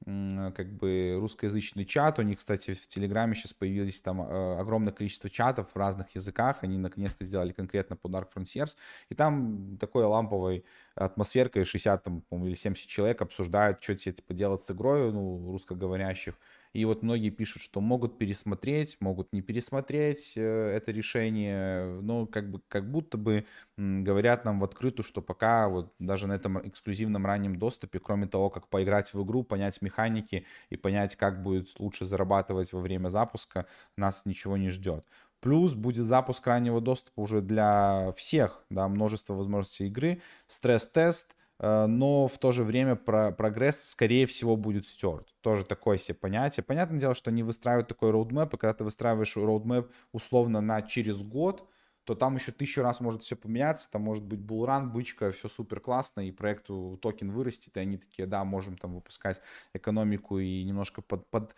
как 0.06 0.74
бы 0.74 1.18
русскоязычный 1.20 1.86
чат. 1.86 2.20
У 2.20 2.22
них, 2.22 2.40
кстати, 2.40 2.74
в 2.74 2.88
Телеграме 2.88 3.36
сейчас 3.36 3.54
появились 3.54 4.02
там 4.02 4.22
э, 4.22 4.58
огромное 4.58 4.94
количество 4.94 5.30
чатов 5.30 5.68
в 5.74 5.78
разных 5.78 6.16
языках. 6.16 6.60
Они 6.62 6.78
наконец-то 6.78 7.24
сделали 7.26 7.52
конкретно 7.52 7.96
по 7.98 8.08
Dark 8.08 8.28
Frontiers. 8.34 8.76
И 9.10 9.16
там 9.16 9.78
такой 9.78 10.06
ламповой 10.06 10.64
атмосферкой 10.96 11.66
60 11.66 12.04
там, 12.04 12.24
или 12.32 12.54
70 12.54 12.88
человек 12.88 13.22
обсуждают, 13.22 13.84
что 13.84 13.96
тебе 13.96 14.14
типа, 14.14 14.34
делать 14.34 14.62
с 14.62 14.72
игрой, 14.72 15.12
ну, 15.12 15.52
русскоговорящих. 15.52 16.36
И 16.74 16.86
вот 16.86 17.02
многие 17.02 17.32
пишут, 17.32 17.64
что 17.64 17.82
могут 17.82 18.18
пересмотреть, 18.20 18.98
могут 19.00 19.34
не 19.34 19.42
пересмотреть 19.42 20.34
э, 20.36 20.42
это 20.42 20.92
решение, 20.92 22.00
но 22.02 22.28
как, 22.28 22.52
бы, 22.52 22.62
как 22.68 22.90
будто 22.90 23.18
бы 23.18 23.46
говорят 23.78 24.46
нам 24.46 24.60
в 24.60 24.64
открытую, 24.64 25.04
что 25.04 25.22
пока 25.22 25.68
вот 25.68 25.94
даже 26.00 26.28
на 26.28 26.34
этом 26.34 26.60
эксклюзивном 26.68 27.26
раннем 27.26 27.58
доступе, 27.58 28.00
кроме 28.00 28.28
того, 28.28 28.50
как 28.50 28.68
поиграть 28.68 29.14
в 29.14 29.24
игру, 29.24 29.44
понять 29.44 29.82
механики 29.82 30.46
и 30.70 30.78
понять, 30.78 31.16
как 31.16 31.42
будет 31.42 31.80
лучше 31.80 32.06
зарабатывать 32.06 32.72
во 32.72 32.82
время 32.82 33.10
запуска, 33.10 33.66
нас 33.98 34.26
ничего 34.26 34.56
не 34.58 34.70
ждет. 34.70 35.06
Плюс 35.40 35.74
будет 35.74 36.06
запуск 36.06 36.46
раннего 36.46 36.82
доступа 36.82 37.22
уже 37.22 37.42
для 37.42 38.12
всех, 38.16 38.66
да, 38.70 38.88
множество 38.88 39.34
возможностей 39.34 39.88
игры, 39.88 40.22
стресс-тест, 40.48 41.36
но 41.60 42.28
в 42.28 42.38
то 42.38 42.52
же 42.52 42.64
время 42.64 42.96
про 42.96 43.32
прогресс, 43.32 43.90
скорее 43.90 44.26
всего, 44.26 44.56
будет 44.56 44.88
стерт. 44.88 45.28
Тоже 45.42 45.66
такое 45.66 45.98
себе 45.98 46.16
понятие. 46.16 46.64
Понятное 46.64 47.00
дело, 47.00 47.16
что 47.16 47.30
они 47.30 47.44
выстраивают 47.44 47.88
такой 47.88 48.12
роудмэп, 48.12 48.54
и 48.54 48.58
когда 48.58 48.74
ты 48.74 48.84
выстраиваешь 48.84 49.36
роудмэп 49.36 49.92
условно 50.14 50.62
на 50.62 50.82
через 50.82 51.22
год, 51.22 51.68
то 52.10 52.16
там 52.16 52.36
еще 52.36 52.52
тысячу 52.52 52.82
раз 52.82 53.02
может 53.02 53.22
все 53.22 53.36
поменяться, 53.36 53.88
там 53.92 54.02
может 54.02 54.24
быть 54.24 54.40
булран, 54.40 54.92
бычка, 54.92 55.32
все 55.32 55.48
супер 55.48 55.80
классно, 55.80 56.22
и 56.22 56.32
проекту 56.32 56.98
токен 57.02 57.32
вырастет, 57.32 57.78
и 57.78 57.82
они 57.82 57.98
такие, 57.98 58.26
да, 58.26 58.44
можем 58.44 58.78
там 58.78 58.96
выпускать 58.96 59.42
экономику 59.74 60.40
и 60.40 60.64
немножко 60.64 61.04
под, 61.04 61.30
под, 61.30 61.54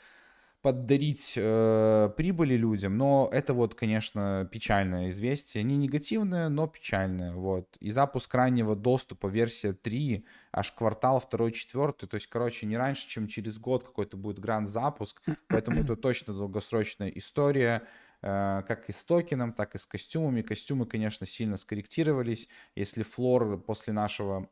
поддарить 0.61 1.33
э, 1.35 2.09
прибыли 2.15 2.55
людям, 2.55 2.97
но 2.97 3.27
это 3.31 3.53
вот, 3.53 3.73
конечно, 3.73 4.47
печальное 4.51 5.09
известие, 5.09 5.63
не 5.63 5.75
негативное, 5.75 6.49
но 6.49 6.67
печальное, 6.67 7.33
вот. 7.33 7.75
И 7.79 7.89
запуск 7.89 8.33
раннего 8.33 8.75
доступа, 8.75 9.27
версия 9.27 9.73
3, 9.73 10.25
аж 10.51 10.71
квартал 10.71 11.19
второй, 11.19 11.51
четвертый, 11.51 12.07
то 12.07 12.15
есть, 12.15 12.27
короче, 12.27 12.67
не 12.67 12.77
раньше, 12.77 13.07
чем 13.07 13.27
через 13.27 13.57
год 13.57 13.83
какой-то 13.83 14.17
будет 14.17 14.39
гранд-запуск, 14.39 15.21
поэтому 15.47 15.81
это 15.81 15.95
точно 15.95 16.33
долгосрочная 16.33 17.09
история, 17.09 17.81
э, 18.21 18.61
как 18.67 18.87
и 18.87 18.91
с 18.91 19.03
токеном, 19.03 19.53
так 19.53 19.73
и 19.73 19.79
с 19.79 19.85
костюмами. 19.87 20.43
Костюмы, 20.43 20.85
конечно, 20.85 21.25
сильно 21.25 21.57
скорректировались, 21.57 22.47
если 22.75 23.01
флор 23.01 23.59
после 23.59 23.93
нашего 23.93 24.47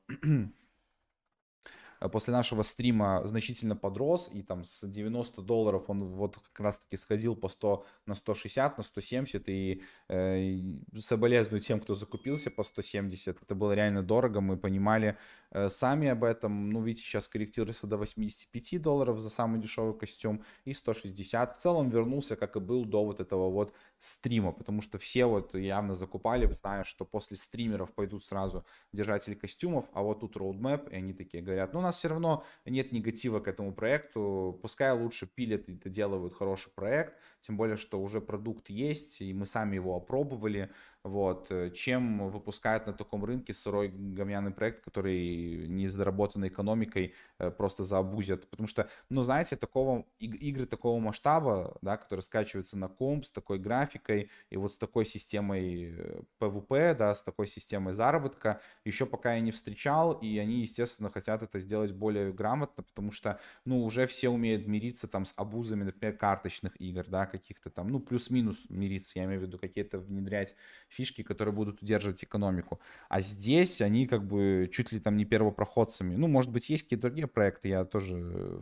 после 2.08 2.34
нашего 2.34 2.64
стрима 2.64 3.22
значительно 3.26 3.76
подрос, 3.76 4.30
и 4.32 4.42
там 4.42 4.64
с 4.64 4.88
90 4.88 5.42
долларов 5.42 5.90
он 5.90 6.06
вот 6.06 6.38
как 6.38 6.60
раз-таки 6.60 6.96
сходил 6.96 7.36
по 7.36 7.50
100 7.50 7.86
на 8.06 8.16
160, 8.16 8.78
на 8.78 8.84
170, 8.84 9.50
и 9.50 9.82
э, 10.08 10.60
соболезную 10.98 11.60
тем, 11.60 11.82
кто 11.82 11.96
закупился 11.96 12.52
по 12.52 12.64
170, 12.64 13.42
это 13.42 13.56
было 13.56 13.74
реально 13.74 14.02
дорого, 14.02 14.40
мы 14.40 14.58
понимали 14.58 15.18
э, 15.52 15.68
сами 15.70 16.08
об 16.08 16.24
этом, 16.24 16.70
ну, 16.70 16.82
видите, 16.82 17.06
сейчас 17.06 17.28
корректируется 17.28 17.88
до 17.88 17.98
85 17.98 18.82
долларов 18.82 19.20
за 19.20 19.30
самый 19.30 19.60
дешевый 19.60 19.94
костюм, 19.94 20.44
и 20.64 20.74
160, 20.74 21.58
в 21.58 21.60
целом 21.60 21.90
вернулся, 21.90 22.36
как 22.36 22.56
и 22.56 22.60
был 22.60 22.86
до 22.86 23.04
вот 23.04 23.20
этого 23.20 23.50
вот 23.50 23.74
стрима, 24.00 24.52
потому 24.52 24.82
что 24.82 24.98
все 24.98 25.26
вот 25.26 25.56
явно 25.56 25.94
закупали, 25.94 26.52
зная, 26.54 26.84
что 26.84 27.06
после 27.06 27.38
стримеров 27.38 27.94
пойдут 27.94 28.26
сразу 28.26 28.66
держатели 28.94 29.36
костюмов, 29.36 29.86
а 29.94 30.02
вот 30.02 30.22
тут 30.22 30.38
roadmap, 30.38 30.90
и 30.90 30.96
они 30.96 31.14
такие 31.14 31.44
говорят, 31.44 31.74
ну, 31.74 31.80
у 31.80 31.82
нас 31.82 31.98
все 31.98 32.08
равно 32.08 32.46
нет 32.66 32.92
негатива 32.92 33.40
к 33.40 33.48
этому 33.48 33.74
проекту, 33.74 34.58
пускай 34.62 34.92
лучше 34.94 35.28
пилят 35.28 35.68
и 35.68 35.74
доделывают 35.74 36.34
хороший 36.34 36.72
проект, 36.72 37.14
тем 37.42 37.58
более, 37.58 37.78
что 37.78 38.02
уже 38.02 38.22
продукт 38.22 38.70
есть, 38.70 39.22
и 39.22 39.34
мы 39.34 39.46
сами 39.46 39.76
его 39.76 39.96
опробовали, 39.96 40.72
вот, 41.04 41.52
э, 41.52 41.72
чем 41.72 42.30
выпускают 42.30 42.86
на 42.86 42.94
таком 42.94 43.24
рынке 43.24 43.54
сырой 43.54 43.88
гомяный 43.90 44.52
проект, 44.52 44.84
который 44.84 45.68
не 45.68 45.88
с 45.88 45.96
доработанной 45.96 46.50
экономикой 46.50 47.14
э, 47.38 47.52
просто 47.52 47.84
заобузят. 47.84 48.50
Потому 48.50 48.68
что, 48.68 48.90
ну, 49.10 49.22
знаете, 49.22 49.56
такого, 49.56 50.06
игры 50.20 50.66
такого 50.66 51.00
масштаба, 51.00 51.78
да, 51.82 51.96
которые 51.98 52.24
скачиваются 52.24 52.78
на 52.78 52.90
комп 52.90 53.26
с 53.26 53.32
такой 53.32 53.60
графикой 53.60 54.30
и 54.50 54.58
вот 54.58 54.74
с 54.74 54.78
такой 54.78 55.06
системой 55.06 55.96
PvP, 56.40 56.76
э, 56.76 56.96
да, 56.96 57.16
с 57.16 57.24
такой 57.24 57.48
системой 57.48 57.94
заработка, 57.94 58.62
еще 58.84 59.06
пока 59.06 59.36
я 59.36 59.40
не 59.40 59.52
встречал, 59.52 60.14
и 60.14 60.38
они, 60.38 60.62
естественно, 60.62 61.10
хотят 61.10 61.44
это 61.44 61.60
сделать 61.60 61.94
более 61.94 62.34
грамотно, 62.34 62.84
потому 62.84 63.12
что, 63.12 63.40
ну, 63.64 63.84
уже 63.86 64.06
все 64.06 64.30
умеют 64.30 64.68
мириться 64.68 65.08
там 65.08 65.24
с 65.24 65.34
абузами, 65.38 65.84
например, 65.84 66.18
карточных 66.18 66.80
игр, 66.82 67.06
да, 67.08 67.26
каких-то 67.26 67.70
там, 67.70 67.88
ну, 67.88 68.02
плюс-минус 68.02 68.66
мириться, 68.70 69.20
я 69.20 69.26
имею 69.26 69.40
в 69.40 69.44
виду 69.44 69.58
какие-то 69.58 70.00
внедрять 70.00 70.56
фишки, 70.90 71.24
которые 71.24 71.54
будут 71.54 71.82
удерживать 71.82 72.24
экономику. 72.24 72.80
А 73.08 73.22
здесь 73.22 73.82
они 73.82 74.08
как 74.08 74.26
бы 74.26 74.70
чуть 74.74 74.92
ли 74.92 75.00
там 75.00 75.16
не 75.18 75.26
первопроходцами. 75.26 76.16
Ну, 76.16 76.28
может 76.28 76.52
быть, 76.52 76.70
есть 76.70 76.84
какие-то 76.84 77.08
другие 77.08 77.28
проекты, 77.28 77.70
я 77.70 77.86
тоже 77.86 78.16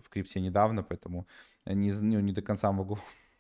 в 0.04 0.10
крипте 0.10 0.42
недавно, 0.42 0.84
поэтому 0.84 1.28
не, 1.66 1.92
ну, 1.92 2.20
не 2.20 2.34
до 2.34 2.42
конца 2.42 2.72
могу 2.72 3.00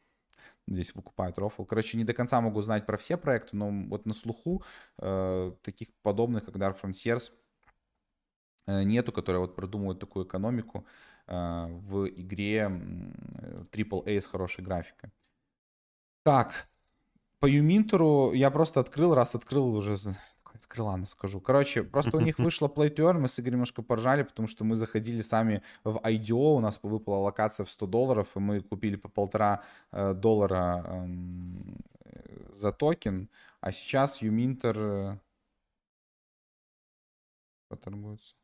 здесь 0.67 0.95
выкупают 0.95 1.37
рофл. 1.37 1.65
Короче, 1.65 1.97
не 1.97 2.05
до 2.05 2.13
конца 2.13 2.41
могу 2.41 2.61
знать 2.61 2.85
про 2.85 2.97
все 2.97 3.17
проекты, 3.17 3.55
но 3.55 3.69
вот 3.89 4.05
на 4.05 4.13
слуху 4.13 4.63
э, 4.97 5.51
таких 5.61 5.89
подобных, 6.01 6.45
как 6.45 6.55
Dark 6.55 6.81
Frontiers, 6.81 7.31
э, 8.67 8.83
нету, 8.83 9.11
которые 9.11 9.41
вот 9.41 9.55
продумывают 9.55 9.99
такую 9.99 10.25
экономику 10.25 10.85
э, 11.27 11.33
в 11.33 12.07
игре 12.07 12.71
AAA 13.71 14.21
с 14.21 14.27
хорошей 14.27 14.63
графикой. 14.63 15.11
Так, 16.23 16.69
по 17.39 17.45
Юминтеру 17.45 18.31
я 18.33 18.51
просто 18.51 18.79
открыл, 18.79 19.13
раз 19.13 19.35
открыл 19.35 19.75
уже 19.75 19.97
открыл, 20.57 20.87
ладно, 20.87 21.05
скажу. 21.05 21.39
Короче, 21.39 21.83
просто 21.83 22.17
у 22.17 22.19
них 22.19 22.39
вышло 22.39 22.67
Play 22.67 22.93
to 22.93 23.03
Earn, 23.03 23.19
мы 23.19 23.27
с 23.27 23.39
Игорем 23.39 23.55
немножко 23.55 23.81
поржали, 23.81 24.23
потому 24.23 24.47
что 24.47 24.63
мы 24.63 24.75
заходили 24.75 25.21
сами 25.21 25.61
в 25.83 25.97
IDO, 25.97 26.55
у 26.55 26.59
нас 26.59 26.79
выпала 26.83 27.17
локация 27.17 27.63
в 27.63 27.69
100 27.69 27.87
долларов, 27.87 28.35
и 28.35 28.39
мы 28.39 28.61
купили 28.61 28.95
по 28.95 29.07
полтора 29.09 29.63
э, 29.91 30.13
доллара 30.13 30.83
эм, 30.85 31.77
за 32.53 32.71
токен, 32.71 33.29
а 33.61 33.71
сейчас 33.71 34.21
Юминтер... 34.21 34.79
Э, 34.79 35.17
торгуется? 37.81 38.35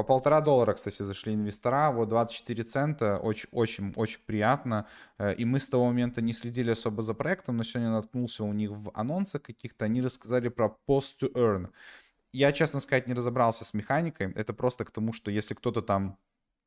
По 0.00 0.04
полтора 0.04 0.40
доллара, 0.40 0.72
кстати, 0.72 1.02
зашли 1.02 1.34
инвестора, 1.34 1.90
вот 1.90 2.08
24 2.08 2.62
цента, 2.62 3.18
очень-очень-очень 3.18 4.20
приятно. 4.24 4.86
Э, 5.18 5.34
и 5.34 5.44
мы 5.44 5.58
с 5.58 5.68
того 5.68 5.84
момента 5.88 6.22
не 6.22 6.32
следили 6.32 6.70
особо 6.70 7.02
за 7.02 7.12
проектом, 7.12 7.58
но 7.58 7.64
сегодня 7.64 7.90
наткнулся 7.90 8.44
у 8.44 8.52
них 8.54 8.70
в 8.70 8.90
анонсах 8.94 9.42
каких-то, 9.42 9.84
они 9.84 10.00
рассказали 10.00 10.48
про 10.48 10.74
post 10.88 11.18
to 11.20 11.30
earn. 11.34 11.68
Я, 12.32 12.52
честно 12.52 12.80
сказать, 12.80 13.08
не 13.08 13.14
разобрался 13.14 13.66
с 13.66 13.74
механикой, 13.74 14.32
это 14.32 14.54
просто 14.54 14.86
к 14.86 14.90
тому, 14.90 15.12
что 15.12 15.30
если 15.30 15.52
кто-то 15.52 15.82
там 15.82 16.16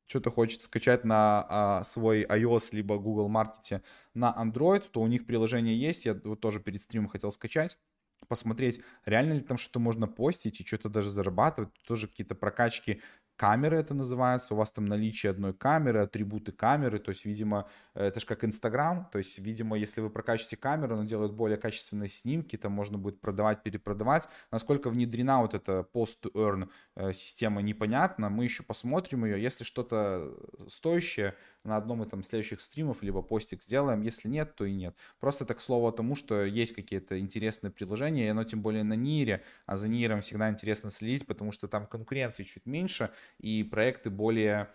что-то 0.06 0.30
хочет 0.30 0.62
скачать 0.62 1.04
на 1.04 1.44
а, 1.48 1.82
свой 1.82 2.22
iOS 2.22 2.68
либо 2.70 2.98
Google 2.98 3.28
Market 3.28 3.82
на 4.14 4.32
Android, 4.38 4.84
то 4.92 5.00
у 5.00 5.08
них 5.08 5.26
приложение 5.26 5.76
есть, 5.76 6.06
я 6.06 6.14
вот 6.22 6.38
тоже 6.38 6.60
перед 6.60 6.80
стримом 6.80 7.08
хотел 7.08 7.32
скачать 7.32 7.78
посмотреть, 8.24 8.80
реально 9.04 9.34
ли 9.34 9.40
там 9.40 9.58
что-то 9.58 9.78
можно 9.78 10.06
постить 10.06 10.60
и 10.60 10.66
что-то 10.66 10.88
даже 10.88 11.10
зарабатывать, 11.10 11.70
тоже 11.86 12.08
какие-то 12.08 12.34
прокачки 12.34 13.00
камеры 13.36 13.76
это 13.76 13.94
называется, 13.94 14.54
у 14.54 14.56
вас 14.56 14.70
там 14.70 14.86
наличие 14.86 15.30
одной 15.30 15.52
камеры, 15.52 16.00
атрибуты 16.00 16.52
камеры, 16.52 16.98
то 16.98 17.10
есть, 17.10 17.24
видимо, 17.24 17.68
это 17.94 18.20
же 18.20 18.26
как 18.26 18.44
Инстаграм, 18.44 19.08
то 19.12 19.18
есть, 19.18 19.38
видимо, 19.38 19.76
если 19.76 20.00
вы 20.00 20.10
прокачиваете 20.10 20.56
камеру, 20.56 20.94
она 20.94 21.04
делает 21.04 21.32
более 21.32 21.58
качественные 21.58 22.08
снимки, 22.08 22.56
там 22.56 22.72
можно 22.72 22.98
будет 22.98 23.20
продавать, 23.20 23.62
перепродавать. 23.62 24.28
Насколько 24.50 24.90
внедрена 24.90 25.40
вот 25.40 25.54
эта 25.54 25.86
post-to-earn 25.92 26.68
э, 26.96 27.12
система, 27.12 27.62
непонятно, 27.62 28.28
мы 28.28 28.44
еще 28.44 28.62
посмотрим 28.62 29.24
ее, 29.24 29.42
если 29.42 29.64
что-то 29.64 30.34
стоящее, 30.68 31.34
на 31.64 31.76
одном 31.76 32.02
из 32.02 32.10
там 32.10 32.22
следующих 32.22 32.60
стримов 32.60 33.02
либо 33.02 33.22
постик 33.22 33.62
сделаем, 33.62 34.02
если 34.02 34.28
нет, 34.28 34.54
то 34.54 34.64
и 34.64 34.74
нет. 34.74 34.94
Просто 35.18 35.44
так 35.44 35.60
слово 35.60 35.92
тому, 35.92 36.14
что 36.14 36.44
есть 36.44 36.74
какие-то 36.74 37.18
интересные 37.18 37.70
приложения, 37.70 38.26
и 38.26 38.30
оно 38.30 38.44
тем 38.44 38.62
более 38.62 38.84
на 38.84 38.94
Нире, 38.94 39.42
а 39.66 39.76
за 39.76 39.88
Ниром 39.88 40.20
всегда 40.20 40.50
интересно 40.50 40.90
следить, 40.90 41.26
потому 41.26 41.52
что 41.52 41.68
там 41.68 41.86
конкуренции 41.86 42.44
чуть 42.44 42.66
меньше, 42.66 43.10
и 43.38 43.62
проекты 43.62 44.10
более 44.10 44.68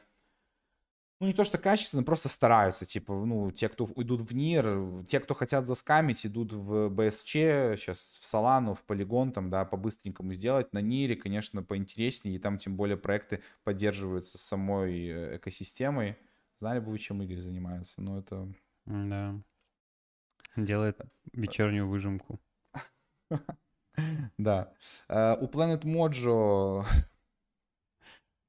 ну, 1.22 1.28
не 1.28 1.34
то 1.34 1.44
что 1.44 1.58
качественно, 1.58 2.02
просто 2.02 2.30
стараются, 2.30 2.86
типа, 2.86 3.14
ну, 3.14 3.52
те, 3.52 3.68
кто 3.68 3.86
идут 3.98 4.22
в 4.22 4.34
НИР, 4.34 5.04
те, 5.06 5.20
кто 5.20 5.34
хотят 5.34 5.68
заскамить, 5.68 6.26
идут 6.26 6.54
в 6.54 6.88
БСЧ, 6.88 7.34
сейчас 7.34 8.20
в 8.22 8.26
Солану, 8.26 8.74
в 8.74 8.86
Полигон, 8.86 9.34
там, 9.34 9.50
да, 9.50 9.66
по-быстренькому 9.66 10.34
сделать. 10.34 10.72
На 10.72 10.80
НИРе, 10.80 11.18
конечно, 11.18 11.62
поинтереснее, 11.62 12.38
и 12.38 12.40
там 12.40 12.58
тем 12.58 12.78
более 12.78 12.96
проекты 12.96 13.42
поддерживаются 13.66 14.38
самой 14.38 15.08
э, 15.10 15.36
экосистемой. 15.36 16.16
Знали 16.60 16.80
бы 16.80 16.92
вы, 16.92 17.00
чем 17.00 17.22
Игорь 17.22 17.40
занимается, 17.40 18.02
но 18.02 18.20
это... 18.20 18.52
Да. 18.86 19.36
Делает 20.56 21.00
вечернюю 21.34 21.88
выжимку. 21.88 22.40
Да. 24.38 24.72
Э, 25.10 25.36
у 25.42 25.48
Planet 25.48 25.82
Mojo 25.82 26.86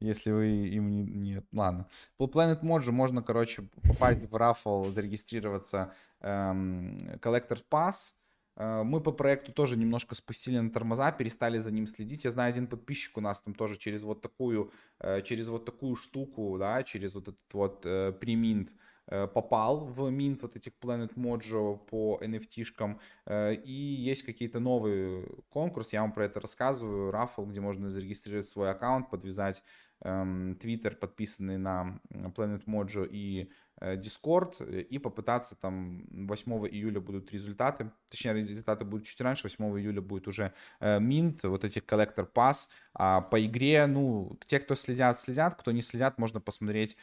если 0.01 0.31
вы 0.31 0.69
им 0.69 0.91
не... 0.91 1.03
Нет, 1.03 1.45
ладно. 1.53 1.87
По 2.16 2.24
Planet 2.24 2.62
Mojo 2.62 2.91
можно, 2.91 3.23
короче, 3.23 3.62
попасть 3.82 4.23
в 4.31 4.35
рафл, 4.35 4.91
зарегистрироваться 4.93 5.93
эм, 6.20 6.97
Collector 7.20 7.62
Pass. 7.70 8.15
Э, 8.61 8.82
мы 8.82 9.01
по 9.01 9.12
проекту 9.12 9.53
тоже 9.53 9.78
немножко 9.78 10.15
спустили 10.15 10.59
на 10.59 10.69
тормоза, 10.70 11.11
перестали 11.12 11.59
за 11.59 11.73
ним 11.73 11.87
следить. 11.87 12.24
Я 12.24 12.31
знаю, 12.31 12.51
один 12.51 12.66
подписчик 12.66 13.16
у 13.16 13.20
нас 13.20 13.41
там 13.41 13.55
тоже 13.55 13.77
через 13.77 14.03
вот 14.03 14.20
такую, 14.20 14.70
э, 15.01 15.23
через 15.23 15.49
вот 15.49 15.65
такую 15.65 15.97
штуку, 15.97 16.57
да, 16.59 16.82
через 16.82 17.15
вот 17.15 17.28
этот 17.28 17.55
вот 17.55 17.87
э, 17.87 18.12
преминт, 18.12 18.70
Э, 19.11 19.27
попал 19.27 19.87
в 19.87 20.09
минт 20.11 20.43
вот 20.43 20.57
этих 20.57 20.73
Planet 20.81 21.15
Mojo 21.16 21.78
по 21.78 22.20
NFT-шкам, 22.23 23.01
и 23.28 23.73
есть 23.73 24.23
какие-то 24.23 24.61
новые 24.61 25.27
конкурсы, 25.49 25.97
я 25.97 26.03
вам 26.03 26.12
про 26.12 26.27
это 26.27 26.39
рассказываю, 26.41 27.11
рафл, 27.11 27.45
где 27.45 27.61
можно 27.61 27.91
зарегистрировать 27.91 28.47
свой 28.47 28.70
аккаунт, 28.70 29.11
подвязать 29.11 29.65
эм, 30.03 30.53
Twitter, 30.53 30.95
подписанный 30.95 31.59
на 31.59 32.01
Planet 32.12 32.65
Mojo 32.66 33.09
и 33.11 33.51
Discord 33.81 34.57
э, 34.61 34.81
и 34.81 34.98
попытаться 34.98 35.55
там 35.55 36.05
8 36.11 36.66
июля 36.69 37.01
будут 37.01 37.32
результаты, 37.32 37.90
точнее 38.09 38.35
результаты 38.35 38.85
будут 38.85 39.07
чуть 39.07 39.20
раньше, 39.20 39.44
8 39.44 39.78
июля 39.78 40.01
будет 40.01 40.28
уже 40.28 40.52
минт, 40.81 41.44
э, 41.44 41.48
вот 41.48 41.65
этих 41.65 41.86
коллектор 41.86 42.27
пас, 42.27 42.69
а 42.94 43.20
по 43.20 43.44
игре, 43.44 43.86
ну, 43.86 44.39
те, 44.47 44.61
кто 44.61 44.74
следят, 44.74 45.19
следят, 45.19 45.55
кто 45.55 45.73
не 45.73 45.82
следят, 45.82 46.19
можно 46.19 46.40
посмотреть, 46.40 46.97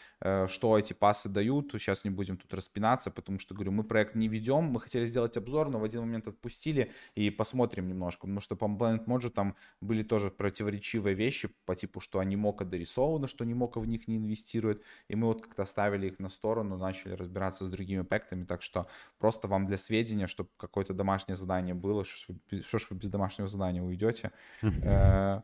что 0.47 0.77
эти 0.77 0.93
пасы 0.93 1.29
дают, 1.29 1.71
сейчас 1.73 2.03
не 2.03 2.09
будем 2.09 2.37
тут 2.37 2.53
распинаться, 2.53 3.11
потому 3.11 3.39
что, 3.39 3.55
говорю, 3.55 3.71
мы 3.71 3.83
проект 3.83 4.15
не 4.15 4.27
ведем, 4.27 4.65
мы 4.65 4.81
хотели 4.81 5.05
сделать 5.05 5.37
обзор, 5.37 5.69
но 5.69 5.79
в 5.79 5.83
один 5.83 6.01
момент 6.01 6.27
отпустили. 6.27 6.91
И 7.15 7.29
посмотрим 7.29 7.87
немножко, 7.87 8.21
потому 8.21 8.41
что 8.41 8.55
по 8.55 8.65
Planet 8.65 9.05
Mojo 9.05 9.29
там 9.29 9.55
были 9.81 10.03
тоже 10.03 10.29
противоречивые 10.29 11.15
вещи 11.15 11.49
по 11.65 11.75
типу, 11.75 11.99
что 11.99 12.19
они 12.19 12.35
мока 12.35 12.65
дорисованы, 12.65 13.27
что 13.27 13.45
не 13.45 13.53
мока 13.53 13.79
в 13.79 13.87
них 13.87 14.07
не 14.07 14.17
инвестирует, 14.17 14.83
и 15.07 15.15
мы 15.15 15.27
вот 15.27 15.41
как-то 15.41 15.63
оставили 15.63 16.07
их 16.07 16.19
на 16.19 16.29
сторону, 16.29 16.66
сторону, 16.67 16.77
начали 16.77 17.13
разбираться 17.13 17.65
с 17.65 17.69
другими 17.69 18.03
проектами, 18.03 18.45
так 18.45 18.61
что 18.61 18.87
просто 19.17 19.47
вам 19.47 19.65
для 19.65 19.77
сведения, 19.77 20.27
чтобы 20.27 20.49
какое-то 20.57 20.93
домашнее 20.93 21.35
задание 21.35 21.73
было, 21.73 22.03
что 22.03 22.77
ж 22.77 22.87
вы 22.89 22.97
без 22.97 23.09
домашнего 23.09 23.47
задания 23.47 23.81
уйдете. 23.81 24.31
Э, 24.61 25.41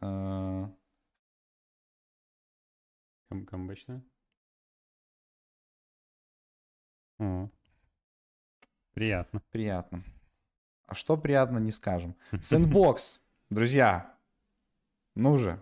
э. 0.00 0.68
Камбэчная? 3.46 4.02
Приятно. 8.94 9.42
Приятно. 9.50 10.02
А 10.86 10.94
что 10.94 11.16
приятно, 11.16 11.58
не 11.58 11.70
скажем. 11.70 12.14
Sandbox, 12.40 13.20
друзья. 13.50 14.14
Ну 15.14 15.36
же. 15.36 15.58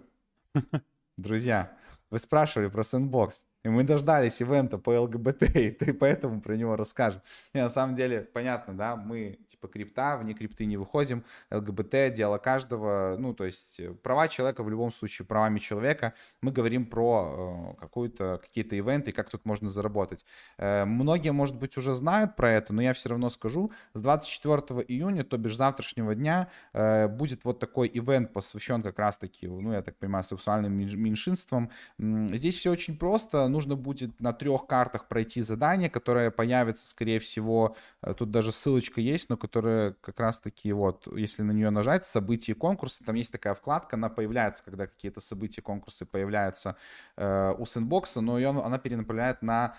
Друзья, 1.16 1.74
вы 2.10 2.18
спрашивали 2.18 2.68
про 2.68 2.84
Sandbox. 2.84 3.46
И 3.66 3.68
мы 3.68 3.82
дождались 3.82 4.40
ивента 4.40 4.78
по 4.78 4.90
ЛГБТ, 4.90 5.42
и 5.56 5.70
ты 5.72 5.92
поэтому 5.92 6.40
про 6.40 6.54
него 6.54 6.76
расскажем. 6.76 7.20
И 7.52 7.58
на 7.58 7.68
самом 7.68 7.96
деле, 7.96 8.20
понятно, 8.20 8.74
да, 8.74 8.94
мы 8.94 9.40
типа 9.48 9.66
крипта, 9.66 10.16
вне 10.16 10.34
крипты 10.34 10.66
не 10.66 10.76
выходим, 10.76 11.24
ЛГБТ, 11.50 12.12
дело 12.14 12.38
каждого, 12.38 13.16
ну, 13.18 13.34
то 13.34 13.44
есть 13.44 13.80
э, 13.80 13.92
права 13.92 14.28
человека 14.28 14.62
в 14.62 14.70
любом 14.70 14.92
случае 14.92 15.26
правами 15.26 15.58
человека. 15.58 16.14
Мы 16.42 16.52
говорим 16.52 16.86
про 16.86 17.74
э, 17.76 17.80
какую-то, 17.80 18.38
какие-то 18.40 18.76
ивенты, 18.76 19.10
как 19.10 19.30
тут 19.30 19.44
можно 19.44 19.68
заработать. 19.68 20.24
Э, 20.58 20.84
многие, 20.84 21.32
может 21.32 21.56
быть, 21.56 21.76
уже 21.76 21.94
знают 21.94 22.36
про 22.36 22.52
это, 22.52 22.72
но 22.72 22.82
я 22.82 22.92
все 22.92 23.08
равно 23.08 23.30
скажу. 23.30 23.72
С 23.94 24.00
24 24.00 24.84
июня, 24.86 25.24
то 25.24 25.38
бишь 25.38 25.56
завтрашнего 25.56 26.14
дня, 26.14 26.50
э, 26.72 27.08
будет 27.08 27.44
вот 27.44 27.58
такой 27.58 27.90
ивент, 27.92 28.32
посвящен 28.32 28.80
как 28.82 29.00
раз-таки, 29.00 29.48
ну, 29.48 29.72
я 29.72 29.82
так 29.82 29.96
понимаю, 29.96 30.22
сексуальным 30.22 30.72
меньшинствам. 30.72 31.72
Здесь 31.98 32.56
все 32.56 32.70
очень 32.70 32.96
просто, 32.96 33.48
нужно 33.56 33.74
будет 33.74 34.20
на 34.20 34.32
трех 34.32 34.66
картах 34.66 35.08
пройти 35.08 35.40
задание, 35.40 35.88
которое 35.88 36.30
появится, 36.30 36.86
скорее 36.86 37.18
всего, 37.18 37.74
э, 38.02 38.12
тут 38.14 38.30
даже 38.30 38.52
ссылочка 38.52 39.00
есть, 39.00 39.30
но 39.30 39.36
которая 39.38 39.92
как 40.02 40.20
раз-таки 40.20 40.72
вот, 40.72 41.08
если 41.16 41.42
на 41.42 41.52
нее 41.52 41.70
нажать, 41.70 42.04
события 42.04 42.52
и 42.52 42.54
конкурсы, 42.54 43.02
там 43.04 43.14
есть 43.16 43.32
такая 43.32 43.54
вкладка, 43.54 43.96
она 43.96 44.10
появляется, 44.10 44.62
когда 44.62 44.86
какие-то 44.86 45.20
события 45.20 45.62
конкурсы 45.62 46.04
появляются 46.04 46.76
э, 47.16 47.54
у 47.58 47.64
сэндбокса, 47.64 48.20
но 48.20 48.38
ее, 48.38 48.50
она 48.50 48.78
перенаправляет 48.78 49.40
на 49.42 49.74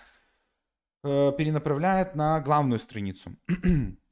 э, 1.04 1.32
перенаправляет 1.38 2.16
на 2.16 2.40
главную 2.40 2.80
страницу. 2.80 3.36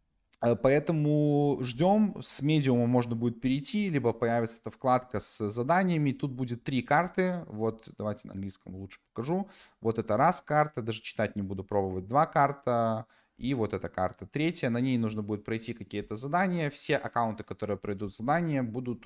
Э, 0.46 0.56
поэтому 0.56 1.58
ждем, 1.62 2.16
с 2.22 2.42
медиума 2.42 2.86
можно 2.86 3.14
будет 3.16 3.40
перейти, 3.40 3.88
либо 3.88 4.12
появится 4.12 4.60
эта 4.60 4.70
вкладка 4.70 5.18
с 5.18 5.48
заданиями. 5.48 6.12
Тут 6.12 6.32
будет 6.32 6.64
три 6.64 6.82
карты. 6.82 7.44
Вот, 7.46 7.88
давайте 7.98 8.28
на 8.28 8.34
английском 8.34 8.76
лучше 8.76 9.00
покажу. 9.12 9.48
Вот 9.80 9.98
это 9.98 10.16
раз 10.16 10.40
карта, 10.40 10.82
даже 10.82 11.02
читать 11.02 11.36
не 11.36 11.42
буду, 11.42 11.64
пробовать 11.64 12.06
два 12.06 12.26
карта. 12.26 13.06
И 13.38 13.52
вот 13.52 13.74
эта 13.74 13.90
карта 13.90 14.26
третья, 14.26 14.70
на 14.70 14.78
ней 14.78 14.96
нужно 14.96 15.22
будет 15.22 15.44
пройти 15.44 15.74
какие-то 15.74 16.14
задания. 16.16 16.70
Все 16.70 16.96
аккаунты, 16.96 17.44
которые 17.44 17.76
пройдут 17.76 18.16
задания, 18.16 18.62
будут 18.62 19.02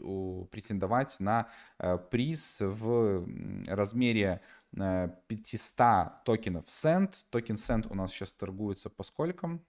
претендовать 0.51 1.19
на 1.19 1.49
э, 1.79 1.99
приз 1.99 2.59
в 2.61 3.27
размере 3.67 4.41
500 4.73 5.81
э, 5.81 6.11
токенов 6.25 6.67
Send. 6.67 7.11
Токен 7.31 7.57
Send 7.57 7.89
у 7.91 7.95
нас 7.95 8.13
сейчас 8.13 8.31
торгуется 8.31 8.89
по 8.89 9.03
скольким? 9.03 9.65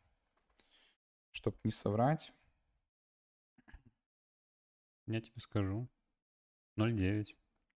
Чтобы 1.31 1.57
не 1.63 1.71
соврать. 1.71 2.33
Я 5.07 5.21
тебе 5.21 5.39
скажу. 5.39 5.87
0,9. 6.77 7.27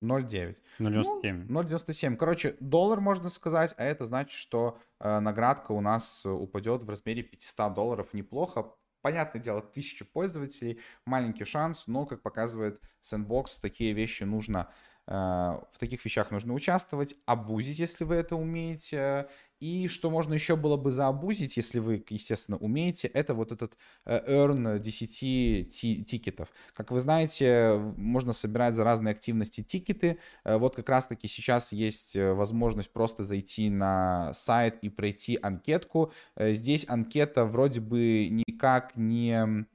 0,9. 0.02 0.58
0,97. 0.80 1.46
Ну, 1.50 1.62
0,97. 1.62 2.16
Короче, 2.18 2.56
доллар 2.60 3.02
можно 3.02 3.30
сказать, 3.30 3.74
а 3.78 3.84
это 3.84 4.06
значит, 4.06 4.38
что 4.38 4.80
э, 5.00 5.20
наградка 5.20 5.72
у 5.72 5.82
нас 5.82 6.26
упадет 6.26 6.84
в 6.84 6.90
размере 6.90 7.24
500 7.24 7.74
долларов. 7.74 8.14
Неплохо. 8.14 8.74
Понятное 9.02 9.42
дело, 9.42 9.62
тысяча 9.62 10.04
пользователей, 10.04 10.82
маленький 11.06 11.46
шанс, 11.46 11.86
но, 11.86 12.08
как 12.08 12.24
показывает 12.24 12.82
Sandbox, 13.04 13.60
такие 13.62 13.94
вещи 13.94 14.24
нужно 14.24 14.72
в 15.08 15.78
таких 15.80 16.04
вещах 16.04 16.32
нужно 16.32 16.54
участвовать, 16.54 17.16
абузить, 17.26 17.80
если 17.80 18.04
вы 18.04 18.16
это 18.16 18.36
умеете, 18.36 19.28
и 19.60 19.88
что 19.88 20.10
можно 20.10 20.34
еще 20.34 20.56
было 20.56 20.78
бы 20.78 20.92
заобузить, 20.92 21.58
если 21.58 21.80
вы, 21.80 22.04
естественно, 22.10 22.58
умеете, 22.58 23.08
это 23.08 23.34
вот 23.34 23.52
этот 23.52 23.78
э, 24.06 24.20
earn 24.28 24.80
10 24.80 25.70
тикетов. 26.06 26.50
Как 26.74 26.92
вы 26.92 27.00
знаете, 27.00 27.78
можно 27.98 28.34
собирать 28.34 28.76
за 28.76 28.84
разные 28.84 29.14
активности 29.14 29.64
тикеты. 29.64 30.20
Э, 30.44 30.58
вот 30.58 30.76
как 30.76 30.90
раз-таки 30.90 31.28
сейчас 31.28 31.72
есть 31.72 32.16
э, 32.16 32.34
возможность 32.34 32.92
просто 32.92 33.24
зайти 33.24 33.70
на 33.70 34.34
сайт 34.34 34.78
и 34.82 34.90
пройти 34.90 35.40
анкетку. 35.42 36.12
Здесь 36.38 36.86
анкета 36.88 37.46
вроде 37.46 37.80
бы 37.80 38.28
никак 38.30 38.96
не 38.96 39.66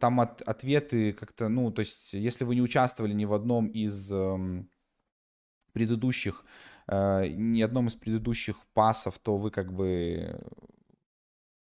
там 0.00 0.20
от, 0.20 0.42
ответы 0.42 1.12
как-то, 1.12 1.48
ну, 1.48 1.70
то 1.70 1.80
есть, 1.80 2.14
если 2.14 2.44
вы 2.44 2.54
не 2.54 2.62
участвовали 2.62 3.12
ни 3.12 3.24
в 3.24 3.32
одном 3.32 3.66
из 3.66 4.10
эм, 4.12 4.68
предыдущих 5.72 6.44
э, 6.86 7.26
ни 7.28 7.62
одном 7.62 7.88
из 7.88 7.94
предыдущих 7.94 8.56
пасов, 8.74 9.18
то 9.18 9.36
вы 9.36 9.50
как 9.50 9.72
бы 9.72 10.40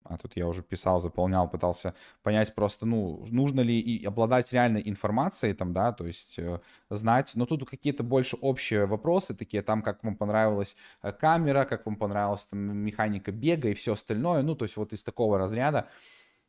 а 0.09 0.17
тут 0.17 0.35
я 0.35 0.47
уже 0.47 0.63
писал, 0.63 0.99
заполнял, 0.99 1.47
пытался 1.47 1.93
понять 2.23 2.55
просто, 2.55 2.85
ну, 2.87 3.25
нужно 3.29 3.61
ли 3.61 3.79
и 3.79 4.03
обладать 4.05 4.51
реальной 4.51 4.81
информацией 4.85 5.53
там, 5.53 5.71
да, 5.71 5.91
то 5.93 6.07
есть 6.07 6.39
э, 6.39 6.59
знать, 6.89 7.33
но 7.35 7.45
тут 7.45 7.69
какие-то 7.69 8.01
больше 8.03 8.35
общие 8.41 8.87
вопросы 8.87 9.35
такие, 9.35 9.61
там, 9.61 9.83
как 9.83 10.03
вам 10.03 10.15
понравилась 10.15 10.75
э, 11.03 11.11
камера, 11.11 11.65
как 11.65 11.85
вам 11.85 11.95
понравилась 11.95 12.47
там 12.47 12.59
механика 12.59 13.31
бега 13.31 13.69
и 13.69 13.75
все 13.75 13.93
остальное, 13.93 14.41
ну, 14.41 14.55
то 14.55 14.65
есть 14.65 14.77
вот 14.77 14.93
из 14.93 15.03
такого 15.03 15.37
разряда, 15.37 15.79
а, 15.79 15.87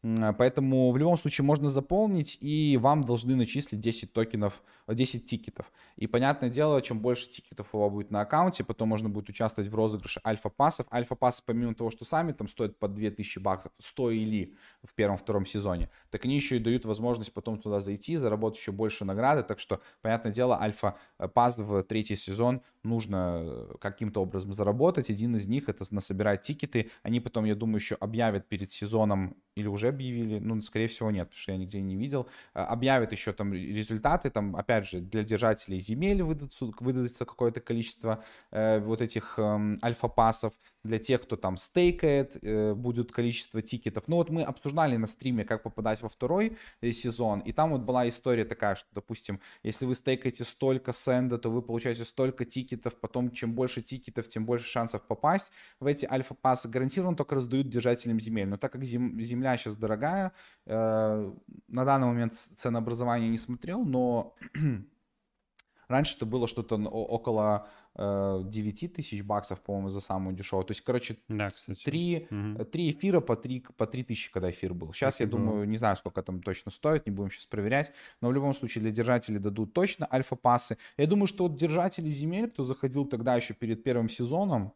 поэтому 0.02 0.90
в 0.90 0.96
любом 0.96 1.18
случае 1.18 1.44
можно 1.44 1.68
заполнить, 1.68 2.38
и 2.40 2.78
вам 2.80 3.04
должны 3.04 3.36
начислить 3.36 3.80
10 3.80 4.12
токенов, 4.12 4.62
10 4.88 5.26
тикетов. 5.26 5.70
И 5.96 6.06
понятное 6.06 6.48
дело, 6.48 6.80
чем 6.80 7.00
больше 7.00 7.28
тикетов 7.28 7.68
у 7.74 7.78
вас 7.78 7.92
будет 7.92 8.10
на 8.10 8.22
аккаунте, 8.22 8.64
потом 8.64 8.88
можно 8.88 9.10
будет 9.10 9.28
участвовать 9.28 9.70
в 9.70 9.74
розыгрыше 9.74 10.20
альфа-пассов. 10.26 10.86
Альфа-пассы, 10.90 11.42
помимо 11.44 11.74
того, 11.74 11.90
что 11.90 12.04
сами 12.04 12.32
там 12.32 12.48
стоят 12.48 12.78
по 12.78 12.88
2000 12.88 13.38
баксов, 13.40 13.72
стоили 13.78 14.54
в 14.82 14.94
первом-втором 14.94 15.44
сезоне, 15.44 15.90
так 16.10 16.24
они 16.24 16.36
еще 16.36 16.56
и 16.56 16.60
дают 16.60 16.86
возможность 16.86 17.34
потом 17.34 17.58
туда 17.58 17.80
зайти, 17.80 18.16
заработать 18.16 18.58
еще 18.58 18.72
больше 18.72 19.04
награды. 19.04 19.42
Так 19.42 19.58
что, 19.58 19.80
понятное 20.00 20.32
дело, 20.32 20.58
альфа-пасс 20.60 21.58
в 21.58 21.82
третий 21.82 22.16
сезон 22.16 22.62
нужно 22.82 23.42
э, 23.42 23.74
каким-то 23.80 24.22
образом 24.22 24.54
заработать. 24.54 25.10
Один 25.10 25.36
из 25.36 25.46
них 25.46 25.68
это 25.68 25.84
насобирать 25.90 26.42
тикеты. 26.42 26.90
Они 27.02 27.20
потом, 27.20 27.44
я 27.44 27.54
думаю, 27.54 27.76
еще 27.76 27.96
объявят 27.96 28.48
перед 28.48 28.70
сезоном 28.70 29.36
или 29.54 29.66
уже 29.66 29.89
объявили, 29.90 30.38
ну, 30.38 30.60
скорее 30.62 30.88
всего, 30.88 31.10
нет, 31.10 31.28
потому 31.28 31.40
что 31.40 31.52
я 31.52 31.58
нигде 31.58 31.80
не 31.80 31.96
видел, 31.96 32.28
а, 32.54 32.66
объявят 32.66 33.12
еще 33.12 33.32
там 33.32 33.52
результаты, 33.52 34.30
там, 34.30 34.56
опять 34.56 34.88
же, 34.88 35.00
для 35.00 35.22
держателей 35.22 35.80
земель 35.80 36.22
выдадутся, 36.22 36.70
выдастся 36.80 37.24
какое-то 37.24 37.60
количество 37.60 38.24
э, 38.50 38.80
вот 38.80 39.00
этих 39.00 39.38
э, 39.38 39.76
альфа-пасов, 39.82 40.54
для 40.82 40.98
тех, 40.98 41.22
кто 41.22 41.36
там 41.36 41.56
стейкает, 41.56 42.38
э, 42.42 42.74
будет 42.74 43.12
количество 43.12 43.60
тикетов. 43.62 44.04
Ну 44.06 44.16
вот 44.16 44.30
мы 44.30 44.42
обсуждали 44.42 44.96
на 44.96 45.06
стриме, 45.06 45.44
как 45.44 45.62
попадать 45.62 46.00
во 46.02 46.08
второй 46.08 46.56
э, 46.80 46.92
сезон, 46.92 47.40
и 47.40 47.52
там 47.52 47.70
вот 47.72 47.82
была 47.82 48.08
история 48.08 48.44
такая, 48.44 48.74
что, 48.74 48.88
допустим, 48.92 49.40
если 49.62 49.86
вы 49.86 49.94
стейкаете 49.94 50.44
столько 50.44 50.92
сенда, 50.92 51.38
то 51.38 51.50
вы 51.50 51.62
получаете 51.62 52.04
столько 52.04 52.44
тикетов, 52.44 52.94
потом 52.96 53.30
чем 53.30 53.54
больше 53.54 53.82
тикетов, 53.82 54.28
тем 54.28 54.46
больше 54.46 54.66
шансов 54.66 55.02
попасть 55.06 55.52
в 55.80 55.86
эти 55.86 56.06
альфа-пассы. 56.06 56.68
Гарантированно 56.68 57.16
только 57.16 57.34
раздают 57.34 57.68
держателям 57.68 58.20
земель. 58.20 58.48
Но 58.48 58.56
так 58.56 58.72
как 58.72 58.84
зем, 58.84 59.20
земля 59.20 59.56
сейчас 59.56 59.76
дорогая, 59.76 60.32
э, 60.66 61.32
на 61.68 61.84
данный 61.84 62.06
момент 62.06 62.34
ценообразование 62.34 63.28
не 63.28 63.38
смотрел, 63.38 63.84
но 63.84 64.34
раньше 65.88 66.16
это 66.16 66.26
было 66.26 66.46
что-то 66.46 66.76
около 66.76 67.68
9 67.96 68.82
э, 68.82 68.88
тысяч 68.88 69.22
баксов, 69.22 69.60
по-моему, 69.60 69.88
за 69.88 70.00
самую 70.00 70.36
дешевую. 70.36 70.64
То 70.64 70.72
есть, 70.72 70.82
короче, 70.82 71.16
да, 71.28 71.52
3, 71.84 72.28
угу. 72.30 72.64
3 72.64 72.90
эфира 72.90 73.20
по 73.20 73.36
3, 73.36 73.64
по 73.76 73.86
3 73.86 74.04
тысячи, 74.04 74.30
когда 74.32 74.50
эфир 74.50 74.74
был. 74.74 74.92
Сейчас, 74.92 75.20
я 75.20 75.26
думаю, 75.26 75.68
не 75.68 75.76
знаю, 75.76 75.96
сколько 75.96 76.22
там 76.22 76.42
точно 76.42 76.70
стоит, 76.70 77.06
не 77.06 77.12
будем 77.12 77.30
сейчас 77.30 77.46
проверять. 77.46 77.92
Но 78.20 78.28
в 78.28 78.32
любом 78.32 78.54
случае 78.54 78.82
для 78.82 78.90
держателей 78.90 79.38
дадут 79.38 79.72
точно 79.72 80.08
alpha 80.10 80.40
pass 80.40 80.64
ы. 80.64 80.76
Я 80.96 81.06
думаю, 81.06 81.26
что 81.26 81.44
вот 81.44 81.56
держатели 81.56 82.10
земель, 82.10 82.48
кто 82.48 82.62
заходил 82.62 83.06
тогда 83.06 83.36
еще 83.36 83.54
перед 83.54 83.82
первым 83.82 84.08
сезоном, 84.08 84.72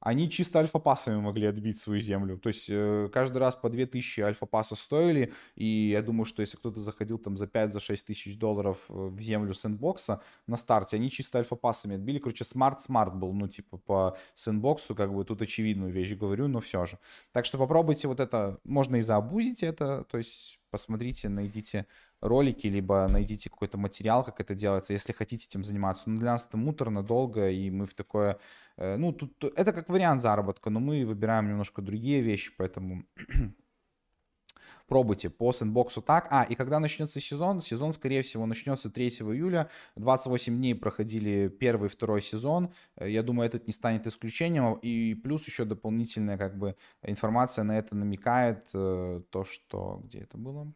они 0.00 0.30
чисто 0.30 0.60
alpha 0.60 0.85
pass 0.85 1.05
ами 1.05 1.20
могли 1.20 1.46
отбить 1.46 1.78
свою 1.78 2.00
землю. 2.00 2.38
То 2.38 2.48
есть 2.48 2.66
э, 2.70 3.08
каждый 3.12 3.38
раз 3.38 3.56
по 3.56 3.68
2000 3.68 4.20
alpha 4.20 4.48
pass 4.48 4.70
а 4.70 4.76
стоили, 4.76 5.32
и 5.56 5.90
я 5.90 6.02
думаю, 6.02 6.24
что 6.24 6.40
если 6.40 6.56
кто-то 6.56 6.78
заходил 6.78 7.18
там 7.18 7.36
за 7.36 7.46
5-6 7.46 7.68
за 7.68 7.80
тысяч 7.80 8.38
долларов 8.38 8.84
э, 8.88 8.92
в 8.92 9.20
землю 9.20 9.54
Sandbox 9.54 10.14
а 10.14 10.22
на 10.46 10.56
старте, 10.56 10.96
они 10.96 11.10
чисто 11.10 11.38
alpha 11.38 11.62
pass 11.62 11.82
ами 11.82 11.96
отбили. 11.96 12.18
Короче, 12.18 12.44
smart-smart 12.44 13.16
был, 13.16 13.32
ну, 13.32 13.48
типа 13.48 13.78
по 13.78 14.16
Sandbox 14.34 14.81
у, 14.81 14.94
как 14.94 15.12
бы 15.12 15.24
тут 15.24 15.42
очевидную 15.42 15.92
вещь 15.92 16.14
говорю, 16.14 16.48
но 16.48 16.60
все 16.60 16.86
же. 16.86 16.98
Так 17.32 17.44
что 17.44 17.58
попробуйте 17.58 18.08
вот 18.08 18.20
это, 18.20 18.58
можно 18.64 18.96
и 18.96 19.02
заобузить 19.02 19.62
это, 19.62 20.04
то 20.04 20.18
есть 20.18 20.60
посмотрите, 20.70 21.28
найдите 21.28 21.86
ролики, 22.20 22.66
либо 22.66 23.06
найдите 23.08 23.50
какой-то 23.50 23.78
материал, 23.78 24.24
как 24.24 24.40
это 24.40 24.54
делается, 24.54 24.92
если 24.92 25.12
хотите 25.12 25.46
этим 25.46 25.64
заниматься. 25.64 26.08
Но 26.10 26.18
для 26.18 26.32
нас 26.32 26.46
это 26.46 26.56
муторно, 26.56 27.02
долго, 27.02 27.50
и 27.50 27.70
мы 27.70 27.86
в 27.86 27.94
такое... 27.94 28.38
Э, 28.78 28.96
ну, 28.96 29.12
тут 29.12 29.44
это 29.44 29.72
как 29.72 29.88
вариант 29.88 30.22
заработка, 30.22 30.70
но 30.70 30.80
мы 30.80 31.04
выбираем 31.04 31.48
немножко 31.48 31.82
другие 31.82 32.22
вещи, 32.22 32.52
поэтому 32.56 33.04
пробуйте 34.86 35.30
по 35.30 35.52
сэндбоксу 35.52 36.00
так. 36.00 36.28
А, 36.30 36.44
и 36.44 36.54
когда 36.54 36.78
начнется 36.78 37.20
сезон, 37.20 37.60
сезон, 37.60 37.92
скорее 37.92 38.22
всего, 38.22 38.46
начнется 38.46 38.88
3 38.88 39.08
июля. 39.08 39.68
28 39.96 40.56
дней 40.56 40.74
проходили 40.74 41.48
первый, 41.48 41.88
второй 41.88 42.22
сезон. 42.22 42.72
Э, 42.96 43.10
я 43.10 43.22
думаю, 43.24 43.48
этот 43.48 43.66
не 43.66 43.72
станет 43.72 44.06
исключением. 44.06 44.74
И 44.74 45.14
плюс 45.14 45.46
еще 45.46 45.64
дополнительная 45.64 46.38
как 46.38 46.56
бы 46.56 46.76
информация 47.02 47.64
на 47.64 47.78
это 47.78 47.96
намекает. 47.96 48.70
Э, 48.74 49.22
то, 49.30 49.44
что... 49.44 50.00
Где 50.04 50.20
это 50.20 50.38
было? 50.38 50.72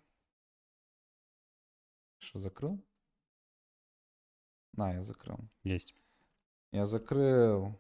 Что, 2.19 2.41
закрыл? 2.41 2.81
На, 4.74 4.93
я 4.95 5.03
закрыл. 5.03 5.39
Есть. 5.62 5.95
Я 6.73 6.87
закрыл. 6.87 7.79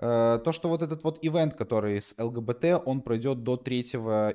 Э, 0.00 0.38
то, 0.44 0.52
что 0.52 0.68
вот 0.68 0.82
этот 0.82 1.02
вот 1.02 1.18
ивент, 1.22 1.54
который 1.54 2.00
с 2.00 2.14
ЛГБТ, 2.18 2.82
он 2.84 3.02
пройдет 3.02 3.42
до 3.42 3.56
3 3.56 3.82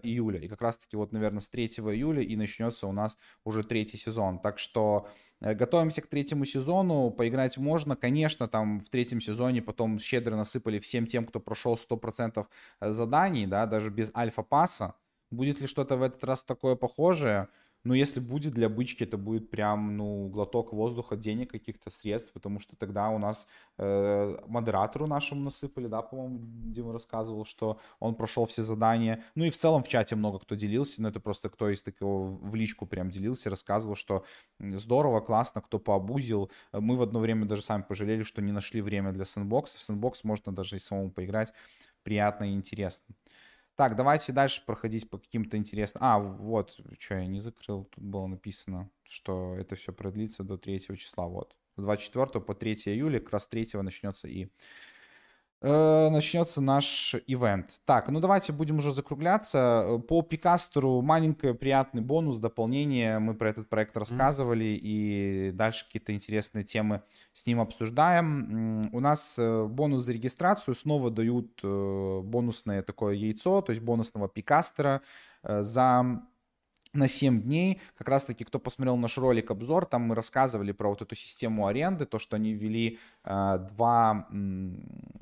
июля. 0.04 0.40
И 0.40 0.48
как 0.48 0.62
раз-таки 0.62 0.98
вот, 0.98 1.12
наверное, 1.14 1.40
с 1.40 1.50
3 1.50 1.66
июля 1.66 2.22
и 2.22 2.36
начнется 2.36 2.88
у 2.88 2.92
нас 2.92 3.18
уже 3.46 3.64
третий 3.64 3.98
сезон. 3.98 4.40
Так 4.40 4.60
что 4.60 5.08
э, 5.40 5.54
готовимся 5.54 6.02
к 6.02 6.08
третьему 6.08 6.46
сезону. 6.46 7.12
Поиграть 7.12 7.58
можно. 7.58 7.96
Конечно, 7.96 8.48
там 8.48 8.80
в 8.80 8.90
третьем 8.90 9.22
сезоне 9.22 9.62
потом 9.62 10.00
щедро 10.00 10.36
насыпали 10.36 10.80
всем 10.80 11.06
тем, 11.06 11.26
кто 11.26 11.40
прошел 11.40 11.76
100% 11.78 12.46
заданий, 12.82 13.48
да, 13.48 13.66
даже 13.66 13.90
без 13.90 14.12
альфа-пасса. 14.16 14.96
Будет 15.32 15.62
ли 15.62 15.68
что-то 15.68 15.96
в 15.98 16.04
этот 16.04 16.24
раз 16.26 16.44
такое 16.44 16.76
похожее? 16.76 17.48
Но 17.84 17.94
если 17.94 18.20
будет 18.20 18.54
для 18.54 18.70
бычки, 18.70 19.04
это 19.04 19.18
будет 19.18 19.50
прям, 19.50 19.98
ну, 19.98 20.28
глоток 20.30 20.72
воздуха, 20.74 21.16
денег, 21.16 21.52
каких-то 21.52 21.90
средств, 21.90 22.32
потому 22.32 22.60
что 22.60 22.76
тогда 22.76 23.10
у 23.10 23.18
нас 23.18 23.48
э, 23.78 24.38
модератору 24.48 25.06
нашему 25.06 25.42
насыпали, 25.42 25.88
да, 25.88 26.02
по-моему, 26.02 26.40
Дима 26.42 26.94
рассказывал, 26.94 27.46
что 27.46 27.80
он 28.00 28.16
прошел 28.16 28.46
все 28.46 28.64
задания. 28.64 29.24
Ну 29.36 29.44
и 29.44 29.50
в 29.50 29.58
целом 29.58 29.84
в 29.84 29.88
чате 29.88 30.16
много 30.16 30.40
кто 30.40 30.56
делился, 30.56 31.02
но 31.02 31.10
это 31.10 31.20
просто 31.20 31.50
кто 31.50 31.70
из 31.70 31.84
такого 31.84 32.30
в 32.30 32.56
личку 32.56 32.86
прям 32.86 33.10
делился, 33.10 33.50
рассказывал, 33.50 33.96
что 33.96 34.24
здорово, 34.60 35.20
классно, 35.20 35.62
кто 35.62 35.80
пообузил. 35.80 36.50
Мы 36.72 36.96
в 36.96 37.02
одно 37.02 37.20
время 37.20 37.46
даже 37.46 37.62
сами 37.62 37.82
пожалели, 37.82 38.24
что 38.24 38.42
не 38.42 38.52
нашли 38.52 38.82
время 38.82 39.12
для 39.12 39.26
сэндбокса. 39.26 39.78
В 39.78 39.82
сэндбокс 39.82 40.24
можно 40.24 40.54
даже 40.54 40.78
и 40.78 40.80
самому 40.80 41.12
поиграть 41.12 41.54
приятно 42.04 42.46
и 42.46 42.54
интересно. 42.54 43.16
Так, 43.76 43.96
давайте 43.96 44.32
дальше 44.34 44.64
проходить 44.66 45.10
по 45.10 45.18
каким-то 45.18 45.58
интересным... 45.58 46.04
А, 46.04 46.20
вот, 46.20 46.80
что 47.00 47.16
я 47.16 47.26
не 47.26 47.40
закрыл, 47.40 47.86
тут 47.86 48.04
было 48.04 48.28
написано, 48.28 48.92
что 49.04 49.56
это 49.56 49.76
все 49.76 49.92
продлится 49.92 50.44
до 50.44 50.58
3 50.58 50.80
числа, 50.98 51.28
вот. 51.28 51.56
С 51.76 51.82
24 51.82 52.40
по 52.46 52.54
3 52.54 52.74
июля, 52.86 53.20
как 53.20 53.32
раз 53.32 53.48
3 53.48 53.70
начнется 53.82 54.28
и 54.28 54.50
Э, 55.66 56.10
начнется 56.10 56.60
наш 56.60 57.16
ивент. 57.26 57.80
Так, 57.86 58.10
ну 58.10 58.20
давайте 58.20 58.52
будем 58.52 58.80
уже 58.80 58.92
закругляться. 58.92 60.02
По 60.10 60.22
Пикастеру 60.22 61.02
маленький 61.02 61.54
приятный 61.54 62.02
бонус, 62.02 62.38
дополнение. 62.38 63.18
Мы 63.20 63.34
про 63.34 63.50
этот 63.50 63.70
проект 63.70 63.96
рассказывали 63.96 64.66
mm. 64.66 64.80
и 64.82 65.52
дальше 65.54 65.86
какие-то 65.86 66.14
интересные 66.14 66.66
темы 66.66 67.02
с 67.32 67.46
ним 67.46 67.62
обсуждаем. 67.62 68.90
У 68.94 69.00
нас 69.00 69.40
э, 69.40 69.66
бонус 69.66 70.02
за 70.02 70.12
регистрацию. 70.12 70.76
Снова 70.76 71.10
дают 71.10 71.58
э, 71.64 72.22
бонусное 72.22 72.84
такое 72.84 73.14
яйцо, 73.16 73.62
то 73.62 73.72
есть 73.72 73.82
бонусного 73.82 74.28
Пикастера 74.28 75.02
за 75.44 76.22
на 76.94 77.08
7 77.08 77.42
дней. 77.42 77.82
Как 77.98 78.08
раз-таки, 78.08 78.44
кто 78.44 78.60
посмотрел 78.60 78.98
наш 78.98 79.18
ролик 79.18 79.52
обзор, 79.52 79.86
там 79.86 80.04
мы 80.04 80.16
рассказывали 80.16 80.72
про 80.72 80.90
вот 80.90 81.02
эту 81.02 81.16
систему 81.16 81.68
аренды, 81.68 82.06
то, 82.06 82.20
что 82.20 82.36
они 82.36 82.54
ввели 82.54 83.00
э, 83.24 83.68
два, 83.72 84.28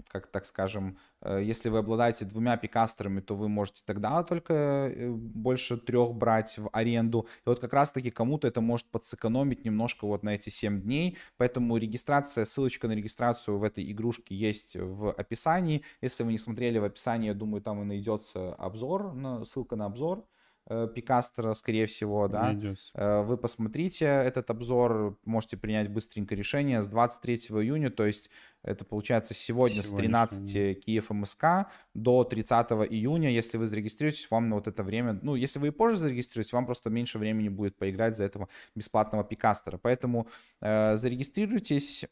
как 0.10 0.27
так 0.27 0.45
скажем, 0.45 0.98
э, 1.22 1.41
если 1.43 1.69
вы 1.69 1.77
обладаете 1.77 2.26
двумя 2.26 2.57
пикастерами, 2.57 3.22
то 3.22 3.35
вы 3.35 3.48
можете 3.48 3.84
тогда 3.85 4.22
только 4.23 4.53
э, 4.53 5.10
больше 5.10 5.77
трех 5.77 6.14
брать 6.14 6.57
в 6.57 6.69
аренду. 6.73 7.27
И 7.45 7.49
вот 7.49 7.60
как 7.60 7.73
раз-таки 7.73 8.11
кому-то 8.11 8.48
это 8.48 8.60
может 8.60 8.88
подсэкономить 8.88 9.64
немножко 9.64 10.06
вот 10.06 10.23
на 10.23 10.35
эти 10.35 10.49
7 10.49 10.81
дней. 10.81 11.18
Поэтому 11.38 11.77
регистрация, 11.77 12.43
ссылочка 12.43 12.89
на 12.89 12.93
регистрацию 12.93 13.57
в 13.57 13.64
этой 13.64 13.89
игрушке 13.89 14.35
есть 14.35 14.76
в 14.76 15.11
описании. 15.11 15.84
Если 16.02 16.23
вы 16.23 16.34
не 16.34 16.38
смотрели 16.38 16.80
в 16.80 16.84
описании, 16.84 17.27
я 17.27 17.34
думаю, 17.34 17.61
там 17.61 17.81
и 17.81 17.85
найдется 17.85 18.53
обзор, 18.56 19.15
ссылка 19.45 19.77
на 19.77 19.85
обзор. 19.85 20.26
Э, 20.67 20.88
Пикастера, 20.93 21.53
скорее 21.53 21.88
всего, 21.88 22.27
да. 22.27 22.43
Найдется. 22.43 22.91
Э, 22.93 23.21
вы 23.23 23.38
посмотрите 23.38 24.05
этот 24.05 24.49
обзор, 24.51 25.19
можете 25.25 25.57
принять 25.57 25.89
быстренько 25.89 26.35
решение 26.35 26.83
с 26.83 26.88
23 26.88 27.35
июня, 27.35 27.89
то 27.89 28.05
есть 28.05 28.29
это 28.61 28.85
получается 28.85 29.33
сегодня 29.33 29.81
с 29.81 29.89
13 29.89 30.79
Киев 30.85 31.09
МСК 31.09 31.67
до 31.95 32.23
30 32.23 32.71
июня, 32.91 33.31
если 33.31 33.57
вы 33.57 33.65
зарегистрируетесь, 33.65 34.29
вам 34.29 34.49
на 34.49 34.55
вот 34.55 34.67
это 34.67 34.83
время, 34.83 35.19
ну, 35.23 35.35
если 35.35 35.59
вы 35.59 35.67
и 35.67 35.71
позже 35.71 35.97
зарегистрируетесь, 35.97 36.53
вам 36.53 36.67
просто 36.67 36.89
меньше 36.91 37.17
времени 37.17 37.49
будет 37.49 37.75
поиграть 37.75 38.15
за 38.15 38.25
этого 38.25 38.47
бесплатного 38.75 39.23
Пикастера. 39.23 39.79
Поэтому 39.79 40.27
э, 40.61 40.95
зарегистрируйтесь, 40.95 42.05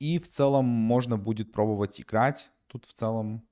и 0.00 0.18
в 0.18 0.28
целом 0.28 0.64
можно 0.64 1.16
будет 1.16 1.52
пробовать 1.52 2.00
играть. 2.00 2.50
Тут 2.66 2.86
в 2.86 2.92
целом 2.92 3.42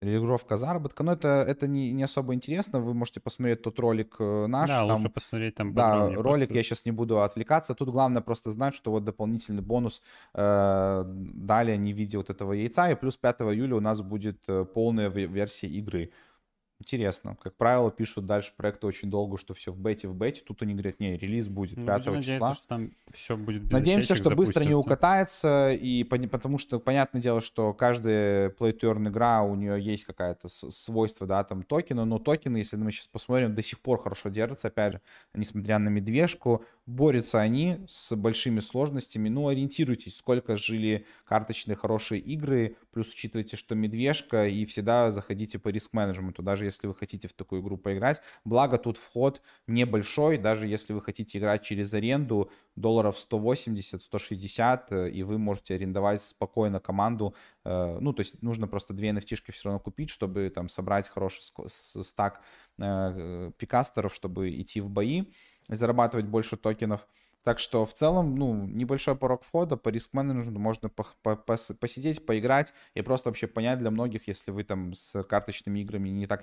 Регулировка 0.00 0.56
заработка. 0.56 1.02
Но 1.02 1.12
это, 1.12 1.44
это 1.48 1.66
не, 1.66 1.92
не 1.92 2.04
особо 2.04 2.32
интересно. 2.32 2.80
Вы 2.80 2.94
можете 2.94 3.20
посмотреть 3.20 3.62
тот 3.62 3.78
ролик 3.80 4.16
э, 4.20 4.46
наш. 4.46 4.68
Да, 4.68 4.86
там, 4.86 5.00
лучше 5.00 5.12
посмотреть 5.12 5.56
там. 5.56 5.74
Да, 5.74 6.06
ролик, 6.06 6.48
просто... 6.48 6.54
я 6.54 6.62
сейчас 6.62 6.84
не 6.84 6.92
буду 6.92 7.20
отвлекаться. 7.20 7.74
Тут 7.74 7.88
главное 7.88 8.22
просто 8.22 8.50
знать, 8.50 8.74
что 8.74 8.92
вот 8.92 9.04
дополнительный 9.04 9.62
бонус 9.62 10.02
э, 10.34 11.04
далее 11.04 11.76
не 11.76 11.92
видя 11.92 12.18
вот 12.18 12.30
этого 12.30 12.52
яйца. 12.52 12.88
И 12.90 12.94
плюс 12.94 13.16
5 13.16 13.40
июля 13.40 13.74
у 13.74 13.80
нас 13.80 14.00
будет 14.00 14.38
э, 14.46 14.64
полная 14.64 15.08
версия 15.08 15.66
игры. 15.66 16.12
Интересно. 16.80 17.36
Как 17.42 17.56
правило, 17.56 17.90
пишут 17.90 18.26
дальше 18.26 18.52
проекты 18.56 18.86
очень 18.86 19.10
долго, 19.10 19.36
что 19.36 19.52
все 19.52 19.72
в 19.72 19.80
бете, 19.80 20.06
в 20.06 20.14
бете. 20.14 20.42
Тут 20.46 20.62
они 20.62 20.74
говорят, 20.74 21.00
не, 21.00 21.16
релиз 21.16 21.48
будет 21.48 21.84
5 21.84 22.06
ну, 22.06 22.22
числа. 22.22 22.54
что 22.54 22.68
там 22.68 22.92
все 23.12 23.36
будет 23.36 23.64
без 23.64 23.72
Надеемся, 23.72 24.14
что 24.14 24.30
быстро 24.30 24.62
не 24.62 24.74
укатается, 24.74 25.72
и 25.72 26.04
потому 26.04 26.58
что, 26.58 26.78
понятное 26.78 27.20
дело, 27.20 27.40
что 27.40 27.72
каждая 27.74 28.50
earn 28.50 29.08
игра, 29.08 29.42
у 29.42 29.56
нее 29.56 29.82
есть 29.82 30.04
какое-то 30.04 30.48
свойство, 30.48 31.26
да, 31.26 31.42
там 31.42 31.64
токена, 31.64 32.04
но 32.04 32.18
токены, 32.18 32.58
если 32.58 32.76
мы 32.76 32.92
сейчас 32.92 33.08
посмотрим, 33.08 33.54
до 33.54 33.62
сих 33.62 33.80
пор 33.80 34.00
хорошо 34.00 34.28
держатся, 34.28 34.68
опять 34.68 34.94
же, 34.94 35.00
несмотря 35.34 35.78
на 35.78 35.88
медвежку, 35.88 36.64
борются 36.86 37.40
они 37.40 37.78
с 37.88 38.14
большими 38.14 38.60
сложностями. 38.60 39.28
Ну, 39.28 39.48
ориентируйтесь, 39.48 40.16
сколько 40.16 40.56
жили 40.56 41.06
карточные 41.26 41.76
хорошие 41.76 42.20
игры, 42.20 42.76
плюс 42.92 43.12
учитывайте, 43.12 43.56
что 43.56 43.74
медвежка, 43.74 44.46
и 44.46 44.64
всегда 44.64 45.10
заходите 45.10 45.58
по 45.58 45.68
риск-менеджменту, 45.68 46.42
даже 46.42 46.67
если 46.68 46.86
вы 46.86 46.94
хотите 46.94 47.28
в 47.28 47.32
такую 47.32 47.62
игру 47.62 47.76
поиграть. 47.76 48.20
Благо 48.44 48.78
тут 48.78 48.96
вход 48.96 49.42
небольшой, 49.66 50.38
даже 50.38 50.66
если 50.66 50.92
вы 50.92 51.02
хотите 51.02 51.38
играть 51.38 51.62
через 51.62 51.94
аренду, 51.94 52.50
долларов 52.76 53.16
180-160, 53.16 54.82
э, 54.90 55.10
и 55.10 55.22
вы 55.22 55.38
можете 55.38 55.74
арендовать 55.74 56.22
спокойно 56.22 56.80
команду. 56.80 57.34
Э, 57.64 57.98
ну, 58.00 58.12
то 58.12 58.20
есть 58.20 58.42
нужно 58.42 58.68
просто 58.68 58.94
две 58.94 59.10
nft 59.10 59.52
все 59.52 59.68
равно 59.68 59.80
купить, 59.80 60.10
чтобы 60.10 60.50
там 60.54 60.68
собрать 60.68 61.08
хороший 61.08 61.42
стак 61.66 62.40
э, 62.78 63.50
пикастеров, 63.58 64.14
чтобы 64.14 64.50
идти 64.50 64.80
в 64.80 64.88
бои 64.88 65.24
и 65.68 65.74
зарабатывать 65.74 66.26
больше 66.26 66.56
токенов. 66.56 67.06
Так 67.48 67.60
что 67.60 67.86
в 67.86 67.94
целом, 67.94 68.36
ну, 68.36 68.66
небольшой 68.66 69.16
порог 69.16 69.42
входа 69.42 69.78
по 69.78 69.88
риск-менеджменту 69.88 70.60
можно 70.60 70.90
по 70.90 71.06
по 71.22 71.34
посидеть, 71.80 72.26
поиграть 72.26 72.74
и 72.92 73.00
просто 73.00 73.30
вообще 73.30 73.46
понять 73.46 73.78
для 73.78 73.90
многих, 73.90 74.28
если 74.28 74.50
вы 74.50 74.64
там 74.64 74.92
с 74.92 75.22
карточными 75.22 75.80
играми 75.80 76.10
не 76.10 76.26
так 76.26 76.42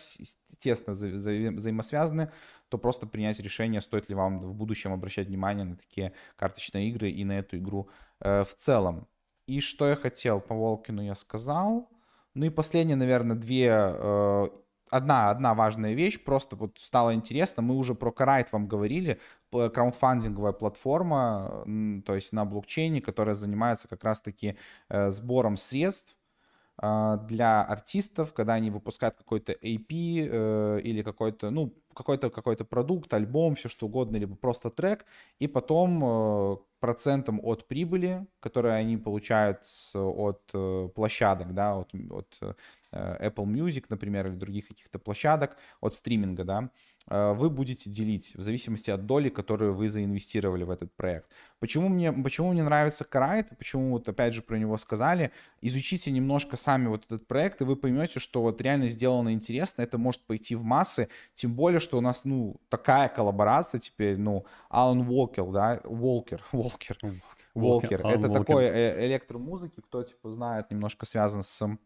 тесно 0.58 0.94
вза 0.94 1.10
вза 1.10 1.30
взаимосвязаны, 1.30 2.32
то 2.70 2.80
просто 2.80 3.06
принять 3.06 3.40
решение, 3.40 3.82
стоит 3.82 4.10
ли 4.10 4.16
вам 4.16 4.40
в 4.40 4.56
будущем 4.56 4.94
обращать 4.94 5.28
внимание 5.28 5.64
на 5.64 5.76
такие 5.76 6.12
карточные 6.38 6.90
игры 6.90 7.12
и 7.12 7.24
на 7.24 7.34
эту 7.34 7.58
игру 7.60 7.88
э, 8.22 8.44
в 8.44 8.56
целом. 8.56 9.08
И 9.46 9.62
что 9.62 9.88
я 9.88 9.96
хотел 9.96 10.42
по 10.42 10.56
Волкину 10.56 11.04
я 11.04 11.14
сказал. 11.14 11.88
Ну 12.34 12.48
и 12.48 12.50
последние, 12.50 12.96
наверное, 12.96 13.38
две 13.38 13.70
э, 13.70 14.48
одна, 14.90 15.30
одна 15.30 15.54
важная 15.54 15.94
вещь, 15.94 16.24
просто 16.24 16.56
вот 16.56 16.78
стало 16.80 17.14
интересно, 17.14 17.64
мы 17.64 17.76
уже 17.76 17.96
про 17.96 18.12
Карайт 18.12 18.52
вам 18.52 18.68
говорили, 18.68 19.20
краундфандинговая 19.52 20.52
платформа, 20.52 21.64
то 22.06 22.16
есть 22.16 22.34
на 22.34 22.46
блокчейне, 22.46 23.02
которая 23.02 23.36
занимается 23.36 23.88
как 23.88 24.04
раз-таки 24.04 24.58
э, 24.90 25.10
сбором 25.12 25.58
средств 25.58 26.16
э, 26.82 27.18
для 27.28 27.62
артистов, 27.64 28.34
когда 28.34 28.54
они 28.54 28.70
выпускают 28.70 29.16
какой-то 29.16 29.54
AP 29.54 29.88
э, 29.90 30.80
или 30.84 31.02
какой-то, 31.02 31.52
ну, 31.52 31.74
какой-то 31.94 32.30
какой-то 32.30 32.66
продукт, 32.66 33.14
альбом, 33.14 33.56
все 33.56 33.70
что 33.70 33.86
угодно, 33.86 34.18
либо 34.18 34.36
просто 34.36 34.70
трек, 34.70 35.06
и 35.40 35.48
потом 35.48 36.04
э, 36.04 36.58
процентом 36.82 37.40
от 37.42 37.68
прибыли, 37.68 38.28
которые 38.42 38.76
они 38.76 38.98
получают 38.98 39.62
от 39.94 40.94
площадок, 40.94 41.54
да, 41.54 41.78
от, 41.78 41.92
от 42.12 42.58
Apple 42.96 43.46
Music, 43.46 43.86
например, 43.90 44.28
или 44.28 44.36
других 44.36 44.68
каких-то 44.68 45.00
площадок, 45.00 45.58
от 45.82 45.96
стриминга, 45.96 46.44
да, 46.44 46.70
Э, 47.08 47.34
вы 47.34 47.50
будете 47.50 47.90
делить 47.90 48.34
в 48.36 48.42
зависимости 48.42 48.90
от 48.90 49.06
доли, 49.06 49.30
которую 49.30 49.76
вы 49.76 49.88
заинвестировали 49.88 50.64
в 50.64 50.72
этот 50.72 50.94
проект. 50.96 51.30
Почему 51.60 51.88
мне, 51.88 52.12
почему 52.12 52.52
мне 52.52 52.64
нравится 52.64 53.04
Карайт, 53.04 53.56
почему 53.58 53.92
вот 53.92 54.10
опять 54.10 54.34
же 54.34 54.42
про 54.42 54.58
него 54.58 54.78
сказали, 54.78 55.32
изучите 55.62 56.12
немножко 56.12 56.58
сами 56.58 56.88
вот 56.88 57.06
этот 57.06 57.28
проект, 57.28 57.62
и 57.62 57.66
вы 57.66 57.76
поймете, 57.76 58.20
что 58.20 58.42
вот 58.42 58.62
реально 58.62 58.88
сделано 58.88 59.34
интересно, 59.34 59.84
это 59.84 59.98
может 59.98 60.22
пойти 60.26 60.56
в 60.56 60.64
массы, 60.64 61.10
тем 61.34 61.54
более, 61.54 61.80
что 61.80 61.98
у 61.98 62.02
нас, 62.02 62.26
ну, 62.26 62.60
такая 62.70 63.08
коллаборация 63.08 63.80
теперь, 63.80 64.18
ну, 64.18 64.46
Алан 64.70 65.08
Уолкер, 65.08 65.46
да, 65.52 65.82
Уолкер, 65.84 66.44
Уолкер, 66.52 66.98
Уолкер, 67.54 68.06
это 68.06 68.30
такой 68.30 68.66
э, 68.66 69.06
электромузыки, 69.06 69.82
кто, 69.82 70.02
типа, 70.04 70.32
знает, 70.32 70.72
немножко 70.72 71.06
связан 71.06 71.44
с 71.44 71.78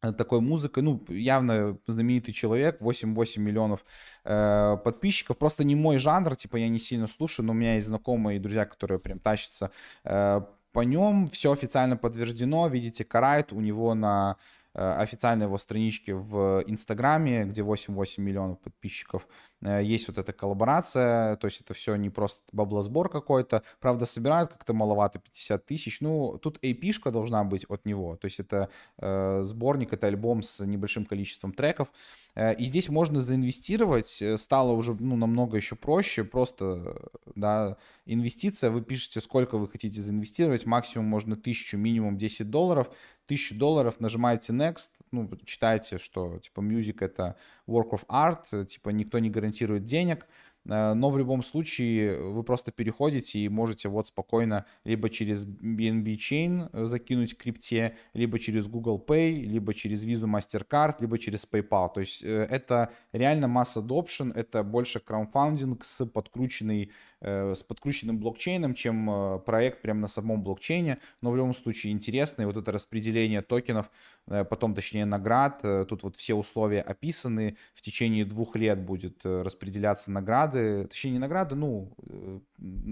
такой 0.00 0.40
музыкой, 0.40 0.82
ну, 0.82 1.04
явно 1.08 1.78
знаменитый 1.86 2.32
человек, 2.34 2.80
8-8 2.80 3.38
миллионов 3.38 3.84
э, 4.24 4.76
подписчиков, 4.82 5.36
просто 5.36 5.64
не 5.64 5.74
мой 5.76 5.98
жанр, 5.98 6.36
типа, 6.36 6.56
я 6.56 6.68
не 6.68 6.78
сильно 6.78 7.06
слушаю, 7.06 7.46
но 7.46 7.52
у 7.52 7.56
меня 7.56 7.74
есть 7.74 7.86
знакомые 7.86 8.36
и 8.36 8.40
друзья, 8.40 8.64
которые 8.64 8.98
прям 8.98 9.18
тащатся 9.18 9.70
э, 10.04 10.40
по 10.72 10.80
нем, 10.80 11.28
все 11.28 11.52
официально 11.52 11.96
подтверждено, 11.96 12.68
видите, 12.68 13.04
Карайт, 13.04 13.52
у 13.52 13.60
него 13.60 13.94
на 13.94 14.36
э, 14.74 14.80
официальной 14.80 15.46
его 15.46 15.58
страничке 15.58 16.14
в 16.14 16.62
Инстаграме, 16.66 17.44
где 17.44 17.62
8-8 17.62 18.20
миллионов 18.20 18.58
подписчиков, 18.60 19.26
э, 19.26 19.49
есть 19.62 20.08
вот 20.08 20.16
эта 20.18 20.32
коллаборация, 20.32 21.36
то 21.36 21.46
есть 21.46 21.60
это 21.60 21.74
все 21.74 21.96
не 21.96 22.08
просто 22.08 22.40
баблосбор 22.52 23.10
какой-то, 23.10 23.62
правда, 23.78 24.06
собирают 24.06 24.52
как-то 24.52 24.72
маловато 24.72 25.18
50 25.18 25.66
тысяч, 25.66 26.00
ну, 26.00 26.38
тут 26.38 26.58
AP-шка 26.64 27.10
должна 27.10 27.44
быть 27.44 27.66
от 27.68 27.84
него, 27.84 28.16
то 28.16 28.24
есть 28.24 28.40
это 28.40 28.70
э, 28.98 29.42
сборник, 29.42 29.92
это 29.92 30.06
альбом 30.06 30.42
с 30.42 30.64
небольшим 30.64 31.04
количеством 31.04 31.52
треков, 31.52 31.88
э, 32.34 32.54
и 32.54 32.64
здесь 32.64 32.88
можно 32.88 33.20
заинвестировать, 33.20 34.22
стало 34.36 34.72
уже, 34.72 34.94
ну, 34.94 35.16
намного 35.16 35.58
еще 35.58 35.76
проще, 35.76 36.24
просто, 36.24 37.10
да, 37.34 37.76
инвестиция, 38.06 38.70
вы 38.70 38.80
пишете, 38.82 39.20
сколько 39.20 39.58
вы 39.58 39.68
хотите 39.68 40.00
заинвестировать, 40.00 40.64
максимум 40.64 41.06
можно 41.06 41.36
тысячу, 41.36 41.76
минимум 41.76 42.16
10 42.16 42.48
долларов, 42.48 42.90
тысячу 43.30 43.54
долларов, 43.54 44.00
нажимаете 44.00 44.52
next, 44.52 44.90
ну, 45.12 45.30
читаете, 45.44 45.98
что, 45.98 46.40
типа, 46.40 46.60
music 46.60 46.96
это 47.00 47.36
work 47.70 47.90
of 47.90 48.04
art, 48.08 48.66
типа, 48.66 48.90
никто 48.90 49.18
не 49.18 49.30
гарантирует 49.30 49.84
денег, 49.84 50.26
Э, 50.68 50.94
но 50.94 51.10
в 51.10 51.18
любом 51.18 51.42
случае 51.42 52.20
вы 52.32 52.42
просто 52.42 52.72
переходите 52.72 53.38
и 53.38 53.48
можете 53.48 53.88
вот 53.88 54.06
спокойно 54.08 54.66
либо 54.84 55.08
через 55.10 55.46
BNB 55.46 56.16
Chain 56.16 56.70
э, 56.72 56.84
закинуть 56.84 57.36
крипте, 57.36 57.96
либо 58.14 58.38
через 58.38 58.66
Google 58.66 59.02
Pay, 59.04 59.42
либо 59.42 59.74
через 59.74 60.04
Visa 60.04 60.26
MasterCard, 60.26 60.96
либо 61.00 61.18
через 61.18 61.46
PayPal. 61.50 61.92
То 61.92 62.00
есть 62.00 62.22
э, 62.22 62.46
это 62.50 62.92
реально 63.12 63.48
масс 63.48 63.76
adoption, 63.76 64.32
это 64.34 64.62
больше 64.62 65.00
краудфандинг 65.00 65.84
с 65.84 66.06
подкрученной 66.06 66.92
с 67.22 67.62
подкрученным 67.62 68.18
блокчейном, 68.18 68.74
чем 68.74 69.42
проект 69.44 69.82
прямо 69.82 70.00
на 70.00 70.08
самом 70.08 70.42
блокчейне, 70.42 70.98
но 71.20 71.30
в 71.30 71.36
любом 71.36 71.54
случае 71.54 71.92
интересно, 71.92 72.42
и 72.42 72.44
вот 72.46 72.56
это 72.56 72.72
распределение 72.72 73.42
токенов, 73.42 73.90
потом, 74.26 74.74
точнее, 74.74 75.04
наград, 75.04 75.60
тут 75.88 76.02
вот 76.02 76.16
все 76.16 76.34
условия 76.34 76.80
описаны, 76.80 77.56
в 77.74 77.82
течение 77.82 78.24
двух 78.24 78.56
лет 78.56 78.80
будет 78.80 79.20
распределяться 79.24 80.10
награды, 80.10 80.86
точнее 80.86 81.12
не 81.12 81.18
награды, 81.18 81.54
ну, 81.54 81.92
э, 82.06 82.40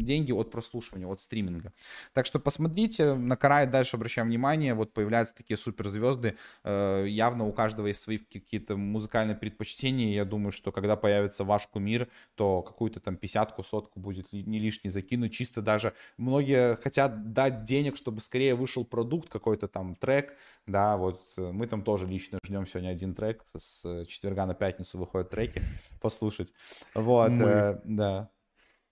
деньги 0.03 0.33
от 0.33 0.51
прослушивания, 0.51 1.07
от 1.07 1.20
стриминга. 1.20 1.73
Так 2.12 2.27
что 2.27 2.41
посмотрите, 2.41 3.15
на 3.15 3.37
Карай 3.37 3.66
дальше 3.66 3.97
обращаем 3.97 4.29
внимание, 4.29 4.75
вот 4.75 4.93
появляются 4.93 5.35
такие 5.35 5.57
суперзвезды, 5.57 6.37
э, 6.65 7.05
явно 7.09 7.47
у 7.47 7.53
каждого 7.53 7.89
есть 7.89 8.01
свои 8.01 8.19
какие-то 8.19 8.77
музыкальные 8.77 9.37
предпочтения, 9.37 10.15
я 10.15 10.25
думаю, 10.25 10.53
что 10.53 10.73
когда 10.73 10.97
появится 10.97 11.45
ваш 11.45 11.66
кумир, 11.66 12.09
то 12.35 12.62
какую-то 12.62 13.01
там 13.01 13.16
пятьдесятку, 13.16 13.62
сотку 13.62 14.01
будет 14.01 14.33
не 14.33 14.59
лишний 14.59 14.91
закинуть, 14.91 15.33
чисто 15.33 15.61
даже 15.61 15.93
многие 16.16 16.77
хотят 16.77 17.33
дать 17.33 17.65
денег, 17.65 17.97
чтобы 17.97 18.20
скорее 18.20 18.55
вышел 18.55 18.85
продукт, 18.85 19.29
какой-то 19.29 19.69
там 19.69 19.95
трек, 19.95 20.35
да, 20.66 20.97
вот 20.97 21.20
э, 21.37 21.53
мы 21.53 21.66
там 21.66 21.83
тоже 21.83 22.07
лично 22.07 22.39
ждем 22.45 22.66
сегодня 22.66 22.89
один 22.91 23.15
трек, 23.15 23.45
с 23.57 24.05
четверга 24.07 24.47
на 24.47 24.55
пятницу 24.55 24.99
выходят 24.99 25.31
треки 25.31 25.62
послушать, 26.01 26.55
вот, 26.95 27.31
мы 27.31 27.59
Э, 27.59 27.81
да. 27.85 28.31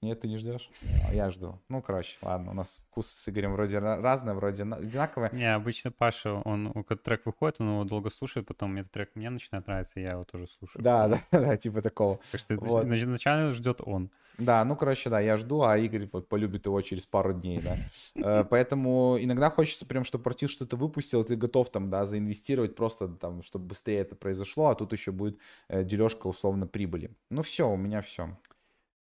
Нет, 0.07 0.21
ты 0.21 0.29
не 0.29 0.37
ждешь? 0.37 0.71
А 1.09 1.13
я 1.13 1.31
жду. 1.31 1.59
Ну, 1.69 1.83
короче, 1.83 2.17
ладно, 2.23 2.53
у 2.53 2.55
нас 2.55 2.81
вкусы 2.89 3.17
с 3.17 3.29
Игорем 3.29 3.55
вроде 3.55 3.81
разные, 3.81 4.35
вроде 4.37 4.63
одинаковые. 4.63 5.31
Не, 5.33 5.53
обычно 5.53 5.91
Паша, 5.91 6.35
он, 6.45 6.73
когда 6.85 7.03
трек 7.03 7.27
выходит, 7.27 7.57
он 7.61 7.71
его 7.71 7.85
долго 7.85 8.09
слушает, 8.09 8.47
потом 8.47 8.77
этот 8.77 8.93
трек 8.93 9.11
мне 9.17 9.31
начинает 9.31 9.67
нравиться, 9.67 9.99
я 9.99 10.13
его 10.13 10.23
тоже 10.23 10.47
слушаю. 10.47 10.81
Да, 10.81 11.09
да, 11.09 11.21
да, 11.33 11.57
типа 11.57 11.83
такого. 11.83 12.21
Так 12.31 12.41
что 12.41 12.55
вот. 12.55 12.87
изначально 12.87 13.53
ждет 13.53 13.81
он. 13.85 14.13
Да, 14.39 14.65
ну, 14.65 14.77
короче, 14.77 15.11
да, 15.11 15.19
я 15.19 15.37
жду, 15.37 15.63
а 15.63 15.77
Игорь 15.77 16.09
вот 16.13 16.29
полюбит 16.29 16.67
его 16.67 16.81
через 16.83 17.05
пару 17.05 17.33
дней, 17.33 17.61
да. 17.61 17.77
Э, 18.15 18.45
поэтому 18.45 19.17
иногда 19.19 19.51
хочется 19.51 19.87
прям, 19.87 20.05
чтобы 20.05 20.31
артист 20.31 20.53
что-то 20.53 20.77
выпустил, 20.77 21.25
ты 21.25 21.35
готов 21.35 21.71
там, 21.71 21.91
да, 21.91 22.05
заинвестировать 22.05 22.77
просто 22.77 23.09
там, 23.09 23.43
чтобы 23.43 23.67
быстрее 23.67 23.99
это 23.99 24.15
произошло, 24.15 24.69
а 24.69 24.77
тут 24.77 24.93
еще 24.93 25.11
будет 25.11 25.41
э, 25.69 25.83
дележка 25.83 26.29
условно 26.29 26.69
прибыли. 26.69 27.11
Ну, 27.29 27.43
все, 27.43 27.69
у 27.69 27.77
меня 27.77 28.03
все. 28.03 28.39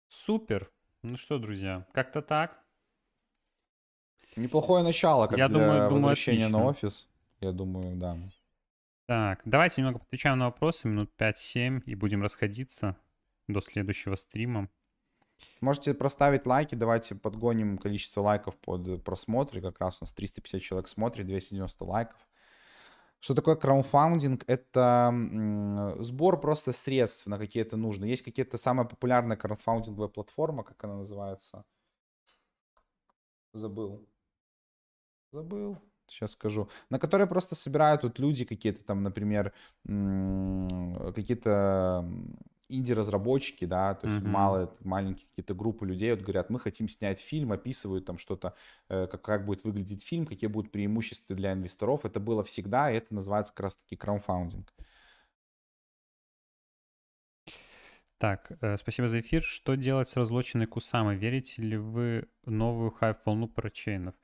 Супер. 0.09 0.71
Ну 1.05 1.17
что, 1.17 1.39
друзья, 1.39 1.85
как-то 1.93 2.23
так. 2.23 2.63
Неплохое 4.37 4.85
начало, 4.85 5.27
как 5.27 5.37
Я 5.37 5.49
для 5.49 5.59
думаю, 5.59 5.91
возвращения 5.91 6.47
думаю, 6.49 6.65
на 6.65 6.71
офис. 6.71 7.09
Я 7.41 7.51
думаю, 7.51 7.97
да. 7.97 8.17
Так, 9.07 9.43
давайте 9.45 9.81
немного 9.81 10.01
отвечаем 10.01 10.39
на 10.39 10.45
вопросы, 10.47 10.87
минут 10.87 11.11
5-7, 11.19 11.83
и 11.87 11.97
будем 11.97 12.23
расходиться 12.23 12.97
до 13.49 13.61
следующего 13.61 14.15
стрима. 14.15 14.71
Можете 15.61 15.93
проставить 15.93 16.47
лайки, 16.47 16.77
давайте 16.77 17.17
подгоним 17.17 17.79
количество 17.79 18.21
лайков 18.21 18.57
под 18.59 19.03
просмотры. 19.03 19.61
Как 19.61 19.81
раз 19.81 20.01
у 20.01 20.05
нас 20.05 20.13
350 20.13 20.63
человек 20.63 20.87
смотрит, 20.87 21.27
290 21.27 21.85
лайков. 21.85 22.29
Что 23.23 23.35
такое 23.35 23.55
краудфандинг? 23.55 24.43
Это 24.49 25.15
сбор 26.01 26.41
просто 26.41 26.73
средств 26.73 27.29
на 27.29 27.39
какие-то 27.39 27.77
нужны. 27.77 28.07
Есть 28.07 28.25
какие-то 28.25 28.59
самая 28.59 28.85
популярная 28.85 29.37
краудфандинговая 29.37 30.09
платформа, 30.09 30.65
как 30.65 30.83
она 30.83 30.97
называется? 30.97 31.65
Забыл. 33.53 34.05
Забыл. 35.31 35.79
Сейчас 36.09 36.33
скажу. 36.33 36.69
На 36.91 36.99
которой 36.99 37.29
просто 37.29 37.55
собирают 37.55 38.03
вот 38.03 38.19
люди 38.19 38.45
какие-то 38.45 38.85
там, 38.85 39.05
например, 39.05 39.53
какие-то 41.15 42.05
инди-разработчики, 42.73 43.65
да, 43.65 43.95
то 43.95 44.09
есть 44.09 44.25
mm-hmm. 44.25 44.29
мало, 44.29 44.77
маленькие 44.81 45.27
какие-то 45.29 45.55
группы 45.55 45.87
людей 45.87 46.11
вот 46.11 46.21
говорят, 46.21 46.51
мы 46.51 46.59
хотим 46.59 46.89
снять 46.89 47.21
фильм, 47.21 47.53
описывают 47.53 48.05
там 48.05 48.19
что-то, 48.19 48.55
э, 48.89 49.07
как, 49.07 49.23
как 49.23 49.45
будет 49.47 49.65
выглядеть 49.65 50.05
фильм, 50.05 50.27
какие 50.27 50.49
будут 50.49 50.73
преимущества 50.73 51.37
для 51.37 51.53
инвесторов. 51.53 52.05
Это 52.05 52.21
было 52.21 52.43
всегда, 52.45 52.91
и 52.91 52.97
это 52.97 53.15
называется 53.15 53.53
как 53.53 53.65
раз-таки 53.65 53.97
краудфандинг. 53.97 54.73
Так, 58.23 58.53
э, 58.61 58.77
спасибо 58.77 59.09
за 59.09 59.19
эфир. 59.19 59.43
Что 59.43 59.75
делать 59.75 60.09
с 60.09 60.17
разлоченной 60.17 60.67
Кусамой? 60.67 61.17
Верите 61.17 61.61
ли 61.61 61.77
вы 61.77 62.29
в 62.45 62.53
новую 62.53 62.93
хайп-волну 62.93 63.49
парачейнов? 63.49 64.15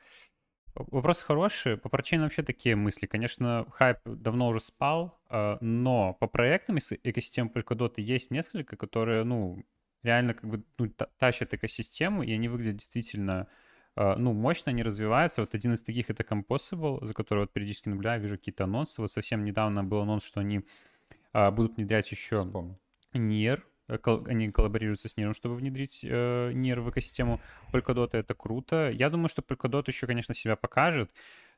Вопрос 0.87 1.21
хороший. 1.21 1.77
По 1.77 1.89
парачейну 1.89 2.25
вообще 2.25 2.43
такие 2.43 2.77
мысли. 2.77 3.07
Конечно, 3.07 3.67
хайп 3.71 3.99
давно 4.05 4.49
уже 4.49 4.61
спал, 4.61 5.19
а, 5.29 5.59
но 5.61 6.15
по 6.15 6.27
проектам 6.27 6.77
из 6.77 6.93
экосистемы 6.93 7.51
Polkadot 7.51 7.95
есть 7.97 8.31
несколько, 8.31 8.77
которые, 8.77 9.25
ну, 9.25 9.65
реально 10.03 10.35
как 10.35 10.49
бы 10.49 10.63
ну, 10.79 10.91
тащат 11.19 11.55
экосистему, 11.55 12.23
и 12.23 12.33
они 12.33 12.49
выглядят 12.49 12.77
действительно 12.77 13.49
а, 13.97 14.17
ну, 14.17 14.33
мощно 14.33 14.71
они 14.71 14.83
развиваются. 14.83 15.41
Вот 15.41 15.55
один 15.55 15.73
из 15.75 15.83
таких— 15.83 16.09
это 16.11 16.23
Composable, 16.23 17.05
за 17.05 17.13
который 17.15 17.41
вот 17.41 17.53
периодически 17.53 17.89
наблюдаю, 17.89 18.21
вижу 18.23 18.37
какие-то 18.37 18.65
анонсы. 18.65 19.01
Вот 19.01 19.11
совсем 19.11 19.45
недавно 19.45 19.83
был 19.83 20.01
анонс, 20.01 20.23
что 20.23 20.41
они 20.41 20.65
а, 21.33 21.51
будут 21.51 21.77
внедрять 21.77 22.11
еще 22.13 22.37
Вспомнил. 22.37 22.79
NIR, 23.13 23.59
Э, 23.59 23.68
они 24.27 24.51
коллаборируются 24.51 25.09
с 25.09 25.17
Ниром, 25.17 25.35
чтобы 25.35 25.57
внедрить 25.57 26.01
э, 26.03 26.53
Нир 26.53 26.81
в 26.81 26.91
экосистему 26.91 27.41
Polkadot. 27.73 28.11
Это 28.13 28.35
круто. 28.35 28.91
Я 28.91 29.11
думаю, 29.11 29.29
что 29.29 29.43
Polkadot 29.43 29.85
еще, 29.87 30.07
конечно, 30.07 30.35
себя 30.35 30.57
покажет. 30.57 31.11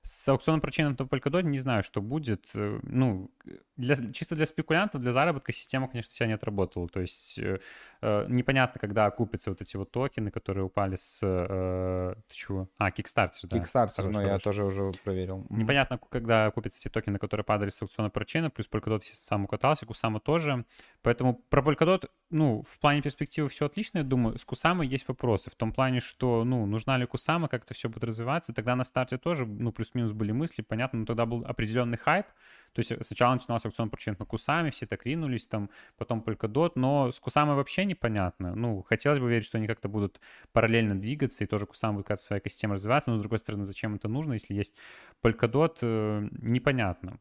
С 0.03 0.29
аукционным 0.29 0.61
прочином 0.61 0.97
на 0.99 1.05
Polkadot 1.05 1.43
не 1.43 1.59
знаю, 1.59 1.83
что 1.83 2.01
будет. 2.01 2.49
Э, 2.55 2.81
ну, 2.83 3.31
для, 3.77 3.97
чисто 4.13 4.35
для 4.35 4.47
спекулянтов, 4.47 5.01
для 5.01 5.13
заработка 5.13 5.53
система, 5.53 5.89
конечно, 5.89 6.13
себя 6.13 6.27
не 6.27 6.35
отработала. 6.35 6.89
То 6.89 7.01
есть 7.01 7.39
э, 7.39 7.61
э, 8.01 8.27
непонятно, 8.29 8.81
когда 8.81 9.07
окупятся 9.07 9.51
вот 9.51 9.61
эти 9.61 9.77
вот 9.77 9.91
токены, 9.91 10.31
которые 10.31 10.65
упали 10.65 10.97
с... 10.97 11.21
Э, 11.23 12.15
чего? 12.29 12.69
А, 12.79 12.91
Kickstarter, 12.91 13.45
да. 13.45 13.59
Kickstarter, 13.59 14.09
но 14.09 14.23
я 14.23 14.39
тоже 14.39 14.65
уже 14.65 14.93
проверил. 15.05 15.47
Непонятно, 15.51 15.99
когда 15.99 16.47
окупятся 16.47 16.81
эти 16.81 16.89
токены, 16.89 17.19
которые 17.19 17.45
падали 17.45 17.71
с 17.71 17.83
аукциона 17.83 18.11
прочина, 18.11 18.51
плюс 18.51 18.69
Polkadot 18.71 19.03
сам 19.03 19.45
укатался, 19.45 19.87
Кусама 19.87 20.21
тоже. 20.21 20.65
Поэтому 21.03 21.35
про 21.49 21.63
Polkadot, 21.63 22.09
ну, 22.31 22.63
в 22.63 22.79
плане 22.79 23.03
перспективы 23.03 23.49
все 23.49 23.67
отлично, 23.67 23.99
я 23.99 24.05
думаю. 24.05 24.39
С 24.39 24.45
Кусамой 24.45 24.87
есть 24.87 25.09
вопросы. 25.09 25.51
В 25.51 25.55
том 25.57 25.73
плане, 25.73 26.01
что, 26.01 26.45
ну, 26.45 26.67
нужна 26.67 26.97
ли 26.99 27.07
Кусама, 27.07 27.49
как 27.49 27.65
это 27.65 27.75
все 27.75 27.89
будет 27.89 28.05
развиваться. 28.05 28.53
Тогда 28.53 28.77
на 28.77 28.85
старте 28.85 29.19
тоже, 29.19 29.47
ну, 29.47 29.73
плюс 29.73 29.90
плюс-минус 29.91 30.13
были 30.13 30.33
мысли, 30.33 30.63
понятно, 30.63 31.01
но 31.01 31.07
тогда 31.07 31.27
был 31.27 31.45
определенный 31.45 31.99
хайп, 31.99 32.27
то 32.73 32.79
есть 32.79 32.93
сначала 33.05 33.35
начинался 33.35 33.69
аукцион 33.69 33.91
прочен 33.91 34.17
на 34.19 34.25
Кусами, 34.25 34.71
все 34.71 34.87
так 34.87 35.05
ринулись, 35.05 35.47
там, 35.47 35.71
потом 35.97 36.23
Polkadot, 36.25 36.73
но 36.77 37.11
с 37.11 37.19
Кусами 37.19 37.55
вообще 37.55 37.85
непонятно. 37.85 38.55
Ну, 38.55 38.83
хотелось 38.83 39.19
бы 39.19 39.29
верить, 39.29 39.45
что 39.45 39.59
они 39.59 39.67
как-то 39.67 39.89
будут 39.89 40.21
параллельно 40.53 40.99
двигаться, 40.99 41.45
и 41.45 41.47
тоже 41.47 41.67
Кусам 41.67 41.97
будет 41.97 42.07
как-то 42.07 42.25
своя 42.25 42.41
экосистема 42.41 42.75
развиваться, 42.75 43.11
но, 43.11 43.17
с 43.17 43.21
другой 43.21 43.39
стороны, 43.39 43.65
зачем 43.65 43.95
это 43.95 44.09
нужно, 44.09 44.35
если 44.35 44.55
есть 44.55 44.77
Polkadot, 45.23 45.79
э, 45.83 46.29
непонятно. 46.39 47.19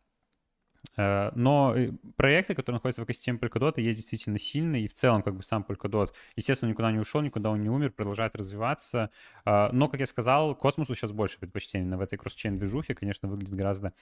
Э, 0.97 1.31
но 1.35 1.73
э, 1.75 1.91
проекты, 2.15 2.55
которые 2.55 2.77
находятся 2.77 3.01
в 3.01 3.05
экосистеме 3.05 3.37
Polkadot, 3.37 3.79
есть 3.79 3.99
действительно 3.99 4.37
сильные, 4.37 4.85
и 4.85 4.87
в 4.87 4.93
целом 4.93 5.21
как 5.21 5.35
бы 5.35 5.43
сам 5.43 5.65
Polkadot, 5.67 6.13
естественно, 6.35 6.69
никуда 6.69 6.91
не 6.91 6.99
ушел, 6.99 7.21
никуда 7.21 7.49
он 7.51 7.61
не 7.61 7.69
умер, 7.69 7.91
продолжает 7.91 8.35
развиваться. 8.35 9.11
Э, 9.45 9.69
но, 9.71 9.87
как 9.87 9.99
я 9.99 10.05
сказал, 10.05 10.55
космосу 10.55 10.95
сейчас 10.95 11.11
больше 11.11 11.39
предпочтений. 11.39 11.95
В 11.95 12.01
этой 12.01 12.17
кросс-чейн 12.17 12.57
движухе, 12.57 12.95
конечно, 12.95 13.27
выглядит 13.27 13.55
гораздо 13.55 13.93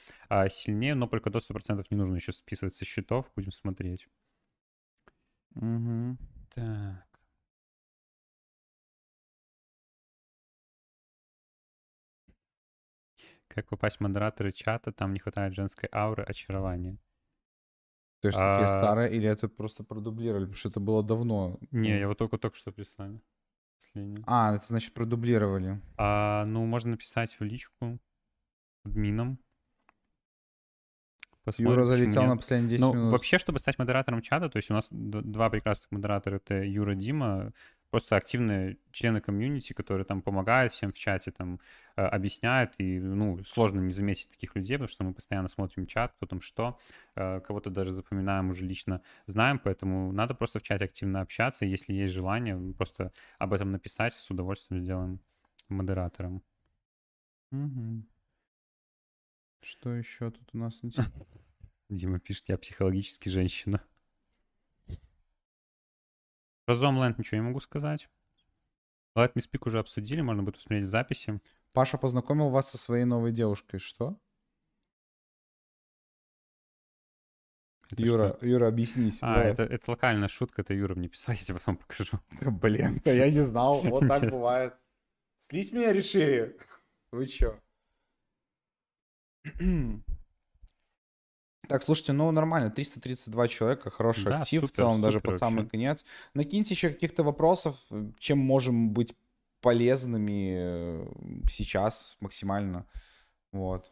сильнее, 0.49 0.95
но 0.95 1.07
Polkadot 1.07 1.41
100% 1.49 1.85
не 1.89 1.97
нужно 1.97 2.15
еще 2.15 2.31
списывать 2.31 2.75
со 2.75 2.85
счетов. 2.85 3.25
Будем 3.35 3.51
смотреть. 3.51 4.07
Угу. 5.55 6.17
Так. 6.53 7.06
Как 13.57 13.69
попасть 13.69 13.97
в 13.97 14.01
модераторы 14.01 14.51
чата, 14.51 14.91
там 14.91 15.13
не 15.13 15.19
хватает 15.19 15.55
женской 15.55 15.89
ауры, 15.91 16.21
очарования. 16.21 16.99
То 18.21 18.27
есть 18.27 18.37
такие 18.37 18.67
А. 18.67 18.77
старые, 18.83 19.11
или 19.15 19.27
это 19.27 19.49
просто 19.49 19.83
продублировали, 19.83 20.43
потому 20.43 20.55
что 20.55 20.69
это 20.69 20.79
было 20.79 21.01
давно? 21.03 21.57
Не, 21.71 21.93
Ну, 21.93 21.99
я 22.01 22.07
вот 22.07 22.19
только 22.19 22.37
только 22.37 22.55
что 22.55 22.71
прислали. 22.71 23.19
А, 24.27 24.53
это 24.55 24.67
значит 24.67 24.93
продублировали. 24.93 25.81
А, 25.97 26.45
ну, 26.45 26.67
можно 26.67 26.91
написать 26.91 27.33
в 27.39 27.43
личку 27.43 27.97
админам. 28.85 29.39
Посмотрим, 31.43 31.71
Юра 31.71 31.85
залетел 31.85 32.25
на 32.25 32.35
последние 32.37 32.69
10 32.71 32.81
Ну, 32.81 32.93
минут. 32.93 33.11
вообще, 33.13 33.39
чтобы 33.39 33.57
стать 33.57 33.79
модератором 33.79 34.21
чата, 34.21 34.49
то 34.49 34.57
есть 34.57 34.69
у 34.69 34.75
нас 34.75 34.89
два 34.91 35.49
прекрасных 35.49 35.89
модератора, 35.91 36.35
это 36.35 36.61
Юра, 36.61 36.93
Дима, 36.93 37.53
просто 37.89 38.15
активные 38.15 38.77
члены 38.91 39.21
комьюнити, 39.21 39.73
которые 39.73 40.05
там 40.05 40.21
помогают 40.21 40.73
всем 40.73 40.91
в 40.91 40.97
чате, 40.97 41.31
там 41.31 41.59
э, 41.95 42.01
объясняют, 42.01 42.73
и, 42.77 42.99
ну, 42.99 43.43
сложно 43.43 43.79
не 43.79 43.91
заметить 43.91 44.29
таких 44.29 44.55
людей, 44.55 44.77
потому 44.77 44.89
что 44.89 45.03
мы 45.03 45.13
постоянно 45.13 45.47
смотрим 45.47 45.87
чат, 45.87 46.13
кто 46.13 46.25
там 46.25 46.41
что, 46.41 46.79
э, 47.15 47.39
кого-то 47.41 47.69
даже 47.69 47.91
запоминаем, 47.91 48.49
уже 48.49 48.65
лично 48.65 49.01
знаем, 49.25 49.59
поэтому 49.59 50.11
надо 50.11 50.33
просто 50.33 50.59
в 50.59 50.63
чате 50.63 50.85
активно 50.85 51.21
общаться, 51.21 51.65
если 51.65 51.93
есть 51.93 52.13
желание, 52.13 52.73
просто 52.73 53.11
об 53.39 53.53
этом 53.53 53.71
написать, 53.71 54.13
с 54.13 54.29
удовольствием 54.29 54.83
сделаем 54.83 55.19
модератором. 55.69 56.43
Мгм. 57.51 58.07
Что 59.61 59.93
еще 59.93 60.31
тут 60.31 60.49
у 60.53 60.57
нас 60.57 60.79
интересно? 60.83 61.25
Дима 61.89 62.19
пишет, 62.19 62.49
я 62.49 62.57
психологически 62.57 63.29
женщина. 63.29 63.81
Про 66.67 66.75
Зомленд 66.75 67.17
ничего 67.17 67.37
не 67.37 67.47
могу 67.47 67.61
сказать. 67.61 68.09
Light 69.15 69.31
Me 69.35 69.41
Speak 69.41 69.61
уже 69.65 69.79
обсудили, 69.79 70.19
можно 70.19 70.43
будет 70.43 70.55
посмотреть 70.55 70.83
в 70.83 70.89
записи. 70.89 71.39
Паша 71.71 71.97
познакомил 71.97 72.49
вас 72.49 72.69
со 72.69 72.77
своей 72.77 73.05
новой 73.05 73.31
девушкой. 73.31 73.79
Что? 73.79 74.19
Это 77.89 78.01
Юра, 78.03 78.35
что? 78.35 78.45
Юра, 78.45 78.67
объяснись. 78.67 79.19
А, 79.21 79.43
это, 79.43 79.63
это 79.63 79.89
локальная 79.89 80.27
шутка, 80.27 80.61
это 80.61 80.73
Юра 80.73 80.95
мне 80.95 81.07
писал, 81.07 81.33
я 81.39 81.41
тебе 81.41 81.57
потом 81.57 81.77
покажу. 81.77 82.19
Блин, 82.41 82.99
то 82.99 83.13
я 83.13 83.31
не 83.31 83.45
знал. 83.45 83.79
Вот 83.83 84.05
так 84.05 84.23
бывает. 84.29 84.73
Слить 85.37 85.71
меня 85.71 85.93
решили? 85.93 86.57
Вы 87.11 87.27
чё? 87.27 87.57
Так, 91.67 91.83
слушайте, 91.83 92.13
ну 92.13 92.31
нормально, 92.31 92.69
332 92.71 93.47
человека, 93.47 93.89
хороший 93.89 94.25
Да, 94.25 94.39
актив 94.39 94.63
в 94.63 94.67
супер, 94.67 94.75
целом, 94.75 95.01
даже 95.01 95.17
супер 95.17 95.31
под 95.31 95.39
самый 95.39 95.57
вообще. 95.63 95.71
конец. 95.71 96.05
Накиньте 96.33 96.73
еще 96.73 96.89
каких-то 96.89 97.23
вопросов, 97.23 97.75
чем 98.19 98.39
можем 98.39 98.91
быть 98.91 99.13
полезными 99.61 100.53
э, 100.57 101.05
сейчас 101.49 102.17
максимально. 102.19 102.85
Вот. 103.51 103.91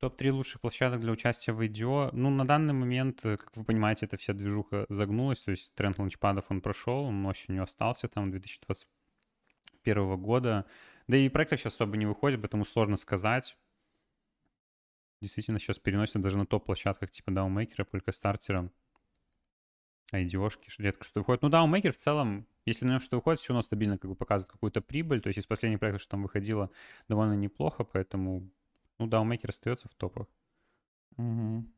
Топ-3 0.00 0.30
лучших 0.30 0.60
площадок 0.60 1.00
для 1.00 1.12
участия 1.12 1.52
в 1.52 1.60
IDO. 1.62 2.10
Ну, 2.12 2.30
на 2.30 2.46
данный 2.46 2.74
момент, 2.74 3.24
э, 3.24 3.36
как 3.38 3.56
вы 3.56 3.64
понимаете, 3.64 4.06
эта 4.06 4.16
вся 4.16 4.32
движуха 4.34 4.86
загнулась, 4.88 5.40
то 5.40 5.50
есть 5.50 5.74
тренд 5.74 5.98
ланчпадов 5.98 6.44
он 6.50 6.60
прошел, 6.60 7.04
он 7.04 7.24
осенью 7.26 7.62
остался 7.62 8.06
там 8.08 8.30
2021 8.30 10.16
года. 10.18 10.66
Да 11.08 11.16
и 11.16 11.28
проектов 11.28 11.58
сейчас 11.60 11.74
особо 11.74 11.96
не 11.96 12.06
выходит, 12.06 12.40
поэтому 12.40 12.64
сложно 12.64 12.96
сказать. 12.96 13.56
Действительно, 15.20 15.58
сейчас 15.58 15.78
переносят 15.78 16.20
даже 16.22 16.36
на 16.36 16.46
топ-площадках 16.46 17.10
типа 17.10 17.30
DAO-мейкера, 17.30 17.84
только 17.84 18.12
стартера. 18.12 18.70
IDO-шки 20.12 20.70
редко 20.78 21.04
что 21.04 21.20
выходит. 21.20 21.42
Ну, 21.42 21.48
DAO-мейкер 21.48 21.92
в 21.92 21.96
целом, 21.96 22.46
если 22.64 22.86
на 22.86 22.92
нем 22.92 23.00
что 23.00 23.16
выходит, 23.16 23.40
все 23.40 23.52
равно 23.52 23.62
стабильно 23.62 23.98
как 23.98 24.10
бы 24.10 24.14
показывает 24.14 24.52
какую-то 24.52 24.80
прибыль. 24.80 25.20
То 25.20 25.28
есть 25.28 25.38
из 25.38 25.46
последних 25.46 25.80
проектов, 25.80 26.02
что 26.02 26.12
там 26.12 26.22
выходило, 26.22 26.70
довольно 27.08 27.34
неплохо, 27.34 27.84
поэтому, 27.84 28.48
ну, 28.98 29.08
DAO-мейкер 29.08 29.50
остается 29.50 29.88
в 29.88 29.94
топах. 29.94 30.26
Мгм. 31.16 31.72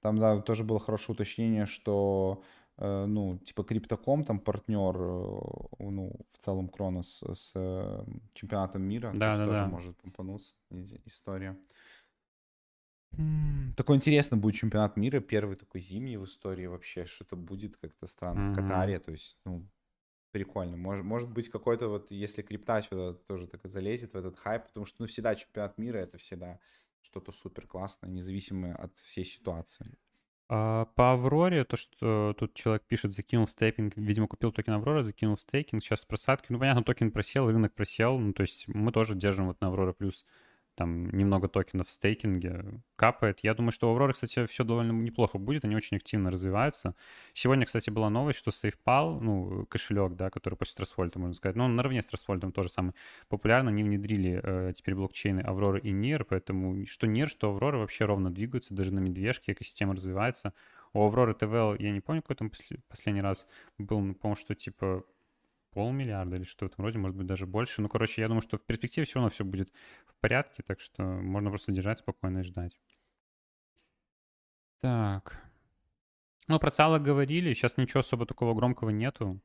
Там, 0.00 0.18
да, 0.18 0.38
тоже 0.42 0.64
было 0.64 0.78
хорошее 0.78 1.14
уточнение, 1.14 1.64
что, 1.64 2.44
ну, 2.78 3.38
типа 3.38 3.62
Криптоком, 3.64 4.24
там 4.24 4.40
партнер, 4.40 4.96
э, 4.96 5.76
ну, 5.78 6.12
в 6.30 6.38
целом 6.38 6.68
Кронос 6.68 7.22
с 7.22 7.52
э, 7.54 8.04
чемпионатом 8.34 8.82
мира, 8.82 9.12
Да, 9.12 9.36
да, 9.36 9.46
тоже 9.46 9.64
да. 9.64 9.70
может 9.70 9.96
помпануться 10.00 10.54
история. 11.04 11.56
Такой 13.76 13.96
интересный 13.96 14.38
будет 14.38 14.56
чемпионат 14.56 14.96
мира, 14.96 15.20
первый 15.20 15.56
такой 15.56 15.80
зимний 15.80 16.16
в 16.16 16.24
истории 16.24 16.66
вообще, 16.66 17.06
что-то 17.06 17.36
будет 17.36 17.76
как-то 17.76 18.06
странно 18.06 18.44
в 18.44 18.50
Мгм. 18.50 18.52
Катаре, 18.52 18.98
то 18.98 19.12
есть, 19.12 19.38
ну, 19.44 19.68
прикольно. 20.32 20.76
Может, 20.76 21.04
может 21.04 21.30
быть 21.30 21.48
какой-то 21.50 21.88
вот, 21.88 22.10
если 22.10 22.42
крипта 22.42 22.82
сюда 22.82 23.14
тоже 23.14 23.48
так 23.48 23.66
залезет 23.68 24.14
в 24.14 24.16
этот 24.16 24.38
хайп, 24.38 24.66
потому 24.68 24.86
что, 24.86 25.02
ну, 25.02 25.08
всегда 25.08 25.34
чемпионат 25.36 25.78
мира 25.78 25.98
это 25.98 26.18
всегда 26.18 26.60
что-то 27.02 27.32
супер 27.32 27.66
классное, 27.68 28.10
независимо 28.10 28.74
от 28.76 28.98
всей 28.98 29.24
ситуации. 29.24 29.86
А, 30.48 30.86
по 30.94 31.12
Авроре, 31.12 31.64
то, 31.64 31.76
что 31.76 32.34
тут 32.38 32.54
человек 32.54 32.82
пишет, 32.82 33.12
закинул 33.12 33.46
в 33.46 33.50
стейкинг, 33.50 33.94
видимо, 33.96 34.28
купил 34.28 34.52
токен 34.52 34.74
Аврора, 34.74 35.02
закинул 35.02 35.36
в 35.36 35.40
стейкинг, 35.40 35.82
сейчас 35.82 36.04
просадки. 36.04 36.46
Ну, 36.50 36.58
понятно, 36.58 36.84
токен 36.84 37.10
просел, 37.10 37.50
рынок 37.50 37.72
просел, 37.74 38.18
ну, 38.18 38.32
то 38.32 38.42
есть 38.42 38.68
мы 38.68 38.92
тоже 38.92 39.14
держим 39.14 39.46
вот 39.46 39.60
на 39.60 39.68
Аврора 39.68 39.92
плюс 39.92 40.26
там 40.74 41.08
немного 41.10 41.48
токенов 41.48 41.88
в 41.88 41.90
стейкинге 41.90 42.82
капает. 42.96 43.40
Я 43.42 43.54
думаю, 43.54 43.72
что 43.72 43.88
у 43.88 43.92
Авроры, 43.92 44.12
кстати, 44.12 44.44
все 44.46 44.64
довольно 44.64 44.92
неплохо 44.92 45.38
будет, 45.38 45.64
они 45.64 45.76
очень 45.76 45.96
активно 45.96 46.30
развиваются. 46.30 46.94
Сегодня, 47.32 47.66
кстати, 47.66 47.90
была 47.90 48.10
новость, 48.10 48.38
что 48.38 48.50
SafePal, 48.50 49.20
ну, 49.20 49.66
кошелек, 49.66 50.14
да, 50.14 50.30
который 50.30 50.56
после 50.56 50.76
Trust 50.76 50.92
Wallet 50.92 51.11
а, 51.11 51.18
можно 51.18 51.34
сказать, 51.34 51.56
ну, 51.56 51.66
наравне 51.68 52.02
с 52.02 52.06
Trust 52.06 52.24
Wallet 52.24 52.45
ом 52.45 52.52
тоже 52.52 52.68
самый 52.68 52.94
популярный, 53.28 53.72
они 53.72 53.82
внедрили 53.82 54.40
э, 54.42 54.72
теперь 54.74 54.94
блокчейны 54.94 55.40
Аврора 55.40 55.78
и 55.78 55.92
NEAR, 55.92 56.24
поэтому 56.24 56.86
что 56.86 57.06
NEAR, 57.06 57.26
что 57.26 57.50
Аврора 57.50 57.78
вообще 57.78 58.04
ровно 58.04 58.32
двигаются, 58.32 58.74
даже 58.74 58.92
на 58.92 59.00
медвежке 59.00 59.52
экосистема 59.52 59.94
развивается. 59.94 60.52
У 60.92 61.02
Авроры 61.02 61.34
ТВЛ, 61.34 61.74
я 61.78 61.90
не 61.90 62.00
помню, 62.00 62.22
какой 62.22 62.36
там 62.36 62.50
после- 62.50 62.78
последний 62.88 63.22
раз 63.22 63.48
был, 63.78 64.00
но, 64.00 64.14
по-моему, 64.14 64.36
что 64.36 64.54
типа 64.54 65.04
полмиллиарда 65.74 66.36
или 66.36 66.44
что 66.44 66.66
в 66.66 66.72
этом 66.72 66.84
роде, 66.84 66.98
может 66.98 67.16
быть, 67.16 67.26
даже 67.26 67.46
больше. 67.46 67.82
Ну, 67.82 67.88
короче, 67.88 68.22
я 68.22 68.28
думаю, 68.28 68.42
что 68.42 68.56
в 68.56 68.62
перспективе 68.64 69.04
все 69.04 69.16
равно 69.16 69.28
все 69.28 69.44
будет 69.44 69.70
в 70.06 70.14
порядке, 70.20 70.62
так 70.62 70.80
что 70.80 71.02
можно 71.02 71.50
просто 71.50 71.72
держать 71.72 71.98
спокойно 71.98 72.38
и 72.38 72.42
ждать. 72.42 72.78
Так. 74.80 75.42
Ну, 76.46 76.58
про 76.58 76.70
Цала 76.70 76.98
говорили, 76.98 77.52
сейчас 77.54 77.76
ничего 77.76 78.00
особо 78.00 78.26
такого 78.26 78.54
громкого 78.54 78.90
нету. 78.90 79.40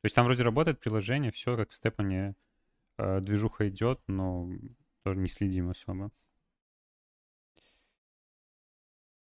То 0.00 0.04
есть 0.04 0.14
там 0.14 0.24
вроде 0.24 0.42
работает 0.42 0.80
приложение, 0.80 1.32
все 1.32 1.56
как 1.56 1.70
в 1.70 1.74
Степане 1.74 2.36
э, 2.96 3.20
движуха 3.20 3.68
идет, 3.68 4.00
но 4.06 4.48
тоже 5.02 5.18
не 5.18 5.28
следим 5.28 5.70
особо. 5.70 6.12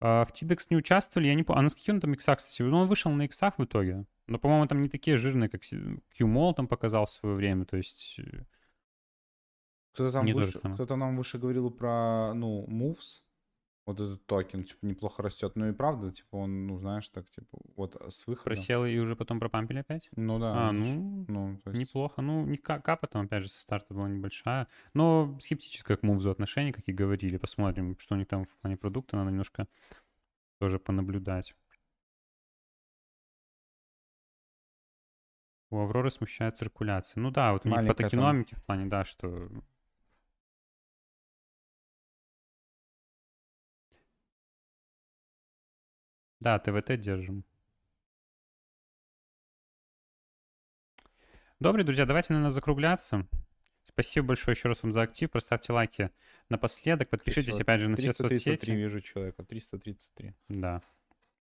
А, 0.00 0.24
в 0.24 0.32
TIDEX 0.32 0.66
не 0.70 0.76
участвовали, 0.76 1.28
я 1.28 1.34
не 1.34 1.42
помню. 1.42 1.60
А 1.60 1.62
на 1.62 1.70
каких 1.70 1.94
он 1.94 2.00
там 2.00 2.12
иксах, 2.12 2.38
кстати? 2.38 2.62
Ну, 2.62 2.78
он 2.78 2.88
вышел 2.88 3.10
на 3.10 3.22
иксах 3.24 3.58
в 3.58 3.64
итоге. 3.64 4.04
Но, 4.28 4.38
по-моему, 4.38 4.66
там 4.66 4.82
не 4.82 4.88
такие 4.88 5.16
жирные, 5.16 5.48
как 5.48 5.62
QMall 5.62 6.54
там 6.54 6.68
показал 6.68 7.06
в 7.06 7.10
свое 7.10 7.34
время. 7.34 7.64
То 7.64 7.76
есть, 7.76 8.18
э, 8.18 8.44
Кто-то 9.92 10.12
там 10.12 10.24
Не 10.24 10.32
то 10.32 10.40
же 10.40 10.46
выше, 10.46 10.60
самое. 10.60 10.74
кто-то 10.76 10.96
нам 10.96 11.16
выше 11.16 11.38
говорил 11.38 11.70
про, 11.70 12.32
ну, 12.34 12.64
Moves, 12.68 13.22
вот 13.86 14.00
этот 14.00 14.24
токен, 14.26 14.64
типа, 14.64 14.84
неплохо 14.84 15.22
растет. 15.22 15.56
Ну 15.56 15.66
и 15.70 15.72
правда, 15.72 16.12
типа, 16.12 16.36
он, 16.36 16.66
ну, 16.66 16.78
знаешь, 16.78 17.08
так, 17.08 17.28
типа, 17.30 17.58
вот 17.74 17.96
с 17.96 18.26
выхода. 18.26 18.44
просел 18.44 18.84
и 18.84 18.98
уже 18.98 19.16
потом 19.16 19.40
пропампили 19.40 19.78
опять? 19.78 20.08
Ну 20.14 20.38
да. 20.38 20.68
а, 20.68 20.72
ну, 20.72 21.24
ну, 21.26 21.60
есть... 21.64 21.78
неплохо. 21.78 22.20
Ну, 22.20 22.44
не 22.44 22.58
ка- 22.58 22.80
капа 22.80 23.06
там, 23.06 23.24
опять 23.24 23.42
же, 23.42 23.48
со 23.48 23.62
старта 23.62 23.94
была 23.94 24.08
небольшая. 24.08 24.68
Но 24.92 25.38
скептическое 25.40 25.96
к 25.96 26.02
мувзу 26.02 26.30
отношение, 26.30 26.74
как 26.74 26.86
и 26.86 26.92
говорили. 26.92 27.38
Посмотрим, 27.38 27.98
что 27.98 28.14
у 28.14 28.18
них 28.18 28.28
там 28.28 28.44
в 28.44 28.56
плане 28.58 28.76
продукта. 28.76 29.16
Надо 29.16 29.30
немножко 29.30 29.66
тоже 30.58 30.78
понаблюдать. 30.78 31.54
У 35.70 35.78
Авроры 35.78 36.10
смущает 36.10 36.56
циркуляция. 36.56 37.20
Ну 37.20 37.30
да, 37.30 37.52
вот 37.52 37.66
у 37.66 37.68
них 37.68 37.86
по 37.86 37.94
токеномике 37.94 38.56
в 38.56 38.64
плане, 38.64 38.86
да, 38.86 39.04
что... 39.04 39.48
Да, 46.40 46.58
ТВТ 46.58 46.98
держим. 46.98 47.44
Добрый, 51.58 51.84
друзья, 51.84 52.06
давайте, 52.06 52.32
наверное, 52.32 52.52
закругляться. 52.52 53.26
Спасибо 53.82 54.28
большое 54.28 54.54
еще 54.54 54.68
раз 54.68 54.82
вам 54.82 54.92
за 54.92 55.02
актив. 55.02 55.30
Проставьте 55.30 55.72
лайки 55.72 56.10
напоследок. 56.48 57.10
Подпишитесь, 57.10 57.56
300, 57.56 57.62
опять 57.62 57.80
же, 57.80 57.88
на 57.88 57.96
все 57.96 58.12
333 58.12 58.38
соцсети. 58.38 58.70
вижу 58.70 59.00
человека, 59.00 59.42
333. 59.42 60.34
Да, 60.48 60.80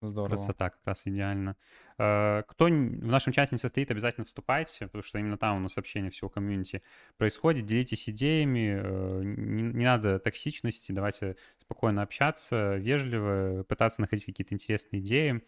Здорово. 0.01 0.29
красота, 0.29 0.71
как 0.71 0.79
раз 0.83 1.03
идеально. 1.05 1.55
Э, 1.99 2.41
Кто 2.47 2.65
в 2.65 2.69
нашем 2.69 3.33
чате 3.33 3.49
не 3.51 3.59
состоит, 3.59 3.91
обязательно 3.91 4.25
вступайте, 4.25 4.87
потому 4.87 5.03
что 5.03 5.19
именно 5.19 5.37
там 5.37 5.57
у 5.57 5.59
нас 5.59 5.77
общение 5.77 6.09
всего 6.09 6.27
комьюнити 6.27 6.81
происходит. 7.17 7.67
Делитесь 7.67 8.09
идеями, 8.09 8.81
э, 8.81 9.21
не, 9.23 9.85
надо 9.85 10.17
токсичности, 10.17 10.91
давайте 10.91 11.35
спокойно 11.57 12.01
общаться, 12.01 12.77
вежливо, 12.77 13.63
пытаться 13.63 14.01
находить 14.01 14.25
какие-то 14.25 14.55
интересные 14.55 15.01
идеи, 15.01 15.43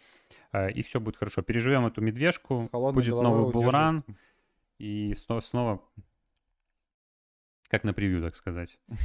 э, 0.52 0.72
и 0.72 0.84
все 0.84 1.00
будет 1.00 1.18
хорошо. 1.18 1.42
Переживем 1.42 1.88
эту 1.88 2.02
медвежку, 2.02 2.60
будет 2.72 3.16
новый 3.16 3.52
булран, 3.52 4.04
и 4.78 5.16
снова, 5.16 5.40
снова 5.40 5.82
Как 7.70 7.84
на 7.84 7.94
превью, 7.94 8.22
так 8.22 8.36
сказать. 8.36 8.78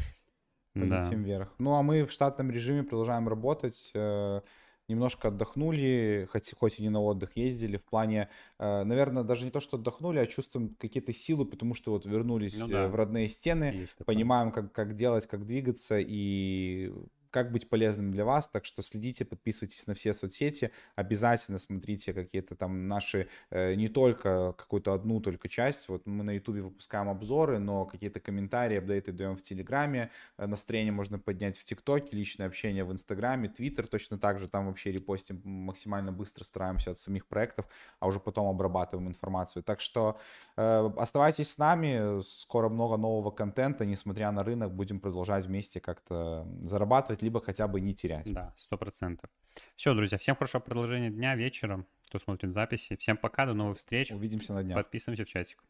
Да. 0.75 1.01
Полетим 1.01 1.25
вверх. 1.25 1.53
Ну, 1.59 1.75
а 1.75 1.83
мы 1.83 2.05
в 2.05 2.13
штатном 2.13 2.53
режиме 2.53 2.85
продолжаем 2.85 3.27
работать. 3.27 3.91
Немножко 4.89 5.29
отдохнули, 5.29 6.27
хоть, 6.33 6.55
хоть 6.59 6.79
и 6.79 6.83
не 6.83 6.89
на 6.89 7.01
отдых 7.03 7.37
ездили. 7.37 7.77
В 7.77 7.85
плане, 7.85 8.31
э, 8.59 8.85
наверное, 8.85 9.23
даже 9.23 9.45
не 9.45 9.51
то, 9.51 9.61
что 9.61 9.77
отдохнули, 9.77 10.19
а 10.19 10.27
чувствуем 10.27 10.75
какие-то 10.81 11.13
силы, 11.13 11.45
потому 11.45 11.75
что 11.75 11.93
вот 11.93 12.07
вернулись 12.07 12.59
Ну 12.59 12.67
э, 12.69 12.71
да. 12.71 12.89
в 12.89 12.95
родные 12.95 13.29
стены, 13.29 13.65
Есть 13.75 13.99
такое. 13.99 14.15
понимаем, 14.15 14.51
как, 14.51 14.73
как 14.73 14.95
делать, 14.95 15.27
как 15.27 15.45
двигаться 15.47 15.99
и 16.01 16.91
как 17.31 17.53
быть 17.53 17.69
полезным 17.69 18.11
для 18.11 18.25
вас. 18.25 18.49
Так 18.49 18.65
что 18.65 18.83
следите, 18.83 19.25
подписывайтесь 19.25 19.87
на 19.87 19.95
все 19.95 20.13
соцсети, 20.13 20.71
обязательно 20.97 21.59
смотрите 21.59 22.13
какие-то 22.13 22.55
там 22.55 22.89
наши, 22.89 23.29
э, 23.51 23.75
не 23.75 23.89
только 23.89 24.55
какую-то 24.57 24.93
одну 24.93 25.21
только 25.21 25.49
часть. 25.49 25.89
Вот 25.89 26.07
мы 26.07 26.25
на 26.25 26.33
ютубе 26.33 26.63
выпускаем 26.63 27.09
обзоры, 27.09 27.59
но 27.59 27.85
какие-то 27.85 28.21
комментарии, 28.21 28.79
апдейты 28.79 29.13
даем 29.13 29.37
в 29.37 29.43
телеграме, 29.43 30.11
э, 30.37 30.47
настроение 30.47 30.93
можно 30.93 31.19
поднять 31.19 31.57
в 31.59 31.65
ТикТоке, 31.65 32.17
личное 32.17 32.47
общение 32.47 32.85
в 32.85 32.93
Инстаграме, 32.93 33.49
Твиттер 33.49 33.87
точно 33.87 34.19
так 34.19 34.39
же, 34.39 34.49
там 34.49 34.67
вообще 34.67 34.93
репостим 34.93 35.41
максимально 35.45 36.13
быстро, 36.13 36.45
стараемся 36.45 36.91
от 36.91 36.99
самих 36.99 37.27
проектов, 37.27 37.67
а 38.01 38.07
уже 38.07 38.21
потом 38.21 38.49
обрабатываем 38.49 39.09
информацию. 39.09 39.63
Так 39.63 39.81
что 39.81 40.19
оставайтесь 40.59 41.51
с 41.53 41.59
нами, 41.59 42.21
скоро 42.23 42.69
много 42.69 42.97
нового 42.97 43.31
контента, 43.31 43.87
несмотря 43.87 44.33
на 44.33 44.43
рынок, 44.43 44.75
будем 44.75 44.99
продолжать 44.99 45.47
вместе 45.47 45.81
как-то 45.81 46.47
зарабатывать, 46.61 47.23
либо 47.23 47.41
хотя 47.41 47.69
бы 47.69 47.81
не 47.81 47.95
терять. 47.95 48.33
Да, 48.33 48.53
сто 48.57 48.77
процентов. 48.77 49.31
Все, 49.77 49.95
друзья, 49.95 50.19
всем 50.19 50.35
хорошего 50.35 50.61
продолжения 50.61 51.11
дня, 51.11 51.37
вечера, 51.37 51.85
кто 52.09 52.19
смотрит 52.19 52.51
записи. 52.51 52.97
Всем 52.97 53.17
пока, 53.17 53.47
до 53.47 53.55
новых 53.55 53.79
встреч. 53.79 54.11
Увидимся 54.11 54.53
на 54.53 54.63
днях. 54.63 54.77
Подписываемся 54.77 55.25
в 55.25 55.29
чатик. 55.29 55.63